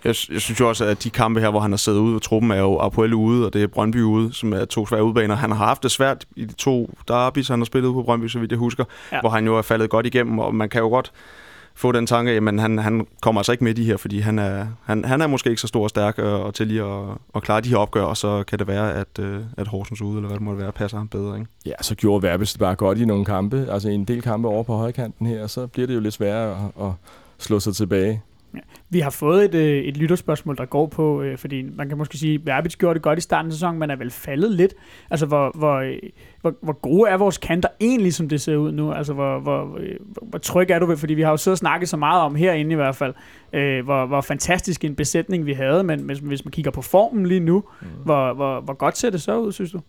Jeg, 0.04 0.14
jeg 0.30 0.40
synes 0.40 0.60
jo 0.60 0.68
også, 0.68 0.84
at 0.84 1.04
de 1.04 1.10
kampe 1.10 1.40
her, 1.40 1.50
hvor 1.50 1.60
han 1.60 1.72
har 1.72 1.76
siddet 1.76 1.98
ude 1.98 2.14
ved 2.14 2.20
truppen, 2.20 2.50
er 2.50 2.56
jo 2.56 2.78
Apoel 2.78 3.14
ude, 3.14 3.46
og 3.46 3.52
det 3.52 3.62
er 3.62 3.66
Brøndby 3.66 4.02
ude, 4.02 4.32
som 4.32 4.52
er 4.52 4.64
to 4.64 4.86
svære 4.86 5.04
udbaner. 5.04 5.34
Han 5.34 5.50
har 5.50 5.66
haft 5.66 5.82
det 5.82 5.90
svært 5.90 6.26
i 6.36 6.44
de 6.44 6.52
to 6.52 6.90
derbys, 7.08 7.48
han 7.48 7.58
har 7.58 7.64
spillet 7.64 7.88
ude 7.88 7.94
på 7.94 8.02
Brøndby, 8.02 8.28
så 8.28 8.38
vidt 8.38 8.50
jeg 8.50 8.58
husker, 8.58 8.84
ja. 9.12 9.20
hvor 9.20 9.30
han 9.30 9.46
jo 9.46 9.58
er 9.58 9.62
faldet 9.62 9.90
godt 9.90 10.06
igennem, 10.06 10.38
og 10.38 10.54
man 10.54 10.68
kan 10.68 10.80
jo 10.80 10.88
godt 10.88 11.12
få 11.74 11.92
den 11.92 12.06
tanke, 12.06 12.32
at 12.32 12.60
han, 12.60 12.78
han 12.78 13.06
kommer 13.22 13.40
altså 13.40 13.52
ikke 13.52 13.64
med 13.64 13.74
de 13.74 13.84
her, 13.84 13.96
fordi 13.96 14.20
han 14.20 14.38
er, 14.38 14.66
han, 14.84 15.04
han 15.04 15.20
er 15.20 15.26
måske 15.26 15.50
ikke 15.50 15.62
så 15.62 15.66
stor 15.66 15.82
og 15.82 15.90
stærk 15.90 16.18
og, 16.18 16.42
og 16.42 16.54
til 16.54 16.66
lige 16.66 16.82
at, 16.82 17.08
at 17.34 17.42
klare 17.42 17.60
de 17.60 17.68
her 17.68 17.76
opgør, 17.76 18.02
og 18.02 18.16
så 18.16 18.42
kan 18.42 18.58
det 18.58 18.66
være, 18.66 18.94
at, 18.94 19.18
øh, 19.18 19.40
at 19.56 19.68
Horsens 19.68 20.02
ude, 20.02 20.16
eller 20.16 20.28
hvad 20.28 20.38
det 20.38 20.44
måtte 20.44 20.62
være, 20.62 20.72
passer 20.72 20.98
ham 20.98 21.08
bedre. 21.08 21.38
Ikke? 21.38 21.50
Ja, 21.66 21.72
så 21.80 21.94
gjorde 21.94 22.22
Verbes 22.22 22.58
bare 22.58 22.74
godt 22.74 22.98
i 22.98 23.04
nogle 23.04 23.24
kampe, 23.24 23.66
altså 23.70 23.88
en 23.88 24.04
del 24.04 24.22
kampe 24.22 24.48
over 24.48 24.62
på 24.62 24.76
højkanten 24.76 25.26
her, 25.26 25.42
og 25.42 25.50
så 25.50 25.66
bliver 25.66 25.86
det 25.86 25.94
jo 25.94 26.00
lidt 26.00 26.14
sværere 26.14 26.70
at, 26.80 26.86
at 26.86 26.92
slå 27.38 27.60
sig 27.60 27.74
tilbage. 27.74 28.22
Ja. 28.54 28.60
Vi 28.88 29.00
har 29.00 29.10
fået 29.10 29.44
et, 29.44 29.54
øh, 29.54 29.82
et 29.84 29.96
lytterspørgsmål, 29.96 30.56
der 30.56 30.64
går 30.64 30.86
på, 30.86 31.22
øh, 31.22 31.38
fordi 31.38 31.62
man 31.62 31.88
kan 31.88 31.98
måske 31.98 32.18
sige, 32.18 32.34
at 32.34 32.46
Verbitz 32.46 32.76
gjorde 32.76 32.94
det 32.94 33.02
godt 33.02 33.18
i 33.18 33.22
starten 33.22 33.50
af 33.50 33.52
sæsonen, 33.52 33.78
men 33.78 33.90
er 33.90 33.96
vel 33.96 34.10
faldet 34.10 34.50
lidt. 34.50 34.74
Altså, 35.10 35.26
hvor, 35.26 35.50
hvor, 35.54 35.74
øh, 35.76 35.98
hvor, 36.40 36.54
hvor 36.62 36.72
gode 36.72 37.10
er 37.10 37.16
vores 37.16 37.38
kanter 37.38 37.68
egentlig, 37.80 38.14
som 38.14 38.28
det 38.28 38.40
ser 38.40 38.56
ud 38.56 38.72
nu? 38.72 38.92
Altså, 38.92 39.12
hvor, 39.12 39.40
hvor, 39.40 39.78
øh, 39.78 39.96
hvor 40.22 40.38
tryg 40.38 40.70
er 40.70 40.78
du 40.78 40.86
ved? 40.86 40.96
Fordi 40.96 41.14
vi 41.14 41.22
har 41.22 41.30
jo 41.30 41.36
siddet 41.36 41.54
og 41.54 41.58
snakket 41.58 41.88
så 41.88 41.96
meget 41.96 42.22
om 42.22 42.34
herinde 42.34 42.72
i 42.72 42.76
hvert 42.76 42.96
fald, 42.96 43.14
øh, 43.52 43.84
hvor, 43.84 44.06
hvor 44.06 44.20
fantastisk 44.20 44.84
en 44.84 44.94
besætning 44.94 45.46
vi 45.46 45.52
havde, 45.52 45.84
men 45.84 46.00
hvis, 46.00 46.18
hvis 46.18 46.44
man 46.44 46.52
kigger 46.52 46.70
på 46.70 46.82
formen 46.82 47.26
lige 47.26 47.40
nu, 47.40 47.64
mm. 47.80 47.86
hvor, 48.04 48.32
hvor, 48.32 48.60
hvor 48.60 48.74
godt 48.74 48.98
ser 48.98 49.10
det 49.10 49.22
så 49.22 49.38
ud, 49.38 49.52
synes 49.52 49.70
du? 49.70 49.80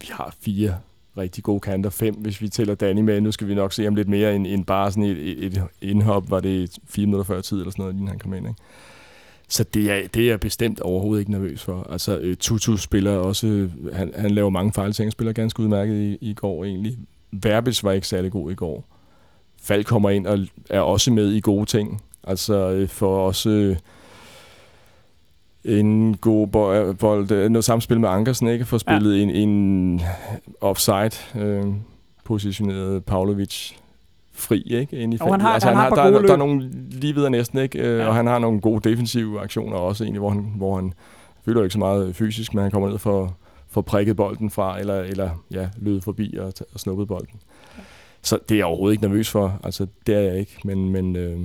Vi 0.00 0.08
har 0.10 0.34
fire 0.44 0.74
rigtig 1.18 1.44
gode 1.44 1.60
kanter. 1.60 1.90
Fem, 1.90 2.14
hvis 2.14 2.40
vi 2.40 2.48
tæller 2.48 2.74
Danny 2.74 3.00
med. 3.00 3.20
Nu 3.20 3.32
skal 3.32 3.48
vi 3.48 3.54
nok 3.54 3.72
se 3.72 3.88
om 3.88 3.94
lidt 3.94 4.08
mere 4.08 4.36
end, 4.36 4.46
end 4.46 4.64
bare 4.64 4.90
sådan 4.90 5.02
et, 5.02 5.44
et, 5.44 5.62
indhop, 5.82 6.30
var 6.30 6.40
det 6.40 6.78
fire 6.86 7.06
minutter 7.06 7.24
før 7.24 7.40
tid 7.40 7.58
eller 7.58 7.70
sådan 7.70 7.82
noget, 7.82 7.92
inden 7.92 8.08
han 8.08 8.18
kom 8.18 8.34
ind. 8.34 8.48
Ikke? 8.48 8.60
Så 9.48 9.64
det 9.64 9.90
er, 9.90 10.08
det 10.08 10.24
er 10.24 10.28
jeg 10.28 10.40
bestemt 10.40 10.80
overhovedet 10.80 11.20
ikke 11.20 11.32
nervøs 11.32 11.62
for. 11.62 11.86
Altså, 11.90 12.18
øh, 12.18 12.36
Tutu 12.36 12.76
spiller 12.76 13.12
også, 13.12 13.46
øh, 13.46 13.92
han, 13.92 14.12
han 14.16 14.30
laver 14.30 14.50
mange 14.50 14.72
fejlting, 14.72 15.12
spiller 15.12 15.32
ganske 15.32 15.60
udmærket 15.60 15.94
i, 15.94 16.30
i 16.30 16.34
går 16.34 16.64
egentlig. 16.64 16.98
Verbis 17.32 17.84
var 17.84 17.92
ikke 17.92 18.08
særlig 18.08 18.32
god 18.32 18.52
i 18.52 18.54
går. 18.54 18.84
Fald 19.62 19.84
kommer 19.84 20.10
ind 20.10 20.26
og 20.26 20.38
er 20.70 20.80
også 20.80 21.12
med 21.12 21.32
i 21.32 21.40
gode 21.40 21.66
ting. 21.66 22.02
Altså 22.24 22.70
øh, 22.70 22.88
for 22.88 23.26
også... 23.26 23.76
En 25.64 26.16
god 26.16 26.46
bold, 26.98 27.30
øh, 27.30 27.50
noget 27.50 27.64
samspil 27.64 28.00
med 28.00 28.08
Ankersen, 28.08 28.48
ikke? 28.48 28.64
For 28.64 28.78
spillet 28.78 29.16
ja. 29.16 29.22
en, 29.22 29.30
en 29.30 30.00
offside 30.60 31.10
øh, 31.36 31.64
positioneret 32.24 33.04
Pavlovic 33.04 33.70
fri, 34.32 34.62
ikke? 34.66 34.96
Ind 34.96 35.14
i 35.14 35.18
Jo, 35.20 35.30
han 35.30 35.40
har- 35.40 35.48
altså, 35.48 35.68
han 35.68 35.76
har 35.76 35.86
et 35.88 35.94
par 35.94 36.10
der, 36.10 36.20
der, 36.22 36.32
er 36.32 36.36
nogle 36.36 36.70
lige 36.90 37.14
videre 37.14 37.30
næsten, 37.30 37.58
ikke? 37.58 37.78
Øh, 37.78 37.98
Ja. 37.98 38.06
Og 38.06 38.14
han 38.14 38.26
har 38.26 38.38
nogle 38.38 38.60
gode 38.60 38.90
defensive 38.90 39.40
aktioner 39.40 39.76
også, 39.76 40.04
egentlig, 40.04 40.20
hvor 40.20 40.30
han, 40.30 40.52
hvor 40.56 40.76
han 40.76 40.92
føler 41.44 41.62
ikke 41.62 41.72
så 41.72 41.78
meget 41.78 42.16
fysisk, 42.16 42.54
men 42.54 42.62
han 42.62 42.70
kommer 42.70 42.88
ned 42.90 42.98
for, 42.98 43.36
for 43.68 43.80
prikket 43.80 44.16
bolden 44.16 44.50
fra, 44.50 44.78
eller, 44.80 45.00
eller 45.00 45.30
ja, 45.50 45.68
lød 45.76 46.00
forbi 46.00 46.36
og, 46.40 46.52
og 46.74 46.80
snuppet 46.80 47.08
bolden. 47.08 47.40
Så 48.22 48.38
det 48.48 48.54
er 48.54 48.58
jeg 48.58 48.66
overhovedet 48.66 48.94
ikke 48.94 49.04
nervøs 49.08 49.30
for. 49.30 49.60
Altså, 49.64 49.86
det 50.06 50.14
er 50.14 50.20
jeg 50.20 50.38
ikke, 50.38 50.56
men, 50.64 50.88
men, 50.88 51.16
øh, 51.16 51.38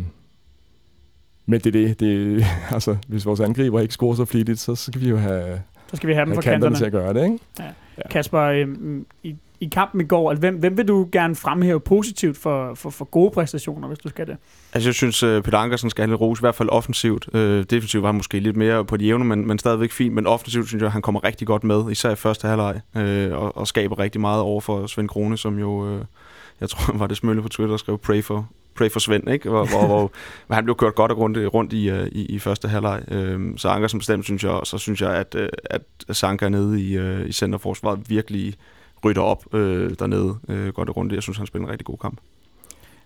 men 1.50 1.60
det 1.60 1.68
er 1.68 1.72
det. 1.72 2.00
det 2.00 2.46
altså, 2.76 2.98
hvis 3.08 3.26
vores 3.26 3.40
angriber 3.40 3.80
ikke 3.80 3.94
scorer 3.94 4.16
så 4.16 4.26
flittigt, 4.26 4.60
så 4.60 4.76
skal 4.76 5.02
vi 5.02 5.10
jo 5.10 5.18
have, 5.18 5.62
Så 5.88 5.96
skal 5.96 6.10
vi 6.10 6.14
have 6.14 6.26
dem 6.26 6.32
have 6.32 6.36
fra 6.36 6.42
kanterne 6.42 6.62
kanterne. 6.62 6.76
til 6.76 6.86
at 6.86 6.92
gøre 6.92 7.14
det, 7.14 7.24
ikke? 7.24 8.10
Kasper, 8.10 8.42
øhm, 8.42 9.06
i, 9.24 9.36
i 9.60 9.66
kampen 9.66 10.02
i 10.02 10.04
går, 10.04 10.30
altså, 10.30 10.40
hvem, 10.40 10.56
hvem 10.56 10.78
vil 10.78 10.88
du 10.88 11.10
gerne 11.12 11.36
fremhæve 11.36 11.80
positivt 11.80 12.38
for, 12.38 12.74
for, 12.76 12.90
for 12.90 13.06
gode 13.06 13.32
præstationer, 13.32 13.88
hvis 13.88 14.00
du 14.00 14.10
skal 14.10 14.28
det? 14.28 14.38
Altså, 14.74 14.90
jeg 14.90 14.94
synes, 14.96 15.24
uh, 15.24 15.42
Peter 15.42 15.58
Ankersen 15.58 15.90
skal 15.90 16.02
have 16.02 16.10
lidt 16.12 16.22
ros, 16.22 16.40
i 16.40 16.42
hvert 16.42 16.56
fald 16.56 16.70
offensivt. 16.70 17.30
Uh, 17.34 17.40
defensivt 17.40 18.02
var 18.02 18.08
han 18.08 18.16
måske 18.16 18.40
lidt 18.40 18.56
mere 18.56 18.86
på 18.86 18.98
de 18.98 19.06
jævne, 19.06 19.26
men, 19.26 19.48
men 19.48 19.60
stadigvæk 19.60 19.92
fint. 19.92 20.14
Men 20.14 20.28
offensivt 20.28 20.68
synes 20.68 20.82
jeg, 20.82 20.92
han 20.92 21.02
kommer 21.02 21.24
rigtig 21.24 21.48
godt 21.48 21.64
med, 21.64 21.92
især 21.92 22.12
i 22.12 22.16
første 22.16 22.48
halvleg, 22.48 22.82
uh, 22.96 23.38
og, 23.44 23.58
og 23.58 23.68
skaber 23.68 24.00
rigtig 24.00 24.22
meget 24.22 24.42
over 24.42 24.62
for 24.62 24.88
Svend 24.88 25.10
Krone, 25.10 25.38
som 25.38 25.60
jo, 25.60 25.96
uh, 25.96 26.02
jeg 26.62 26.70
tror, 26.70 26.94
var 27.02 27.08
det 27.08 27.18
Smølle 27.18 27.42
på 27.42 27.50
Twitter, 27.50 27.72
der 27.72 27.78
skrev 27.78 27.98
pray 27.98 28.24
for, 28.24 28.50
pray 28.80 28.90
for 28.90 29.00
Svend, 29.00 29.30
ikke? 29.30 29.50
Hvor, 29.50 29.66
hvor, 29.66 29.88
hvor 29.88 30.12
hvor 30.48 30.56
han 30.60 30.64
blev 30.64 30.76
kørt 30.76 30.96
godt 30.96 31.12
og 31.12 31.18
grundigt 31.18 31.54
rundt 31.54 31.74
i, 31.74 31.92
uh, 31.92 32.08
i, 32.08 32.26
i 32.26 32.40
første 32.40 32.68
halvleg. 32.68 33.04
Uh, 33.12 33.58
så 33.58 33.70
Ankersen 33.70 34.00
bestemt, 34.00 34.26
synes 34.26 34.44
jeg, 34.44 34.52
og 34.52 34.68
så 34.68 34.78
synes 34.78 35.02
jeg, 35.02 35.16
at, 35.16 35.36
uh, 35.36 35.48
at 35.66 35.82
Sanka 36.12 36.50
nede 36.50 36.82
i, 36.82 37.00
uh, 37.00 37.28
i 37.28 37.32
centerforsvaret 37.32 38.00
virkelig 38.10 38.54
rydder 39.06 39.22
op 39.22 39.44
uh, 39.54 39.60
dernede 40.00 40.38
uh, 40.48 40.68
godt 40.68 40.90
og 40.90 40.96
grundigt. 40.96 41.16
Jeg 41.16 41.24
synes, 41.24 41.38
han 41.38 41.48
spiller 41.48 41.66
en 41.68 41.72
rigtig 41.72 41.86
god 41.86 41.98
kamp. 41.98 42.20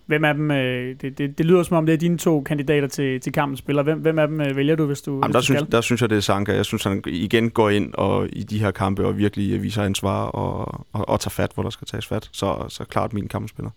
Hvem 0.05 0.25
af 0.25 0.33
dem, 0.33 0.51
øh, 0.51 0.95
det, 1.01 1.17
det, 1.17 1.37
det 1.37 1.45
lyder 1.45 1.63
som 1.63 1.77
om, 1.77 1.85
det 1.85 1.93
er 1.93 1.97
dine 1.97 2.17
to 2.17 2.41
kandidater 2.41 2.87
til, 2.87 3.21
til 3.21 3.33
kampens 3.33 3.59
spiller. 3.59 3.83
Hvem, 3.83 3.99
hvem 3.99 4.19
af 4.19 4.27
dem 4.27 4.41
øh, 4.41 4.55
vælger 4.55 4.75
du, 4.75 4.85
hvis 4.85 5.01
du, 5.01 5.11
Jamen, 5.11 5.23
hvis 5.23 5.33
der, 5.33 5.39
du 5.39 5.45
synes, 5.45 5.59
skal? 5.59 5.71
der 5.71 5.81
synes 5.81 6.01
jeg, 6.01 6.09
det 6.09 6.15
er 6.15 6.19
Sanka. 6.21 6.53
Jeg 6.55 6.65
synes, 6.65 6.83
han 6.83 7.03
igen 7.07 7.49
går 7.49 7.69
ind 7.69 7.93
og 7.93 8.27
i 8.31 8.43
de 8.43 8.59
her 8.59 8.71
kampe 8.71 9.05
og 9.05 9.17
virkelig 9.17 9.63
viser 9.63 9.83
ansvar 9.83 10.25
og, 10.25 10.85
og, 10.93 11.09
og 11.09 11.19
tager 11.19 11.29
fat, 11.29 11.51
hvor 11.53 11.63
der 11.63 11.69
skal 11.69 11.87
tages 11.87 12.07
fat. 12.07 12.29
Så, 12.31 12.65
så 12.69 12.85
klart 12.85 13.13
min 13.13 13.27
kampspiller. 13.27 13.71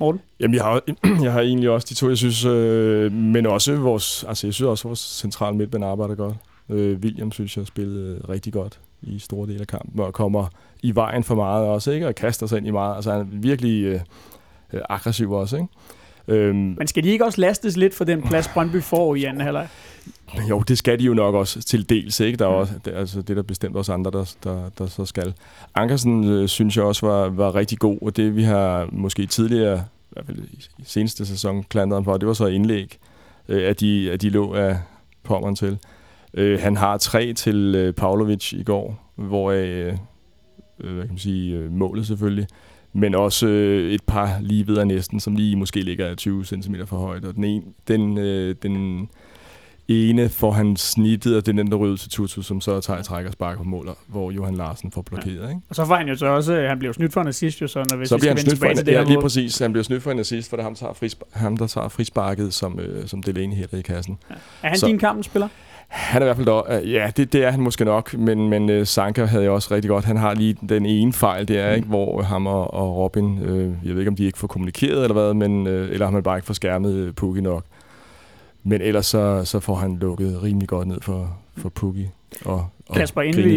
Morten? 0.00 0.20
Jamen, 0.40 0.54
jeg 0.54 0.64
har, 0.64 0.82
jeg 1.24 1.32
har 1.32 1.40
egentlig 1.40 1.70
også 1.70 1.86
de 1.90 1.94
to, 1.94 2.08
jeg 2.08 2.18
synes, 2.18 2.44
øh, 2.44 3.12
men 3.12 3.46
også 3.46 3.76
vores, 3.76 4.24
altså 4.28 4.46
jeg 4.46 4.54
synes 4.54 4.68
også, 4.68 4.88
vores 4.88 4.98
centrale 4.98 5.56
midtbane 5.56 5.86
arbejder 5.86 6.14
godt. 6.14 6.34
Øh, 6.68 6.98
William 6.98 7.32
synes 7.32 7.56
jeg 7.56 7.66
spillede 7.66 8.20
rigtig 8.28 8.52
godt 8.52 8.80
i 9.02 9.18
store 9.18 9.46
dele 9.46 9.60
af 9.60 9.66
kampen, 9.66 10.00
og 10.00 10.12
kommer 10.12 10.46
i 10.82 10.94
vejen 10.94 11.24
for 11.24 11.34
meget 11.34 11.66
også, 11.66 11.90
ikke? 11.90 12.06
Og 12.06 12.14
kaster 12.14 12.46
sig 12.46 12.58
ind 12.58 12.66
i 12.66 12.70
meget. 12.70 12.96
Altså 12.96 13.12
han 13.12 13.20
er 13.20 13.26
virkelig 13.32 13.84
øh, 13.84 14.00
øh, 14.72 14.80
aggressiv 14.88 15.32
også, 15.32 15.56
ikke? 15.56 15.68
Øhm, 16.28 16.74
Men 16.78 16.86
skal 16.86 17.04
de 17.04 17.08
ikke 17.08 17.24
også 17.24 17.40
lastes 17.40 17.76
lidt 17.76 17.94
for 17.94 18.04
den 18.04 18.22
plads, 18.22 18.48
Brøndby 18.48 18.82
får 18.82 19.14
i 19.14 19.24
anden 19.24 19.40
halvleg? 19.40 19.68
Jo, 20.48 20.60
det 20.60 20.78
skal 20.78 20.98
de 20.98 21.04
jo 21.04 21.14
nok 21.14 21.34
også 21.34 21.62
til 21.62 21.88
dels, 21.88 22.20
ikke? 22.20 22.38
Der 22.38 22.44
er 22.44 22.48
også, 22.48 22.72
det, 22.84 22.94
altså, 22.94 23.22
det 23.22 23.30
er 23.30 23.34
der 23.34 23.42
bestemt 23.42 23.76
også 23.76 23.92
andre, 23.92 24.10
der, 24.10 24.34
der, 24.44 24.70
der 24.78 24.86
så 24.86 25.04
skal. 25.04 25.34
Ankersen 25.74 26.24
øh, 26.24 26.48
synes 26.48 26.76
jeg 26.76 26.84
også 26.84 27.06
var, 27.06 27.28
var 27.28 27.54
rigtig 27.54 27.78
god, 27.78 27.98
og 28.02 28.16
det 28.16 28.36
vi 28.36 28.42
har 28.42 28.88
måske 28.92 29.26
tidligere, 29.26 29.84
i 30.10 30.12
hvert 30.12 30.26
fald 30.26 30.38
i 30.38 30.64
seneste 30.84 31.26
sæson, 31.26 31.62
klandret 31.62 31.96
ham 31.96 32.04
for, 32.04 32.16
det 32.16 32.28
var 32.28 32.34
så 32.34 32.46
indlæg, 32.46 32.98
øh, 33.48 33.68
at, 33.68 33.80
de, 33.80 34.10
at 34.12 34.22
de 34.22 34.30
lå 34.30 34.54
af 34.54 34.78
pommeren 35.22 35.56
til. 35.56 35.78
Øh, 36.34 36.60
han 36.60 36.76
har 36.76 36.98
tre 36.98 37.32
til 37.32 37.74
øh, 37.74 37.94
Pavlovic 37.94 38.52
i 38.52 38.62
går, 38.62 39.12
hvor 39.14 39.50
øh, 39.50 39.96
øh, 40.80 40.94
hvad 40.94 41.02
kan 41.02 41.10
man 41.10 41.18
sige, 41.18 41.56
øh, 41.56 41.72
målet 41.72 42.06
selvfølgelig, 42.06 42.46
men 42.92 43.14
også 43.14 43.46
øh, 43.46 43.92
et 43.92 44.02
par 44.06 44.38
lige 44.40 44.66
videre 44.66 44.86
næsten, 44.86 45.20
som 45.20 45.36
lige 45.36 45.56
måske 45.56 45.80
ligger 45.80 46.14
20 46.14 46.44
cm 46.44 46.74
for 46.86 46.96
højt. 46.96 47.24
Og 47.24 47.34
den, 47.34 47.44
en, 47.44 47.74
den, 47.88 48.18
øh, 48.18 48.54
den 48.62 49.08
ene 49.90 50.28
får 50.28 50.50
han 50.52 50.76
snittet, 50.76 51.36
og 51.36 51.46
det 51.46 51.52
er 51.52 51.56
den, 51.62 51.70
der 51.70 51.76
ryger 51.76 51.96
til 51.96 52.10
Tutu, 52.10 52.42
som 52.42 52.60
så 52.60 52.80
tager 52.80 53.02
træk 53.02 53.26
og 53.26 53.32
sparker 53.32 53.58
på 53.58 53.64
måler, 53.64 53.92
hvor 54.08 54.30
Johan 54.30 54.54
Larsen 54.54 54.90
får 54.92 55.02
blokeret. 55.02 55.48
Ikke? 55.48 55.60
Og 55.68 55.76
så 55.76 55.86
får 55.86 55.94
han 55.94 56.08
jo 56.08 56.16
så 56.16 56.26
også, 56.26 56.54
øh, 56.54 56.68
han 56.68 56.78
bliver 56.78 56.92
snydt 56.92 57.12
for 57.12 57.20
en 57.20 57.28
assist, 57.28 57.62
jo, 57.62 57.66
så 57.66 57.78
når 57.90 57.96
hvis 57.96 58.08
Så 58.08 58.18
bliver 58.18 58.30
han 58.30 58.38
snydt 58.38 58.58
for 58.58 58.66
en, 58.66 58.78
ja, 58.86 59.02
lige 59.02 59.20
præcis. 59.20 59.58
Han 59.58 59.72
bliver 59.72 59.84
snydt 59.84 60.02
for 60.02 60.10
en 60.10 60.18
assist, 60.18 60.50
for 60.50 60.56
det 60.56 60.62
er 60.62 60.64
ham, 60.64 60.74
der 60.74 60.78
tager, 60.80 60.92
frisp- 60.92 61.38
ham, 61.38 61.56
der 61.56 61.66
tager 61.66 61.88
frisparket, 61.88 62.54
som, 62.54 62.80
øh, 62.80 63.06
som 63.08 63.22
Delaney 63.22 63.56
hætter 63.56 63.78
i 63.78 63.82
kassen. 63.82 64.18
Er 64.62 64.68
han 64.68 64.78
så- 64.78 64.86
din 64.86 64.98
kampens 64.98 65.26
spiller? 65.26 65.48
Han 65.88 66.22
er 66.22 66.26
i 66.26 66.28
hvert 66.28 66.36
fald 66.36 66.46
dog, 66.46 66.66
øh, 66.70 66.92
ja, 66.92 67.10
det, 67.16 67.32
det 67.32 67.44
er 67.44 67.50
han 67.50 67.60
måske 67.60 67.84
nok, 67.84 68.14
men, 68.14 68.48
men 68.48 68.80
uh, 68.80 68.86
Sanka 68.86 69.24
havde 69.24 69.42
jeg 69.42 69.52
også 69.52 69.74
rigtig 69.74 69.88
godt. 69.88 70.04
Han 70.04 70.16
har 70.16 70.34
lige 70.34 70.56
den 70.68 70.86
ene 70.86 71.12
fejl, 71.12 71.48
det 71.48 71.58
er 71.58 71.68
Mm. 71.70 71.76
ikke, 71.76 71.88
hvor 71.88 72.22
ham 72.22 72.46
og, 72.46 72.74
og 72.74 72.96
Robin, 72.96 73.38
øh, 73.42 73.72
jeg 73.84 73.92
ved 73.94 73.98
ikke, 73.98 74.08
om 74.08 74.16
de 74.16 74.24
ikke 74.24 74.38
får 74.38 74.46
kommunikeret 74.46 75.02
eller 75.02 75.12
hvad, 75.12 75.34
men, 75.34 75.66
øh, 75.66 75.90
eller 75.92 76.06
har 76.06 76.12
man 76.12 76.22
bare 76.22 76.36
ikke 76.38 76.46
får 76.46 76.54
skærmet 76.54 76.94
øh, 76.94 77.12
Pukki 77.12 77.40
nok. 77.40 77.64
Men 78.62 78.80
ellers 78.80 79.06
så, 79.06 79.44
så 79.44 79.60
får 79.60 79.74
han 79.74 79.96
lukket 79.96 80.42
rimelig 80.42 80.68
godt 80.68 80.88
ned 80.88 81.00
for, 81.00 81.38
for 81.56 81.68
Pukki. 81.68 82.08
Og, 82.44 82.68
og 82.88 82.96
Kasper, 82.96 83.22
inden 83.22 83.44
vi, 83.44 83.56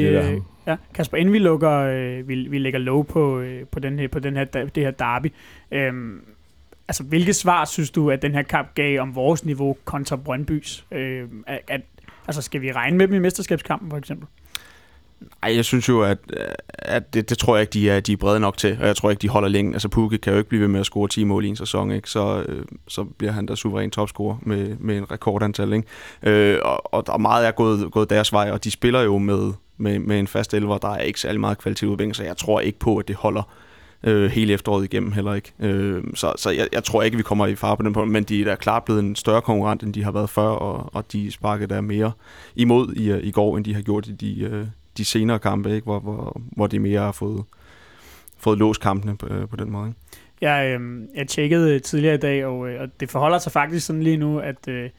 ja, 0.67 0.75
Kasper, 0.93 1.17
inden 1.17 1.33
vi 1.33 1.39
lukker, 1.39 1.71
øh, 1.71 2.27
vi, 2.27 2.35
vi 2.35 2.59
lægger 2.59 2.79
lov 2.79 3.05
på, 3.05 3.39
øh, 3.39 3.65
på, 3.67 3.79
den 3.79 3.99
her, 3.99 4.07
på 4.07 4.19
den 4.19 4.35
her, 4.35 4.45
det 4.45 4.83
her 4.83 4.91
derby, 4.91 5.33
øhm, 5.71 6.21
altså 6.87 7.03
hvilke 7.03 7.33
svar 7.33 7.65
synes 7.65 7.91
du, 7.91 8.11
at 8.11 8.21
den 8.21 8.31
her 8.31 8.41
kamp 8.41 8.75
gav 8.75 8.99
om 8.99 9.15
vores 9.15 9.45
niveau 9.45 9.77
kontra 9.85 10.15
Brøndbys? 10.15 10.85
Øh, 10.91 11.27
at, 11.47 11.81
altså 12.27 12.41
skal 12.41 12.61
vi 12.61 12.71
regne 12.71 12.97
med 12.97 13.07
dem 13.07 13.15
i 13.15 13.19
mesterskabskampen 13.19 13.89
for 13.89 13.97
eksempel? 13.97 14.27
Ej, 15.43 15.55
jeg 15.55 15.65
synes 15.65 15.89
jo, 15.89 16.01
at, 16.01 16.17
at 16.69 17.13
det, 17.13 17.29
det 17.29 17.37
tror 17.37 17.55
jeg 17.55 17.61
ikke, 17.61 17.73
de 17.73 17.89
er, 17.89 17.99
de 17.99 18.13
er 18.13 18.17
brede 18.17 18.39
nok 18.39 18.57
til, 18.57 18.77
og 18.81 18.87
jeg 18.87 18.95
tror 18.95 19.09
ikke, 19.09 19.21
de 19.21 19.29
holder 19.29 19.49
længe. 19.49 19.73
Altså, 19.73 19.89
Pukke 19.89 20.17
kan 20.17 20.33
jo 20.33 20.37
ikke 20.37 20.49
blive 20.49 20.61
ved 20.61 20.67
med 20.67 20.79
at 20.79 20.85
score 20.85 21.07
10 21.07 21.23
mål 21.23 21.45
i 21.45 21.47
en 21.47 21.55
sæson, 21.55 21.91
ikke? 21.91 22.09
Så, 22.09 22.45
øh, 22.47 22.65
så 22.87 23.03
bliver 23.03 23.31
han 23.31 23.45
der 23.45 23.55
suveræn 23.55 23.91
topscorer 23.91 24.37
med, 24.41 24.75
med 24.79 24.97
en 24.97 25.11
rekordantal. 25.11 25.73
Ikke? 25.73 25.87
Øh, 26.23 26.59
og, 26.63 26.93
og 26.93 27.07
der 27.07 27.13
er 27.13 27.17
meget 27.17 27.47
er 27.47 27.51
gået, 27.51 27.91
gået 27.91 28.09
deres 28.09 28.33
vej, 28.33 28.51
og 28.51 28.63
de 28.63 28.71
spiller 28.71 29.01
jo 29.01 29.17
med, 29.17 29.53
med, 29.77 29.99
med 29.99 30.19
en 30.19 30.27
fast 30.27 30.53
elver, 30.53 30.77
der 30.77 30.89
er 30.89 30.99
ikke 30.99 31.19
særlig 31.19 31.39
meget 31.41 31.57
kvalitet 31.57 31.87
udvikling, 31.87 32.15
så 32.15 32.23
jeg 32.23 32.37
tror 32.37 32.59
ikke 32.59 32.79
på, 32.79 32.97
at 32.97 33.07
det 33.07 33.15
holder 33.15 33.43
øh, 34.03 34.31
hele 34.31 34.53
efteråret 34.53 34.83
igennem 34.83 35.11
heller 35.11 35.33
ikke. 35.33 35.53
Øh, 35.59 36.03
så 36.15 36.33
så 36.35 36.49
jeg, 36.49 36.67
jeg 36.71 36.83
tror 36.83 37.01
ikke, 37.01 37.17
vi 37.17 37.23
kommer 37.23 37.47
i 37.47 37.55
fare 37.55 37.77
på 37.77 37.83
den 37.83 37.93
punkt, 37.93 38.11
men 38.11 38.23
de 38.23 38.41
er 38.41 38.45
da 38.45 38.55
klart 38.55 38.83
blevet 38.83 38.99
en 38.99 39.15
større 39.15 39.41
konkurrent, 39.41 39.83
end 39.83 39.93
de 39.93 40.03
har 40.03 40.11
været 40.11 40.29
før, 40.29 40.47
og, 40.47 40.95
og 40.95 41.11
de 41.11 41.31
sparkede 41.31 41.73
der 41.73 41.81
mere 41.81 42.11
imod 42.55 42.93
i, 42.93 43.19
i 43.19 43.31
går, 43.31 43.57
end 43.57 43.65
de 43.65 43.73
har 43.73 43.81
gjort 43.81 44.07
i 44.07 44.11
de, 44.11 44.39
øh, 44.41 44.67
de 44.97 45.05
senere 45.05 45.39
kampe, 45.39 45.75
ikke? 45.75 45.85
Hvor, 45.85 45.99
hvor, 45.99 46.41
hvor 46.51 46.67
de 46.67 46.79
mere 46.79 46.99
har 46.99 47.11
fået, 47.11 47.43
fået 48.37 48.57
låst 48.57 48.81
kampene 48.81 49.17
på, 49.17 49.27
øh, 49.27 49.47
på 49.47 49.55
den 49.55 49.71
måde. 49.71 49.87
Ikke? 49.87 49.99
Jeg, 50.41 50.79
øh, 50.79 51.01
jeg 51.15 51.27
tjekkede 51.27 51.73
øh, 51.73 51.81
tidligere 51.81 52.15
i 52.15 52.17
dag, 52.17 52.45
og, 52.45 52.69
øh, 52.69 52.81
og 52.81 52.87
det 52.99 53.09
forholder 53.09 53.37
sig 53.37 53.51
faktisk 53.51 53.85
sådan 53.85 54.03
lige 54.03 54.17
nu, 54.17 54.39
at, 54.39 54.67
øh, 54.67 54.89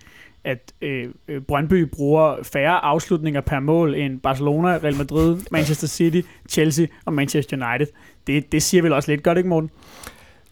at 0.44 0.72
øh, 0.80 1.08
øh, 1.28 1.42
Brøndby 1.42 1.82
bruger 1.82 2.36
færre 2.42 2.84
afslutninger 2.84 3.40
per 3.40 3.60
mål 3.60 3.94
end 3.94 4.20
Barcelona, 4.20 4.68
Real 4.68 4.96
Madrid, 4.96 5.38
Manchester 5.50 5.86
City, 5.86 6.20
Chelsea 6.48 6.86
og 7.04 7.12
Manchester 7.12 7.66
United. 7.66 7.86
Det, 8.26 8.52
det 8.52 8.62
siger 8.62 8.82
vel 8.82 8.92
også 8.92 9.10
lidt 9.10 9.22
godt, 9.22 9.38
ikke 9.38 9.48
Morten? 9.48 9.70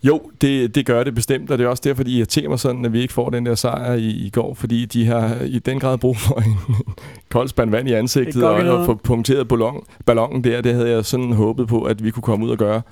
Jo, 0.03 0.31
det, 0.41 0.75
det 0.75 0.87
gør 0.87 1.05
det 1.05 1.15
bestemt, 1.15 1.51
og 1.51 1.59
det 1.59 1.65
er 1.65 1.69
også 1.69 1.83
derfor, 1.85 2.03
de 2.03 2.11
irriterer 2.11 2.49
mig 2.49 2.59
sådan, 2.59 2.85
at 2.85 2.93
vi 2.93 3.01
ikke 3.01 3.13
får 3.13 3.31
den 3.31 3.47
der 3.47 3.55
sejr 3.55 3.95
i, 3.95 4.09
i 4.09 4.31
går, 4.31 4.55
fordi 4.55 4.85
de 4.85 5.07
har 5.07 5.41
i 5.41 5.59
den 5.59 5.81
grad 5.81 5.99
brug 5.99 6.17
for 6.17 6.41
en 6.41 6.57
kold 7.31 7.49
spand 7.49 7.71
vand 7.71 7.89
i 7.89 7.93
ansigtet 7.93 8.35
Det 8.35 8.45
og, 8.45 8.79
og 8.79 8.87
få 8.87 8.95
punkteret 8.95 9.49
ballon, 9.49 9.85
ballonen 10.07 10.45
der. 10.45 10.61
Det 10.61 10.75
havde 10.75 10.91
jeg 10.91 11.05
sådan 11.05 11.33
håbet 11.33 11.69
på, 11.69 11.83
at 11.83 12.05
vi 12.05 12.11
kunne 12.11 12.23
komme 12.23 12.47
ud 12.47 12.51
og 12.51 12.59
gøre. 12.59 12.83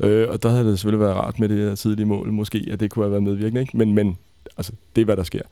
Øh, 0.00 0.28
og 0.30 0.42
der 0.42 0.48
havde 0.48 0.64
det 0.64 0.78
selvfølgelig 0.78 1.06
været 1.06 1.16
rart 1.16 1.38
med 1.38 1.48
det 1.48 1.58
her 1.58 1.74
tidlige 1.74 2.06
mål, 2.06 2.32
måske, 2.32 2.68
at 2.70 2.80
det 2.80 2.90
kunne 2.90 3.04
have 3.04 3.10
været 3.10 3.22
medvirkende. 3.22 3.60
Ikke? 3.60 3.76
Men, 3.76 3.94
men 3.94 4.18
altså, 4.56 4.72
det 4.96 5.00
er, 5.00 5.04
hvad 5.04 5.16
der 5.16 5.22
sker. 5.22 5.42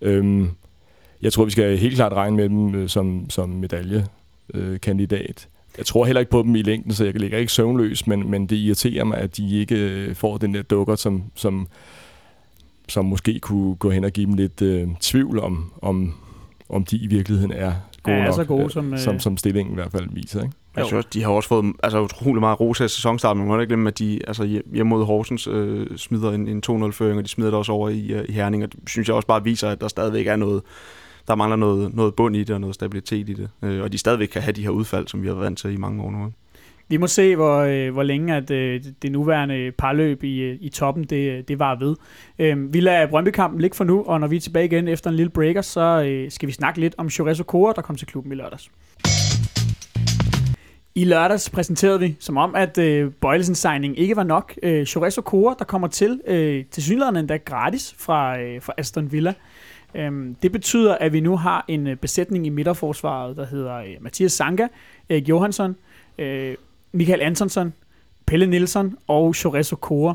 Øhm, 0.00 0.50
jeg 1.22 1.32
tror, 1.32 1.44
vi 1.44 1.50
skal 1.50 1.78
helt 1.78 1.94
klart 1.94 2.12
regne 2.12 2.36
med 2.36 2.48
dem 2.48 2.74
øh, 2.74 2.88
som, 2.88 3.30
som 3.30 3.48
medaljekandidat. 3.48 5.48
Jeg 5.78 5.86
tror 5.86 6.04
heller 6.04 6.20
ikke 6.20 6.30
på 6.30 6.42
dem 6.42 6.54
i 6.56 6.62
længden, 6.62 6.92
så 6.92 7.04
jeg 7.04 7.14
ligger 7.20 7.38
ikke 7.38 7.52
søvnløs, 7.52 8.06
men, 8.06 8.30
men 8.30 8.46
det 8.46 8.56
irriterer 8.56 9.04
mig, 9.04 9.18
at 9.18 9.36
de 9.36 9.58
ikke 9.60 9.74
øh, 9.74 10.14
får 10.14 10.36
den 10.38 10.54
der 10.54 10.62
dukker, 10.62 10.94
som, 10.96 11.22
som, 11.34 11.68
som 12.88 13.04
måske 13.04 13.38
kunne 13.40 13.74
gå 13.76 13.90
hen 13.90 14.04
og 14.04 14.10
give 14.10 14.26
dem 14.26 14.34
lidt 14.34 14.62
øh, 14.62 14.88
tvivl 15.00 15.38
om, 15.38 15.72
om, 15.82 16.14
om 16.68 16.84
de 16.84 16.96
i 16.96 17.06
virkeligheden 17.06 17.52
er 17.52 17.72
gode 18.02 18.16
Er 18.16 18.24
nok, 18.24 18.34
så 18.34 18.44
gode, 18.44 18.64
øh, 18.64 18.70
som, 18.70 18.92
øh, 18.92 18.98
som, 18.98 19.20
som 19.20 19.36
stillingen 19.36 19.72
i 19.72 19.74
hvert 19.74 19.92
fald 19.92 20.06
viser. 20.12 20.42
Ikke? 20.42 20.54
Jeg 20.76 20.84
synes 20.86 20.96
også, 21.04 21.08
de 21.12 21.22
har 21.22 21.30
også 21.30 21.48
fået 21.48 21.72
altså, 21.82 22.02
utrolig 22.02 22.40
meget 22.40 22.60
ros 22.60 22.80
af 22.80 22.90
sæsonstarten, 22.90 23.38
men 23.40 23.48
man 23.48 23.56
må 23.56 23.60
ikke 23.60 23.68
glemme, 23.70 23.88
at 23.88 23.98
de 23.98 24.20
altså, 24.26 24.44
hjem- 24.44 24.74
hjemme 24.74 24.90
mod 24.90 25.04
Horsens 25.04 25.46
øh, 25.46 25.86
smider 25.96 26.32
en, 26.32 26.48
en 26.48 26.62
2-0-føring, 26.70 27.18
og 27.18 27.24
de 27.24 27.28
smider 27.28 27.50
det 27.50 27.58
også 27.58 27.72
over 27.72 27.88
i, 27.88 28.06
øh, 28.12 28.24
i 28.28 28.32
Herning, 28.32 28.62
og 28.64 28.72
det 28.72 28.80
synes 28.86 29.08
jeg 29.08 29.16
også 29.16 29.26
bare 29.28 29.44
viser, 29.44 29.68
at 29.68 29.80
der 29.80 29.88
stadigvæk 29.88 30.26
er 30.26 30.36
noget, 30.36 30.62
der 31.28 31.34
mangler 31.34 31.56
noget, 31.56 31.94
noget 31.94 32.14
bund 32.14 32.36
i 32.36 32.44
det, 32.44 32.50
og 32.50 32.60
noget 32.60 32.74
stabilitet 32.74 33.28
i 33.28 33.32
det, 33.32 33.50
øh, 33.62 33.82
og 33.82 33.92
de 33.92 33.98
stadigvæk 33.98 34.28
kan 34.28 34.42
have 34.42 34.52
de 34.52 34.62
her 34.62 34.70
udfald, 34.70 35.08
som 35.08 35.22
vi 35.22 35.26
har 35.26 35.34
været 35.34 35.44
vant 35.44 35.58
til 35.58 35.72
i 35.72 35.76
mange 35.76 36.02
år 36.02 36.10
nu. 36.10 36.26
ikke? 36.26 36.36
Vi 36.90 36.96
må 36.96 37.06
se, 37.06 37.36
hvor, 37.36 37.58
øh, 37.58 37.92
hvor 37.92 38.02
længe 38.02 38.36
at, 38.36 38.50
øh, 38.50 38.84
det 39.02 39.12
nuværende 39.12 39.72
parløb 39.78 40.24
i, 40.24 40.40
øh, 40.40 40.58
i 40.60 40.68
toppen, 40.68 41.04
det, 41.04 41.30
øh, 41.30 41.44
det 41.48 41.58
var 41.58 41.78
ved. 41.78 41.96
Øh, 42.38 42.74
vi 42.74 42.80
lader 42.80 43.06
Brøndby-kampen 43.06 43.60
ligge 43.60 43.76
for 43.76 43.84
nu, 43.84 44.02
og 44.02 44.20
når 44.20 44.26
vi 44.26 44.36
er 44.36 44.40
tilbage 44.40 44.64
igen 44.64 44.88
efter 44.88 45.10
en 45.10 45.16
lille 45.16 45.30
breaker, 45.30 45.62
så 45.62 46.04
øh, 46.06 46.30
skal 46.30 46.46
vi 46.46 46.52
snakke 46.52 46.80
lidt 46.80 46.94
om 46.98 47.10
Chores 47.10 47.42
Kora, 47.46 47.72
der 47.76 47.82
kom 47.82 47.96
til 47.96 48.06
klubben 48.06 48.32
i 48.32 48.34
lørdags. 48.34 48.70
I 50.94 51.04
lørdags 51.04 51.50
præsenterede 51.50 52.00
vi, 52.00 52.16
som 52.20 52.36
om, 52.36 52.54
at 52.54 52.78
øh, 52.78 53.12
Bøjlesens 53.20 53.58
signing 53.58 53.98
ikke 53.98 54.16
var 54.16 54.24
nok. 54.24 54.54
Øh, 54.62 54.86
Chores 54.86 55.14
der 55.14 55.64
kommer 55.68 55.88
til, 55.88 56.20
øh, 56.26 56.64
til 56.70 56.82
synligheden 56.82 57.16
endda 57.16 57.36
gratis 57.36 57.94
fra, 57.98 58.40
øh, 58.40 58.62
fra 58.62 58.72
Aston 58.78 59.12
Villa. 59.12 59.34
Øhm, 59.94 60.34
det 60.42 60.52
betyder, 60.52 60.94
at 60.94 61.12
vi 61.12 61.20
nu 61.20 61.36
har 61.36 61.64
en 61.68 61.86
øh, 61.86 61.96
besætning 61.96 62.46
i 62.46 62.48
midterforsvaret, 62.48 63.36
der 63.36 63.46
hedder 63.46 63.76
øh, 63.76 63.96
Mathias 64.00 64.32
Sanka, 64.32 64.66
Erik 65.08 65.28
Johansson, 65.28 65.76
øh, 66.18 66.54
Michael 66.92 67.22
Antonsson, 67.22 67.72
Pelle 68.26 68.46
Nielsen 68.46 68.96
og 69.08 69.34
Chores 69.34 69.72
Okora. 69.72 70.14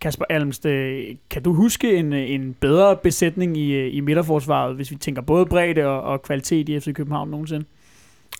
Kasper 0.00 0.24
Almst, 0.28 0.66
øh, 0.66 1.04
kan 1.30 1.42
du 1.42 1.52
huske 1.52 1.96
en, 1.96 2.12
en 2.12 2.54
bedre 2.60 2.96
besætning 2.96 3.56
i, 3.56 3.88
i 3.88 4.00
midterforsvaret, 4.00 4.76
hvis 4.76 4.90
vi 4.90 4.96
tænker 4.96 5.22
både 5.22 5.46
bredde 5.46 5.86
og, 5.86 6.02
og 6.02 6.22
kvalitet 6.22 6.68
i 6.68 6.80
FC 6.80 6.94
København 6.94 7.30
nogensinde? 7.30 7.64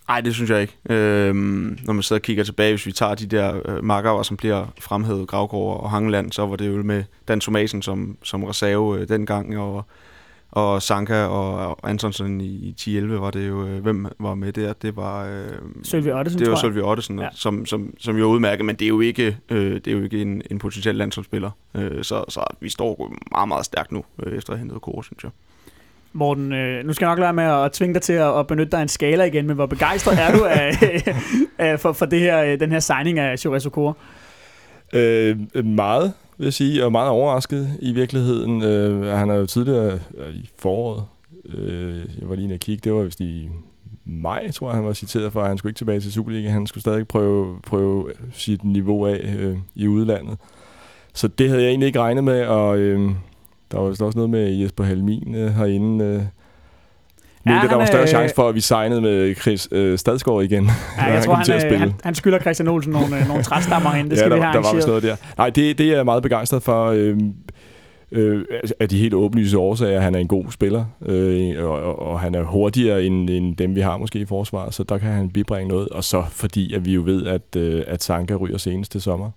Nej, 0.09 0.20
det 0.20 0.35
synes 0.35 0.51
jeg 0.51 0.61
ikke. 0.61 0.77
Øhm, 0.90 1.79
når 1.85 1.92
man 1.92 2.03
sidder 2.03 2.20
og 2.20 2.23
kigger 2.23 2.44
tilbage, 2.44 2.73
hvis 2.73 2.87
vi 2.87 2.92
tager 2.92 3.14
de 3.14 3.27
der 3.27 3.61
øh, 3.64 3.85
marker, 3.85 4.23
som 4.23 4.37
bliver 4.37 4.66
fremhævet, 4.81 5.29
Gravgaard 5.29 5.81
og 5.81 5.90
Hangeland, 5.90 6.33
så 6.33 6.47
var 6.47 6.57
det 6.57 6.68
jo 6.68 6.83
med 6.83 7.05
Dan 7.29 7.40
Thomasen 7.40 7.83
som, 7.83 8.16
som 8.23 8.44
reserve 8.44 9.01
øh, 9.01 9.09
dengang, 9.09 9.59
og, 9.59 9.85
og 10.55 10.83
Sanka 10.83 11.25
og, 11.25 11.79
Antonsen 11.90 12.40
i, 12.40 12.45
i 12.47 12.75
10-11 13.01 13.07
var 13.07 13.31
det 13.31 13.49
jo, 13.49 13.67
øh, 13.67 13.83
hvem 13.83 14.07
var 14.21 14.35
med 14.35 14.53
der? 14.53 14.73
Det 14.73 14.97
var... 14.97 15.27
Øh, 15.27 15.43
Sølvi 15.83 16.11
Ottesen, 16.11 16.38
Det 16.40 16.47
var 16.51 16.55
tror 16.55 16.67
jeg. 16.67 16.73
Sølvi 16.73 16.81
Ottesen, 16.81 17.19
Ja. 17.19 17.29
som, 17.33 17.67
som, 17.67 17.95
som 18.01 18.17
jo 18.17 18.25
er 18.25 18.29
udmærket, 18.35 18.64
men 18.64 18.77
det 18.77 18.85
er 18.85 18.88
jo 18.88 19.01
ikke, 19.01 19.37
øh, 19.51 19.75
det 19.75 19.87
er 19.88 19.93
jo 19.93 20.03
ikke 20.03 20.23
en, 20.23 20.43
en 20.51 20.59
potentiel 20.59 20.95
landsholdsspiller. 20.95 21.51
Øh, 21.77 22.05
så, 22.05 22.25
så 22.29 22.45
vi 22.61 22.69
står 22.69 23.12
meget, 23.31 23.49
meget 23.49 23.64
stærkt 23.64 23.93
nu, 23.93 24.05
øh, 24.23 24.38
efter 24.38 24.51
at 24.53 24.59
have 24.59 24.62
hentet 24.67 24.83
Kåre, 24.83 25.05
synes 25.05 25.23
jeg. 25.23 25.31
Morten, 26.12 26.53
øh, 26.53 26.85
nu 26.87 26.93
skal 26.93 27.05
jeg 27.07 27.11
nok 27.12 27.19
lade 27.19 27.33
med 27.33 27.45
at 27.45 27.73
tvinge 27.73 27.95
dig 27.95 28.03
til 28.03 28.12
at, 28.12 28.38
at 28.38 28.47
benytte 28.47 28.71
dig 28.71 28.79
af 28.79 28.83
en 28.83 28.88
skala 28.88 29.25
igen, 29.25 29.47
men 29.47 29.55
hvor 29.57 29.67
begejstret 29.67 30.19
er 30.23 30.33
du 30.38 30.45
af, 30.45 30.71
af, 31.59 31.81
for, 31.81 31.93
for 31.93 32.07
det 32.07 32.21
her, 32.21 32.43
øh, 32.45 32.61
den 32.61 32.71
her 32.73 32.81
signing 32.81 33.19
af 33.19 33.38
Chores 33.38 33.67
Okora? 33.67 33.93
Øh, 34.93 35.37
meget, 35.64 36.12
vil 36.38 36.44
jeg 36.44 36.53
sige, 36.53 36.85
og 36.85 36.92
meget 36.92 37.11
overrasket 37.11 37.70
i 37.81 37.92
virkeligheden. 37.92 38.62
Øh, 38.62 39.07
han 39.07 39.31
er 39.31 39.35
jo 39.35 39.47
tidligere 39.47 39.99
øh, 40.18 40.35
i 40.35 40.51
foråret, 40.59 41.05
øh, 41.44 41.99
jeg 42.20 42.29
var 42.29 42.35
lige 42.35 42.44
inde 42.44 42.55
og 42.55 42.61
kigge, 42.61 42.81
det 42.85 42.92
var 42.92 43.03
vist 43.03 43.20
i 43.20 43.49
maj, 44.05 44.51
tror 44.51 44.68
jeg, 44.68 44.77
han 44.77 44.85
var 44.85 44.92
citeret 44.92 45.33
for, 45.33 45.42
at 45.42 45.49
han 45.49 45.59
skulle 45.59 45.70
ikke 45.70 45.79
tilbage 45.79 46.01
til 46.01 46.12
Superliga. 46.12 46.49
Han 46.49 46.66
skulle 46.66 46.83
stadig 46.83 47.09
prøve, 47.09 47.57
prøve 47.66 48.12
sit 48.33 48.64
niveau 48.64 49.07
af 49.07 49.35
øh, 49.38 49.57
i 49.75 49.88
udlandet. 49.88 50.38
Så 51.14 51.29
det 51.29 51.49
havde 51.49 51.62
jeg 51.62 51.68
egentlig 51.68 51.87
ikke 51.87 52.01
regnet 52.01 52.25
med, 52.25 52.47
og 52.47 52.79
øh, 52.79 53.11
der 53.70 53.79
var 53.79 53.88
vist 53.88 54.03
også 54.03 54.18
noget 54.18 54.31
med 54.31 54.51
Jesper 54.51 54.85
Helmin 54.85 55.35
øh, 55.35 55.55
herinde. 55.55 56.05
Øh, 56.05 56.23
Ja, 57.46 57.52
ja, 57.52 57.61
der 57.62 57.68
han 57.68 57.78
var 57.78 57.85
større 57.87 58.02
er- 58.02 58.07
chance 58.07 58.35
for, 58.35 58.48
at 58.48 58.54
vi 58.54 58.61
signede 58.61 59.00
med 59.00 59.35
Chris 59.35 59.68
øh, 59.72 59.98
Stadsgaard 59.98 60.42
igen. 60.42 60.64
Ja, 60.98 61.04
jeg 61.04 61.24
tror, 61.24 61.35
han, 61.35 61.50
at 61.52 61.72
øh, 61.72 61.78
han, 61.78 61.92
han 62.04 62.14
skylder 62.14 62.38
Christian 62.38 62.68
Olsen 62.68 62.92
nogle, 62.92 63.20
øh, 63.20 63.28
nogle 63.28 63.42
træstammer 63.42 63.90
herinde. 63.90 64.11
Det 64.11 64.18
skal 64.18 64.28
ja, 64.30 64.35
vi 64.35 64.40
der, 64.40 64.46
have 64.46 64.62
der 64.62 64.68
var 64.68 64.74
vist 64.74 64.87
noget 64.88 65.02
der. 65.02 65.16
Nej, 65.38 65.50
det, 65.50 65.78
det 65.78 65.90
er 65.92 65.96
jeg 65.96 66.04
meget 66.04 66.22
begejstret 66.22 66.62
for. 66.62 66.87
Øh, 66.87 67.16
øh, 68.12 68.44
af 68.80 68.88
de 68.88 68.98
helt 68.98 69.14
åbenlyse 69.14 69.59
årsager, 69.59 70.00
han 70.00 70.14
er 70.14 70.18
en 70.18 70.28
god 70.28 70.44
spiller, 70.50 70.85
øh, 71.07 71.64
og, 71.64 71.70
og, 71.83 71.98
og 71.98 72.20
han 72.20 72.35
er 72.35 72.42
hurtigere 72.42 73.04
end, 73.04 73.30
end 73.30 73.57
dem, 73.57 73.74
vi 73.74 73.80
har 73.80 73.96
måske 73.96 74.18
i 74.18 74.24
forsvaret, 74.24 74.74
så 74.74 74.83
der 74.85 74.98
kan 74.98 75.09
han 75.12 75.30
bibringe 75.30 75.68
noget. 75.68 75.88
Og 75.88 76.04
så 76.04 76.22
fordi, 76.30 76.74
at 76.74 76.85
vi 76.87 76.92
jo 76.94 77.02
ved, 77.04 77.26
at, 77.26 77.57
øh, 77.57 77.83
at 77.87 78.02
Sanka 78.02 78.35
ryger 78.35 78.59
senest 78.59 78.92
til 78.92 79.00
sommer. 79.02 79.30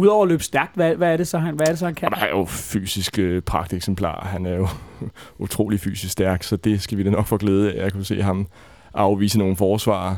Udover 0.00 0.22
at 0.22 0.28
løbe 0.28 0.42
stærkt, 0.42 0.74
hvad, 0.74 0.94
hvad, 0.96 1.12
er 1.12 1.16
det 1.16 1.28
så, 1.28 1.38
han, 1.38 1.54
hvad 1.54 1.66
er 1.66 1.70
det 1.70 1.78
så, 1.78 1.84
han 1.84 1.94
kan? 1.94 2.08
Han 2.12 2.28
er 2.28 2.30
jo 2.38 2.44
fysisk 2.44 3.18
øh, 3.18 3.42
pragteksemplar. 3.42 4.26
Han 4.32 4.46
er 4.46 4.56
jo 4.56 4.68
utrolig 5.38 5.80
fysisk 5.80 6.12
stærk, 6.12 6.42
så 6.42 6.56
det 6.56 6.82
skal 6.82 6.98
vi 6.98 7.02
da 7.02 7.10
nok 7.10 7.26
få 7.26 7.36
glæde 7.36 7.72
af. 7.72 7.82
Jeg 7.82 7.92
kunne 7.92 8.04
se 8.04 8.22
ham 8.22 8.46
afvise 8.94 9.38
nogle 9.38 9.56
forsvarer 9.56 10.16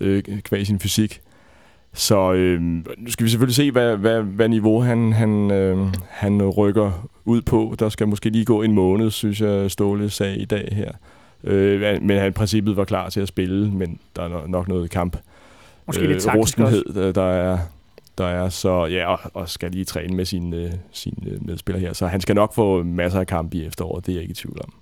øh, 0.00 0.22
kvæg 0.22 0.66
sin 0.66 0.78
fysik. 0.80 1.20
Så 1.94 2.32
øh, 2.32 2.60
nu 2.62 2.84
skal 3.08 3.24
vi 3.24 3.30
selvfølgelig 3.30 3.54
se, 3.56 3.70
hvad, 3.70 3.96
hvad, 3.96 4.22
hvad 4.22 4.48
niveau 4.48 4.80
han, 4.80 5.12
han, 5.12 5.50
øh, 5.50 5.78
han 6.10 6.42
rykker 6.48 7.08
ud 7.24 7.42
på. 7.42 7.74
Der 7.78 7.88
skal 7.88 8.08
måske 8.08 8.30
lige 8.30 8.44
gå 8.44 8.62
en 8.62 8.72
måned, 8.72 9.10
synes 9.10 9.40
jeg, 9.40 9.70
Ståle 9.70 10.10
sagde 10.10 10.36
i 10.36 10.44
dag 10.44 10.68
her. 10.72 10.90
Øh, 11.44 12.02
men 12.02 12.18
han 12.18 12.28
i 12.28 12.30
princippet 12.30 12.76
var 12.76 12.84
klar 12.84 13.08
til 13.08 13.20
at 13.20 13.28
spille, 13.28 13.70
men 13.70 13.98
der 14.16 14.22
er 14.22 14.28
no- 14.28 14.46
nok 14.50 14.68
noget 14.68 14.90
kamp. 14.90 15.16
Måske 15.86 16.00
lidt 16.06 16.22
taktisk 16.22 16.58
også. 16.58 16.74
rustenhed, 16.74 16.84
der- 17.02 17.12
der 17.12 17.30
er, 17.32 17.58
der 18.18 18.26
er. 18.26 18.48
Så 18.48 18.86
ja, 18.86 19.06
og, 19.06 19.18
og 19.34 19.48
skal 19.48 19.70
lige 19.70 19.84
træne 19.84 20.16
med 20.16 20.24
sine 20.24 20.56
øh, 20.56 20.72
sin, 20.92 21.24
øh, 21.26 21.46
medspillere 21.46 21.80
her. 21.80 21.92
Så 21.92 22.06
han 22.06 22.20
skal 22.20 22.34
nok 22.34 22.54
få 22.54 22.82
masser 22.82 23.20
af 23.20 23.26
kampe 23.26 23.56
i 23.56 23.66
efteråret, 23.66 24.06
det 24.06 24.12
er 24.12 24.16
jeg 24.16 24.22
ikke 24.22 24.32
i 24.32 24.34
tvivl 24.34 24.58
om. 24.64 24.74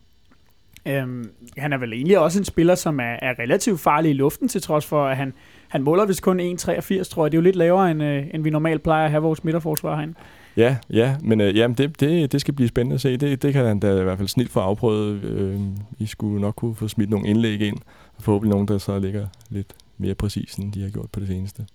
Øhm, 0.86 1.30
han 1.58 1.72
er 1.72 1.78
vel 1.78 1.92
egentlig 1.92 2.18
også 2.18 2.38
en 2.38 2.44
spiller, 2.44 2.74
som 2.74 3.00
er, 3.00 3.16
er 3.22 3.38
relativt 3.38 3.80
farlig 3.80 4.10
i 4.10 4.14
luften, 4.14 4.48
til 4.48 4.62
trods 4.62 4.86
for, 4.86 5.06
at 5.06 5.16
han, 5.16 5.32
han 5.68 5.82
måler 5.82 6.06
vist 6.06 6.22
kun 6.22 6.40
1,83, 6.40 7.02
tror 7.02 7.24
jeg. 7.24 7.32
Det 7.32 7.38
er 7.38 7.40
jo 7.40 7.44
lidt 7.44 7.56
lavere, 7.56 7.90
end, 7.90 8.02
øh, 8.02 8.26
end 8.34 8.42
vi 8.42 8.50
normalt 8.50 8.82
plejer 8.82 9.04
at 9.04 9.10
have 9.10 9.22
vores 9.22 9.44
midterforsvar 9.44 9.96
herinde. 9.96 10.14
Ja, 10.56 10.76
ja, 10.90 11.16
men 11.22 11.40
øh, 11.40 11.56
jamen, 11.56 11.74
det, 11.74 12.00
det, 12.00 12.32
det 12.32 12.40
skal 12.40 12.54
blive 12.54 12.68
spændende 12.68 12.94
at 12.94 13.00
se. 13.00 13.16
Det, 13.16 13.42
det 13.42 13.52
kan 13.52 13.66
han 13.66 13.80
da 13.80 14.00
i 14.00 14.02
hvert 14.02 14.18
fald 14.18 14.28
snit 14.28 14.48
få 14.48 14.60
afprøvet. 14.60 15.24
Øh, 15.24 15.60
I 15.98 16.06
skulle 16.06 16.40
nok 16.40 16.54
kunne 16.54 16.76
få 16.76 16.88
smidt 16.88 17.10
nogle 17.10 17.28
indlæg 17.28 17.60
ind, 17.60 17.76
og 18.16 18.22
forhåbentlig 18.22 18.50
nogen, 18.50 18.68
der 18.68 18.78
så 18.78 18.98
ligger 18.98 19.26
lidt 19.48 19.72
mere 19.98 20.14
præcis, 20.14 20.54
end 20.54 20.72
de 20.72 20.82
har 20.82 20.90
gjort 20.90 21.10
på 21.10 21.20
det 21.20 21.28
seneste 21.28 21.66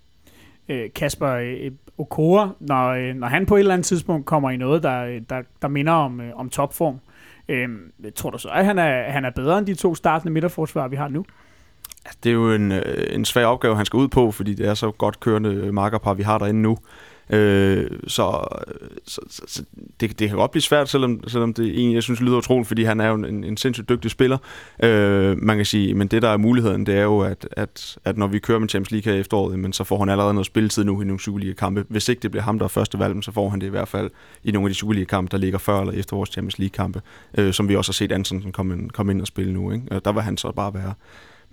øh, 0.69 0.89
Kasper 0.95 1.30
øh, 1.30 1.71
Okora, 1.97 2.49
når, 2.60 2.88
øh, 2.89 3.15
når 3.15 3.28
han 3.28 3.45
på 3.45 3.56
et 3.56 3.60
eller 3.60 3.73
andet 3.73 3.86
tidspunkt 3.86 4.25
kommer 4.25 4.49
i 4.49 4.58
noget, 4.58 4.84
der, 4.84 5.06
øh, 5.06 5.21
der, 5.30 5.41
der 5.62 5.67
minder 5.67 5.93
om, 5.93 6.21
øh, 6.21 6.36
om 6.36 6.49
topform, 6.49 6.99
øh, 7.49 7.69
tror 8.15 8.30
du 8.30 8.38
så, 8.38 8.49
at 8.49 8.65
han 8.65 8.80
er, 8.80 9.12
han 9.12 9.25
er 9.25 9.30
bedre 9.30 9.58
end 9.58 9.65
de 9.65 9.75
to 9.75 9.95
startende 9.95 10.34
midterforsvar, 10.34 10.88
vi 10.88 10.95
har 10.95 11.08
nu? 11.08 11.25
Altså, 12.06 12.19
det 12.23 12.30
er 12.30 12.34
jo 12.34 12.54
en, 12.54 12.71
øh, 12.71 13.15
en 13.15 13.25
svær 13.25 13.45
opgave, 13.45 13.75
han 13.75 13.86
skal 13.86 13.97
ud 13.97 14.08
på, 14.08 14.32
fordi 14.32 14.54
det 14.54 14.67
er 14.67 14.73
så 14.73 14.91
godt 14.91 15.19
kørende 15.19 15.49
øh, 15.49 15.73
markerpar, 15.73 16.13
vi 16.13 16.23
har 16.23 16.38
derinde 16.38 16.62
nu. 16.62 16.78
Øh, 17.29 17.91
så 18.07 18.47
så, 19.07 19.21
så, 19.29 19.41
så 19.47 19.63
det, 19.99 20.19
det 20.19 20.29
kan 20.29 20.38
godt 20.38 20.51
blive 20.51 20.61
svært, 20.61 20.89
selvom, 20.89 21.27
selvom 21.27 21.53
det 21.53 21.65
egentlig, 21.65 21.95
jeg 21.95 22.03
synes, 22.03 22.21
lyder 22.21 22.38
utroligt, 22.38 22.67
fordi 22.67 22.83
han 22.83 22.99
er 22.99 23.07
jo 23.07 23.15
en, 23.15 23.43
en 23.43 23.57
sindssygt 23.57 23.89
dygtig 23.89 24.11
spiller. 24.11 24.38
Øh, 24.83 25.38
man 25.38 25.55
kan 25.57 25.65
sige, 25.65 25.93
men 25.93 26.07
det 26.07 26.21
der 26.21 26.29
er 26.29 26.38
muligheden, 26.38 26.85
det 26.85 26.95
er 26.95 27.03
jo, 27.03 27.19
at, 27.19 27.47
at, 27.51 27.97
at 28.05 28.17
når 28.17 28.27
vi 28.27 28.39
kører 28.39 28.59
med 28.59 28.69
Champions 28.69 28.91
League 28.91 29.11
her 29.11 29.17
i 29.17 29.19
efteråret, 29.19 29.59
men 29.59 29.73
så 29.73 29.83
får 29.83 29.99
han 29.99 30.09
allerede 30.09 30.33
noget 30.33 30.45
spilletid 30.45 30.83
nu 30.83 31.01
i 31.01 31.05
nogle 31.05 31.19
Superliga-kampe. 31.19 31.85
Hvis 31.89 32.09
ikke 32.09 32.21
det 32.21 32.31
bliver 32.31 32.43
ham, 32.43 32.59
der 32.59 32.65
er 32.65 32.69
første 32.69 32.99
valg, 32.99 33.23
så 33.23 33.31
får 33.31 33.49
han 33.49 33.61
det 33.61 33.67
i 33.67 33.69
hvert 33.69 33.88
fald 33.88 34.09
i 34.43 34.51
nogle 34.51 34.67
af 34.67 34.69
de 34.69 34.75
Superliga-kampe, 34.75 35.31
der 35.31 35.38
ligger 35.38 35.59
før 35.59 35.81
eller 35.81 35.93
efter 35.93 36.15
vores 36.15 36.29
Champions 36.29 36.59
League-kampe, 36.59 37.01
øh, 37.38 37.53
som 37.53 37.69
vi 37.69 37.75
også 37.75 37.89
har 37.89 37.93
set 37.93 38.11
Antonsen 38.11 38.51
komme 38.51 38.73
ind, 38.73 38.91
komme 38.91 39.11
ind 39.11 39.21
og 39.21 39.27
spille 39.27 39.53
nu. 39.53 39.71
Ikke? 39.71 39.85
Og 39.91 40.05
der 40.05 40.11
vil 40.11 40.21
han 40.21 40.38
så 40.38 40.51
bare 40.51 40.73
være, 40.73 40.93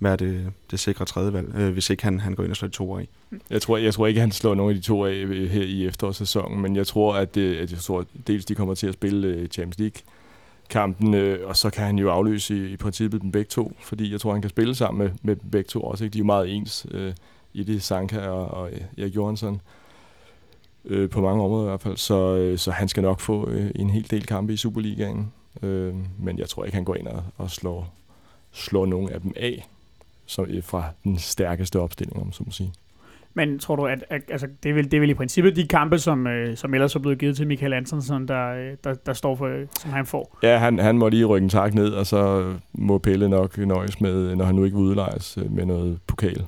være 0.01 0.17
det, 0.17 0.53
det 0.71 0.81
sikre 0.81 1.05
tredje 1.05 1.33
valg, 1.33 1.55
øh, 1.55 1.73
hvis 1.73 1.91
ikke 1.91 2.05
han, 2.05 2.21
han 2.21 2.35
går 2.35 2.43
ind 2.43 2.51
og 2.51 2.57
slår 2.57 2.69
de 2.69 2.75
to 2.75 2.99
i. 2.99 3.09
Jeg 3.51 3.63
tror, 3.63 3.77
jeg 3.77 3.95
tror 3.95 4.07
ikke, 4.07 4.21
han 4.21 4.33
slår 4.33 4.55
nogen 4.55 4.71
af 4.71 4.83
de 4.83 4.87
to 4.87 5.07
af 5.07 5.13
øh, 5.13 5.51
her 5.51 5.63
i 5.63 5.87
efterårssæsonen, 5.87 6.61
men 6.63 6.77
jeg 6.77 6.87
tror, 6.87 7.15
at, 7.15 7.35
det, 7.35 7.57
at 7.57 7.73
jeg 7.73 7.79
tror, 7.79 8.01
at 8.01 8.07
dels 8.27 8.45
de 8.45 8.55
kommer 8.55 8.75
til 8.75 8.87
at 8.87 8.95
spille 8.95 9.29
øh, 9.29 9.49
Champions 9.49 9.79
League 9.79 10.03
kampen, 10.71 11.15
øh, 11.15 11.49
og 11.49 11.57
så 11.57 11.71
kan 11.71 11.85
han 11.87 11.99
jo 11.99 12.11
afløse 12.11 12.57
i, 12.57 12.73
i 12.73 12.77
princippet 12.77 13.23
dem 13.23 13.33
begge 13.33 13.49
to, 13.49 13.73
fordi 13.81 14.13
jeg 14.13 14.21
tror, 14.21 14.33
han 14.33 14.43
kan 14.43 14.51
spille 14.51 14.75
sammen 14.75 14.99
med, 15.07 15.11
med 15.23 15.37
dem 15.37 15.51
begge 15.51 15.69
to 15.69 15.81
også. 15.81 16.05
Ikke? 16.05 16.15
De 16.15 16.19
er 16.19 16.21
jo 16.21 16.27
meget 16.27 16.57
ens 16.57 16.87
øh, 16.91 17.13
i 17.53 17.65
det, 17.65 17.83
Sanka 17.83 18.19
og, 18.19 18.47
og 18.49 18.71
Erik 18.99 19.17
Johansson, 19.17 19.61
øh, 20.85 21.11
på 21.11 21.21
mange 21.21 21.43
områder 21.43 21.65
i 21.65 21.69
hvert 21.69 21.81
fald, 21.81 21.97
så, 21.97 22.37
øh, 22.37 22.59
så 22.59 22.71
han 22.71 22.89
skal 22.89 23.03
nok 23.03 23.21
få 23.21 23.49
øh, 23.49 23.71
en 23.75 23.91
hel 23.91 24.11
del 24.11 24.27
kampe 24.27 24.53
i 24.53 24.57
Superligaen, 24.57 25.33
øh, 25.63 25.95
men 26.19 26.39
jeg 26.39 26.49
tror 26.49 26.65
ikke, 26.65 26.75
han 26.75 26.85
går 26.85 26.95
ind 26.95 27.07
og, 27.07 27.23
og 27.37 27.51
slår, 27.51 27.95
slår 28.53 28.87
nogen 28.87 29.09
af 29.09 29.21
dem 29.21 29.33
af, 29.37 29.69
som, 30.27 30.47
øh, 30.49 30.63
fra 30.63 30.85
den 31.05 31.19
stærkeste 31.19 31.81
opstilling, 31.81 32.23
om 32.23 32.33
så 32.33 32.43
må 32.47 32.53
sige. 32.53 32.73
Men 33.35 33.59
tror 33.59 33.77
du, 33.77 33.87
at, 33.87 34.05
at 34.11 34.23
altså, 34.31 34.47
det, 34.63 34.71
er 34.71 34.75
vel, 34.75 34.85
det 34.85 34.95
er 34.95 35.01
vel 35.01 35.11
i 35.11 35.15
princippet 35.15 35.57
de 35.57 35.69
kampe, 35.69 35.99
som, 35.99 36.27
øh, 36.27 36.57
som 36.57 36.75
ellers 36.75 36.95
er 36.95 37.01
blevet 37.01 37.19
givet 37.19 37.37
til 37.37 37.47
Michael 37.47 37.73
Antonsen, 37.73 38.29
der, 38.29 38.49
øh, 38.49 38.77
der, 38.85 38.95
der 38.95 39.13
står 39.13 39.37
for, 39.37 39.47
øh, 39.47 39.67
som 39.81 39.91
han 39.91 40.07
får? 40.07 40.39
Ja, 40.43 40.59
han, 40.59 40.79
han 40.79 40.99
må 40.99 41.09
lige 41.09 41.25
rykke 41.25 41.45
en 41.45 41.49
tak 41.49 41.75
ned, 41.75 41.89
og 41.89 42.07
så 42.07 42.53
må 42.73 42.99
Pelle 42.99 43.29
nok 43.29 43.59
nøjes 43.59 44.01
med, 44.01 44.37
når 44.37 44.45
han 44.45 44.55
nu 44.55 44.65
ikke 44.65 44.77
udlejes, 44.77 45.39
med 45.51 45.67
noget 45.67 45.99
pokal. 46.07 46.45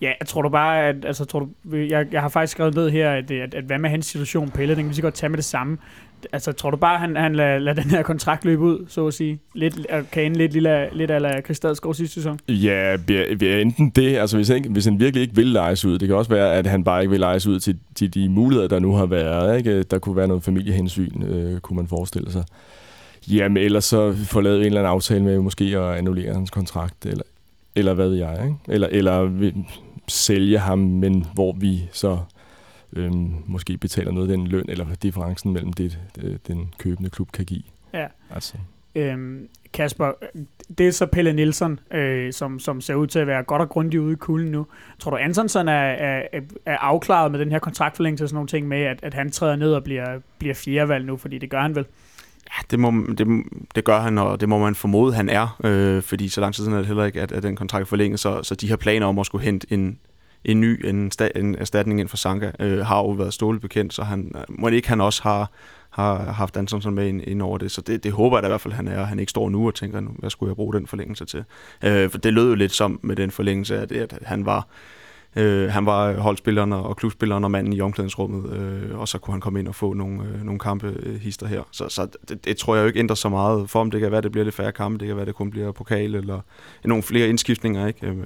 Ja, 0.00 0.12
jeg 0.20 0.28
tror 0.28 0.42
du 0.42 0.48
bare, 0.48 0.88
at, 0.88 1.04
altså, 1.04 1.24
tror 1.24 1.40
du, 1.40 1.76
jeg, 1.76 2.06
jeg 2.12 2.20
har 2.20 2.28
faktisk 2.28 2.52
skrevet 2.52 2.74
ned 2.74 2.90
her, 2.90 3.10
at, 3.10 3.30
at, 3.30 3.54
at 3.54 3.64
hvad 3.64 3.78
med 3.78 3.90
hans 3.90 4.06
situation, 4.06 4.50
Pelle, 4.50 4.74
den 4.74 4.84
kan 4.84 4.90
vi 4.90 4.94
så 4.94 5.02
godt 5.02 5.14
tage 5.14 5.30
med 5.30 5.36
det 5.36 5.44
samme. 5.44 5.78
Altså, 6.32 6.52
tror 6.52 6.70
du 6.70 6.76
bare, 6.76 6.98
han, 6.98 7.16
han 7.16 7.34
lader, 7.34 7.58
lader 7.58 7.82
den 7.82 7.90
her 7.90 8.02
kontrakt 8.02 8.44
løbe 8.44 8.62
ud, 8.62 8.86
så 8.88 9.06
at 9.06 9.14
sige? 9.14 9.40
Lidt, 9.54 9.86
og 9.86 10.10
kan 10.12 10.24
ende 10.24 10.38
lidt, 10.38 10.52
lille, 10.52 10.88
lidt 10.92 11.10
ala 11.10 11.40
Kristadsgaard 11.40 11.94
sidste 11.94 12.14
sæson? 12.14 12.38
Ja, 12.48 12.96
vi 13.06 13.46
er, 13.46 13.58
enten 13.58 13.90
det, 13.90 14.16
altså 14.16 14.36
hvis 14.36 14.48
han, 14.48 14.64
hvis 14.70 14.84
han 14.84 15.00
virkelig 15.00 15.22
ikke 15.22 15.36
vil 15.36 15.46
lejes 15.46 15.84
ud, 15.84 15.98
det 15.98 16.08
kan 16.08 16.16
også 16.16 16.30
være, 16.30 16.54
at 16.54 16.66
han 16.66 16.84
bare 16.84 17.00
ikke 17.00 17.10
vil 17.10 17.20
lejes 17.20 17.46
ud 17.46 17.60
til, 17.60 17.78
til 17.94 18.14
de 18.14 18.28
muligheder, 18.28 18.68
der 18.68 18.78
nu 18.78 18.94
har 18.94 19.06
været. 19.06 19.58
Ikke? 19.58 19.82
Der 19.82 19.98
kunne 19.98 20.16
være 20.16 20.28
noget 20.28 20.42
familiehensyn, 20.42 21.22
øh, 21.22 21.60
kunne 21.60 21.76
man 21.76 21.88
forestille 21.88 22.32
sig. 22.32 22.44
Jamen 23.28 23.56
ellers 23.56 23.84
så 23.84 24.14
få 24.24 24.40
lavet 24.40 24.60
en 24.60 24.66
eller 24.66 24.80
anden 24.80 24.92
aftale 24.92 25.24
med 25.24 25.38
måske 25.38 25.64
at 25.64 25.96
annullere 25.96 26.34
hans 26.34 26.50
kontrakt, 26.50 27.06
eller, 27.06 27.24
eller 27.76 27.94
hvad 27.94 28.08
ved 28.08 28.16
jeg, 28.16 28.44
ikke? 28.44 28.56
Eller, 28.68 28.88
eller 28.90 29.52
sælge 30.08 30.58
ham, 30.58 30.78
men 30.78 31.26
hvor 31.34 31.52
vi 31.52 31.88
så 31.92 32.18
øhm, 32.92 33.34
måske 33.46 33.76
betaler 33.76 34.12
noget 34.12 34.30
af 34.30 34.36
den 34.36 34.46
løn, 34.46 34.64
eller 34.68 34.86
differencen 35.02 35.52
mellem 35.52 35.72
det, 35.72 35.98
øh, 36.22 36.36
den 36.46 36.74
købende 36.78 37.10
klub 37.10 37.32
kan 37.32 37.44
give. 37.44 37.62
Ja. 37.92 38.06
Altså. 38.30 38.54
Øhm, 38.94 39.48
Kasper, 39.72 40.12
det 40.78 40.88
er 40.88 40.90
så 40.90 41.06
Pelle 41.06 41.32
Nielsen, 41.32 41.80
øh, 41.90 42.32
som, 42.32 42.58
som 42.58 42.80
ser 42.80 42.94
ud 42.94 43.06
til 43.06 43.18
at 43.18 43.26
være 43.26 43.42
godt 43.42 43.62
og 43.62 43.68
grundigt 43.68 44.00
ude 44.00 44.12
i 44.12 44.16
kulden 44.16 44.50
nu. 44.50 44.66
Tror 44.98 45.10
du, 45.10 45.16
Antonsen 45.16 45.68
er, 45.68 45.72
er, 45.72 46.22
er 46.66 46.76
afklaret 46.76 47.30
med 47.30 47.40
den 47.40 47.50
her 47.50 47.58
kontraktforlængelse 47.58 48.24
og 48.24 48.28
sådan 48.28 48.36
nogle 48.36 48.48
ting 48.48 48.68
med, 48.68 48.82
at, 48.82 48.98
at 49.02 49.14
han 49.14 49.30
træder 49.30 49.56
ned 49.56 49.72
og 49.72 49.84
bliver, 49.84 50.20
bliver 50.38 50.54
fjerdevalg 50.54 51.04
nu, 51.04 51.16
fordi 51.16 51.38
det 51.38 51.50
gør 51.50 51.60
han 51.60 51.74
vel? 51.74 51.86
Ja, 52.56 52.62
det, 52.70 52.78
må, 52.80 52.92
det, 53.18 53.26
det 53.74 53.84
gør 53.84 54.00
han, 54.00 54.18
og 54.18 54.40
det 54.40 54.48
må 54.48 54.58
man 54.58 54.74
formode, 54.74 55.14
han 55.14 55.28
er, 55.28 55.56
øh, 55.64 56.02
fordi 56.02 56.28
så 56.28 56.40
lang 56.40 56.54
tid 56.54 56.64
siden 56.64 56.72
er 56.74 56.78
det 56.78 56.86
heller 56.86 57.04
ikke, 57.04 57.20
at, 57.20 57.32
at 57.32 57.42
den 57.42 57.56
kontrakt 57.56 57.88
forlænges, 57.88 58.20
så, 58.20 58.42
så 58.42 58.54
de 58.54 58.68
her 58.68 58.76
planer 58.76 59.06
om 59.06 59.18
at 59.18 59.26
skulle 59.26 59.44
hente 59.44 59.66
en, 59.70 59.98
en 60.44 60.60
ny 60.60 60.86
en, 60.86 61.10
sta, 61.10 61.28
en 61.36 61.54
erstatning 61.54 62.00
ind 62.00 62.08
for 62.08 62.16
Sanka, 62.16 62.50
øh, 62.60 62.86
har 62.86 62.98
jo 62.98 63.10
været 63.10 63.34
stålet 63.34 63.60
bekendt, 63.60 63.94
så 63.94 64.02
han, 64.02 64.32
øh, 64.36 64.42
må 64.48 64.68
ikke 64.68 64.88
han 64.88 65.00
også 65.00 65.22
har, 65.22 65.50
har 65.90 66.32
haft 66.32 66.56
Antonsen 66.56 66.94
med 66.94 67.08
ind, 67.08 67.22
ind 67.26 67.42
over 67.42 67.58
det. 67.58 67.70
Så 67.70 67.80
det, 67.80 68.04
det 68.04 68.12
håber 68.12 68.36
jeg 68.36 68.42
da 68.42 68.48
i 68.48 68.50
hvert 68.50 68.60
fald, 68.60 68.74
han 68.74 68.88
er. 68.88 69.04
Han 69.04 69.18
ikke 69.18 69.30
står 69.30 69.48
nu 69.48 69.66
og 69.66 69.74
tænker, 69.74 70.00
hvad 70.00 70.30
skulle 70.30 70.50
jeg 70.50 70.56
bruge 70.56 70.74
den 70.74 70.86
forlængelse 70.86 71.24
til? 71.24 71.44
Øh, 71.82 72.10
for 72.10 72.18
det 72.18 72.32
lød 72.32 72.48
jo 72.48 72.54
lidt 72.54 72.72
som 72.72 73.00
med 73.02 73.16
den 73.16 73.30
forlængelse, 73.30 73.78
at, 73.78 73.92
at 73.92 74.18
han 74.22 74.46
var 74.46 74.66
Øh, 75.36 75.70
han 75.70 75.86
var 75.86 76.12
holdspilleren 76.12 76.72
og 76.72 76.96
klubspilleren 76.96 77.44
og 77.44 77.50
manden 77.50 77.72
i 77.72 77.80
omklædningsrummet, 77.80 78.52
øh, 78.52 78.98
og 78.98 79.08
så 79.08 79.18
kunne 79.18 79.32
han 79.32 79.40
komme 79.40 79.60
ind 79.60 79.68
og 79.68 79.74
få 79.74 79.92
nogle, 79.92 80.22
øh, 80.22 80.42
nogle 80.42 80.58
kampe 80.58 80.94
øh, 81.02 81.20
hister 81.20 81.46
her. 81.46 81.62
Så, 81.70 81.88
så 81.88 82.06
det, 82.28 82.44
det, 82.44 82.56
tror 82.56 82.74
jeg 82.74 82.82
jo 82.82 82.86
ikke 82.86 82.98
ændrer 82.98 83.14
så 83.14 83.28
meget 83.28 83.70
for, 83.70 83.80
om 83.80 83.90
det 83.90 84.00
kan 84.00 84.12
være, 84.12 84.20
det 84.20 84.32
bliver 84.32 84.44
lidt 84.44 84.54
færre 84.54 84.72
kampe, 84.72 84.98
det 84.98 85.06
kan 85.06 85.16
være, 85.16 85.26
det 85.26 85.34
kun 85.34 85.50
bliver 85.50 85.72
pokal 85.72 86.14
eller 86.14 86.40
nogle 86.84 87.02
flere 87.02 87.28
indskiftninger, 87.28 87.86
ikke? 87.86 88.06
Øh, 88.06 88.16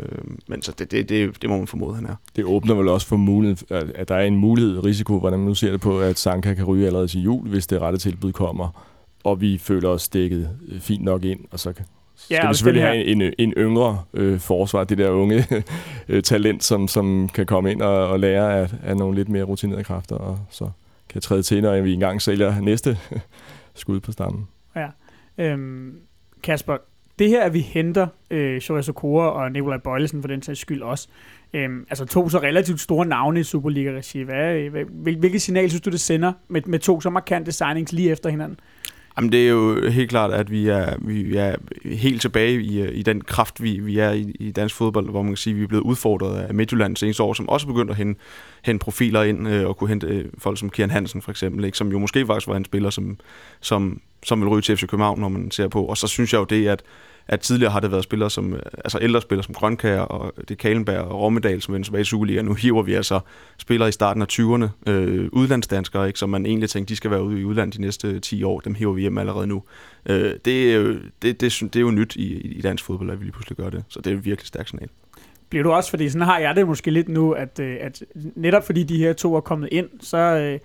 men 0.48 0.62
så 0.62 0.72
det, 0.78 0.90
det, 0.90 1.08
det, 1.08 1.42
det 1.42 1.50
må 1.50 1.56
man 1.56 1.66
formode, 1.66 1.94
han 1.94 2.06
er. 2.06 2.14
Det 2.36 2.44
åbner 2.44 2.74
vel 2.74 2.88
også 2.88 3.06
for 3.06 3.16
mulighed, 3.16 3.56
at 3.94 4.08
der 4.08 4.14
er 4.14 4.24
en 4.24 4.36
mulighed, 4.36 4.84
risiko, 4.84 5.18
hvordan 5.18 5.38
man 5.38 5.48
nu 5.48 5.54
ser 5.54 5.70
det 5.70 5.80
på, 5.80 6.00
at 6.00 6.18
Sanka 6.18 6.54
kan 6.54 6.64
ryge 6.64 6.86
allerede 6.86 7.08
til 7.08 7.22
jul, 7.22 7.48
hvis 7.48 7.66
det 7.66 7.80
rette 7.80 7.98
tilbud 7.98 8.32
kommer, 8.32 8.84
og 9.24 9.40
vi 9.40 9.58
føler 9.58 9.88
os 9.88 10.08
dækket 10.08 10.50
øh, 10.68 10.80
fint 10.80 11.04
nok 11.04 11.24
ind, 11.24 11.40
og 11.50 11.60
så 11.60 11.72
skal 12.18 12.34
ja, 12.34 12.48
vi 12.48 12.54
selvfølgelig 12.54 12.86
have 12.86 13.04
en, 13.04 13.22
en, 13.22 13.32
en 13.38 13.52
yngre 13.56 14.02
øh, 14.14 14.40
forsvar, 14.40 14.84
det 14.84 14.98
der 14.98 15.10
unge 15.10 15.44
øh, 16.08 16.22
talent, 16.22 16.64
som, 16.64 16.88
som 16.88 17.28
kan 17.34 17.46
komme 17.46 17.72
ind 17.72 17.82
og, 17.82 18.08
og 18.08 18.20
lære 18.20 18.60
af, 18.60 18.70
af 18.82 18.96
nogle 18.96 19.16
lidt 19.16 19.28
mere 19.28 19.42
rutinerede 19.42 19.84
kræfter, 19.84 20.16
og 20.16 20.38
så 20.50 20.70
kan 21.08 21.20
træde 21.20 21.42
til, 21.42 21.62
når 21.62 21.80
vi 21.80 21.94
engang 21.94 22.22
sælger 22.22 22.60
næste 22.60 22.98
skud 23.74 24.00
på 24.00 24.12
stammen. 24.12 24.48
Ja. 24.76 24.88
Øhm, 25.38 25.96
Kasper, 26.42 26.76
det 27.18 27.28
her, 27.28 27.42
at 27.42 27.54
vi 27.54 27.60
henter 27.60 28.06
øh, 28.30 28.60
Shorezo 28.60 28.92
Okora 28.92 29.30
og 29.30 29.52
Nikolaj 29.52 29.78
Bøjlesen 29.78 30.22
for 30.22 30.28
den 30.28 30.42
sags 30.42 30.60
skyld 30.60 30.82
også, 30.82 31.08
øhm, 31.52 31.86
altså 31.90 32.04
to 32.04 32.28
så 32.28 32.38
relativt 32.38 32.80
store 32.80 33.06
navne 33.06 33.40
i 33.40 33.42
Superliga-regi, 33.42 34.22
hvad, 34.22 34.70
hvad, 34.70 34.84
hvilket 35.16 35.42
signal 35.42 35.68
synes 35.70 35.82
du, 35.82 35.90
det 35.90 36.00
sender 36.00 36.32
med, 36.48 36.62
med 36.66 36.78
to 36.78 37.00
så 37.00 37.10
markante 37.10 37.52
signings 37.52 37.92
lige 37.92 38.10
efter 38.10 38.30
hinanden? 38.30 38.60
Jamen, 39.18 39.32
det 39.32 39.44
er 39.44 39.48
jo 39.48 39.90
helt 39.90 40.10
klart, 40.10 40.32
at 40.32 40.50
vi 40.50 40.68
er, 40.68 40.94
vi 41.00 41.36
er 41.36 41.56
helt 41.84 42.20
tilbage 42.20 42.62
i, 42.62 42.88
i 42.88 43.02
den 43.02 43.20
kraft, 43.20 43.62
vi, 43.62 43.78
vi 43.78 43.98
er 43.98 44.10
i, 44.10 44.32
i 44.40 44.52
dansk 44.52 44.74
fodbold, 44.74 45.10
hvor 45.10 45.22
man 45.22 45.30
kan 45.30 45.36
sige, 45.36 45.54
at 45.54 45.58
vi 45.58 45.62
er 45.64 45.68
blevet 45.68 45.82
udfordret 45.82 46.40
af 46.40 46.54
Midtjylland 46.54 46.96
seneste 46.96 47.22
år, 47.22 47.34
som 47.34 47.48
også 47.48 47.66
er 47.66 47.72
begyndt 47.72 47.90
at 47.90 47.96
hente, 47.96 48.20
hente 48.62 48.84
profiler 48.84 49.22
ind 49.22 49.48
øh, 49.48 49.66
og 49.66 49.76
kunne 49.76 49.88
hente 49.88 50.06
øh, 50.06 50.24
folk 50.38 50.58
som 50.58 50.70
Kieran 50.70 50.90
Hansen 50.90 51.22
for 51.22 51.30
eksempel, 51.30 51.64
ikke? 51.64 51.78
som 51.78 51.92
jo 51.92 51.98
måske 51.98 52.26
faktisk 52.26 52.48
var 52.48 52.56
en 52.56 52.64
spiller, 52.64 52.90
som, 52.90 53.18
som, 53.60 54.00
som 54.22 54.40
vil 54.40 54.48
ryge 54.48 54.62
til 54.62 54.76
FC 54.76 54.86
København, 54.86 55.20
når 55.20 55.28
man 55.28 55.50
ser 55.50 55.68
på. 55.68 55.84
Og 55.84 55.96
så 55.96 56.06
synes 56.06 56.32
jeg 56.32 56.38
jo 56.38 56.44
det, 56.44 56.68
at 56.68 56.82
at 57.28 57.40
tidligere 57.40 57.72
har 57.72 57.80
det 57.80 57.90
været 57.90 58.04
spillere 58.04 58.30
som, 58.30 58.54
øh, 58.54 58.60
altså 58.84 58.98
ældre 59.02 59.22
spillere 59.22 59.44
som 59.44 59.54
Grønkær 59.54 60.00
og 60.00 60.32
det 60.48 60.58
Kalenberg 60.58 61.00
og 61.00 61.20
Rommedal, 61.20 61.62
som 61.62 61.74
vender 61.74 61.84
tilbage 61.84 62.00
i 62.00 62.04
Superliga. 62.04 62.42
Nu 62.42 62.54
hiver 62.54 62.82
vi 62.82 62.94
altså 62.94 63.20
spillere 63.58 63.88
i 63.88 63.92
starten 63.92 64.22
af 64.22 64.26
20'erne, 64.32 64.90
øh, 64.90 65.28
udlandsdanskere, 65.32 66.06
ikke, 66.06 66.18
som 66.18 66.30
man 66.30 66.46
egentlig 66.46 66.70
tænkte, 66.70 66.90
de 66.90 66.96
skal 66.96 67.10
være 67.10 67.22
ude 67.22 67.40
i 67.40 67.44
udlandet 67.44 67.76
de 67.76 67.80
næste 67.80 68.20
10 68.20 68.42
år. 68.42 68.60
Dem 68.60 68.74
hiver 68.74 68.92
vi 68.92 69.00
hjem 69.00 69.18
allerede 69.18 69.46
nu. 69.46 69.62
Øh, 70.08 70.34
det, 70.44 71.00
det, 71.22 71.40
det, 71.40 71.40
det 71.40 71.76
er 71.76 71.80
jo 71.80 71.90
nyt 71.90 72.16
i, 72.16 72.40
i 72.40 72.60
dansk 72.60 72.84
fodbold, 72.84 73.10
at 73.10 73.20
vi 73.20 73.24
lige 73.24 73.32
pludselig 73.32 73.56
gør 73.56 73.70
det. 73.70 73.84
Så 73.88 74.00
det 74.00 74.12
er 74.12 74.16
et 74.16 74.24
virkelig 74.24 74.46
stærkt 74.46 74.68
signal. 74.68 74.88
Bliver 75.50 75.62
du 75.62 75.72
også, 75.72 75.90
fordi 75.90 76.08
sådan 76.08 76.26
har 76.26 76.38
jeg 76.38 76.56
det 76.56 76.66
måske 76.66 76.90
lidt 76.90 77.08
nu, 77.08 77.32
at, 77.32 77.60
øh, 77.60 77.76
at 77.80 78.02
netop 78.14 78.66
fordi 78.66 78.82
de 78.82 78.98
her 78.98 79.12
to 79.12 79.34
er 79.34 79.40
kommet 79.40 79.68
ind, 79.72 79.88
så, 80.00 80.16
øh, 80.16 80.58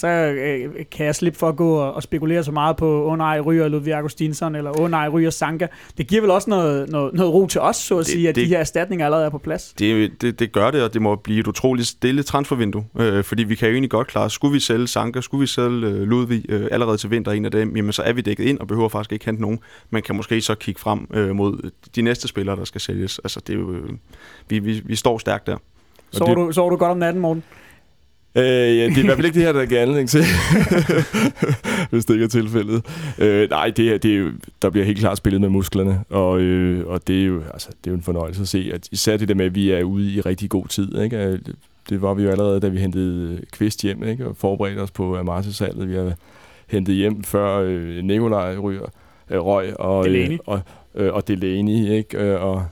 så 0.00 0.06
øh, 0.08 0.84
kan 0.90 1.06
jeg 1.06 1.14
slippe 1.14 1.38
for 1.38 1.48
at 1.48 1.56
gå 1.56 1.74
og, 1.74 1.92
og 1.92 2.02
spekulere 2.02 2.44
så 2.44 2.52
meget 2.52 2.76
på, 2.76 3.04
åh 3.04 3.12
oh, 3.12 3.18
nej, 3.18 3.40
ryger 3.40 3.68
Ludvig 3.68 3.94
Augustinsson, 3.94 4.54
eller 4.54 4.70
åh 4.78 4.84
oh, 4.84 4.90
nej, 4.90 5.08
ryger 5.08 5.30
Sanka. 5.30 5.66
Det 5.98 6.06
giver 6.06 6.20
vel 6.20 6.30
også 6.30 6.50
noget, 6.50 6.88
noget, 6.88 7.14
noget 7.14 7.34
ro 7.34 7.46
til 7.46 7.60
os, 7.60 7.76
så 7.76 7.94
at 7.94 7.98
det, 7.98 8.06
sige, 8.06 8.28
at 8.28 8.34
det, 8.34 8.44
de 8.44 8.48
her 8.48 8.58
erstatninger 8.58 9.06
allerede 9.06 9.26
er 9.26 9.30
på 9.30 9.38
plads. 9.38 9.74
Det, 9.78 10.22
det, 10.22 10.38
det 10.38 10.52
gør 10.52 10.70
det, 10.70 10.82
og 10.82 10.94
det 10.94 11.02
må 11.02 11.16
blive 11.16 11.40
et 11.40 11.46
utroligt 11.46 11.88
stille 11.88 12.22
transfervindue, 12.22 12.84
øh, 12.98 13.24
fordi 13.24 13.44
vi 13.44 13.54
kan 13.54 13.68
jo 13.68 13.72
egentlig 13.72 13.90
godt 13.90 14.06
klare, 14.06 14.30
skulle 14.30 14.52
vi 14.52 14.60
sælge 14.60 14.86
Sanka, 14.86 15.20
skulle 15.20 15.40
vi 15.40 15.46
sælge 15.46 15.86
øh, 15.86 16.02
Ludvig 16.02 16.44
øh, 16.48 16.68
allerede 16.70 16.96
til 16.96 17.10
vinter, 17.10 17.32
en 17.32 17.44
af 17.44 17.50
dem, 17.50 17.76
jamen 17.76 17.92
så 17.92 18.02
er 18.02 18.12
vi 18.12 18.20
dækket 18.20 18.44
ind 18.44 18.58
og 18.58 18.66
behøver 18.66 18.88
faktisk 18.88 19.12
ikke 19.12 19.24
hente 19.24 19.42
nogen. 19.42 19.58
Man 19.90 20.02
kan 20.02 20.16
måske 20.16 20.40
så 20.40 20.54
kigge 20.54 20.80
frem 20.80 21.06
øh, 21.14 21.36
mod 21.36 21.70
de 21.96 22.02
næste 22.02 22.28
spillere, 22.28 22.56
der 22.56 22.64
skal 22.64 22.80
sælges. 22.80 23.18
Altså, 23.18 23.40
det 23.46 23.54
er 23.54 23.58
jo, 23.58 23.72
øh, 23.72 23.90
vi, 24.48 24.58
vi, 24.58 24.82
vi 24.84 24.96
står 24.96 25.18
stærkt 25.18 25.46
der. 25.46 25.56
Så 26.12 26.24
det... 26.24 26.36
du, 26.36 26.52
så 26.52 26.68
du 26.68 26.76
godt 26.76 26.90
om 26.90 26.98
natten, 26.98 27.22
Morten? 27.22 27.42
Øh, 28.34 28.44
ja, 28.44 28.86
det 28.86 28.96
er 28.96 29.02
i 29.02 29.04
hvert 29.04 29.16
fald 29.16 29.26
ikke 29.26 29.38
det 29.38 29.46
her, 29.46 29.52
der 29.52 29.66
giver 29.66 29.80
anledning 29.80 30.08
til, 30.08 30.24
hvis 31.90 32.04
det 32.04 32.14
ikke 32.14 32.24
er 32.24 32.28
tilfældet. 32.28 32.84
Øh, 33.18 33.50
nej, 33.50 33.70
det 33.76 33.88
er, 33.88 33.98
det 33.98 34.14
er 34.14 34.16
jo, 34.18 34.30
der 34.62 34.70
bliver 34.70 34.86
helt 34.86 34.98
klart 34.98 35.16
spillet 35.16 35.40
med 35.40 35.48
musklerne, 35.48 36.04
og, 36.10 36.40
øh, 36.40 36.86
og 36.86 37.06
det, 37.06 37.20
er 37.20 37.26
jo, 37.26 37.42
altså, 37.52 37.68
det 37.68 37.86
er 37.86 37.90
jo 37.90 37.96
en 37.96 38.02
fornøjelse 38.02 38.42
at 38.42 38.48
se, 38.48 38.70
at 38.74 38.88
især 38.92 39.16
det 39.16 39.28
der 39.28 39.34
med, 39.34 39.46
at 39.46 39.54
vi 39.54 39.70
er 39.70 39.82
ude 39.82 40.12
i 40.12 40.20
rigtig 40.20 40.50
god 40.50 40.66
tid. 40.66 40.98
Ikke? 41.02 41.16
Øh, 41.16 41.38
det 41.88 42.02
var 42.02 42.14
vi 42.14 42.22
jo 42.22 42.30
allerede, 42.30 42.60
da 42.60 42.68
vi 42.68 42.78
hentede 42.78 43.40
Kvist 43.52 43.82
hjem 43.82 44.02
ikke? 44.02 44.26
og 44.26 44.36
forberedte 44.36 44.80
os 44.80 44.90
på 44.90 45.16
Amartya-salget. 45.16 45.88
Vi 45.88 45.94
har 45.94 46.12
hentet 46.66 46.94
hjem 46.94 47.24
før 47.24 47.58
øh, 47.58 48.04
Nikolaj 48.04 48.56
ryger, 48.56 48.86
øh, 49.30 49.38
røg 49.38 49.80
og, 49.80 50.04
Delaney. 50.04 50.32
Øh, 50.32 50.38
og, 50.46 50.60
øh, 50.94 51.14
og 51.14 51.28
Delaney, 51.28 51.90
ikke? 51.90 52.18
Øh, 52.18 52.42
og 52.42 52.64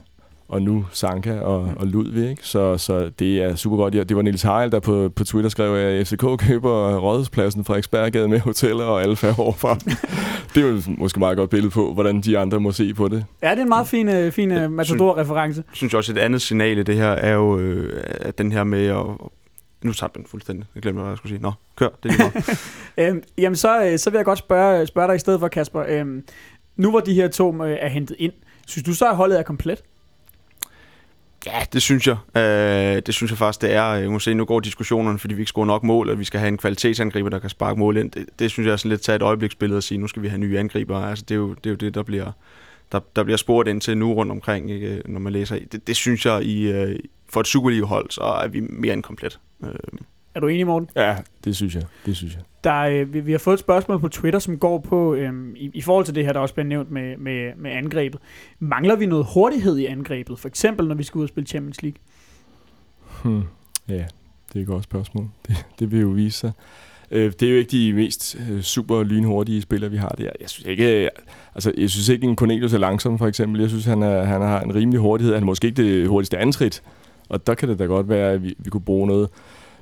og 0.49 0.61
nu 0.61 0.85
Sanka 0.91 1.39
og, 1.39 1.73
og 1.75 1.87
Ludvig. 1.87 2.29
Ikke? 2.29 2.47
Så, 2.47 2.77
så 2.77 3.11
det 3.19 3.43
er 3.43 3.55
super 3.55 3.77
godt. 3.77 3.95
Ja, 3.95 4.03
det 4.03 4.17
var 4.17 4.21
Nils 4.21 4.41
Heil, 4.41 4.71
der 4.71 4.79
på, 4.79 5.09
på 5.15 5.23
Twitter 5.23 5.49
skrev, 5.49 5.75
at 5.75 6.07
FCK 6.07 6.25
køber 6.47 6.97
rådhuspladsen 6.97 7.65
fra 7.65 7.77
Ekspergade 7.77 8.27
med 8.27 8.39
hoteller 8.39 8.83
og 8.83 9.01
alle 9.01 9.15
færre 9.15 9.35
overfra. 9.37 9.75
det 10.55 10.63
er 10.63 10.67
jo 10.67 10.81
måske 10.87 11.19
meget 11.19 11.37
godt 11.37 11.49
billede 11.49 11.69
på, 11.69 11.93
hvordan 11.93 12.21
de 12.21 12.37
andre 12.37 12.59
må 12.59 12.71
se 12.71 12.93
på 12.93 13.07
det. 13.07 13.25
Ja, 13.41 13.51
det 13.51 13.57
er 13.57 13.63
en 13.63 13.69
meget 13.69 13.87
fin, 13.87 14.09
øh, 14.09 14.31
fin 14.31 14.51
ja, 14.51 14.67
Matador-reference. 14.67 15.63
Jeg 15.67 15.75
synes 15.75 15.93
også, 15.93 16.11
et 16.11 16.17
andet 16.17 16.41
signal 16.41 16.77
i 16.77 16.83
det 16.83 16.95
her 16.95 17.11
er 17.11 17.33
jo, 17.33 17.59
øh, 17.59 18.03
at 18.05 18.37
den 18.37 18.51
her 18.51 18.63
med 18.63 18.85
at 18.87 19.05
nu 19.81 19.93
tabte 19.93 20.17
den 20.19 20.27
fuldstændig. 20.27 20.67
Jeg 20.75 20.81
glemte, 20.81 21.01
hvad 21.01 21.11
jeg 21.11 21.17
skulle 21.17 21.31
sige. 21.31 21.41
Nå, 21.41 21.51
kør. 21.75 21.89
Det 22.03 22.11
er 22.11 22.55
øhm, 23.07 23.23
jamen, 23.37 23.55
så, 23.55 23.85
øh, 23.85 23.99
så 23.99 24.09
vil 24.09 24.17
jeg 24.17 24.25
godt 24.25 24.39
spørge, 24.39 24.87
spørge 24.87 25.07
dig 25.07 25.15
i 25.15 25.19
stedet 25.19 25.39
for, 25.39 25.47
Kasper. 25.47 25.83
Øhm, 25.87 26.23
nu 26.75 26.89
hvor 26.89 26.99
de 26.99 27.13
her 27.13 27.27
to 27.27 27.63
øh, 27.63 27.77
er 27.81 27.87
hentet 27.89 28.15
ind, 28.19 28.33
synes 28.67 28.85
du 28.85 28.93
så, 28.93 29.09
at 29.09 29.15
holdet 29.15 29.39
er 29.39 29.43
komplet? 29.43 29.83
Ja, 31.45 31.63
det 31.73 31.81
synes 31.81 32.07
jeg. 32.07 32.17
Øh, 32.35 33.01
det 33.05 33.13
synes 33.13 33.31
jeg 33.31 33.37
faktisk, 33.37 33.61
det 33.61 33.73
er. 33.73 33.89
Øh, 33.89 34.01
jeg 34.01 34.11
må 34.11 34.19
se, 34.19 34.33
nu 34.33 34.45
går 34.45 34.59
diskussionerne, 34.59 35.19
fordi 35.19 35.33
vi 35.33 35.41
ikke 35.41 35.49
scorer 35.49 35.65
nok 35.65 35.83
mål, 35.83 36.09
og 36.09 36.19
vi 36.19 36.23
skal 36.23 36.39
have 36.39 36.47
en 36.47 36.57
kvalitetsangriber, 36.57 37.29
der 37.29 37.39
kan 37.39 37.49
sparke 37.49 37.79
mål 37.79 37.97
ind. 37.97 38.11
Det, 38.11 38.25
det 38.39 38.51
synes 38.51 38.67
jeg 38.67 38.73
er 38.73 38.77
sådan 38.77 38.89
lidt 38.89 39.01
tage 39.01 39.15
et 39.15 39.21
øjebliksbillede 39.21 39.77
og 39.77 39.83
sige, 39.83 39.97
nu 39.97 40.07
skal 40.07 40.21
vi 40.21 40.27
have 40.27 40.39
nye 40.39 40.59
angriber. 40.59 40.97
Altså, 40.97 41.25
det, 41.29 41.35
er 41.35 41.39
jo, 41.39 41.53
det 41.53 41.65
er 41.65 41.69
jo 41.69 41.75
det, 41.75 41.93
der 41.95 42.03
bliver, 42.03 42.31
der, 42.91 42.99
der 43.15 43.23
bliver 43.23 43.37
spurgt 43.37 43.69
ind 43.69 43.81
til 43.81 43.97
nu 43.97 44.13
rundt 44.13 44.31
omkring, 44.31 44.71
ikke, 44.71 45.01
når 45.05 45.19
man 45.19 45.33
læser. 45.33 45.59
Det, 45.71 45.87
det 45.87 45.95
synes 45.95 46.25
jeg, 46.25 46.43
i, 46.43 46.71
øh, 46.71 46.99
for 47.29 47.39
et 47.39 47.47
Superliga-hold, 47.47 48.11
så 48.11 48.21
er 48.21 48.47
vi 48.47 48.59
mere 48.59 48.93
end 48.93 49.03
komplet. 49.03 49.39
Øh. 49.63 49.69
Er 50.39 50.41
du 50.41 50.47
enig, 50.47 50.67
Morten? 50.67 50.89
Ja, 50.95 51.17
det 51.43 51.55
synes 51.55 51.75
jeg. 51.75 51.83
Det 52.05 52.15
synes 52.15 52.35
jeg. 52.35 52.41
Der, 52.63 52.79
øh, 52.81 53.13
vi, 53.13 53.19
vi 53.19 53.31
har 53.31 53.39
fået 53.39 53.53
et 53.53 53.59
spørgsmål 53.59 53.99
på 53.99 54.07
Twitter, 54.07 54.39
som 54.39 54.57
går 54.57 54.79
på, 54.79 55.13
øh, 55.13 55.33
i, 55.55 55.71
i 55.73 55.81
forhold 55.81 56.05
til 56.05 56.15
det 56.15 56.25
her, 56.25 56.33
der 56.33 56.39
også 56.39 56.53
bliver 56.53 56.67
nævnt 56.67 56.91
med, 56.91 57.17
med, 57.17 57.51
med 57.57 57.71
angrebet. 57.71 58.19
Mangler 58.59 58.95
vi 58.95 59.05
noget 59.05 59.25
hurtighed 59.33 59.77
i 59.77 59.85
angrebet? 59.85 60.39
For 60.39 60.47
eksempel, 60.47 60.87
når 60.87 60.95
vi 60.95 61.03
skal 61.03 61.19
ud 61.19 61.23
og 61.23 61.29
spille 61.29 61.47
Champions 61.47 61.81
League? 61.81 61.97
Hmm. 63.23 63.43
Ja, 63.89 64.05
det 64.53 64.55
er 64.55 64.59
et 64.59 64.67
godt 64.67 64.83
spørgsmål. 64.83 65.29
Det, 65.47 65.65
det 65.79 65.91
vil 65.91 66.01
jo 66.01 66.07
vise 66.07 66.37
sig. 66.37 66.51
Øh, 67.11 67.31
det 67.39 67.43
er 67.43 67.51
jo 67.51 67.57
ikke 67.57 67.71
de 67.71 67.93
mest 67.93 68.37
øh, 68.51 68.61
super 68.61 69.03
lynhurtige 69.03 69.61
spillere, 69.61 69.91
vi 69.91 69.97
har 69.97 70.09
der. 70.09 70.29
Jeg 70.41 70.49
synes 70.49 70.67
ikke, 70.67 71.03
øh, 71.03 71.09
altså, 71.55 71.73
jeg 71.77 71.89
synes 71.89 72.09
ikke 72.09 72.27
en 72.27 72.35
Cornelius 72.35 72.73
er 72.73 72.77
langsom, 72.77 73.17
for 73.17 73.27
eksempel. 73.27 73.61
Jeg 73.61 73.69
synes, 73.69 73.85
han, 73.85 74.03
er, 74.03 74.23
han 74.23 74.41
har 74.41 74.61
en 74.61 74.75
rimelig 74.75 74.99
hurtighed. 74.99 75.33
Han 75.33 75.43
er 75.43 75.47
måske 75.47 75.67
ikke 75.67 75.83
det 75.83 76.07
hurtigste 76.07 76.37
antrit, 76.37 76.83
og 77.29 77.47
der 77.47 77.53
kan 77.53 77.69
det 77.69 77.79
da 77.79 77.85
godt 77.85 78.09
være, 78.09 78.31
at 78.31 78.43
vi, 78.43 78.55
vi 78.57 78.69
kunne 78.69 78.81
bruge 78.81 79.07
noget. 79.07 79.29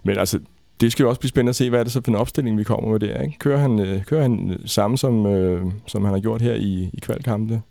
Men 0.08 0.18
altså, 0.18 0.40
det 0.82 0.92
skal 0.92 1.04
jo 1.04 1.10
også 1.10 1.20
blive 1.20 1.30
spændende 1.30 1.50
at 1.50 1.56
se, 1.56 1.70
hvad 1.70 1.80
er 1.80 1.84
det 1.84 1.94
så 1.94 2.02
for 2.02 2.12
en 2.12 2.16
opstilling, 2.16 2.58
vi 2.58 2.64
kommer 2.64 2.92
med 2.92 3.00
der. 3.00 3.22
Ikke? 3.22 3.38
Kører, 3.40 3.58
han, 3.58 3.80
øh, 3.80 4.06
kører 4.06 4.22
han 4.22 4.50
øh, 4.50 4.60
samme, 4.66 4.98
som, 4.98 5.26
øh, 5.26 5.66
som 5.88 6.04
han 6.04 6.14
har 6.14 6.20
gjort 6.20 6.42
her 6.42 6.54
i, 6.54 6.90
i 6.94 7.00
kvalkampene? 7.02 7.62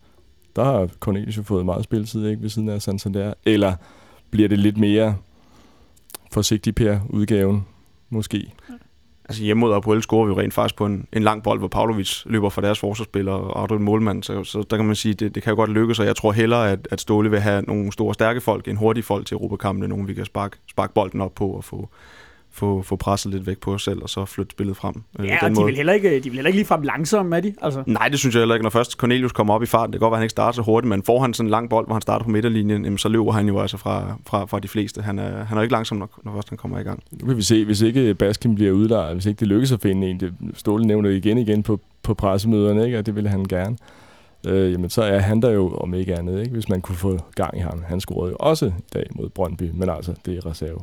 Der 0.57 0.64
har 0.64 0.89
Cornelius 1.01 1.37
jo 1.37 1.43
fået 1.43 1.64
meget 1.64 1.84
spilletid 1.84 2.26
ikke, 2.26 2.43
ved 2.43 2.49
siden 2.49 2.68
af 2.68 2.82
Santander. 2.82 3.34
Eller 3.47 3.74
bliver 4.30 4.49
det 4.49 4.59
lidt 4.59 4.78
mere 4.78 5.16
forsigtig 6.32 6.74
per 6.74 6.99
udgaven, 7.09 7.66
måske? 8.11 8.53
Altså 9.28 9.43
hjemme 9.43 9.61
mod 9.61 9.74
Apoel 9.74 10.03
scorer 10.03 10.26
vi 10.26 10.32
jo 10.32 10.41
rent 10.41 10.55
faktisk 10.55 10.76
på 10.76 10.87
en, 10.87 11.07
en 11.12 11.22
lang 11.22 11.43
bold, 11.43 11.59
hvor 11.59 11.68
Pavlovic 11.68 12.22
løber 12.26 12.49
fra 12.49 12.62
deres 12.62 12.78
forsvarsspiller 12.78 13.32
og 13.32 13.74
er 13.74 13.78
målmand, 13.78 14.22
så, 14.22 14.45
så 14.45 14.64
der 14.70 14.76
kan 14.76 14.87
man 14.87 14.97
sige, 14.97 15.14
det, 15.14 15.34
det 15.34 15.43
kan 15.43 15.51
jo 15.51 15.57
godt 15.57 15.70
lykkes, 15.70 15.99
og 15.99 16.07
jeg 16.07 16.16
tror 16.16 16.32
hellere, 16.32 16.70
at, 16.72 16.89
at 16.91 17.01
Ståle 17.01 17.30
vil 17.30 17.41
have 17.41 17.62
nogle 17.62 17.93
store, 17.93 18.14
stærke 18.14 18.41
folk, 18.41 18.68
en 18.68 18.76
hurtige 18.76 19.05
folk 19.05 19.26
til 19.26 19.34
Europakampene, 19.34 19.89
nogen 19.89 20.09
vi 20.09 20.14
kan 20.14 20.24
sparke, 20.24 20.57
sparke 20.70 20.95
bolden 20.95 21.20
op 21.20 21.34
på 21.34 21.49
og 21.49 21.64
få, 21.64 21.89
få, 22.57 22.82
få 22.82 22.96
presset 22.96 23.32
lidt 23.32 23.46
væk 23.46 23.59
på 23.59 23.74
os 23.74 23.82
selv, 23.82 24.02
og 24.02 24.09
så 24.11 24.24
flytte 24.24 24.50
spillet 24.50 24.76
frem. 24.76 24.94
Øh, 25.18 25.26
ja, 25.26 25.38
og 25.42 25.50
de 25.50 25.64
vil, 25.64 25.76
heller 25.76 25.92
ikke, 25.92 26.16
de 26.16 26.22
vil 26.22 26.32
heller 26.32 26.48
ikke 26.48 26.59
ligefrem 26.59 26.82
langsomme, 26.82 27.36
er 27.36 27.40
de? 27.40 27.54
Altså. 27.62 27.82
Nej, 27.86 28.09
det 28.09 28.18
synes 28.18 28.34
jeg 28.34 28.40
heller 28.40 28.54
ikke. 28.54 28.62
Når 28.62 28.70
først 28.70 28.92
Cornelius 28.92 29.32
kommer 29.32 29.54
op 29.54 29.62
i 29.62 29.66
farten, 29.66 29.92
det 29.92 30.00
kan 30.00 30.04
godt 30.04 30.11
være, 30.11 30.16
at 30.16 30.20
han 30.20 30.24
ikke 30.24 30.30
starter 30.30 30.57
så 30.57 30.62
hurtigt, 30.62 30.88
men 30.88 31.02
får 31.02 31.20
han 31.20 31.34
sådan 31.34 31.46
en 31.46 31.50
lang 31.50 31.70
bold, 31.70 31.86
hvor 31.86 31.94
han 31.94 32.02
starter 32.02 32.24
på 32.24 32.30
midterlinjen, 32.30 32.84
jamen, 32.84 32.98
så 32.98 33.09
løber 33.09 33.32
han 33.32 33.46
jo 33.46 33.61
altså 33.61 33.76
fra, 33.76 34.16
fra, 34.26 34.44
fra 34.44 34.61
de 34.61 34.68
fleste. 34.68 35.02
Han 35.02 35.18
er, 35.18 35.44
han 35.44 35.59
er 35.59 35.62
ikke 35.62 35.72
langsom, 35.72 35.98
når, 35.98 36.20
når 36.24 36.34
først 36.34 36.48
han 36.48 36.59
kommer 36.59 36.78
i 36.78 36.82
gang. 36.82 37.02
Nu 37.12 37.26
kan 37.26 37.36
vi 37.36 37.42
se, 37.42 37.64
hvis 37.64 37.80
ikke 37.80 38.14
Baskin 38.14 38.54
bliver 38.54 38.72
udlejet, 38.72 39.14
hvis 39.14 39.26
ikke 39.26 39.40
det 39.40 39.48
lykkes 39.48 39.72
at 39.72 39.80
finde 39.80 40.07
en, 40.07 40.20
det 40.20 40.34
Ståle 40.54 40.86
nævner 40.86 41.11
igen 41.11 41.38
igen 41.38 41.62
på, 41.62 41.80
på 42.02 42.14
pressemøderne, 42.14 42.84
ikke? 42.84 42.98
og 42.98 43.07
det 43.07 43.14
ville 43.14 43.30
han 43.30 43.44
gerne 43.44 43.76
øh, 44.46 44.72
jamen 44.72 44.90
så 44.90 45.02
er 45.02 45.18
han 45.18 45.42
der 45.42 45.50
jo 45.50 45.76
om 45.76 45.94
ikke 45.94 46.14
andet, 46.14 46.40
ikke? 46.40 46.52
hvis 46.52 46.68
man 46.68 46.80
kunne 46.80 46.96
få 46.96 47.18
gang 47.34 47.59
i 47.59 47.61
ham. 47.61 47.82
Han 47.86 48.00
scorede 48.00 48.30
jo 48.30 48.36
også 48.40 48.66
i 48.66 48.90
dag 48.94 49.07
mod 49.14 49.28
Brøndby, 49.28 49.70
men 49.74 49.88
altså, 49.88 50.14
det 50.26 50.36
er 50.36 50.46
reserve. 50.46 50.78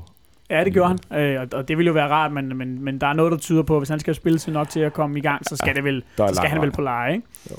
Ja, 0.49 0.63
det 0.63 0.73
gjorde 0.73 0.97
han, 1.11 1.19
øh, 1.19 1.47
og 1.53 1.67
det 1.67 1.77
ville 1.77 1.87
jo 1.87 1.93
være 1.93 2.07
rart, 2.07 2.31
men, 2.31 2.57
men, 2.57 2.83
men 2.83 3.01
der 3.01 3.07
er 3.07 3.13
noget, 3.13 3.31
der 3.31 3.37
tyder 3.37 3.63
på, 3.63 3.75
at 3.75 3.79
hvis 3.79 3.89
han 3.89 3.99
skal 3.99 4.15
spille 4.15 4.39
sig 4.39 4.53
nok 4.53 4.69
til 4.69 4.79
at 4.79 4.93
komme 4.93 5.19
i 5.19 5.21
gang, 5.21 5.45
så 5.45 5.55
skal, 5.55 5.69
ja, 5.69 5.73
det 5.73 5.83
vel, 5.83 6.03
så 6.17 6.31
skal 6.33 6.49
han 6.49 6.61
vel 6.61 6.71
på 6.71 6.81
leje. 6.81 7.13
Ikke? 7.13 7.27
Jo. 7.51 7.55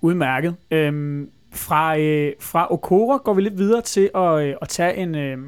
Udmærket. 0.00 0.54
Øhm, 0.70 1.30
fra, 1.52 1.98
øh, 1.98 2.32
fra 2.40 2.72
Okora 2.72 3.16
går 3.16 3.34
vi 3.34 3.42
lidt 3.42 3.58
videre 3.58 3.80
til 3.80 4.10
at, 4.14 4.42
øh, 4.42 4.54
at 4.62 4.68
tage 4.68 4.96
en, 4.96 5.14
øh, 5.14 5.38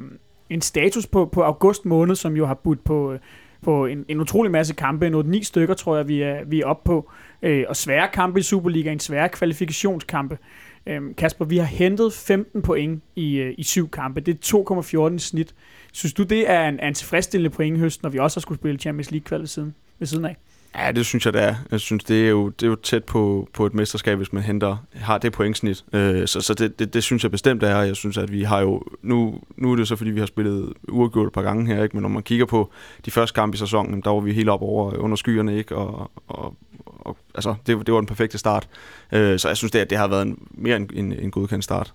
en 0.49 0.61
status 0.61 1.07
på, 1.07 1.25
på 1.25 1.43
august 1.43 1.85
måned, 1.85 2.15
som 2.15 2.37
jo 2.37 2.45
har 2.45 2.53
budt 2.53 2.83
på, 2.83 3.13
øh, 3.13 3.19
på 3.61 3.85
en, 3.85 4.05
en 4.07 4.19
utrolig 4.19 4.51
masse 4.51 4.73
kampe. 4.73 5.07
En 5.07 5.13
8-9 5.13 5.43
stykker, 5.43 5.73
tror 5.73 5.95
jeg, 5.95 6.07
vi 6.07 6.21
er, 6.21 6.43
vi 6.45 6.61
er 6.61 6.65
oppe 6.65 6.85
på. 6.85 7.11
Øh, 7.41 7.65
og 7.69 7.75
svære 7.75 8.07
kampe 8.13 8.39
i 8.39 8.43
Superligaen, 8.43 8.99
svære 8.99 9.29
kvalifikationskampe. 9.29 10.37
Øh, 10.85 11.01
Kasper, 11.17 11.45
vi 11.45 11.57
har 11.57 11.65
hentet 11.65 12.13
15 12.13 12.61
point 12.61 13.03
i, 13.15 13.35
øh, 13.35 13.53
i 13.57 13.63
syv 13.63 13.89
kampe. 13.89 14.21
Det 14.21 14.33
er 14.33 15.09
2,14 15.11 15.19
snit. 15.19 15.55
Synes 15.93 16.13
du, 16.13 16.23
det 16.23 16.49
er 16.49 16.67
en, 16.67 16.79
er 16.79 16.87
en 16.87 16.93
tilfredsstillende 16.93 17.55
pointhøst, 17.55 18.03
når 18.03 18.09
vi 18.09 18.19
også 18.19 18.37
har 18.37 18.41
skulle 18.41 18.59
spille 18.59 18.79
Champions 18.79 19.11
League-kval 19.11 19.47
siden, 19.47 19.75
ved 19.99 20.07
siden 20.07 20.25
af? 20.25 20.37
Ja, 20.77 20.91
det 20.91 21.05
synes 21.05 21.25
jeg, 21.25 21.33
det 21.33 21.43
er. 21.43 21.55
Jeg 21.71 21.79
synes, 21.79 22.03
det 22.03 22.25
er 22.25 22.29
jo, 22.29 22.49
det 22.49 22.65
er 22.65 22.69
jo 22.69 22.75
tæt 22.75 23.03
på, 23.03 23.49
på 23.53 23.65
et 23.65 23.73
mesterskab, 23.73 24.17
hvis 24.17 24.33
man 24.33 24.43
henter, 24.43 24.77
har 24.93 25.17
det 25.17 25.31
pointsnit. 25.31 25.85
Øh, 25.93 26.27
så 26.27 26.41
så 26.41 26.53
det, 26.53 26.79
det, 26.79 26.93
det, 26.93 27.03
synes 27.03 27.23
jeg 27.23 27.31
bestemt 27.31 27.63
er. 27.63 27.81
Jeg 27.81 27.95
synes, 27.95 28.17
at 28.17 28.31
vi 28.31 28.43
har 28.43 28.61
jo... 28.61 28.83
Nu, 29.01 29.39
nu 29.55 29.71
er 29.71 29.75
det 29.75 29.87
så, 29.87 29.95
fordi 29.95 30.11
vi 30.11 30.19
har 30.19 30.25
spillet 30.25 30.73
uafgjort 30.89 31.27
et 31.27 31.33
par 31.33 31.41
gange 31.41 31.67
her, 31.67 31.83
ikke? 31.83 31.95
men 31.95 32.01
når 32.01 32.09
man 32.09 32.23
kigger 32.23 32.45
på 32.45 32.71
de 33.05 33.11
første 33.11 33.33
kampe 33.33 33.55
i 33.55 33.57
sæsonen, 33.57 34.01
der 34.01 34.09
var 34.09 34.19
vi 34.19 34.33
helt 34.33 34.49
op 34.49 34.61
over 34.61 34.97
under 34.97 35.15
skyerne, 35.15 35.57
ikke? 35.57 35.75
Og, 35.75 36.11
og, 36.27 36.55
og 36.85 37.17
altså, 37.35 37.55
det, 37.67 37.85
det 37.85 37.93
var 37.93 37.99
den 37.99 38.07
perfekte 38.07 38.37
start. 38.37 38.67
Øh, 39.11 39.39
så 39.39 39.47
jeg 39.47 39.57
synes, 39.57 39.71
det, 39.71 39.79
at 39.79 39.89
det 39.89 39.97
har 39.97 40.07
været 40.07 40.21
en, 40.21 40.47
mere 40.51 40.75
en, 40.75 40.89
en, 40.93 41.13
en 41.13 41.31
godkendt 41.31 41.63
start. 41.63 41.93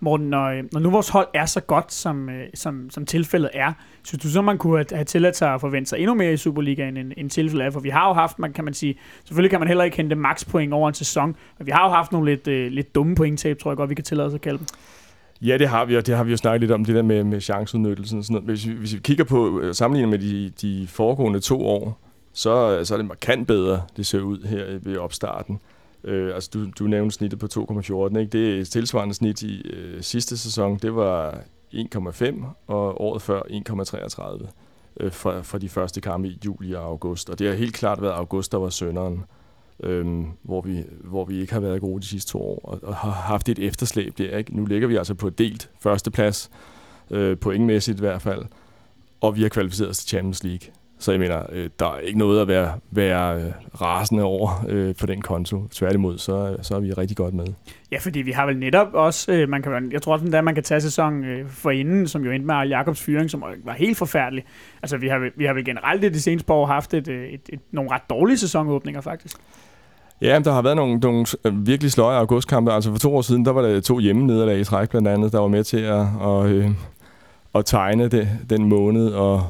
Morten, 0.00 0.30
når, 0.30 0.62
når 0.72 0.80
nu 0.80 0.90
vores 0.90 1.08
hold 1.08 1.28
er 1.34 1.46
så 1.46 1.60
godt, 1.60 1.92
som, 1.92 2.28
øh, 2.28 2.46
som, 2.54 2.90
som 2.90 3.06
tilfældet 3.06 3.50
er, 3.54 3.72
synes 4.02 4.22
du 4.22 4.28
så, 4.28 4.42
man 4.42 4.58
kunne 4.58 4.84
have 4.92 5.04
tilladt 5.04 5.36
sig 5.36 5.54
at 5.54 5.60
forvente 5.60 5.88
sig 5.88 5.98
endnu 5.98 6.14
mere 6.14 6.32
i 6.32 6.36
Superligaen, 6.36 6.96
end, 6.96 7.12
end 7.16 7.30
tilfældet 7.30 7.66
er? 7.66 7.70
For 7.70 7.80
vi 7.80 7.88
har 7.88 8.08
jo 8.08 8.14
haft, 8.14 8.38
man 8.38 8.52
kan 8.52 8.64
man 8.64 8.74
sige, 8.74 8.98
selvfølgelig 9.24 9.50
kan 9.50 9.60
man 9.60 9.68
heller 9.68 9.84
ikke 9.84 9.96
hente 9.96 10.16
makspoint 10.16 10.72
over 10.72 10.88
en 10.88 10.94
sæson, 10.94 11.36
men 11.58 11.66
vi 11.66 11.70
har 11.70 11.84
jo 11.84 11.90
haft 11.90 12.12
nogle 12.12 12.30
lidt, 12.30 12.48
øh, 12.48 12.72
lidt 12.72 12.94
dumme 12.94 13.14
pointtab, 13.14 13.58
tror 13.58 13.70
jeg 13.70 13.76
godt, 13.76 13.90
vi 13.90 13.94
kan 13.94 14.04
tillade 14.04 14.26
os 14.26 14.34
at 14.34 14.40
kalde 14.40 14.58
dem. 14.58 14.66
Ja, 15.42 15.58
det 15.58 15.68
har 15.68 15.84
vi, 15.84 15.96
og 15.96 16.06
det 16.06 16.16
har 16.16 16.24
vi 16.24 16.30
jo 16.30 16.36
snakket 16.36 16.60
lidt 16.60 16.70
om, 16.70 16.84
det 16.84 16.94
der 16.94 17.02
med, 17.02 17.24
med 17.24 17.40
chanceudnyttelsen 17.40 18.18
og 18.18 18.24
sådan 18.24 18.34
noget. 18.34 18.48
Hvis 18.48 18.66
vi, 18.66 18.72
hvis 18.72 18.94
vi 18.94 18.98
kigger 18.98 19.24
på, 19.24 19.36
sammenligning 19.36 19.74
sammenlignet 19.74 20.10
med 20.10 20.18
de, 20.18 20.50
de 20.80 20.86
foregående 20.86 21.40
to 21.40 21.66
år, 21.66 22.00
så, 22.32 22.84
så 22.84 22.94
er 22.94 22.98
det 22.98 23.06
markant 23.06 23.46
bedre, 23.46 23.82
det 23.96 24.06
ser 24.06 24.20
ud 24.20 24.46
her 24.46 24.78
ved 24.82 24.96
opstarten. 24.96 25.60
Øh, 26.04 26.34
altså 26.34 26.50
du, 26.54 26.70
du 26.78 26.84
nævnte 26.84 27.14
snittet 27.14 27.38
på 27.38 27.46
2,14, 27.46 28.18
ikke? 28.18 28.26
Det 28.32 28.60
er 28.60 28.64
tilsvarende 28.64 29.14
snit 29.14 29.42
i 29.42 29.62
øh, 29.70 30.02
sidste 30.02 30.38
sæson, 30.38 30.78
det 30.78 30.94
var 30.94 31.38
1,5, 31.74 32.44
og 32.66 33.00
året 33.00 33.22
før 33.22 33.42
1,33 33.42 34.48
øh, 35.00 35.12
fra, 35.12 35.40
fra 35.42 35.58
de 35.58 35.68
første 35.68 36.00
kampe 36.00 36.28
i 36.28 36.38
juli 36.44 36.72
og 36.72 36.84
august. 36.84 37.30
Og 37.30 37.38
det 37.38 37.48
har 37.48 37.54
helt 37.54 37.74
klart 37.74 38.02
været 38.02 38.12
august, 38.12 38.52
der 38.52 38.58
var 38.58 38.68
sønderen, 38.68 39.24
øh, 39.82 40.24
hvor, 40.42 40.60
vi, 40.60 40.84
hvor 41.04 41.24
vi 41.24 41.40
ikke 41.40 41.52
har 41.52 41.60
været 41.60 41.80
gode 41.80 42.02
de 42.02 42.06
sidste 42.06 42.32
to 42.32 42.42
år, 42.42 42.60
og, 42.64 42.80
og 42.82 42.96
har 42.96 43.10
haft 43.10 43.48
et 43.48 43.58
efterslæb 43.58 44.18
der. 44.18 44.36
Ikke? 44.36 44.56
Nu 44.56 44.64
ligger 44.64 44.88
vi 44.88 44.96
altså 44.96 45.14
på 45.14 45.30
delt 45.30 45.70
førsteplads, 45.80 46.50
øh, 47.10 47.38
pointmæssigt 47.38 47.98
i 47.98 48.00
hvert 48.00 48.22
fald, 48.22 48.44
og 49.20 49.36
vi 49.36 49.42
har 49.42 49.48
kvalificeret 49.48 49.90
os 49.90 49.98
til 49.98 50.08
Champions 50.08 50.44
League. 50.44 50.72
Så 51.00 51.10
jeg 51.12 51.20
mener, 51.20 51.42
øh, 51.52 51.70
der 51.78 51.86
er 51.86 51.98
ikke 51.98 52.18
noget 52.18 52.40
at 52.40 52.48
være, 52.48 52.72
være 52.90 53.36
øh, 53.36 53.52
rasende 53.80 54.22
over 54.22 54.64
øh, 54.68 54.94
på 55.00 55.06
den 55.06 55.22
konto. 55.22 55.68
Tværtimod, 55.70 56.18
så, 56.18 56.56
så 56.62 56.76
er 56.76 56.80
vi 56.80 56.92
rigtig 56.92 57.16
godt 57.16 57.34
med. 57.34 57.46
Ja, 57.92 57.98
fordi 57.98 58.22
vi 58.22 58.30
har 58.30 58.46
vel 58.46 58.58
netop 58.58 58.88
også, 58.94 59.32
øh, 59.32 59.48
man 59.48 59.62
kan, 59.62 59.92
jeg 59.92 60.02
tror 60.02 60.12
også, 60.12 60.26
at 60.34 60.44
man 60.44 60.54
kan 60.54 60.64
tage 60.64 60.80
sæson 60.80 61.24
øh, 61.24 61.48
for 61.48 61.70
inden, 61.70 62.08
som 62.08 62.24
jo 62.24 62.30
endte 62.30 62.46
med 62.46 62.68
Jakobs 62.68 63.02
fyring, 63.02 63.30
som 63.30 63.44
var 63.64 63.72
helt 63.72 63.98
forfærdelig. 63.98 64.44
Altså, 64.82 64.96
vi 64.96 65.08
har, 65.08 65.30
vi 65.36 65.44
har 65.44 65.54
vel 65.54 65.64
generelt 65.64 66.04
i 66.04 66.08
det 66.08 66.22
seneste 66.22 66.46
par 66.46 66.54
år 66.54 66.66
haft 66.66 66.94
et, 66.94 67.08
et, 67.08 67.34
et, 67.34 67.40
et, 67.52 67.60
nogle 67.72 67.90
ret 67.90 68.02
dårlige 68.10 68.38
sæsonåbninger, 68.38 69.00
faktisk. 69.00 69.36
Ja, 70.22 70.40
der 70.44 70.52
har 70.52 70.62
været 70.62 70.76
nogle, 70.76 70.98
nogle 70.98 71.26
øh, 71.44 71.66
virkelig 71.66 71.92
sløje 71.92 72.18
augustkampe. 72.18 72.72
Altså 72.72 72.90
for 72.90 72.98
to 72.98 73.16
år 73.16 73.22
siden, 73.22 73.44
der 73.44 73.52
var 73.52 73.62
der 73.62 73.80
to 73.80 73.98
hjemme 73.98 74.26
nederlag 74.26 74.60
i 74.60 74.64
træk 74.64 74.90
blandt 74.90 75.08
andet, 75.08 75.32
der 75.32 75.38
var 75.38 75.48
med 75.48 75.64
til 75.64 75.80
at, 75.80 76.06
at, 76.22 76.46
øh, 76.46 76.70
at 77.54 77.64
tegne 77.64 78.08
det, 78.08 78.28
den 78.50 78.68
måned, 78.68 79.08
og 79.08 79.46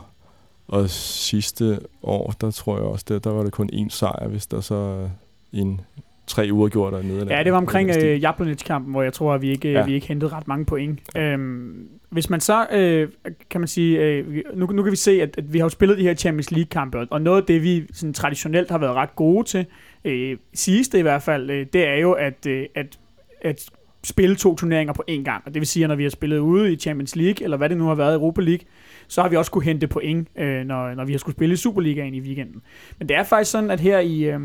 og 0.70 0.90
sidste 0.90 1.80
år, 2.02 2.34
der 2.40 2.50
tror 2.50 2.76
jeg 2.76 2.84
også, 2.84 3.04
der, 3.08 3.18
der 3.18 3.30
var 3.30 3.42
det 3.42 3.52
kun 3.52 3.70
én 3.72 3.88
sejr, 3.88 4.28
hvis 4.28 4.46
der 4.46 4.60
så 4.60 5.08
en 5.52 5.80
tre 6.26 6.48
uger 6.52 6.68
gjort 6.68 6.92
der 6.92 7.02
nede. 7.02 7.36
Ja, 7.36 7.42
det 7.44 7.52
var 7.52 7.58
omkring 7.58 7.90
øh, 8.02 8.22
Jablonec-kampen, 8.22 8.92
hvor 8.92 9.02
jeg 9.02 9.12
tror, 9.12 9.34
at 9.34 9.42
vi 9.42 9.50
ikke, 9.50 9.72
ja. 9.72 9.84
vi 9.84 9.94
ikke 9.94 10.06
hentede 10.06 10.32
ret 10.32 10.48
mange 10.48 10.64
point. 10.64 11.00
Øhm, 11.16 11.88
hvis 12.10 12.30
man 12.30 12.40
så, 12.40 12.66
øh, 12.72 13.08
kan 13.50 13.60
man 13.60 13.68
sige, 13.68 13.98
øh, 13.98 14.42
nu, 14.54 14.66
nu 14.66 14.82
kan 14.82 14.90
vi 14.90 14.96
se, 14.96 15.22
at, 15.22 15.34
at 15.38 15.52
vi 15.52 15.58
har 15.58 15.64
jo 15.64 15.68
spillet 15.68 15.98
de 15.98 16.02
her 16.02 16.14
Champions 16.14 16.50
League-kampe, 16.50 17.06
og 17.10 17.22
noget 17.22 17.40
af 17.40 17.46
det, 17.46 17.62
vi 17.62 17.86
sådan, 17.92 18.12
traditionelt 18.12 18.70
har 18.70 18.78
været 18.78 18.94
ret 18.94 19.16
gode 19.16 19.44
til, 19.44 19.66
øh, 20.04 20.36
siges 20.54 20.88
det 20.88 20.98
i 20.98 21.02
hvert 21.02 21.22
fald, 21.22 21.50
øh, 21.50 21.66
det 21.72 21.86
er 21.88 21.94
jo, 21.94 22.12
at, 22.12 22.46
øh, 22.46 22.66
at, 22.74 22.98
at 23.42 23.70
spille 24.04 24.36
to 24.36 24.56
turneringer 24.56 24.92
på 24.92 25.02
én 25.10 25.22
gang. 25.22 25.42
Og 25.46 25.54
det 25.54 25.60
vil 25.60 25.66
sige, 25.66 25.84
at 25.84 25.88
når 25.88 25.96
vi 25.96 26.02
har 26.02 26.10
spillet 26.10 26.38
ude 26.38 26.72
i 26.72 26.76
Champions 26.76 27.16
League, 27.16 27.44
eller 27.44 27.56
hvad 27.56 27.68
det 27.68 27.78
nu 27.78 27.86
har 27.86 27.94
været 27.94 28.12
i 28.12 28.14
Europa 28.14 28.40
League, 28.40 28.66
så 29.10 29.22
har 29.22 29.28
vi 29.28 29.36
også 29.36 29.50
kunne 29.50 29.64
hente 29.64 29.88
point, 29.88 30.28
øh, 30.38 30.64
når, 30.64 30.94
når 30.94 31.04
vi 31.04 31.12
har 31.12 31.18
skulle 31.18 31.36
spille 31.36 31.52
i 31.52 31.56
Superligaen 31.56 32.14
i 32.14 32.20
weekenden. 32.20 32.62
Men 32.98 33.08
det 33.08 33.16
er 33.16 33.24
faktisk 33.24 33.50
sådan, 33.50 33.70
at 33.70 33.80
her 33.80 33.98
i, 33.98 34.22
øh, 34.24 34.40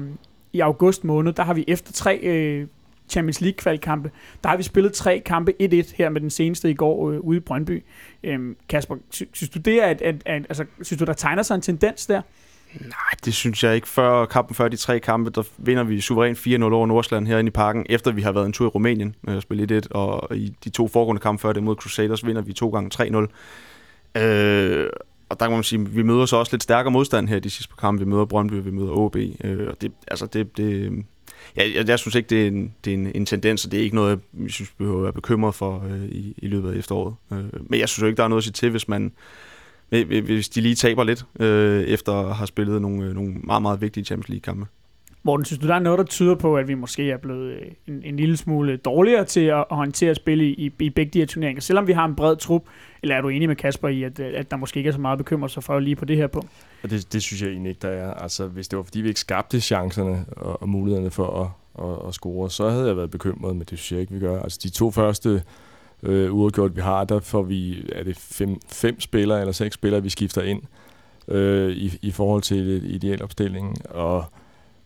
i 0.54 0.60
august 0.60 1.04
måned, 1.04 1.34
der 1.34 1.44
har 1.44 1.54
vi 1.54 1.66
efter 1.68 1.94
tre 1.94 2.18
øh, 2.18 2.68
Champions 3.10 3.42
League 3.42 3.58
kvalkampe, 3.58 4.12
der 4.44 4.50
har 4.50 4.58
vi 4.58 4.64
spillet 4.64 4.94
tre 4.94 5.22
kampe 5.26 5.54
1-1 5.62 5.96
her 5.96 6.10
med 6.10 6.22
den 6.22 6.30
seneste 6.30 6.70
i 6.70 6.74
går 6.74 7.12
øh, 7.12 7.20
ude 7.20 7.38
i 7.38 7.40
Brøndby. 7.40 7.84
Øh, 8.24 8.40
Kasper, 8.70 8.96
sy- 9.12 9.24
synes 9.34 9.50
du 9.50 9.60
det 9.60 9.84
er, 9.84 9.88
at, 9.88 10.02
at, 10.02 10.16
at, 10.26 10.46
altså, 10.50 10.66
synes 10.82 11.00
du 11.00 11.06
der 11.06 11.14
tegner 11.14 11.44
sig 11.44 11.56
en 11.56 11.62
tendens 11.62 12.06
der? 12.06 12.22
Nej, 12.82 13.12
det 13.26 13.34
synes 13.34 13.64
jeg 13.64 13.76
ikke. 13.76 13.88
Før 13.88 14.26
kampen, 14.26 14.56
før 14.56 14.68
de 14.68 14.76
tre 14.76 15.00
kampe, 15.00 15.30
der 15.30 15.44
vinder 15.58 15.84
vi 15.84 16.02
suverænt 16.02 16.38
4-0 16.38 16.64
over 16.64 16.88
Nordsjælland 16.88 17.28
herinde 17.28 17.48
i 17.48 17.52
parken, 17.52 17.86
efter 17.90 18.12
vi 18.12 18.22
har 18.22 18.32
været 18.32 18.46
en 18.46 18.54
tur 18.54 18.66
i 18.66 18.70
Rumænien 18.70 19.16
øh, 19.28 19.36
og 19.36 19.42
spillet 19.42 19.72
1 19.72 19.88
og 19.92 20.38
i 20.38 20.54
de 20.64 20.70
to 20.70 20.88
foregående 20.88 21.20
kampe 21.20 21.42
før 21.42 21.54
det 21.54 21.64
mod 21.64 21.76
Crusaders, 21.76 22.26
vinder 22.26 22.42
vi 22.42 22.54
to 22.54 22.70
gange 22.70 23.20
3-0. 23.20 23.28
Øh, 24.16 24.90
og 25.30 25.40
der 25.40 25.46
kan 25.46 25.54
man 25.54 25.64
sige, 25.64 25.90
vi 25.90 26.04
møder 26.04 26.26
så 26.26 26.36
også 26.38 26.54
lidt 26.54 26.64
stærkere 26.64 26.92
modstand 26.92 27.28
her 27.28 27.40
de 27.40 27.50
sidste 27.50 27.70
par 27.70 27.88
kampe. 27.88 28.06
Vi 28.06 28.10
møder 28.10 28.26
Brøndby, 28.26 28.54
vi 28.54 28.72
møder 28.72 28.92
OB. 28.92 29.16
Øh, 29.44 29.68
og 29.68 29.82
det, 29.82 29.92
altså 30.08 30.26
det, 30.26 30.58
det, 30.58 30.92
ja, 31.58 31.64
jeg, 31.76 31.88
jeg 31.88 32.00
synes 32.00 32.16
ikke, 32.16 32.30
det 32.30 32.44
er, 32.44 32.48
en, 32.48 32.74
det 32.86 32.94
er 32.94 32.98
en, 32.98 33.12
en 33.16 33.26
tendens, 33.26 33.66
og 33.66 33.72
det 33.72 33.80
er 33.80 33.84
ikke 33.84 33.96
noget, 33.96 34.20
jeg 34.44 34.50
synes, 34.52 34.70
vi 34.70 34.76
behøver 34.78 34.98
at 34.98 35.04
være 35.04 35.14
bekymret 35.14 35.56
for 35.56 35.84
øh, 35.90 36.06
i, 36.06 36.34
i 36.38 36.48
løbet 36.48 36.72
af 36.72 36.78
efteråret. 36.78 37.16
Øh, 37.32 37.70
men 37.70 37.80
jeg 37.80 37.90
synes 37.90 38.02
jo 38.02 38.08
ikke, 38.08 38.18
der 38.18 38.24
er 38.24 38.28
noget 38.28 38.40
at 38.40 38.44
sige 38.44 38.54
til, 38.54 38.70
hvis 38.70 38.88
man 38.88 39.12
hvis 39.90 40.50
de 40.50 40.62
lige 40.62 40.76
taber 40.76 41.04
lidt, 41.04 41.26
øh, 41.40 41.84
efter 41.84 42.14
at 42.14 42.36
have 42.36 42.48
spillet 42.48 42.82
nogle, 42.82 43.04
øh, 43.04 43.14
nogle 43.14 43.34
meget, 43.34 43.62
meget 43.62 43.82
vigtige 43.82 44.04
Champions 44.04 44.30
League-kampe. 44.30 44.66
Morten, 45.26 45.46
synes 45.46 45.60
du, 45.60 45.68
der 45.68 45.76
er 45.76 45.80
noget, 45.80 46.00
der 46.00 46.06
tyder 46.06 46.36
på, 46.36 46.58
at 46.58 46.68
vi 46.68 46.74
måske 46.74 47.12
er 47.12 47.18
blevet 47.18 47.52
øh, 47.52 47.62
en, 47.88 48.02
en 48.04 48.18
lille 48.18 48.38
smule 48.38 48.78
dårligere 48.78 49.26
til 49.26 49.40
at, 49.40 49.58
at 49.58 49.78
håndtere 49.78 50.16
spil 50.16 50.42
i, 50.42 50.50
i, 50.50 50.72
i 50.80 50.90
begge 50.90 51.12
de 51.12 51.20
her 51.20 51.26
turneringer, 51.26 51.62
selvom 51.62 51.88
vi 51.88 51.94
har 51.94 52.06
en 52.06 52.16
bred 52.16 52.36
trup? 52.36 52.64
Eller 53.04 53.16
er 53.16 53.22
du 53.22 53.30
enig 53.30 53.48
med 53.48 53.56
Kasper 53.56 53.88
i, 53.88 54.04
at, 54.04 54.20
øh, 54.20 54.34
at 54.36 54.52
der 54.52 54.58
måske 54.58 54.78
ikke 54.78 54.88
er 54.88 54.92
så 54.92 55.02
meget 55.02 55.18
bekymret 55.18 55.52
sig 55.52 55.64
for 55.64 55.80
lige 55.80 55.96
på 55.96 56.06
det 56.06 56.18
her 56.18 56.28
punkt? 56.28 56.50
Det, 56.84 57.14
det 57.14 57.22
synes 57.22 57.42
jeg 57.42 57.50
egentlig 57.50 57.70
ikke, 57.70 57.80
der 57.82 57.90
er. 57.90 58.14
Altså, 58.14 58.48
hvis 58.48 58.68
det 58.68 58.78
var 58.78 58.84
fordi, 58.84 59.02
vi 59.02 59.08
ikke 59.08 59.20
skabte 59.20 59.62
chancerne 59.62 60.26
og, 60.32 60.62
og 60.62 60.70
mulighederne 60.70 61.12
for 61.12 61.42
at, 61.42 61.86
at, 61.86 62.08
at 62.08 62.14
score, 62.14 62.50
så 62.50 62.70
havde 62.70 62.88
jeg 62.88 62.98
været 62.98 63.12
bekymret, 63.12 63.56
men 63.56 63.66
det 63.70 63.80
synes 63.80 63.92
jeg 63.92 64.00
ikke, 64.00 64.14
vi 64.14 64.20
gør. 64.20 64.42
Altså, 64.42 64.60
de 64.64 64.70
to 64.70 64.92
første 64.92 65.44
øh, 66.04 66.34
uafgjort, 66.34 66.76
vi 66.76 66.82
har, 66.82 67.04
der 67.04 67.20
får 67.20 67.44
vi, 67.44 67.90
er 67.92 68.04
det 68.04 68.18
fem, 68.18 68.60
fem 68.70 69.00
spillere 69.00 69.40
eller 69.40 69.52
seks 69.52 69.74
spillere, 69.74 70.04
vi 70.04 70.10
skifter 70.10 70.42
ind 70.42 70.62
øh, 71.28 71.72
i, 71.72 72.00
i 72.02 72.12
forhold 72.12 72.42
til 72.42 72.68
det 72.68 72.84
ideelle 72.84 73.24
opstilling, 73.24 73.76
og, 73.90 74.26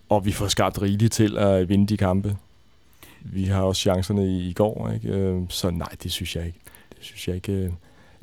og 0.10 0.26
vi 0.26 0.32
får 0.32 0.48
skabt 0.48 0.82
rigeligt 0.82 1.14
til 1.14 1.38
at 1.38 1.70
vinde 1.70 1.88
de 1.88 1.98
kampe. 1.98 2.38
Vi 3.22 3.44
har 3.44 3.62
også 3.62 3.82
chancerne 3.82 4.28
i, 4.28 4.50
i 4.50 4.54
går, 4.54 4.92
ikke? 4.94 5.10
Øh, 5.10 5.42
så 5.50 5.70
nej, 5.70 5.90
det 6.04 6.12
synes 6.12 6.36
jeg 6.36 6.46
ikke. 6.46 6.60
Det 6.90 6.98
synes 7.02 7.28
jeg 7.28 7.36
ikke. 7.36 7.52
Øh, 7.52 7.70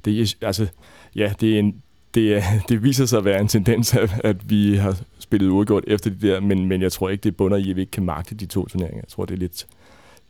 det 0.05 0.21
er, 0.21 0.47
altså, 0.47 0.67
ja, 1.15 1.33
det 1.41 1.55
er 1.55 1.59
en, 1.59 1.83
det, 2.15 2.37
er, 2.37 2.43
det 2.69 2.83
viser 2.83 3.07
sig 3.07 3.19
at 3.19 3.25
være 3.25 3.41
en 3.41 3.49
tendens, 3.49 3.95
at, 3.95 4.21
at 4.25 4.51
vi 4.51 4.77
har 4.77 4.99
spillet 5.19 5.49
uafgjort 5.49 5.85
efter 5.87 6.11
det 6.11 6.23
der, 6.23 6.41
men, 6.41 6.67
men 6.67 6.83
jeg 6.83 6.93
tror 6.93 7.09
ikke, 7.09 7.23
det 7.23 7.37
bunder 7.37 7.57
i, 7.57 7.71
at 7.71 7.77
vi 7.77 7.81
ikke 7.81 7.91
kan 7.91 8.05
magte 8.05 8.35
de 8.35 8.47
to 8.47 8.67
turneringer. 8.67 9.01
Jeg 9.03 9.09
tror, 9.09 9.25
det 9.25 9.35
er 9.35 9.39
lidt 9.39 9.67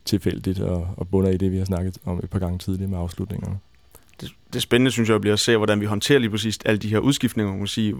tilfældigt 0.05 0.59
og, 0.59 0.87
og 0.97 1.07
bunder 1.07 1.29
i 1.29 1.37
det, 1.37 1.51
vi 1.51 1.57
har 1.57 1.65
snakket 1.65 1.97
om 2.05 2.19
et 2.23 2.29
par 2.29 2.39
gange 2.39 2.57
tidligere 2.57 2.89
med 2.89 2.97
afslutningerne 2.97 3.59
det, 4.21 4.31
det 4.53 4.61
spændende, 4.61 4.91
synes 4.91 5.09
jeg, 5.09 5.21
bliver 5.21 5.33
at 5.33 5.39
se, 5.39 5.57
hvordan 5.57 5.81
vi 5.81 5.85
håndterer 5.85 6.19
lige 6.19 6.29
præcis 6.29 6.59
alle 6.65 6.79
de 6.79 6.87
her 6.87 6.99
udskiftninger. 6.99 7.51
Man 7.51 7.59
kan 7.59 7.67
sige, 7.67 7.95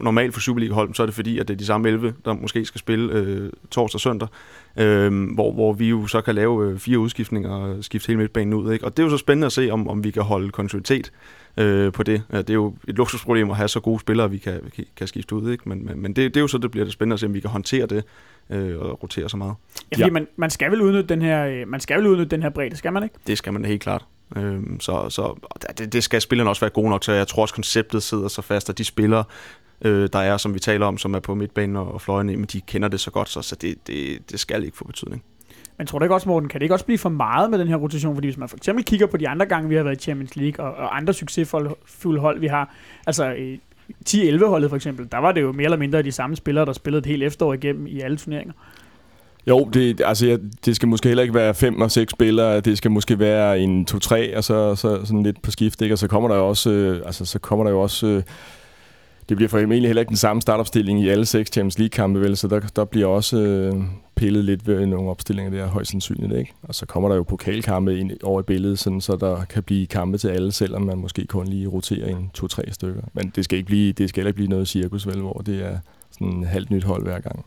normalt 0.00 0.34
for 0.34 0.40
Superliga-hold, 0.40 0.94
så 0.94 1.02
er 1.02 1.06
det 1.06 1.14
fordi, 1.14 1.38
at 1.38 1.48
det 1.48 1.54
er 1.54 1.58
de 1.58 1.66
samme 1.66 1.88
11, 1.88 2.14
der 2.24 2.32
måske 2.32 2.64
skal 2.64 2.78
spille 2.78 3.12
øh, 3.12 3.50
torsdag 3.70 3.96
og 3.96 4.00
søndag, 4.00 4.28
øh, 4.76 5.34
hvor, 5.34 5.52
hvor 5.52 5.72
vi 5.72 5.88
jo 5.88 6.06
så 6.06 6.20
kan 6.20 6.34
lave 6.34 6.70
øh, 6.70 6.78
fire 6.78 6.98
udskiftninger 6.98 7.50
og 7.50 7.84
skifte 7.84 8.06
hele 8.06 8.18
midtbanen 8.18 8.54
ud. 8.54 8.72
Ikke? 8.72 8.84
Og 8.84 8.96
det 8.96 9.02
er 9.02 9.06
jo 9.06 9.10
så 9.10 9.18
spændende 9.18 9.46
at 9.46 9.52
se, 9.52 9.70
om, 9.70 9.88
om 9.88 10.04
vi 10.04 10.10
kan 10.10 10.22
holde 10.22 10.50
kontinuitet 10.50 11.12
øh, 11.56 11.92
på 11.92 12.02
det. 12.02 12.22
Det 12.30 12.50
er 12.50 12.54
jo 12.54 12.74
et 12.88 12.96
luksusproblem 12.96 13.50
at 13.50 13.56
have 13.56 13.68
så 13.68 13.80
gode 13.80 14.00
spillere, 14.00 14.30
vi 14.30 14.38
kan, 14.38 14.60
kan, 14.76 14.84
kan 14.96 15.06
skifte 15.06 15.34
ud. 15.34 15.50
Ikke? 15.52 15.68
Men, 15.68 15.86
men, 15.86 16.02
men 16.02 16.12
det, 16.12 16.34
det 16.34 16.36
er 16.36 16.40
jo 16.40 16.48
så, 16.48 16.58
det 16.58 16.70
bliver 16.70 16.84
det 16.84 16.92
spændende 16.92 17.14
at 17.14 17.20
se, 17.20 17.26
om 17.26 17.34
vi 17.34 17.40
kan 17.40 17.50
håndtere 17.50 17.86
det 17.86 18.04
øh, 18.50 18.78
og 18.78 19.02
rotere 19.02 19.28
så 19.28 19.36
meget. 19.36 19.54
Ja, 19.92 19.96
fordi 19.96 20.02
ja. 20.02 20.10
Man, 20.10 20.26
man, 20.36 20.50
skal 20.50 20.70
vel 20.70 20.80
udnytte 20.80 21.08
den 21.08 21.22
her, 21.22 21.46
øh, 21.46 21.68
man 21.68 21.80
skal 21.80 21.98
vel 21.98 22.06
udnytte 22.06 22.30
den 22.30 22.42
her 22.42 22.50
bredde, 22.50 22.76
skal 22.76 22.92
man 22.92 23.02
ikke? 23.02 23.14
Det 23.26 23.38
skal 23.38 23.52
man 23.52 23.64
helt 23.64 23.82
klart. 23.82 24.04
Øhm, 24.36 24.80
så 24.80 25.10
så 25.10 25.34
det, 25.78 25.92
det 25.92 26.04
skal 26.04 26.20
spillerne 26.20 26.50
også 26.50 26.60
være 26.60 26.70
gode 26.70 26.90
nok 26.90 27.00
til. 27.00 27.14
Jeg 27.14 27.28
tror 27.28 27.42
også, 27.42 27.54
konceptet 27.54 28.02
sidder 28.02 28.28
så 28.28 28.42
fast, 28.42 28.70
at 28.70 28.78
de 28.78 28.84
spillere, 28.84 29.24
øh, 29.80 30.08
der 30.12 30.18
er, 30.18 30.36
som 30.36 30.54
vi 30.54 30.58
taler 30.58 30.86
om, 30.86 30.98
som 30.98 31.14
er 31.14 31.20
på 31.20 31.34
midtbanen 31.34 31.76
og 31.76 32.00
fløjene, 32.00 32.36
men 32.36 32.44
de 32.44 32.60
kender 32.60 32.88
det 32.88 33.00
så 33.00 33.10
godt, 33.10 33.28
så, 33.28 33.42
så 33.42 33.56
det, 33.56 33.86
det, 33.86 34.30
det 34.30 34.40
skal 34.40 34.64
ikke 34.64 34.76
få 34.76 34.84
betydning. 34.84 35.22
Men 35.78 35.86
tror 35.86 35.98
du 35.98 36.04
ikke 36.04 36.14
også, 36.14 36.28
Morten, 36.28 36.48
kan 36.48 36.60
det 36.60 36.64
ikke 36.64 36.74
også 36.74 36.84
blive 36.84 36.98
for 36.98 37.08
meget 37.08 37.50
med 37.50 37.58
den 37.58 37.68
her 37.68 37.76
rotation? 37.76 38.16
Fordi 38.16 38.26
hvis 38.26 38.36
man 38.36 38.48
for 38.48 38.56
eksempel 38.56 38.84
kigger 38.84 39.06
på 39.06 39.16
de 39.16 39.28
andre 39.28 39.46
gange, 39.46 39.68
vi 39.68 39.74
har 39.74 39.82
været 39.82 39.96
i 39.96 40.02
Champions 40.02 40.36
League, 40.36 40.66
og, 40.66 40.74
og 40.74 40.96
andre 40.96 41.12
succesfulde 41.12 42.20
hold, 42.20 42.40
vi 42.40 42.46
har, 42.46 42.74
altså 43.06 43.36
10-11 44.08 44.46
holdet 44.46 44.70
for 44.70 44.76
eksempel, 44.76 45.08
der 45.12 45.18
var 45.18 45.32
det 45.32 45.40
jo 45.40 45.52
mere 45.52 45.64
eller 45.64 45.76
mindre 45.76 46.02
de 46.02 46.12
samme 46.12 46.36
spillere, 46.36 46.66
der 46.66 46.72
spillede 46.72 46.98
et 46.98 47.06
helt 47.06 47.22
efterår 47.22 47.54
igennem 47.54 47.86
i 47.86 48.00
alle 48.00 48.16
turneringer. 48.16 48.52
Jo, 49.46 49.68
det, 49.74 50.00
altså, 50.04 50.26
ja, 50.26 50.36
det 50.64 50.76
skal 50.76 50.88
måske 50.88 51.08
heller 51.08 51.22
ikke 51.22 51.34
være 51.34 51.54
fem 51.54 51.80
og 51.80 51.90
seks 51.90 52.10
spillere. 52.10 52.60
Det 52.60 52.78
skal 52.78 52.90
måske 52.90 53.18
være 53.18 53.60
en 53.60 53.84
to-tre, 53.84 54.36
og 54.36 54.44
så, 54.44 54.74
så 54.74 55.04
sådan 55.04 55.22
lidt 55.22 55.42
på 55.42 55.50
skift. 55.50 55.82
Ikke? 55.82 55.94
Og 55.94 55.98
så 55.98 56.08
kommer 56.08 56.28
der 56.28 56.36
jo 56.36 56.48
også... 56.48 56.70
Øh, 56.70 57.02
altså, 57.06 57.24
så 57.24 57.38
kommer 57.38 57.64
der 57.64 57.70
jo 57.70 57.80
også 57.80 58.06
øh, 58.06 58.22
det 59.28 59.36
bliver 59.36 59.48
formentlig 59.48 59.88
heller 59.88 60.00
ikke 60.00 60.08
den 60.08 60.16
samme 60.16 60.42
startopstilling 60.42 61.00
i 61.00 61.08
alle 61.08 61.26
seks 61.26 61.50
Champions 61.52 61.78
League-kampe, 61.78 62.20
vel? 62.20 62.36
Så 62.36 62.48
der, 62.48 62.60
der 62.60 62.84
bliver 62.84 63.06
også 63.06 63.38
øh, 63.38 63.82
pillet 64.14 64.44
lidt 64.44 64.66
ved 64.66 64.86
nogle 64.86 65.10
opstillinger 65.10 65.50
der, 65.50 65.66
højst 65.66 65.90
sandsynligt, 65.90 66.32
ikke? 66.32 66.52
Og 66.62 66.74
så 66.74 66.86
kommer 66.86 67.08
der 67.08 67.16
jo 67.16 67.22
pokalkampe 67.22 67.98
ind 67.98 68.10
over 68.22 68.40
i 68.40 68.42
billedet, 68.42 68.78
sådan, 68.78 69.00
så 69.00 69.16
der 69.16 69.44
kan 69.44 69.62
blive 69.62 69.86
kampe 69.86 70.18
til 70.18 70.28
alle, 70.28 70.52
selvom 70.52 70.82
man 70.82 70.98
måske 70.98 71.26
kun 71.26 71.46
lige 71.46 71.66
roterer 71.66 72.16
en 72.16 72.30
to-tre 72.34 72.62
stykker. 72.72 73.02
Men 73.12 73.32
det 73.36 73.44
skal 73.44 73.58
ikke 73.58 73.66
blive, 73.66 73.92
det 73.92 74.08
skal 74.08 74.20
heller 74.20 74.28
ikke 74.28 74.36
blive 74.36 74.50
noget 74.50 74.68
cirkus, 74.68 75.06
vel, 75.06 75.20
hvor 75.20 75.42
det 75.46 75.64
er 75.64 75.78
sådan 76.12 76.28
en 76.28 76.44
halvt 76.44 76.70
nyt 76.70 76.84
hold 76.84 77.02
hver 77.02 77.20
gang. 77.20 77.44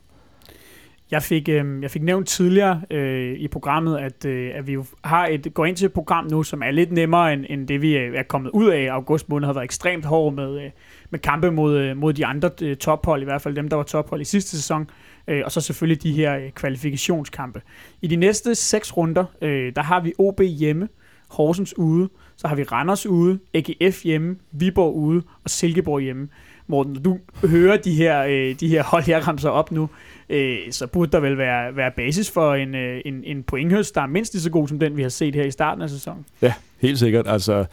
Jeg 1.12 1.24
fik, 1.24 1.50
øh, 1.50 1.82
jeg 1.82 1.92
fik 1.92 2.04
nævnt 2.04 2.28
tidligere 2.28 2.82
øh, 2.92 3.34
i 3.34 3.48
programmet, 3.48 3.98
at, 3.98 4.26
øh, 4.26 4.52
at 4.56 4.68
vi 4.68 4.74
jo 4.74 4.86
har 5.04 5.28
et, 5.28 5.54
går 5.54 5.66
ind 5.66 5.76
til 5.76 5.86
et 5.86 5.94
program 5.94 6.28
nu, 6.32 6.44
som 6.44 6.62
er 6.62 6.72
lidt 6.72 6.92
nemmere 6.92 7.34
end, 7.34 7.46
end 7.50 7.68
det, 7.68 7.82
vi 7.82 7.98
øh, 7.98 8.16
er 8.16 8.24
kommet 8.24 8.52
ud 8.54 8.70
af. 8.70 8.88
August 8.92 9.30
måned 9.30 9.46
har 9.46 9.54
været 9.54 9.64
ekstremt 9.64 10.06
hård 10.06 10.34
med, 10.34 10.62
øh, 10.66 10.72
med 11.10 11.20
kampe 11.20 11.52
mod, 11.52 11.78
øh, 11.78 11.98
mod 11.98 12.14
de 12.14 12.26
andre 12.26 12.50
øh, 12.62 12.78
tophold, 12.78 13.22
i 13.22 13.26
hvert 13.26 13.42
fald 13.42 13.56
dem, 13.56 13.68
der 13.68 13.76
var 13.76 13.84
tophold 13.84 14.22
i 14.22 14.26
sidste 14.26 14.58
sæson. 14.58 14.90
Øh, 15.28 15.42
og 15.46 15.52
så 15.52 15.62
selvfølgelig 15.62 16.04
de 16.04 16.12
her 16.12 16.38
øh, 16.38 16.52
kvalifikationskampe. 16.52 17.62
I 18.02 18.08
de 18.08 18.16
næste 18.16 18.56
seks 18.56 18.98
runder, 18.98 19.26
øh, 19.42 19.76
der 19.76 19.82
har 19.82 20.00
vi 20.00 20.14
OB 20.18 20.42
hjemme, 20.42 20.88
Horsens 21.30 21.78
ude, 21.78 22.10
så 22.38 22.48
har 22.48 22.56
vi 22.56 22.64
Randers 22.64 23.06
ude, 23.06 23.40
AGF 23.54 24.04
hjemme, 24.04 24.36
Viborg 24.52 24.96
ude 24.96 25.24
og 25.44 25.50
Silkeborg 25.50 26.02
hjemme. 26.02 26.28
Morten, 26.68 26.94
når 26.94 27.00
du 27.02 27.20
hører 27.48 27.78
de 27.78 27.94
her, 27.94 28.24
øh, 28.24 28.56
de 28.60 28.68
her 28.68 28.84
hold, 28.84 29.04
jeg 29.08 29.28
ramser 29.28 29.50
op 29.50 29.72
nu, 29.72 29.90
øh, 30.30 30.58
så 30.72 30.88
burde 30.88 31.12
der 31.12 31.20
vel 31.20 31.38
være, 31.38 31.76
være 31.76 31.92
basis 31.92 32.32
for 32.32 32.54
en, 32.54 32.76
øh, 32.76 33.02
en, 33.06 33.24
en 33.24 33.44
pointhøst, 33.44 33.96
der 33.96 34.02
er 34.02 34.08
mindst 34.08 34.34
lige 34.34 34.42
så 34.42 34.50
god 34.50 34.68
som 34.68 34.80
den, 34.80 34.98
vi 34.98 35.02
har 35.02 35.10
set 35.10 35.36
her 35.36 35.44
i 35.44 35.52
starten 35.52 35.82
af 35.82 35.90
sæsonen. 35.90 36.26
Ja, 36.42 36.54
helt 36.82 37.00
sikkert. 37.00 37.28
Altså, 37.28 37.66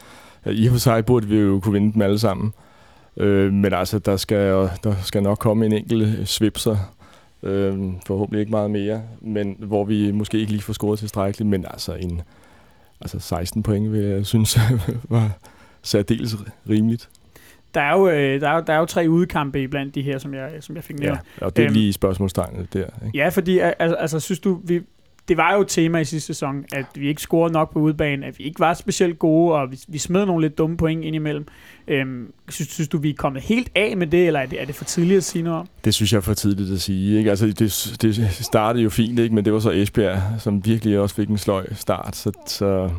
i 0.46 0.66
og 0.66 0.72
for 0.72 0.78
sig 0.78 1.06
burde 1.06 1.26
vi 1.26 1.36
jo 1.36 1.60
kunne 1.60 1.72
vinde 1.72 1.92
dem 1.92 2.02
alle 2.02 2.18
sammen. 2.18 2.52
Øh, 3.16 3.52
men 3.52 3.72
altså, 3.74 3.98
der 3.98 4.16
skal, 4.16 4.70
der 4.84 4.94
skal 5.02 5.22
nok 5.22 5.38
komme 5.38 5.66
en 5.66 5.72
enkelt 5.72 6.28
svipser, 6.28 6.76
øh, 7.42 7.78
forhåbentlig 8.06 8.40
ikke 8.40 8.50
meget 8.50 8.70
mere, 8.70 9.02
men 9.20 9.56
hvor 9.58 9.84
vi 9.84 10.10
måske 10.10 10.38
ikke 10.38 10.52
lige 10.52 10.62
får 10.62 10.72
scoret 10.72 10.98
tilstrækkeligt, 10.98 11.50
men 11.50 11.64
altså 11.70 11.94
en 11.94 12.22
altså 13.00 13.18
16 13.18 13.62
point, 13.62 13.92
vil 13.92 14.00
jeg 14.00 14.26
synes, 14.26 14.58
var 15.08 15.30
særdeles 15.82 16.36
rimeligt. 16.68 17.08
Der 17.74 17.80
er, 17.80 17.98
jo, 17.98 18.08
øh, 18.08 18.40
der, 18.40 18.48
er 18.48 18.54
jo, 18.54 18.62
der 18.66 18.72
er 18.72 18.78
jo 18.78 18.84
tre 18.84 19.06
udkampe 19.08 19.68
blandt 19.68 19.94
de 19.94 20.02
her, 20.02 20.18
som 20.18 20.34
jeg, 20.34 20.50
som 20.60 20.76
jeg 20.76 20.84
fik 20.84 20.98
nævnt. 20.98 21.20
Ja, 21.40 21.46
og 21.46 21.56
det 21.56 21.62
er 21.62 21.66
øhm, 21.66 21.74
lige 21.74 21.92
spørgsmålstegnet 21.92 22.72
der. 22.72 22.86
Ikke? 23.06 23.18
Ja, 23.18 23.28
fordi 23.28 23.58
altså, 23.58 23.96
altså, 23.96 24.20
synes 24.20 24.40
du, 24.40 24.60
vi, 24.64 24.80
det 25.28 25.36
var 25.36 25.54
jo 25.54 25.60
et 25.60 25.68
tema 25.68 25.98
i 25.98 26.04
sidste 26.04 26.26
sæson, 26.26 26.64
at 26.72 26.86
vi 26.94 27.08
ikke 27.08 27.22
scorede 27.22 27.52
nok 27.52 27.72
på 27.72 27.78
udbanen, 27.78 28.24
at 28.24 28.38
vi 28.38 28.44
ikke 28.44 28.60
var 28.60 28.74
specielt 28.74 29.18
gode, 29.18 29.54
og 29.54 29.70
vi, 29.70 29.78
vi 29.88 29.98
smed 29.98 30.26
nogle 30.26 30.44
lidt 30.44 30.58
dumme 30.58 30.76
point 30.76 31.04
indimellem. 31.04 31.46
Øhm, 31.88 32.32
synes, 32.48 32.70
synes 32.70 32.88
du, 32.88 32.98
vi 32.98 33.10
er 33.10 33.14
kommet 33.14 33.42
helt 33.42 33.70
af 33.74 33.96
med 33.96 34.06
det, 34.06 34.26
eller 34.26 34.40
er 34.40 34.46
det, 34.46 34.60
er 34.60 34.64
det 34.64 34.74
for 34.74 34.84
tidligt 34.84 35.16
at 35.16 35.24
sige 35.24 35.42
noget 35.42 35.60
om? 35.60 35.68
Det 35.84 35.94
synes 35.94 36.12
jeg 36.12 36.16
er 36.16 36.22
for 36.22 36.34
tidligt 36.34 36.72
at 36.72 36.80
sige. 36.80 37.18
Ikke? 37.18 37.30
Altså, 37.30 37.46
det, 37.46 37.58
det 38.02 38.30
startede 38.30 38.82
jo 38.82 38.90
fint, 38.90 39.18
ikke? 39.18 39.34
men 39.34 39.44
det 39.44 39.52
var 39.52 39.58
så 39.58 39.70
Esbjerg, 39.70 40.22
som 40.38 40.66
virkelig 40.66 40.98
også 40.98 41.14
fik 41.14 41.28
en 41.28 41.38
sløj 41.38 41.66
start. 41.74 42.16
Så, 42.16 42.32
så 42.46 42.90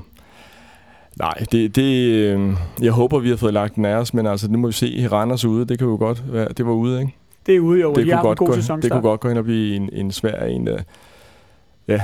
Nej, 1.20 1.43
det, 1.51 1.76
det, 1.76 2.14
øh, 2.14 2.53
jeg 2.82 2.91
håber, 2.91 3.20
vi 3.20 3.30
har 3.30 3.36
fået 3.36 3.53
lagt 3.53 3.76
den 3.76 3.86
af 3.86 3.95
os, 3.95 4.14
men 4.14 4.28
altså, 4.28 4.47
det 4.47 4.59
må 4.59 4.68
vi 4.68 4.74
se. 4.74 5.07
Randers 5.11 5.45
ude, 5.45 5.66
det 5.66 5.80
kan 5.80 5.88
jo 5.88 5.95
godt 5.95 6.24
være, 6.34 6.47
det 6.57 6.66
var 6.66 6.72
ude, 6.72 6.99
ikke? 6.99 7.16
Det 7.45 7.55
er 7.55 7.59
ude, 7.59 7.82
jo. 7.82 7.93
Det, 7.93 8.05
kunne, 8.05 8.22
godt 8.22 8.38
gå, 8.38 8.55
det 8.55 8.91
kunne 8.91 9.01
godt 9.01 9.20
gå 9.20 9.30
ind 9.30 9.38
og 9.38 9.43
blive 9.43 9.76
en, 9.76 9.89
en 9.93 10.11
svær 10.11 10.45
en. 10.45 10.68
Der, 10.68 10.78
ja, 11.88 12.01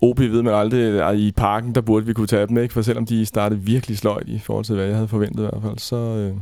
OB 0.00 0.18
ved 0.18 0.42
man 0.42 0.54
aldrig. 0.54 1.18
I 1.18 1.32
parken, 1.32 1.74
der 1.74 1.80
burde 1.80 2.06
vi 2.06 2.12
kunne 2.12 2.26
tage 2.26 2.46
dem, 2.46 2.58
ikke? 2.58 2.74
For 2.74 2.82
selvom 2.82 3.06
de 3.06 3.26
startede 3.26 3.60
virkelig 3.60 3.98
sløjt 3.98 4.28
i 4.28 4.38
forhold 4.38 4.64
til, 4.64 4.74
hvad 4.74 4.84
jeg 4.84 4.94
havde 4.94 5.08
forventet 5.08 5.42
i 5.42 5.46
hvert 5.46 5.62
fald, 5.62 5.78
så, 5.78 5.96
øh, 5.96 6.32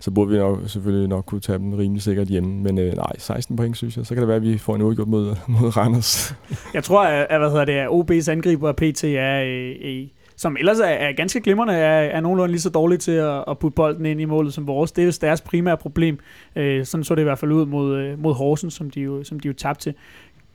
så 0.00 0.10
burde 0.10 0.30
vi 0.30 0.38
nok, 0.38 0.58
selvfølgelig 0.66 1.08
nok 1.08 1.24
kunne 1.26 1.40
tage 1.40 1.58
dem 1.58 1.72
rimelig 1.72 2.02
sikkert 2.02 2.28
hjemme. 2.28 2.62
Men 2.62 2.78
øh, 2.78 2.92
nej, 2.96 3.18
16 3.18 3.56
point, 3.56 3.76
synes 3.76 3.96
jeg. 3.96 4.06
Så 4.06 4.14
kan 4.14 4.20
det 4.20 4.28
være, 4.28 4.36
at 4.36 4.42
vi 4.42 4.58
får 4.58 4.74
en 4.74 4.82
udgjort 4.82 5.08
mod, 5.08 5.36
mod 5.46 5.76
Randers. 5.76 6.34
jeg 6.74 6.84
tror, 6.84 7.02
at, 7.04 7.38
hvad 7.38 7.50
hedder 7.50 7.64
det, 7.64 7.72
at 7.72 7.88
OB's 7.88 8.30
angriber 8.30 8.72
PT 8.72 9.04
er 9.04 9.42
øh, 9.42 10.06
som 10.40 10.56
ellers 10.56 10.80
er, 10.80 10.84
er 10.84 11.12
ganske 11.12 11.40
glimrende, 11.40 11.74
er, 11.74 12.00
er 12.00 12.20
nogenlunde 12.20 12.52
lige 12.52 12.60
så 12.60 12.70
dårlige 12.70 12.98
til 12.98 13.12
at, 13.12 13.44
at 13.48 13.58
putte 13.58 13.74
bolden 13.74 14.06
ind 14.06 14.20
i 14.20 14.24
målet 14.24 14.54
som 14.54 14.66
vores. 14.66 14.92
Det 14.92 15.08
er 15.08 15.18
deres 15.20 15.40
primære 15.40 15.76
problem. 15.76 16.18
Øh, 16.56 16.86
sådan 16.86 17.04
så 17.04 17.14
det 17.14 17.22
i 17.22 17.24
hvert 17.24 17.38
fald 17.38 17.52
ud 17.52 17.66
mod, 17.66 17.96
øh, 17.98 18.22
mod 18.22 18.34
Horsens, 18.34 18.74
som 18.74 18.90
de 18.90 19.00
jo, 19.00 19.24
som 19.24 19.40
de 19.40 19.48
jo 19.48 19.54
tabte 19.54 19.82
til. 19.82 19.94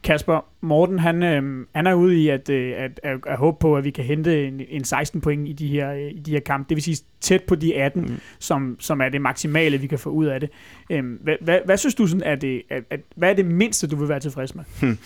Kasper, 0.06 0.45
Morten, 0.62 0.99
han, 0.99 1.24
øh, 1.24 1.66
han 1.76 1.88
er 1.88 1.93
ude 1.93 2.16
i 2.24 2.30
at, 2.30 2.49
øh, 2.49 2.74
at, 2.78 2.99
at, 3.03 3.20
at 3.28 3.38
håbe 3.38 3.58
på, 3.60 3.78
at 3.78 3.84
vi 3.84 3.91
kan 3.91 4.03
hente 4.03 4.47
en, 4.47 4.62
en 4.70 4.84
16 4.84 5.22
point 5.22 5.47
i 5.47 5.53
de 5.53 5.68
her, 5.68 5.93
øh, 5.93 6.12
i 6.12 6.20
de 6.20 6.32
her 6.32 6.39
kampe. 6.39 6.70
Det 6.70 6.76
vil 6.76 6.84
sige 6.84 6.97
tæt 7.22 7.43
på 7.43 7.56
de 7.56 7.76
18, 7.76 8.01
mm. 8.01 8.20
som, 8.39 8.76
som 8.80 9.01
er 9.01 9.10
det 9.10 9.22
maksimale, 9.22 9.78
vi 9.78 9.88
kan 9.88 9.99
få 9.99 10.10
ud 10.10 10.26
af 10.26 10.39
det. 10.39 10.49
Øh, 10.89 11.03
hvad, 11.24 11.36
hvad, 11.41 11.60
hvad 11.66 11.78
synes 11.78 11.95
du, 11.95 12.08
sådan, 12.08 12.24
er 12.24 12.36
det, 12.36 12.62
at, 12.70 12.84
at, 12.89 12.99
hvad 13.16 13.30
er 13.30 13.34
det 13.34 13.45
mindste, 13.45 13.88
du 13.88 13.95
vil 13.95 14.10
være 14.10 14.20
tilfreds 14.20 14.56
med? 14.56 14.64
Hmm. 14.82 14.97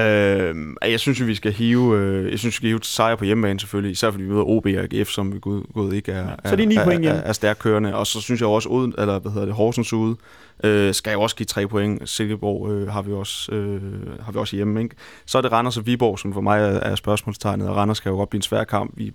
Øh, 0.00 0.90
jeg 0.90 1.00
synes, 1.00 1.26
vi 1.26 1.34
skal 1.34 1.52
hive, 1.52 1.98
øh, 1.98 2.30
jeg 2.30 2.38
synes, 2.38 2.52
vi 2.52 2.56
skal 2.56 2.68
hive 2.68 2.80
sejr 2.82 3.16
på 3.16 3.24
hjemmebane 3.24 3.60
selvfølgelig, 3.60 3.92
især 3.92 4.10
fordi 4.10 4.24
vi 4.24 4.30
møder 4.30 4.48
OB 4.48 4.66
og 4.66 4.70
AGF, 4.92 5.08
som 5.08 5.34
vi 5.34 5.38
gået 5.74 5.94
ikke 5.94 6.12
er, 6.12 6.28
ja, 6.44 6.50
så 6.50 6.56
det 6.56 6.62
er 6.62 6.68
9 6.68 6.76
er, 6.76 6.84
point 6.84 7.06
er, 7.06 7.12
er, 7.12 7.20
er 7.20 7.32
stærkt 7.32 7.58
kørende. 7.58 7.94
Og 7.94 8.06
så 8.06 8.20
synes 8.20 8.40
jeg 8.40 8.48
også, 8.48 8.68
uden, 8.68 8.94
eller 8.98 9.18
hvad 9.18 9.32
hedder 9.32 9.46
det, 9.46 9.54
Horsens 9.54 9.92
ude, 9.92 10.16
øh, 10.64 10.94
skal 10.94 11.10
jeg 11.10 11.18
også 11.18 11.36
give 11.36 11.44
tre 11.46 11.68
point. 11.68 12.08
Silkeborg 12.08 12.70
øh, 12.70 12.88
har, 12.88 13.02
vi 13.02 13.12
også, 13.12 13.52
øh, 13.52 13.80
har 14.20 14.32
vi 14.32 14.37
også 14.38 14.56
hjemme. 14.56 14.82
Ikke? 14.82 14.96
Så 15.26 15.38
er 15.38 15.42
det 15.42 15.52
Randers 15.52 15.76
og 15.76 15.86
Viborg, 15.86 16.18
som 16.18 16.32
for 16.32 16.40
mig 16.40 16.60
er, 16.60 16.66
er 16.66 16.94
spørgsmålstegnet, 16.94 17.68
og 17.68 17.76
Randers 17.76 17.96
skal 17.96 18.10
jo 18.10 18.16
godt 18.16 18.30
blive 18.30 18.38
en 18.38 18.42
svær 18.42 18.64
kamp. 18.64 18.92
Vi 18.96 19.12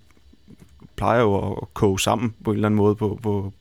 plejer 0.96 1.22
jo 1.22 1.54
at 1.54 1.74
koge 1.74 2.00
sammen 2.00 2.34
på 2.44 2.52
en 2.52 2.56
eller 2.56 2.68
anden 2.68 2.78
måde 2.78 2.96
på, 2.96 3.20
på 3.24 3.54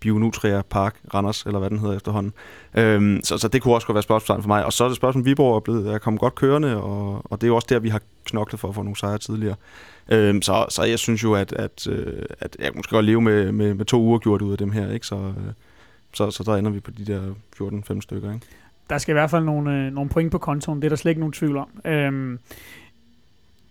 Bionutria 0.00 0.62
Park, 0.62 0.96
Randers, 1.14 1.42
eller 1.42 1.58
hvad 1.58 1.70
den 1.70 1.78
hedder 1.78 1.96
efterhånden. 1.96 2.32
Øhm, 2.74 3.20
så, 3.24 3.38
så 3.38 3.48
det 3.48 3.62
kunne 3.62 3.74
også 3.74 3.86
godt 3.86 3.94
være 3.94 4.02
spørgsmålstegn 4.02 4.42
for 4.42 4.48
mig. 4.48 4.64
Og 4.64 4.72
så 4.72 4.84
er 4.84 4.88
det 4.88 4.96
spørgsmål, 4.96 5.24
Viborg 5.24 5.56
er 5.56 5.60
blevet 5.60 5.94
er 5.94 5.98
kommet 5.98 6.20
godt 6.20 6.34
kørende, 6.34 6.82
og, 6.82 7.22
og 7.24 7.40
det 7.40 7.46
er 7.46 7.48
jo 7.48 7.56
også 7.56 7.66
der, 7.70 7.78
vi 7.78 7.88
har 7.88 8.00
knoklet 8.24 8.60
for 8.60 8.68
at 8.68 8.74
få 8.74 8.82
nogle 8.82 8.96
sejre 8.96 9.18
tidligere. 9.18 9.56
Øhm, 10.08 10.42
så, 10.42 10.66
så 10.68 10.82
jeg 10.82 10.98
synes 10.98 11.22
jo, 11.22 11.34
at, 11.34 11.52
at, 11.52 11.86
øh, 11.86 12.22
at 12.40 12.56
jeg 12.58 12.70
måske 12.74 12.90
godt 12.90 13.04
leve 13.04 13.20
med, 13.20 13.52
med, 13.52 13.74
med 13.74 13.84
to 13.84 14.00
uger 14.00 14.18
gjort 14.18 14.42
ud 14.42 14.52
af 14.52 14.58
dem 14.58 14.70
her, 14.70 14.90
ikke? 14.92 15.06
Så, 15.06 15.14
øh, 15.14 15.52
så, 16.14 16.30
så 16.30 16.42
der 16.42 16.56
ender 16.56 16.70
vi 16.70 16.80
på 16.80 16.90
de 16.90 17.06
der 17.06 17.34
14-5 17.62 18.00
stykker. 18.00 18.34
Ikke? 18.34 18.46
Der 18.90 18.98
skal 18.98 19.12
i 19.12 19.18
hvert 19.18 19.30
fald 19.30 19.44
nogle, 19.44 19.86
øh, 19.86 19.92
nogle 19.92 20.10
point 20.10 20.32
på 20.32 20.38
kontoen, 20.38 20.82
det 20.82 20.84
er 20.84 20.88
der 20.88 20.96
slet 20.96 21.10
ikke 21.10 21.20
nogen 21.20 21.32
tvivl 21.32 21.56
om. 21.56 21.68
Øhm, 21.84 22.38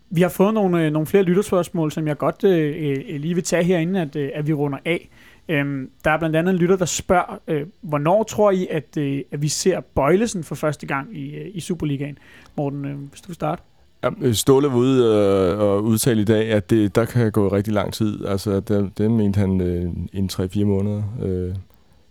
vi 0.10 0.22
har 0.22 0.30
fået 0.30 0.54
nogle, 0.54 0.86
øh, 0.86 0.92
nogle 0.92 1.06
flere 1.06 1.24
lytterspørgsmål, 1.24 1.92
som 1.92 2.08
jeg 2.08 2.18
godt 2.18 2.44
øh, 2.44 2.76
øh, 2.78 3.22
lige 3.22 3.36
vil 3.36 3.44
tage 3.44 3.64
herinde, 3.64 4.02
at, 4.02 4.16
øh, 4.16 4.30
at 4.34 4.48
vi 4.48 4.54
runder 4.54 4.80
af. 4.86 5.10
Øhm, 5.50 5.90
der 6.04 6.12
er 6.12 6.18
blandt 6.18 6.36
andet 6.36 6.54
en 6.54 6.60
lytter, 6.60 6.76
der 6.76 6.86
spørger, 6.86 7.40
øh, 7.48 7.68
hvornår 7.82 8.24
tror 8.24 8.52
I, 8.52 8.68
at, 8.72 8.98
øh, 8.98 9.22
at 9.32 9.42
vi 9.42 9.48
ser 9.48 9.80
Bøjlesen 9.80 10.44
for 10.44 10.56
første 10.56 10.86
gang 10.86 11.18
i, 11.18 11.36
øh, 11.36 11.52
i 11.54 11.60
Superligaen? 11.60 12.18
Morten, 12.58 12.86
øh, 12.86 12.98
hvis 13.12 13.22
du 13.22 13.34
starter. 13.34 13.64
Ja, 14.04 14.10
øh, 14.22 14.34
Ståle 14.34 14.68
var 14.68 14.76
ude 14.76 15.06
øh, 15.06 15.60
og 15.60 15.84
udtale 15.84 16.22
i 16.22 16.26
dag, 16.26 16.52
at 16.52 16.70
det, 16.70 16.96
der 16.96 17.06
kan 17.06 17.32
gå 17.32 17.48
rigtig 17.48 17.74
lang 17.74 17.94
tid. 17.94 18.26
Altså, 18.26 18.60
der, 18.60 18.90
det 18.98 19.12
mente 19.12 19.40
han 19.40 19.62
øh, 19.62 19.92
en 20.14 20.30
3-4 20.34 20.64
måneder. 20.64 21.04
Øh, 21.24 21.56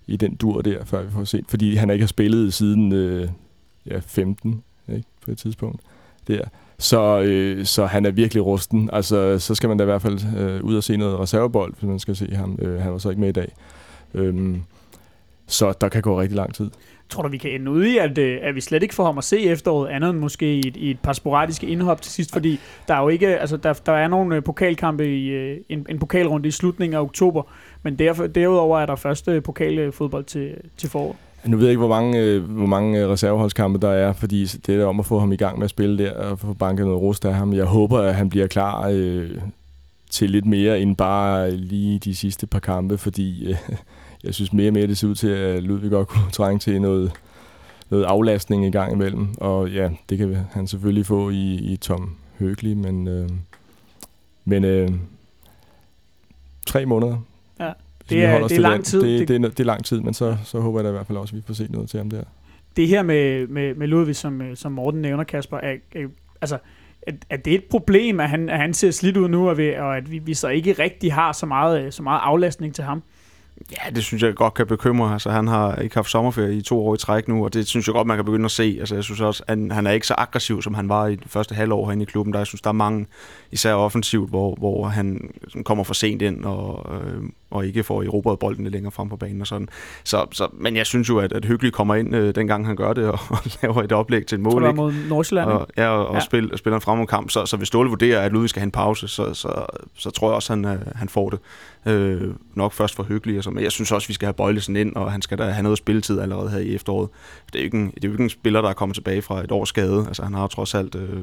i 0.07 0.17
den 0.17 0.35
dur 0.35 0.61
der, 0.61 0.85
før 0.85 1.03
vi 1.03 1.11
får 1.11 1.25
set. 1.25 1.45
Fordi 1.49 1.75
han 1.75 1.91
ikke 1.91 2.03
har 2.03 2.09
spillet 2.09 2.55
siden 2.55 2.93
øh, 2.93 3.29
ja, 3.87 3.99
15 4.07 4.63
ikke, 4.89 5.09
på 5.25 5.31
et 5.31 5.39
tidspunkt. 5.39 5.81
Der. 6.29 6.45
Så, 6.79 7.21
øh, 7.21 7.65
så 7.65 7.87
han 7.87 8.07
er 8.07 8.11
virkelig 8.11 8.47
rusten. 8.47 8.91
Altså, 8.93 9.39
så 9.39 9.55
skal 9.55 9.69
man 9.69 9.79
da 9.79 9.85
i 9.85 9.87
hvert 9.87 10.03
fald 10.03 10.37
øh, 10.39 10.65
ud 10.65 10.77
og 10.77 10.85
se 10.85 10.97
noget 10.97 11.19
reservebold, 11.19 11.75
hvis 11.79 11.89
man 11.89 11.99
skal 11.99 12.17
se 12.17 12.35
ham. 12.35 12.59
Øh, 12.63 12.81
han 12.81 12.93
var 12.93 12.99
så 12.99 13.11
ikke 13.11 13.21
med 13.21 13.29
i 13.29 13.33
dag. 13.33 13.53
Øhm, 14.15 14.63
så 15.47 15.75
der 15.81 15.89
kan 15.89 16.03
gå 16.03 16.21
rigtig 16.21 16.37
lang 16.37 16.55
tid. 16.55 16.71
Tror 17.09 17.23
du, 17.23 17.29
vi 17.29 17.37
kan 17.37 17.51
ende 17.51 17.71
ud 17.71 17.85
i, 17.85 17.99
at, 17.99 18.19
øh, 18.19 18.39
at 18.43 18.55
vi 18.55 18.61
slet 18.61 18.83
ikke 18.83 18.95
får 18.95 19.05
ham 19.05 19.19
at 19.19 19.25
se 19.25 19.41
efteråret, 19.41 19.91
andet 19.91 20.11
end 20.11 20.19
måske 20.19 20.55
i 20.55 20.59
et, 20.59 20.77
i 20.77 20.91
et 20.91 20.99
par 21.01 21.13
sporadiske 21.13 21.67
indhop 21.67 22.03
til 22.03 22.13
sidst? 22.13 22.33
Fordi 22.33 22.61
der 22.89 22.95
er 22.95 23.03
jo 23.03 23.09
ikke, 23.09 23.39
altså 23.39 23.57
der, 23.57 23.73
der 23.73 23.93
er 23.93 24.09
nogle 24.09 24.37
øh, 24.37 24.43
pokalkampe 24.43 25.19
i 25.19 25.29
øh, 25.29 25.57
en, 25.69 25.87
en 25.89 25.99
pokalrunde 25.99 26.49
i 26.49 26.51
slutningen 26.51 26.97
af 26.97 27.01
oktober, 27.01 27.43
men 27.83 27.99
derfor, 27.99 28.27
derudover 28.27 28.79
er 28.81 28.87
der 28.87 28.97
første 28.97 29.41
pokalfodbold 29.41 30.25
til, 30.25 30.55
til 30.77 30.91
forår. 30.91 31.17
Nu 31.47 31.57
ved 31.57 31.65
jeg 31.65 31.71
ikke, 31.71 31.79
hvor 31.79 31.89
mange, 31.89 32.21
øh, 32.21 32.43
hvor 32.43 32.67
mange 32.67 33.09
reserveholdskampe 33.09 33.79
der 33.79 33.91
er, 33.91 34.13
fordi 34.13 34.45
det 34.45 34.81
er 34.81 34.87
om 34.87 35.01
at 35.01 35.07
få 35.07 35.19
ham 35.19 35.33
i 35.33 35.37
gang 35.37 35.59
med 35.59 35.65
at 35.65 35.71
spille 35.71 36.05
der, 36.05 36.13
og 36.13 36.39
få 36.39 36.53
banket 36.53 36.87
noget 36.87 37.01
rust 37.01 37.25
af 37.25 37.35
ham. 37.35 37.53
Jeg 37.53 37.65
håber, 37.65 37.99
at 37.99 38.15
han 38.15 38.31
bliver 38.31 38.47
klar 38.47 38.89
øh, 38.93 39.31
til 40.11 40.31
lidt 40.31 40.47
mere 40.47 40.81
end 40.81 40.97
bare 40.97 41.51
lige 41.51 41.99
de 41.99 42.15
sidste 42.15 42.47
par 42.47 42.59
kampe, 42.59 42.99
fordi 42.99 43.51
øh, 43.51 43.57
jeg 44.25 44.35
synes 44.35 44.53
mere 44.53 44.69
og 44.69 44.73
mere, 44.73 44.87
det 44.87 44.99
ser 44.99 45.09
ud 45.09 45.15
til, 45.15 45.29
at 45.29 45.63
Ludvig 45.63 45.91
godt 45.91 46.09
kunne 46.09 46.31
trænge 46.39 46.59
til 46.59 46.81
noget, 46.81 47.13
noget 47.91 48.05
aflastning 48.05 48.67
i 48.67 48.71
gang 48.71 48.93
imellem. 48.93 49.29
Og 49.39 49.71
ja, 49.71 49.91
det 50.09 50.19
kan 50.19 50.37
han 50.53 50.67
selvfølgelig 50.67 51.07
få 51.07 51.31
i, 51.31 51.55
i 51.55 51.77
Tom 51.77 52.17
Høgli, 52.39 52.75
men, 52.75 53.09
øh, 53.09 53.29
men 54.45 54.65
øh, 54.65 54.91
tre 56.67 56.87
måneder. 56.87 57.19
Ja. 57.61 57.73
Det 58.09 58.25
er, 58.25 58.49
det 58.49 58.57
er 58.57 58.61
lang 58.61 58.85
tid. 58.85 59.03
Det, 59.03 59.29
det, 59.29 59.41
det, 59.43 59.51
det 59.51 59.61
er 59.61 59.65
lang 59.65 59.85
tid, 59.85 60.01
men 60.01 60.15
så, 60.15 60.37
så 60.45 60.61
håber 60.61 60.79
jeg 60.79 60.85
da 60.85 60.89
i 60.89 60.93
hvert 60.93 61.07
fald 61.07 61.19
også, 61.19 61.33
at 61.33 61.37
vi 61.37 61.43
får 61.47 61.55
set 61.55 61.73
noget 61.73 61.89
til 61.89 61.99
ham 61.99 62.11
der. 62.11 62.23
Det 62.77 62.89
her 62.89 63.03
med, 63.03 63.47
med, 63.47 63.75
med 63.75 63.87
Ludvig, 63.87 64.17
som, 64.17 64.43
øh, 64.43 64.57
som 64.57 64.73
Morten 64.73 65.03
nævner, 65.03 65.25
Kasper, 65.25 65.57
er, 65.57 65.77
er, 65.95 66.09
altså, 66.41 66.59
er, 67.03 67.13
er 67.31 67.37
det 67.37 67.55
et 67.55 67.65
problem, 67.65 68.21
at 68.21 68.29
han, 68.29 68.49
at 68.49 68.59
han 68.59 68.75
ser 68.75 68.91
slidt 68.91 69.17
ud 69.17 69.29
nu, 69.29 69.49
og, 69.49 69.59
vi, 69.59 69.75
og 69.75 69.97
at 69.97 70.11
vi, 70.11 70.19
vi 70.19 70.35
så 70.35 70.49
ikke 70.49 70.73
rigtig 70.73 71.13
har 71.13 71.33
så 71.33 71.47
meget, 71.47 71.95
så 71.95 72.03
meget 72.03 72.21
aflastning 72.23 72.75
til 72.75 72.85
ham? 72.85 73.03
Ja, 73.71 73.91
det 73.91 74.05
synes 74.05 74.23
jeg 74.23 74.35
godt 74.35 74.55
kan 74.55 74.67
bekymre. 74.67 75.13
Altså, 75.13 75.31
han 75.31 75.49
har 75.49 75.77
ikke 75.77 75.95
haft 75.95 76.11
sommerferie 76.11 76.57
i 76.57 76.63
to 76.63 76.87
år 76.87 76.95
i 76.95 76.99
træk 76.99 77.29
nu, 77.29 77.45
og 77.45 77.55
det 77.55 77.67
synes 77.67 77.87
jeg 77.87 77.93
godt, 77.93 78.07
man 78.07 78.17
kan 78.17 78.25
begynde 78.25 78.45
at 78.45 78.51
se. 78.51 78.77
Altså, 78.81 78.95
jeg 78.95 79.05
synes 79.05 79.21
også, 79.21 79.43
at 79.47 79.59
han 79.71 79.87
er 79.87 79.91
ikke 79.91 80.07
så 80.07 80.15
aggressiv, 80.19 80.63
som 80.63 80.75
han 80.75 80.89
var 80.89 81.07
i 81.07 81.17
det 81.17 81.31
første 81.31 81.55
halvår 81.55 81.87
herinde 81.87 82.03
i 82.03 82.07
klubben. 82.07 82.33
Der, 82.33 82.41
jeg 82.41 82.47
synes, 82.47 82.61
der 82.61 82.69
er 82.69 82.73
mange, 82.73 83.07
især 83.51 83.75
offensivt, 83.75 84.31
hvor, 84.31 84.55
hvor 84.55 84.87
han 84.87 85.31
kommer 85.65 85.85
for 85.85 85.95
sent 85.95 86.23
ind 86.23 86.45
og, 86.45 86.97
øh, 86.97 87.23
og 87.55 87.67
ikke 87.67 87.83
får 87.83 88.03
erobret 88.03 88.39
bolden 88.39 88.67
længere 88.67 88.93
frem 88.93 89.09
på 89.09 89.17
banen 89.17 89.41
og 89.41 89.47
sådan. 89.47 89.69
Så, 90.05 90.27
så, 90.33 90.49
men 90.53 90.77
jeg 90.77 90.87
synes 90.87 91.09
jo, 91.09 91.19
at, 91.19 91.33
at 91.33 91.45
Hyggelig 91.45 91.73
kommer 91.73 91.95
ind, 91.95 92.15
øh, 92.17 92.35
dengang 92.35 92.67
han 92.67 92.77
gør 92.77 92.93
det, 92.93 93.05
og, 93.13 93.19
og 93.31 93.39
laver 93.63 93.83
et 93.83 93.93
oplæg 93.93 94.27
til 94.27 94.37
et 94.37 94.43
mål. 94.43 94.63
Tror, 94.63 94.73
mod 94.73 94.93
Nordsjælland. 95.09 95.51
Og, 95.51 95.69
ja, 95.77 95.89
og, 95.89 96.07
og 96.07 96.15
ja. 96.15 96.21
Spil, 96.21 96.51
spiller 96.57 96.75
en 96.75 96.81
fremad 96.81 97.07
kamp. 97.07 97.31
Så, 97.31 97.47
så 97.47 97.57
hvis 97.57 97.69
Ståle 97.69 97.89
vurderer, 97.89 98.21
at 98.21 98.33
Ludvig 98.33 98.51
skal 98.51 98.61
have 98.61 98.67
en 98.67 98.71
pause, 98.71 99.09
så, 99.09 99.35
så, 99.35 99.67
så 99.95 100.11
tror 100.11 100.29
jeg 100.29 100.35
også, 100.35 100.53
han, 100.53 100.65
øh, 100.65 100.79
han 100.95 101.09
får 101.09 101.31
det. 101.31 101.39
Øh, 101.87 102.35
nok 102.55 102.73
først 102.73 102.97
for 102.97 103.03
Hyggelig. 103.03 103.39
Og 103.39 103.45
så, 103.45 103.51
men 103.51 103.65
jeg 103.65 103.73
synes 103.73 103.93
også, 103.93 104.09
vi 104.09 104.15
skal 104.15 104.27
have 104.27 104.35
Bøjlesen 104.35 104.77
ind, 104.77 104.97
og 104.97 105.13
han 105.13 105.23
skal 105.23 105.39
da 105.39 105.45
have 105.45 105.63
noget 105.63 105.79
spilletid 105.79 106.21
allerede 106.21 106.51
her 106.51 106.59
i 106.59 106.75
efteråret. 106.75 107.09
Det 107.47 107.55
er 107.55 107.63
jo 107.63 107.65
ikke 107.65 107.77
en, 107.77 107.87
det 107.91 108.05
er 108.05 108.09
jo 108.09 108.13
ikke 108.13 108.25
en 108.25 108.31
spiller, 108.31 108.61
der 108.61 108.69
er 108.69 108.75
kommet 108.75 108.95
tilbage 108.95 109.23
fra 109.23 109.45
et 109.45 109.53
års 109.53 109.69
skade. 109.69 110.05
Altså, 110.07 110.23
han 110.23 110.35
har 110.35 110.47
trods 110.47 110.75
alt... 110.75 110.95
Øh, 110.95 111.21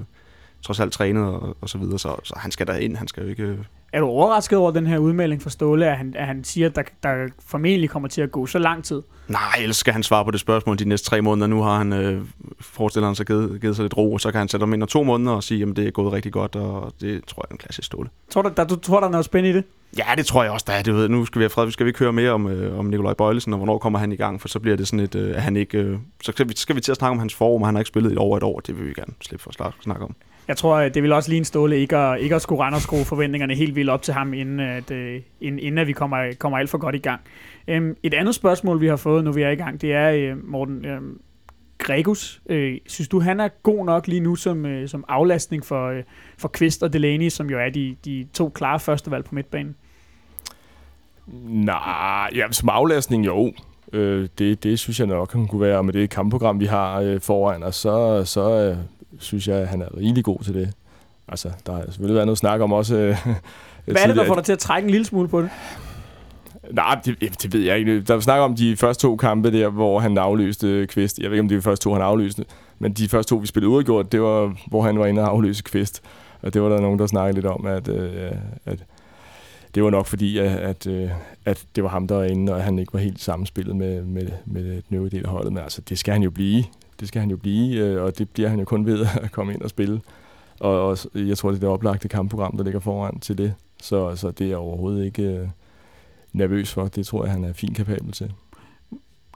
trods 0.63 0.79
alt 0.79 0.93
trænet 0.93 1.23
og, 1.23 1.57
og 1.61 1.69
så 1.69 1.77
videre, 1.77 1.99
så, 1.99 2.15
så 2.23 2.33
han 2.37 2.51
skal 2.51 2.67
der 2.67 2.75
ind, 2.75 2.95
han 2.95 3.07
skal 3.07 3.23
jo 3.23 3.29
ikke... 3.29 3.57
Er 3.93 3.99
du 3.99 4.05
overrasket 4.05 4.57
over 4.57 4.71
den 4.71 4.87
her 4.87 4.97
udmelding 4.97 5.41
fra 5.41 5.49
Ståle, 5.49 5.87
at 5.87 5.97
han, 5.97 6.13
at 6.17 6.27
han 6.27 6.43
siger, 6.43 6.69
at 6.69 6.75
der, 6.75 6.81
der 7.03 7.27
formentlig 7.45 7.89
kommer 7.89 8.09
til 8.09 8.21
at 8.21 8.31
gå 8.31 8.45
så 8.45 8.59
lang 8.59 8.83
tid? 8.83 9.01
Nej, 9.27 9.41
ellers 9.59 9.77
skal 9.77 9.93
han 9.93 10.03
svare 10.03 10.25
på 10.25 10.31
det 10.31 10.39
spørgsmål 10.39 10.79
de 10.79 10.85
næste 10.85 11.09
tre 11.09 11.21
måneder. 11.21 11.47
Nu 11.47 11.61
har 11.61 11.77
han, 11.77 11.93
øh, 11.93 12.21
forestiller 12.59 13.07
han 13.07 13.15
sig, 13.15 13.25
givet, 13.25 13.61
givet 13.61 13.75
sig 13.75 13.83
lidt 13.83 13.97
ro, 13.97 14.13
og 14.13 14.21
så 14.21 14.31
kan 14.31 14.39
han 14.39 14.47
sætte 14.47 14.65
dem 14.65 14.73
ind 14.73 14.87
to 14.87 15.03
måneder 15.03 15.31
og 15.31 15.43
sige, 15.43 15.63
at 15.69 15.75
det 15.75 15.87
er 15.87 15.91
gået 15.91 16.13
rigtig 16.13 16.31
godt, 16.31 16.55
og 16.55 16.93
det 17.01 17.25
tror 17.25 17.41
jeg 17.43 17.47
er 17.49 17.53
en 17.53 17.57
klassisk 17.57 17.85
Ståle. 17.85 18.09
Tror 18.29 18.41
du, 18.41 18.51
der, 18.57 18.63
du 18.63 18.75
tror, 18.75 18.99
der 18.99 19.07
er 19.07 19.11
noget 19.11 19.25
spændende 19.25 19.49
i 19.49 19.61
det? 19.61 19.65
Ja, 19.97 20.05
det 20.17 20.25
tror 20.25 20.43
jeg 20.43 20.51
også, 20.51 20.65
der 20.67 20.73
er. 20.73 20.81
Det, 20.81 20.93
ved, 20.93 21.09
nu 21.09 21.25
skal 21.25 21.41
vi, 21.41 21.47
have 21.55 21.71
skal 21.71 21.85
vi 21.85 21.89
ikke 21.89 21.99
høre 21.99 22.13
mere 22.13 22.31
om, 22.31 22.47
øh, 22.47 22.79
om 22.79 22.85
Nikolaj 22.85 23.13
Bøjlesen, 23.13 23.53
og 23.53 23.57
hvornår 23.57 23.77
kommer 23.77 23.99
han 23.99 24.11
i 24.11 24.15
gang, 24.15 24.41
for 24.41 24.47
så 24.47 24.59
bliver 24.59 24.77
det 24.77 24.87
sådan 24.87 24.99
et, 24.99 25.15
øh, 25.15 25.35
at 25.35 25.41
han 25.41 25.55
ikke... 25.55 25.77
Øh, 25.77 25.97
så 26.23 26.31
skal 26.31 26.49
vi, 26.49 26.53
skal 26.55 26.75
vi 26.75 26.81
til 26.81 26.91
at 26.91 26.97
snakke 26.97 27.11
om 27.11 27.19
hans 27.19 27.35
form, 27.35 27.61
og 27.61 27.67
han 27.67 27.75
har 27.75 27.79
ikke 27.79 27.87
spillet 27.87 28.13
i 28.13 28.17
over 28.17 28.37
et 28.37 28.43
år. 28.43 28.59
Det 28.59 28.79
vil 28.79 28.87
vi 28.87 28.93
gerne 28.93 29.13
slippe 29.21 29.43
for 29.43 29.65
at 29.65 29.73
snakke 29.81 30.05
om. 30.05 30.15
Jeg 30.47 30.57
tror, 30.57 30.89
det 30.89 31.03
vil 31.03 31.11
også 31.11 31.29
lige 31.29 31.37
en 31.37 31.45
ståle 31.45 31.79
ikke 31.79 31.97
at, 31.97 32.21
ikke 32.21 32.35
at 32.35 32.41
skulle 32.41 32.63
rende 32.63 32.75
og 32.75 32.81
skrue 32.81 33.05
forventningerne 33.05 33.55
helt 33.55 33.75
vildt 33.75 33.89
op 33.89 34.01
til 34.01 34.13
ham, 34.13 34.33
inden, 34.33 34.59
at, 34.59 34.91
øh, 34.91 35.21
inden, 35.41 35.59
inden 35.59 35.77
at 35.77 35.87
vi 35.87 35.93
kommer, 35.93 36.33
kommer 36.39 36.57
alt 36.57 36.69
for 36.69 36.77
godt 36.77 36.95
i 36.95 36.99
gang. 36.99 37.21
Um, 37.67 37.95
et 38.03 38.13
andet 38.13 38.35
spørgsmål, 38.35 38.81
vi 38.81 38.87
har 38.87 38.95
fået, 38.95 39.23
nu 39.23 39.31
vi 39.31 39.41
er 39.41 39.49
i 39.49 39.55
gang, 39.55 39.81
det 39.81 39.93
er, 39.93 40.11
øh, 40.11 40.49
Morten, 40.49 40.85
øhm, 40.85 41.21
Gregus, 41.77 42.41
øh, 42.49 42.77
synes 42.87 43.07
du, 43.07 43.19
han 43.19 43.39
er 43.39 43.47
god 43.63 43.85
nok 43.85 44.07
lige 44.07 44.19
nu 44.19 44.35
som, 44.35 44.65
øh, 44.65 44.89
som 44.89 45.05
aflastning 45.07 45.65
for, 45.65 45.89
øh, 45.89 46.03
for 46.37 46.47
Kvist 46.47 46.83
og 46.83 46.93
Delaney, 46.93 47.29
som 47.29 47.49
jo 47.49 47.59
er 47.59 47.69
de, 47.69 47.95
de 48.05 48.27
to 48.33 48.49
klare 48.49 48.79
førstevalg 48.79 49.25
på 49.25 49.35
midtbanen? 49.35 49.75
Nej, 51.43 52.29
ja, 52.35 52.51
som 52.51 52.69
aflastning 52.69 53.25
jo. 53.25 53.53
Øh, 53.93 54.29
det, 54.37 54.63
det 54.63 54.79
synes 54.79 54.99
jeg 54.99 55.07
nok, 55.07 55.33
han 55.33 55.47
kunne 55.47 55.61
være. 55.61 55.83
Med 55.83 55.93
det 55.93 56.09
kampprogram, 56.09 56.59
vi 56.59 56.65
har 56.65 56.99
øh, 57.01 57.21
foran 57.21 57.63
os, 57.63 57.75
så, 57.75 58.25
så 58.25 58.69
øh, 58.69 58.77
synes 59.21 59.47
jeg, 59.47 59.57
at 59.57 59.67
han 59.67 59.81
er 59.81 59.97
rigtig 59.97 60.23
god 60.23 60.39
til 60.43 60.53
det. 60.53 60.73
Altså, 61.27 61.49
der 61.65 61.73
har 61.73 61.83
selvfølgelig 61.85 62.15
været 62.15 62.27
noget 62.27 62.37
snak 62.37 62.61
om 62.61 62.73
også... 62.73 62.95
Øh, 62.95 63.17
Hvad 63.85 64.01
er 64.01 64.07
det, 64.07 64.15
der 64.15 64.25
får 64.25 64.35
dig 64.35 64.43
til 64.43 64.53
at 64.53 64.59
trække 64.59 64.85
en 64.85 64.91
lille 64.91 65.05
smule 65.05 65.27
på 65.27 65.41
det? 65.41 65.49
Nej, 66.71 66.99
det, 67.05 67.43
det 67.43 67.53
ved 67.53 67.61
jeg 67.61 67.79
ikke. 67.79 68.01
Der 68.01 68.15
er 68.15 68.19
snak 68.19 68.39
om 68.39 68.55
de 68.55 68.77
første 68.77 69.01
to 69.01 69.15
kampe 69.15 69.51
der, 69.51 69.69
hvor 69.69 69.99
han 69.99 70.17
afløste 70.17 70.87
Kvist. 70.87 71.19
Jeg 71.19 71.29
ved 71.29 71.31
ikke, 71.31 71.41
om 71.41 71.47
det 71.47 71.55
er 71.55 71.59
de 71.59 71.63
første 71.63 71.83
to, 71.83 71.93
han 71.93 72.01
afløste. 72.01 72.45
Men 72.79 72.93
de 72.93 73.09
første 73.09 73.29
to, 73.29 73.35
vi 73.37 73.47
spillede 73.47 73.69
udgjort, 73.69 74.11
det 74.11 74.21
var, 74.21 74.55
hvor 74.67 74.81
han 74.81 74.99
var 74.99 75.05
inde 75.05 75.21
og 75.21 75.29
afløse 75.29 75.63
Kvist. 75.63 76.01
Og 76.41 76.53
det 76.53 76.61
var 76.61 76.69
der 76.69 76.81
nogen, 76.81 76.99
der 76.99 77.07
snakkede 77.07 77.35
lidt 77.35 77.45
om, 77.45 77.65
at, 77.65 77.87
øh, 77.87 78.31
at 78.65 78.83
det 79.75 79.83
var 79.83 79.89
nok 79.89 80.05
fordi, 80.05 80.37
at, 80.37 80.51
at, 80.51 80.87
øh, 80.87 81.09
at 81.45 81.63
det 81.75 81.83
var 81.83 81.89
ham, 81.89 82.07
der 82.07 82.15
var 82.15 82.23
inde, 82.23 82.53
og 82.53 82.63
han 82.63 82.79
ikke 82.79 82.93
var 82.93 82.99
helt 82.99 83.21
sammenspillet 83.21 83.75
med, 83.75 84.01
med, 84.01 84.27
med 84.45 84.81
den 84.89 84.97
øvrige 84.97 85.17
del 85.17 85.25
af 85.25 85.31
holdet. 85.31 85.53
Men 85.53 85.63
altså, 85.63 85.81
det 85.81 85.99
skal 85.99 86.13
han 86.13 86.23
jo 86.23 86.31
blive. 86.31 86.63
Det 87.01 87.07
skal 87.07 87.21
han 87.21 87.29
jo 87.29 87.37
blive, 87.37 87.77
øh, 87.77 88.03
og 88.03 88.17
det 88.17 88.29
bliver 88.29 88.49
han 88.49 88.59
jo 88.59 88.65
kun 88.65 88.85
ved 88.85 89.07
at 89.21 89.31
komme 89.35 89.53
ind 89.53 89.61
og 89.61 89.69
spille. 89.69 90.01
Og, 90.59 90.87
og 90.87 90.97
jeg 91.15 91.37
tror, 91.37 91.49
det 91.49 91.57
er 91.57 91.59
det 91.59 91.69
oplagte 91.69 92.07
kampprogram, 92.07 92.57
der 92.57 92.63
ligger 92.63 92.79
foran 92.79 93.19
til 93.19 93.37
det. 93.37 93.53
Så, 93.81 94.15
så 94.15 94.31
det 94.31 94.45
er 94.45 94.49
jeg 94.49 94.57
overhovedet 94.57 95.05
ikke 95.05 95.23
øh, 95.23 95.47
nervøs 96.33 96.73
for. 96.73 96.87
Det 96.87 97.05
tror 97.05 97.23
jeg, 97.23 97.33
han 97.33 97.43
er 97.43 97.53
fint 97.53 97.77
kapabel 97.77 98.11
til. 98.11 98.33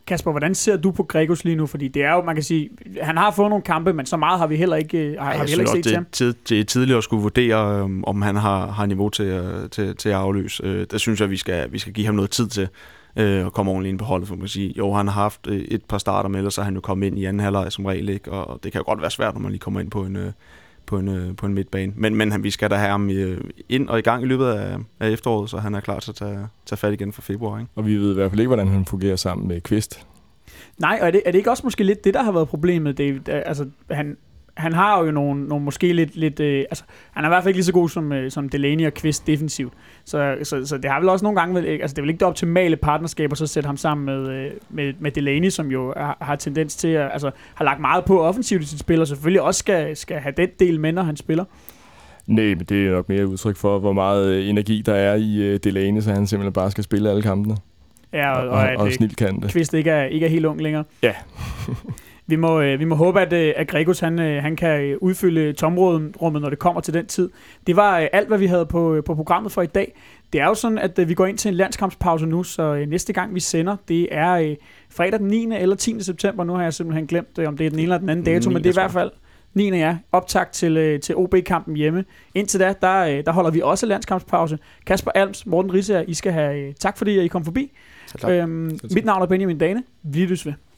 Kasper, 0.08 0.32
hvordan 0.32 0.56
ser 0.56 0.78
du 0.78 0.92
på 0.92 1.04
Gregos 1.04 1.44
lige 1.44 1.56
nu? 1.56 1.66
Fordi 1.66 1.88
det 1.88 2.04
er 2.04 2.14
jo, 2.14 2.22
man 2.22 2.36
kan 2.36 2.44
sige, 2.44 2.70
han 3.02 3.18
har 3.18 3.32
fået 3.32 3.50
nogle 3.50 3.64
kampe, 3.64 3.94
men 3.94 4.06
så 4.06 4.18
meget 4.18 4.40
har 4.40 4.48
vi 4.48 4.56
heller 4.56 4.76
ikke, 4.76 4.98
øh, 4.98 5.20
har, 5.20 5.26
Ej, 5.26 5.38
har 5.38 5.44
vi 5.44 5.50
heller 5.50 5.64
ikke 5.64 5.72
set 5.72 5.78
det, 5.78 6.14
til 6.14 6.26
ham. 6.28 6.36
Det 6.50 6.60
er 6.60 6.64
tidligere 6.64 6.98
at 6.98 7.04
skulle 7.04 7.22
vurdere, 7.22 7.90
om 8.04 8.22
han 8.22 8.36
har, 8.36 8.72
har 8.72 8.86
niveau 8.86 9.10
til, 9.10 9.44
til, 9.72 9.96
til 9.96 10.10
at 10.10 10.16
afløse. 10.16 10.86
Der 10.86 10.98
synes 10.98 11.22
jeg, 11.22 11.30
vi 11.30 11.38
skal, 11.38 11.72
vi 11.72 11.80
skal 11.80 11.94
give 11.94 12.06
ham 12.06 12.16
noget 12.16 12.32
tid 12.32 12.48
til 12.48 12.70
øh, 13.16 13.46
og 13.46 13.54
komme 13.54 13.72
ordentligt 13.72 13.92
ind 13.92 14.00
på 14.00 14.06
holdet, 14.06 14.28
for 14.28 14.36
man 14.36 14.48
sige. 14.48 14.74
Jo, 14.78 14.94
han 14.94 15.08
har 15.08 15.22
haft 15.22 15.48
øh, 15.48 15.58
et 15.58 15.84
par 15.84 15.98
starter 15.98 16.30
med, 16.30 16.52
så 16.52 16.62
er 16.62 16.66
han 16.66 16.76
jo 16.76 16.82
kommet 16.82 17.08
ind 17.08 17.20
i 17.20 17.26
anden 17.26 17.40
halvleg 17.40 17.72
som 17.72 17.86
regel, 17.86 18.10
ikke? 18.10 18.32
og 18.32 18.64
det 18.64 18.72
kan 18.72 18.80
jo 18.80 18.86
godt 18.86 19.02
være 19.02 19.12
svært, 19.12 19.34
når 19.34 19.42
man 19.42 19.52
lige 19.52 19.60
kommer 19.60 19.80
ind 19.80 19.92
på 19.92 20.04
en, 20.04 20.16
øh, 20.16 20.32
på 20.86 20.98
en, 20.98 21.08
øh, 21.08 21.36
på 21.36 21.46
en 21.46 21.54
midtbane. 21.54 21.94
Men, 21.96 22.16
men 22.16 22.44
vi 22.44 22.52
skal 22.52 22.70
da 22.70 22.76
have 22.76 22.90
ham 22.90 23.10
øh, 23.10 23.42
ind 23.70 23.90
og 23.90 24.00
i 24.00 24.02
gang 24.02 24.24
i 24.24 24.26
løbet 24.26 24.46
af, 24.46 24.78
af 25.00 25.10
efteråret, 25.10 25.50
så 25.50 25.58
han 25.58 25.76
er 25.76 25.80
klar 25.80 26.00
til 26.00 26.12
at 26.12 26.16
tage, 26.16 26.48
tage 26.66 26.78
fat 26.78 26.94
igen 26.94 27.14
for 27.14 27.22
februar. 27.22 27.60
Ikke? 27.60 27.72
Og 27.76 27.86
vi 27.86 27.96
ved 27.96 28.12
i 28.12 28.14
hvert 28.14 28.32
fald 28.32 28.40
ikke, 28.40 28.48
hvordan 28.48 28.68
han 28.68 28.86
fungerer 28.86 29.16
sammen 29.16 29.48
med 29.48 29.62
Kvist. 29.62 30.08
Nej, 30.78 31.00
og 31.02 31.08
er 31.08 31.12
det, 31.12 31.22
er 31.26 31.32
det 31.32 31.38
ikke 31.38 31.50
også 31.50 31.64
måske 31.64 31.84
lidt 31.84 32.04
det, 32.04 32.14
der 32.14 32.24
har 32.24 32.32
været 32.32 32.48
problemet, 32.48 32.98
David? 32.98 33.30
Altså, 33.30 33.66
han, 33.92 34.18
han 34.58 34.74
har 34.74 35.04
jo 35.04 35.12
nogle, 35.12 35.48
nogle 35.48 35.66
måske 35.66 35.94
lidt, 35.94 36.16
lidt 36.16 36.40
øh, 36.40 36.60
altså, 36.60 36.84
han 37.12 37.24
er 37.24 37.28
i 37.28 37.30
hvert 37.30 37.44
fald 37.44 37.50
ikke 37.50 37.58
lige 37.58 37.66
så 37.66 37.72
god 37.72 37.90
som, 37.90 38.12
øh, 38.12 38.32
som 38.32 38.50
Delaney 38.50 38.86
og 38.86 38.94
Kvist 38.94 39.28
defensivt. 39.28 39.74
Så, 40.06 40.38
så, 40.44 40.66
så 40.66 40.78
det 40.78 40.92
har 40.92 41.00
vel 41.00 41.10
også 41.10 41.26
nogle 41.26 41.40
gange, 41.40 41.68
altså 41.82 41.94
det 41.94 41.98
er 41.98 42.02
vel 42.02 42.10
ikke 42.10 42.20
det 42.20 42.28
optimale 42.28 42.76
partnerskab 42.76 43.32
at 43.32 43.38
så 43.38 43.48
sætte 43.48 43.68
ham 43.68 43.78
sammen 43.78 44.06
med, 44.06 44.30
øh, 44.30 44.52
med, 44.70 44.94
med 45.00 45.12
Delaney, 45.12 45.50
som 45.50 45.72
jo 45.72 45.94
har, 45.98 46.18
har 46.22 46.36
tendens 46.36 46.76
til 46.76 46.88
at, 46.88 47.10
altså 47.14 47.32
har 47.56 47.66
lagt 47.66 47.80
meget 47.80 48.06
på 48.06 48.22
offensivt 48.22 48.62
i 48.64 48.66
sit 48.66 48.80
spil, 48.80 49.02
og 49.02 49.08
selvfølgelig 49.08 49.42
også 49.42 49.60
skal, 49.60 49.98
skal 49.98 50.18
have 50.18 50.34
den 50.38 50.50
del 50.60 50.80
med, 50.80 50.92
når 50.92 51.04
han 51.04 51.18
spiller. 51.18 51.46
Nej, 52.28 52.46
men 52.46 52.60
det 52.60 52.88
er 52.88 52.92
nok 52.92 53.10
mere 53.10 53.28
udtryk 53.28 53.58
for, 53.58 53.80
hvor 53.80 53.94
meget 53.94 54.34
øh, 54.34 54.50
energi 54.50 54.82
der 54.86 54.94
er 54.94 55.16
i 55.16 55.54
uh, 55.54 55.60
Delaney, 55.64 56.02
så 56.02 56.12
han 56.12 56.28
simpelthen 56.28 56.54
bare 56.54 56.72
skal 56.72 56.84
spille 56.84 57.10
alle 57.10 57.22
kampene. 57.22 57.58
Ja, 58.14 58.32
og, 58.32 58.50
og, 58.50 58.60
og, 58.60 58.76
og, 58.78 58.92
og 59.02 59.10
kan 59.18 59.42
det. 59.42 59.52
Kvist 59.52 59.74
ikke 59.74 59.92
er, 59.92 60.06
ikke 60.06 60.26
er 60.26 60.30
helt 60.30 60.46
ung 60.46 60.62
længere. 60.62 60.84
Ja. 61.04 61.14
Vi 62.28 62.36
må, 62.36 62.62
øh, 62.62 62.80
vi 62.80 62.86
må 62.86 62.96
håbe, 62.96 63.22
at, 63.22 63.34
øh, 63.34 63.54
at 63.56 63.68
Gregus 63.68 64.00
han, 64.00 64.20
øh, 64.20 64.44
han 64.44 64.56
kan 64.56 64.98
udfylde 65.02 65.54
tomrummet, 65.54 66.42
når 66.42 66.50
det 66.50 66.60
kommer 66.60 66.82
til 66.82 66.94
den 66.94 67.06
tid. 67.06 67.30
Det 67.68 67.76
var 67.76 68.00
øh, 68.00 68.08
alt, 68.14 68.28
hvad 68.28 68.38
vi 68.38 68.46
havde 68.46 68.66
på, 68.66 68.94
øh, 68.94 69.04
på 69.04 69.16
programmet 69.16 69.52
for 69.52 69.62
i 69.62 69.66
dag. 69.66 69.96
Det 70.34 70.42
er 70.42 70.46
jo 70.46 70.54
sådan, 70.54 70.78
at 70.78 71.00
øh, 71.00 71.10
vi 71.10 71.14
går 71.14 71.26
ind 71.26 71.38
til 71.38 71.50
en 71.50 71.56
landskampspause 71.56 72.26
nu, 72.26 72.44
så 72.44 72.64
øh, 72.64 72.88
næste 72.88 73.14
gang 73.14 73.36
vi 73.36 73.40
sender, 73.40 73.76
det 73.88 74.08
er 74.12 74.32
øh, 74.32 74.56
fredag 74.90 75.20
den 75.20 75.28
9. 75.28 75.56
eller 75.56 75.76
10. 75.76 76.04
september. 76.04 76.44
Nu 76.44 76.54
har 76.54 76.64
jeg 76.64 76.74
simpelthen 76.74 77.08
glemt, 77.08 77.40
øh, 77.40 77.48
om 77.48 77.58
det 77.58 77.66
er 77.66 77.70
den 77.70 77.80
ene 77.80 77.84
eller 77.84 77.98
den 77.98 78.10
anden 78.10 78.26
dato, 78.26 78.50
9, 78.50 78.54
men 78.54 78.64
det 78.64 78.70
er 78.70 78.74
i 78.74 78.82
hvert 78.82 78.92
fald 78.92 79.12
9. 79.54 79.70
ja, 79.70 79.98
optakt 80.12 80.54
til, 80.54 80.78
øh, 80.78 81.00
til 81.00 81.16
OB-kampen 81.16 81.76
hjemme. 81.76 82.06
Indtil 82.36 82.60
da, 82.60 82.74
der, 82.82 83.00
øh, 83.02 83.26
der 83.26 83.32
holder 83.32 83.52
vi 83.52 83.62
også 83.62 83.86
landskampspause. 83.86 84.60
Kasper 84.86 85.12
Alms, 85.12 85.46
Morten 85.46 85.74
Risser, 85.74 86.04
I 86.08 86.14
skal 86.14 86.32
have 86.32 86.60
øh, 86.60 86.74
tak, 86.74 86.98
fordi 86.98 87.20
I 87.20 87.28
kom 87.28 87.46
forbi. 87.46 87.72
Øhm, 88.30 88.80
mit 88.92 89.06
navn 89.06 89.22
er 89.22 89.26
Benjamin 89.26 89.58
Dane. 89.58 89.84
Vi 90.04 90.20
lyttes 90.20 90.46
ved. 90.46 90.54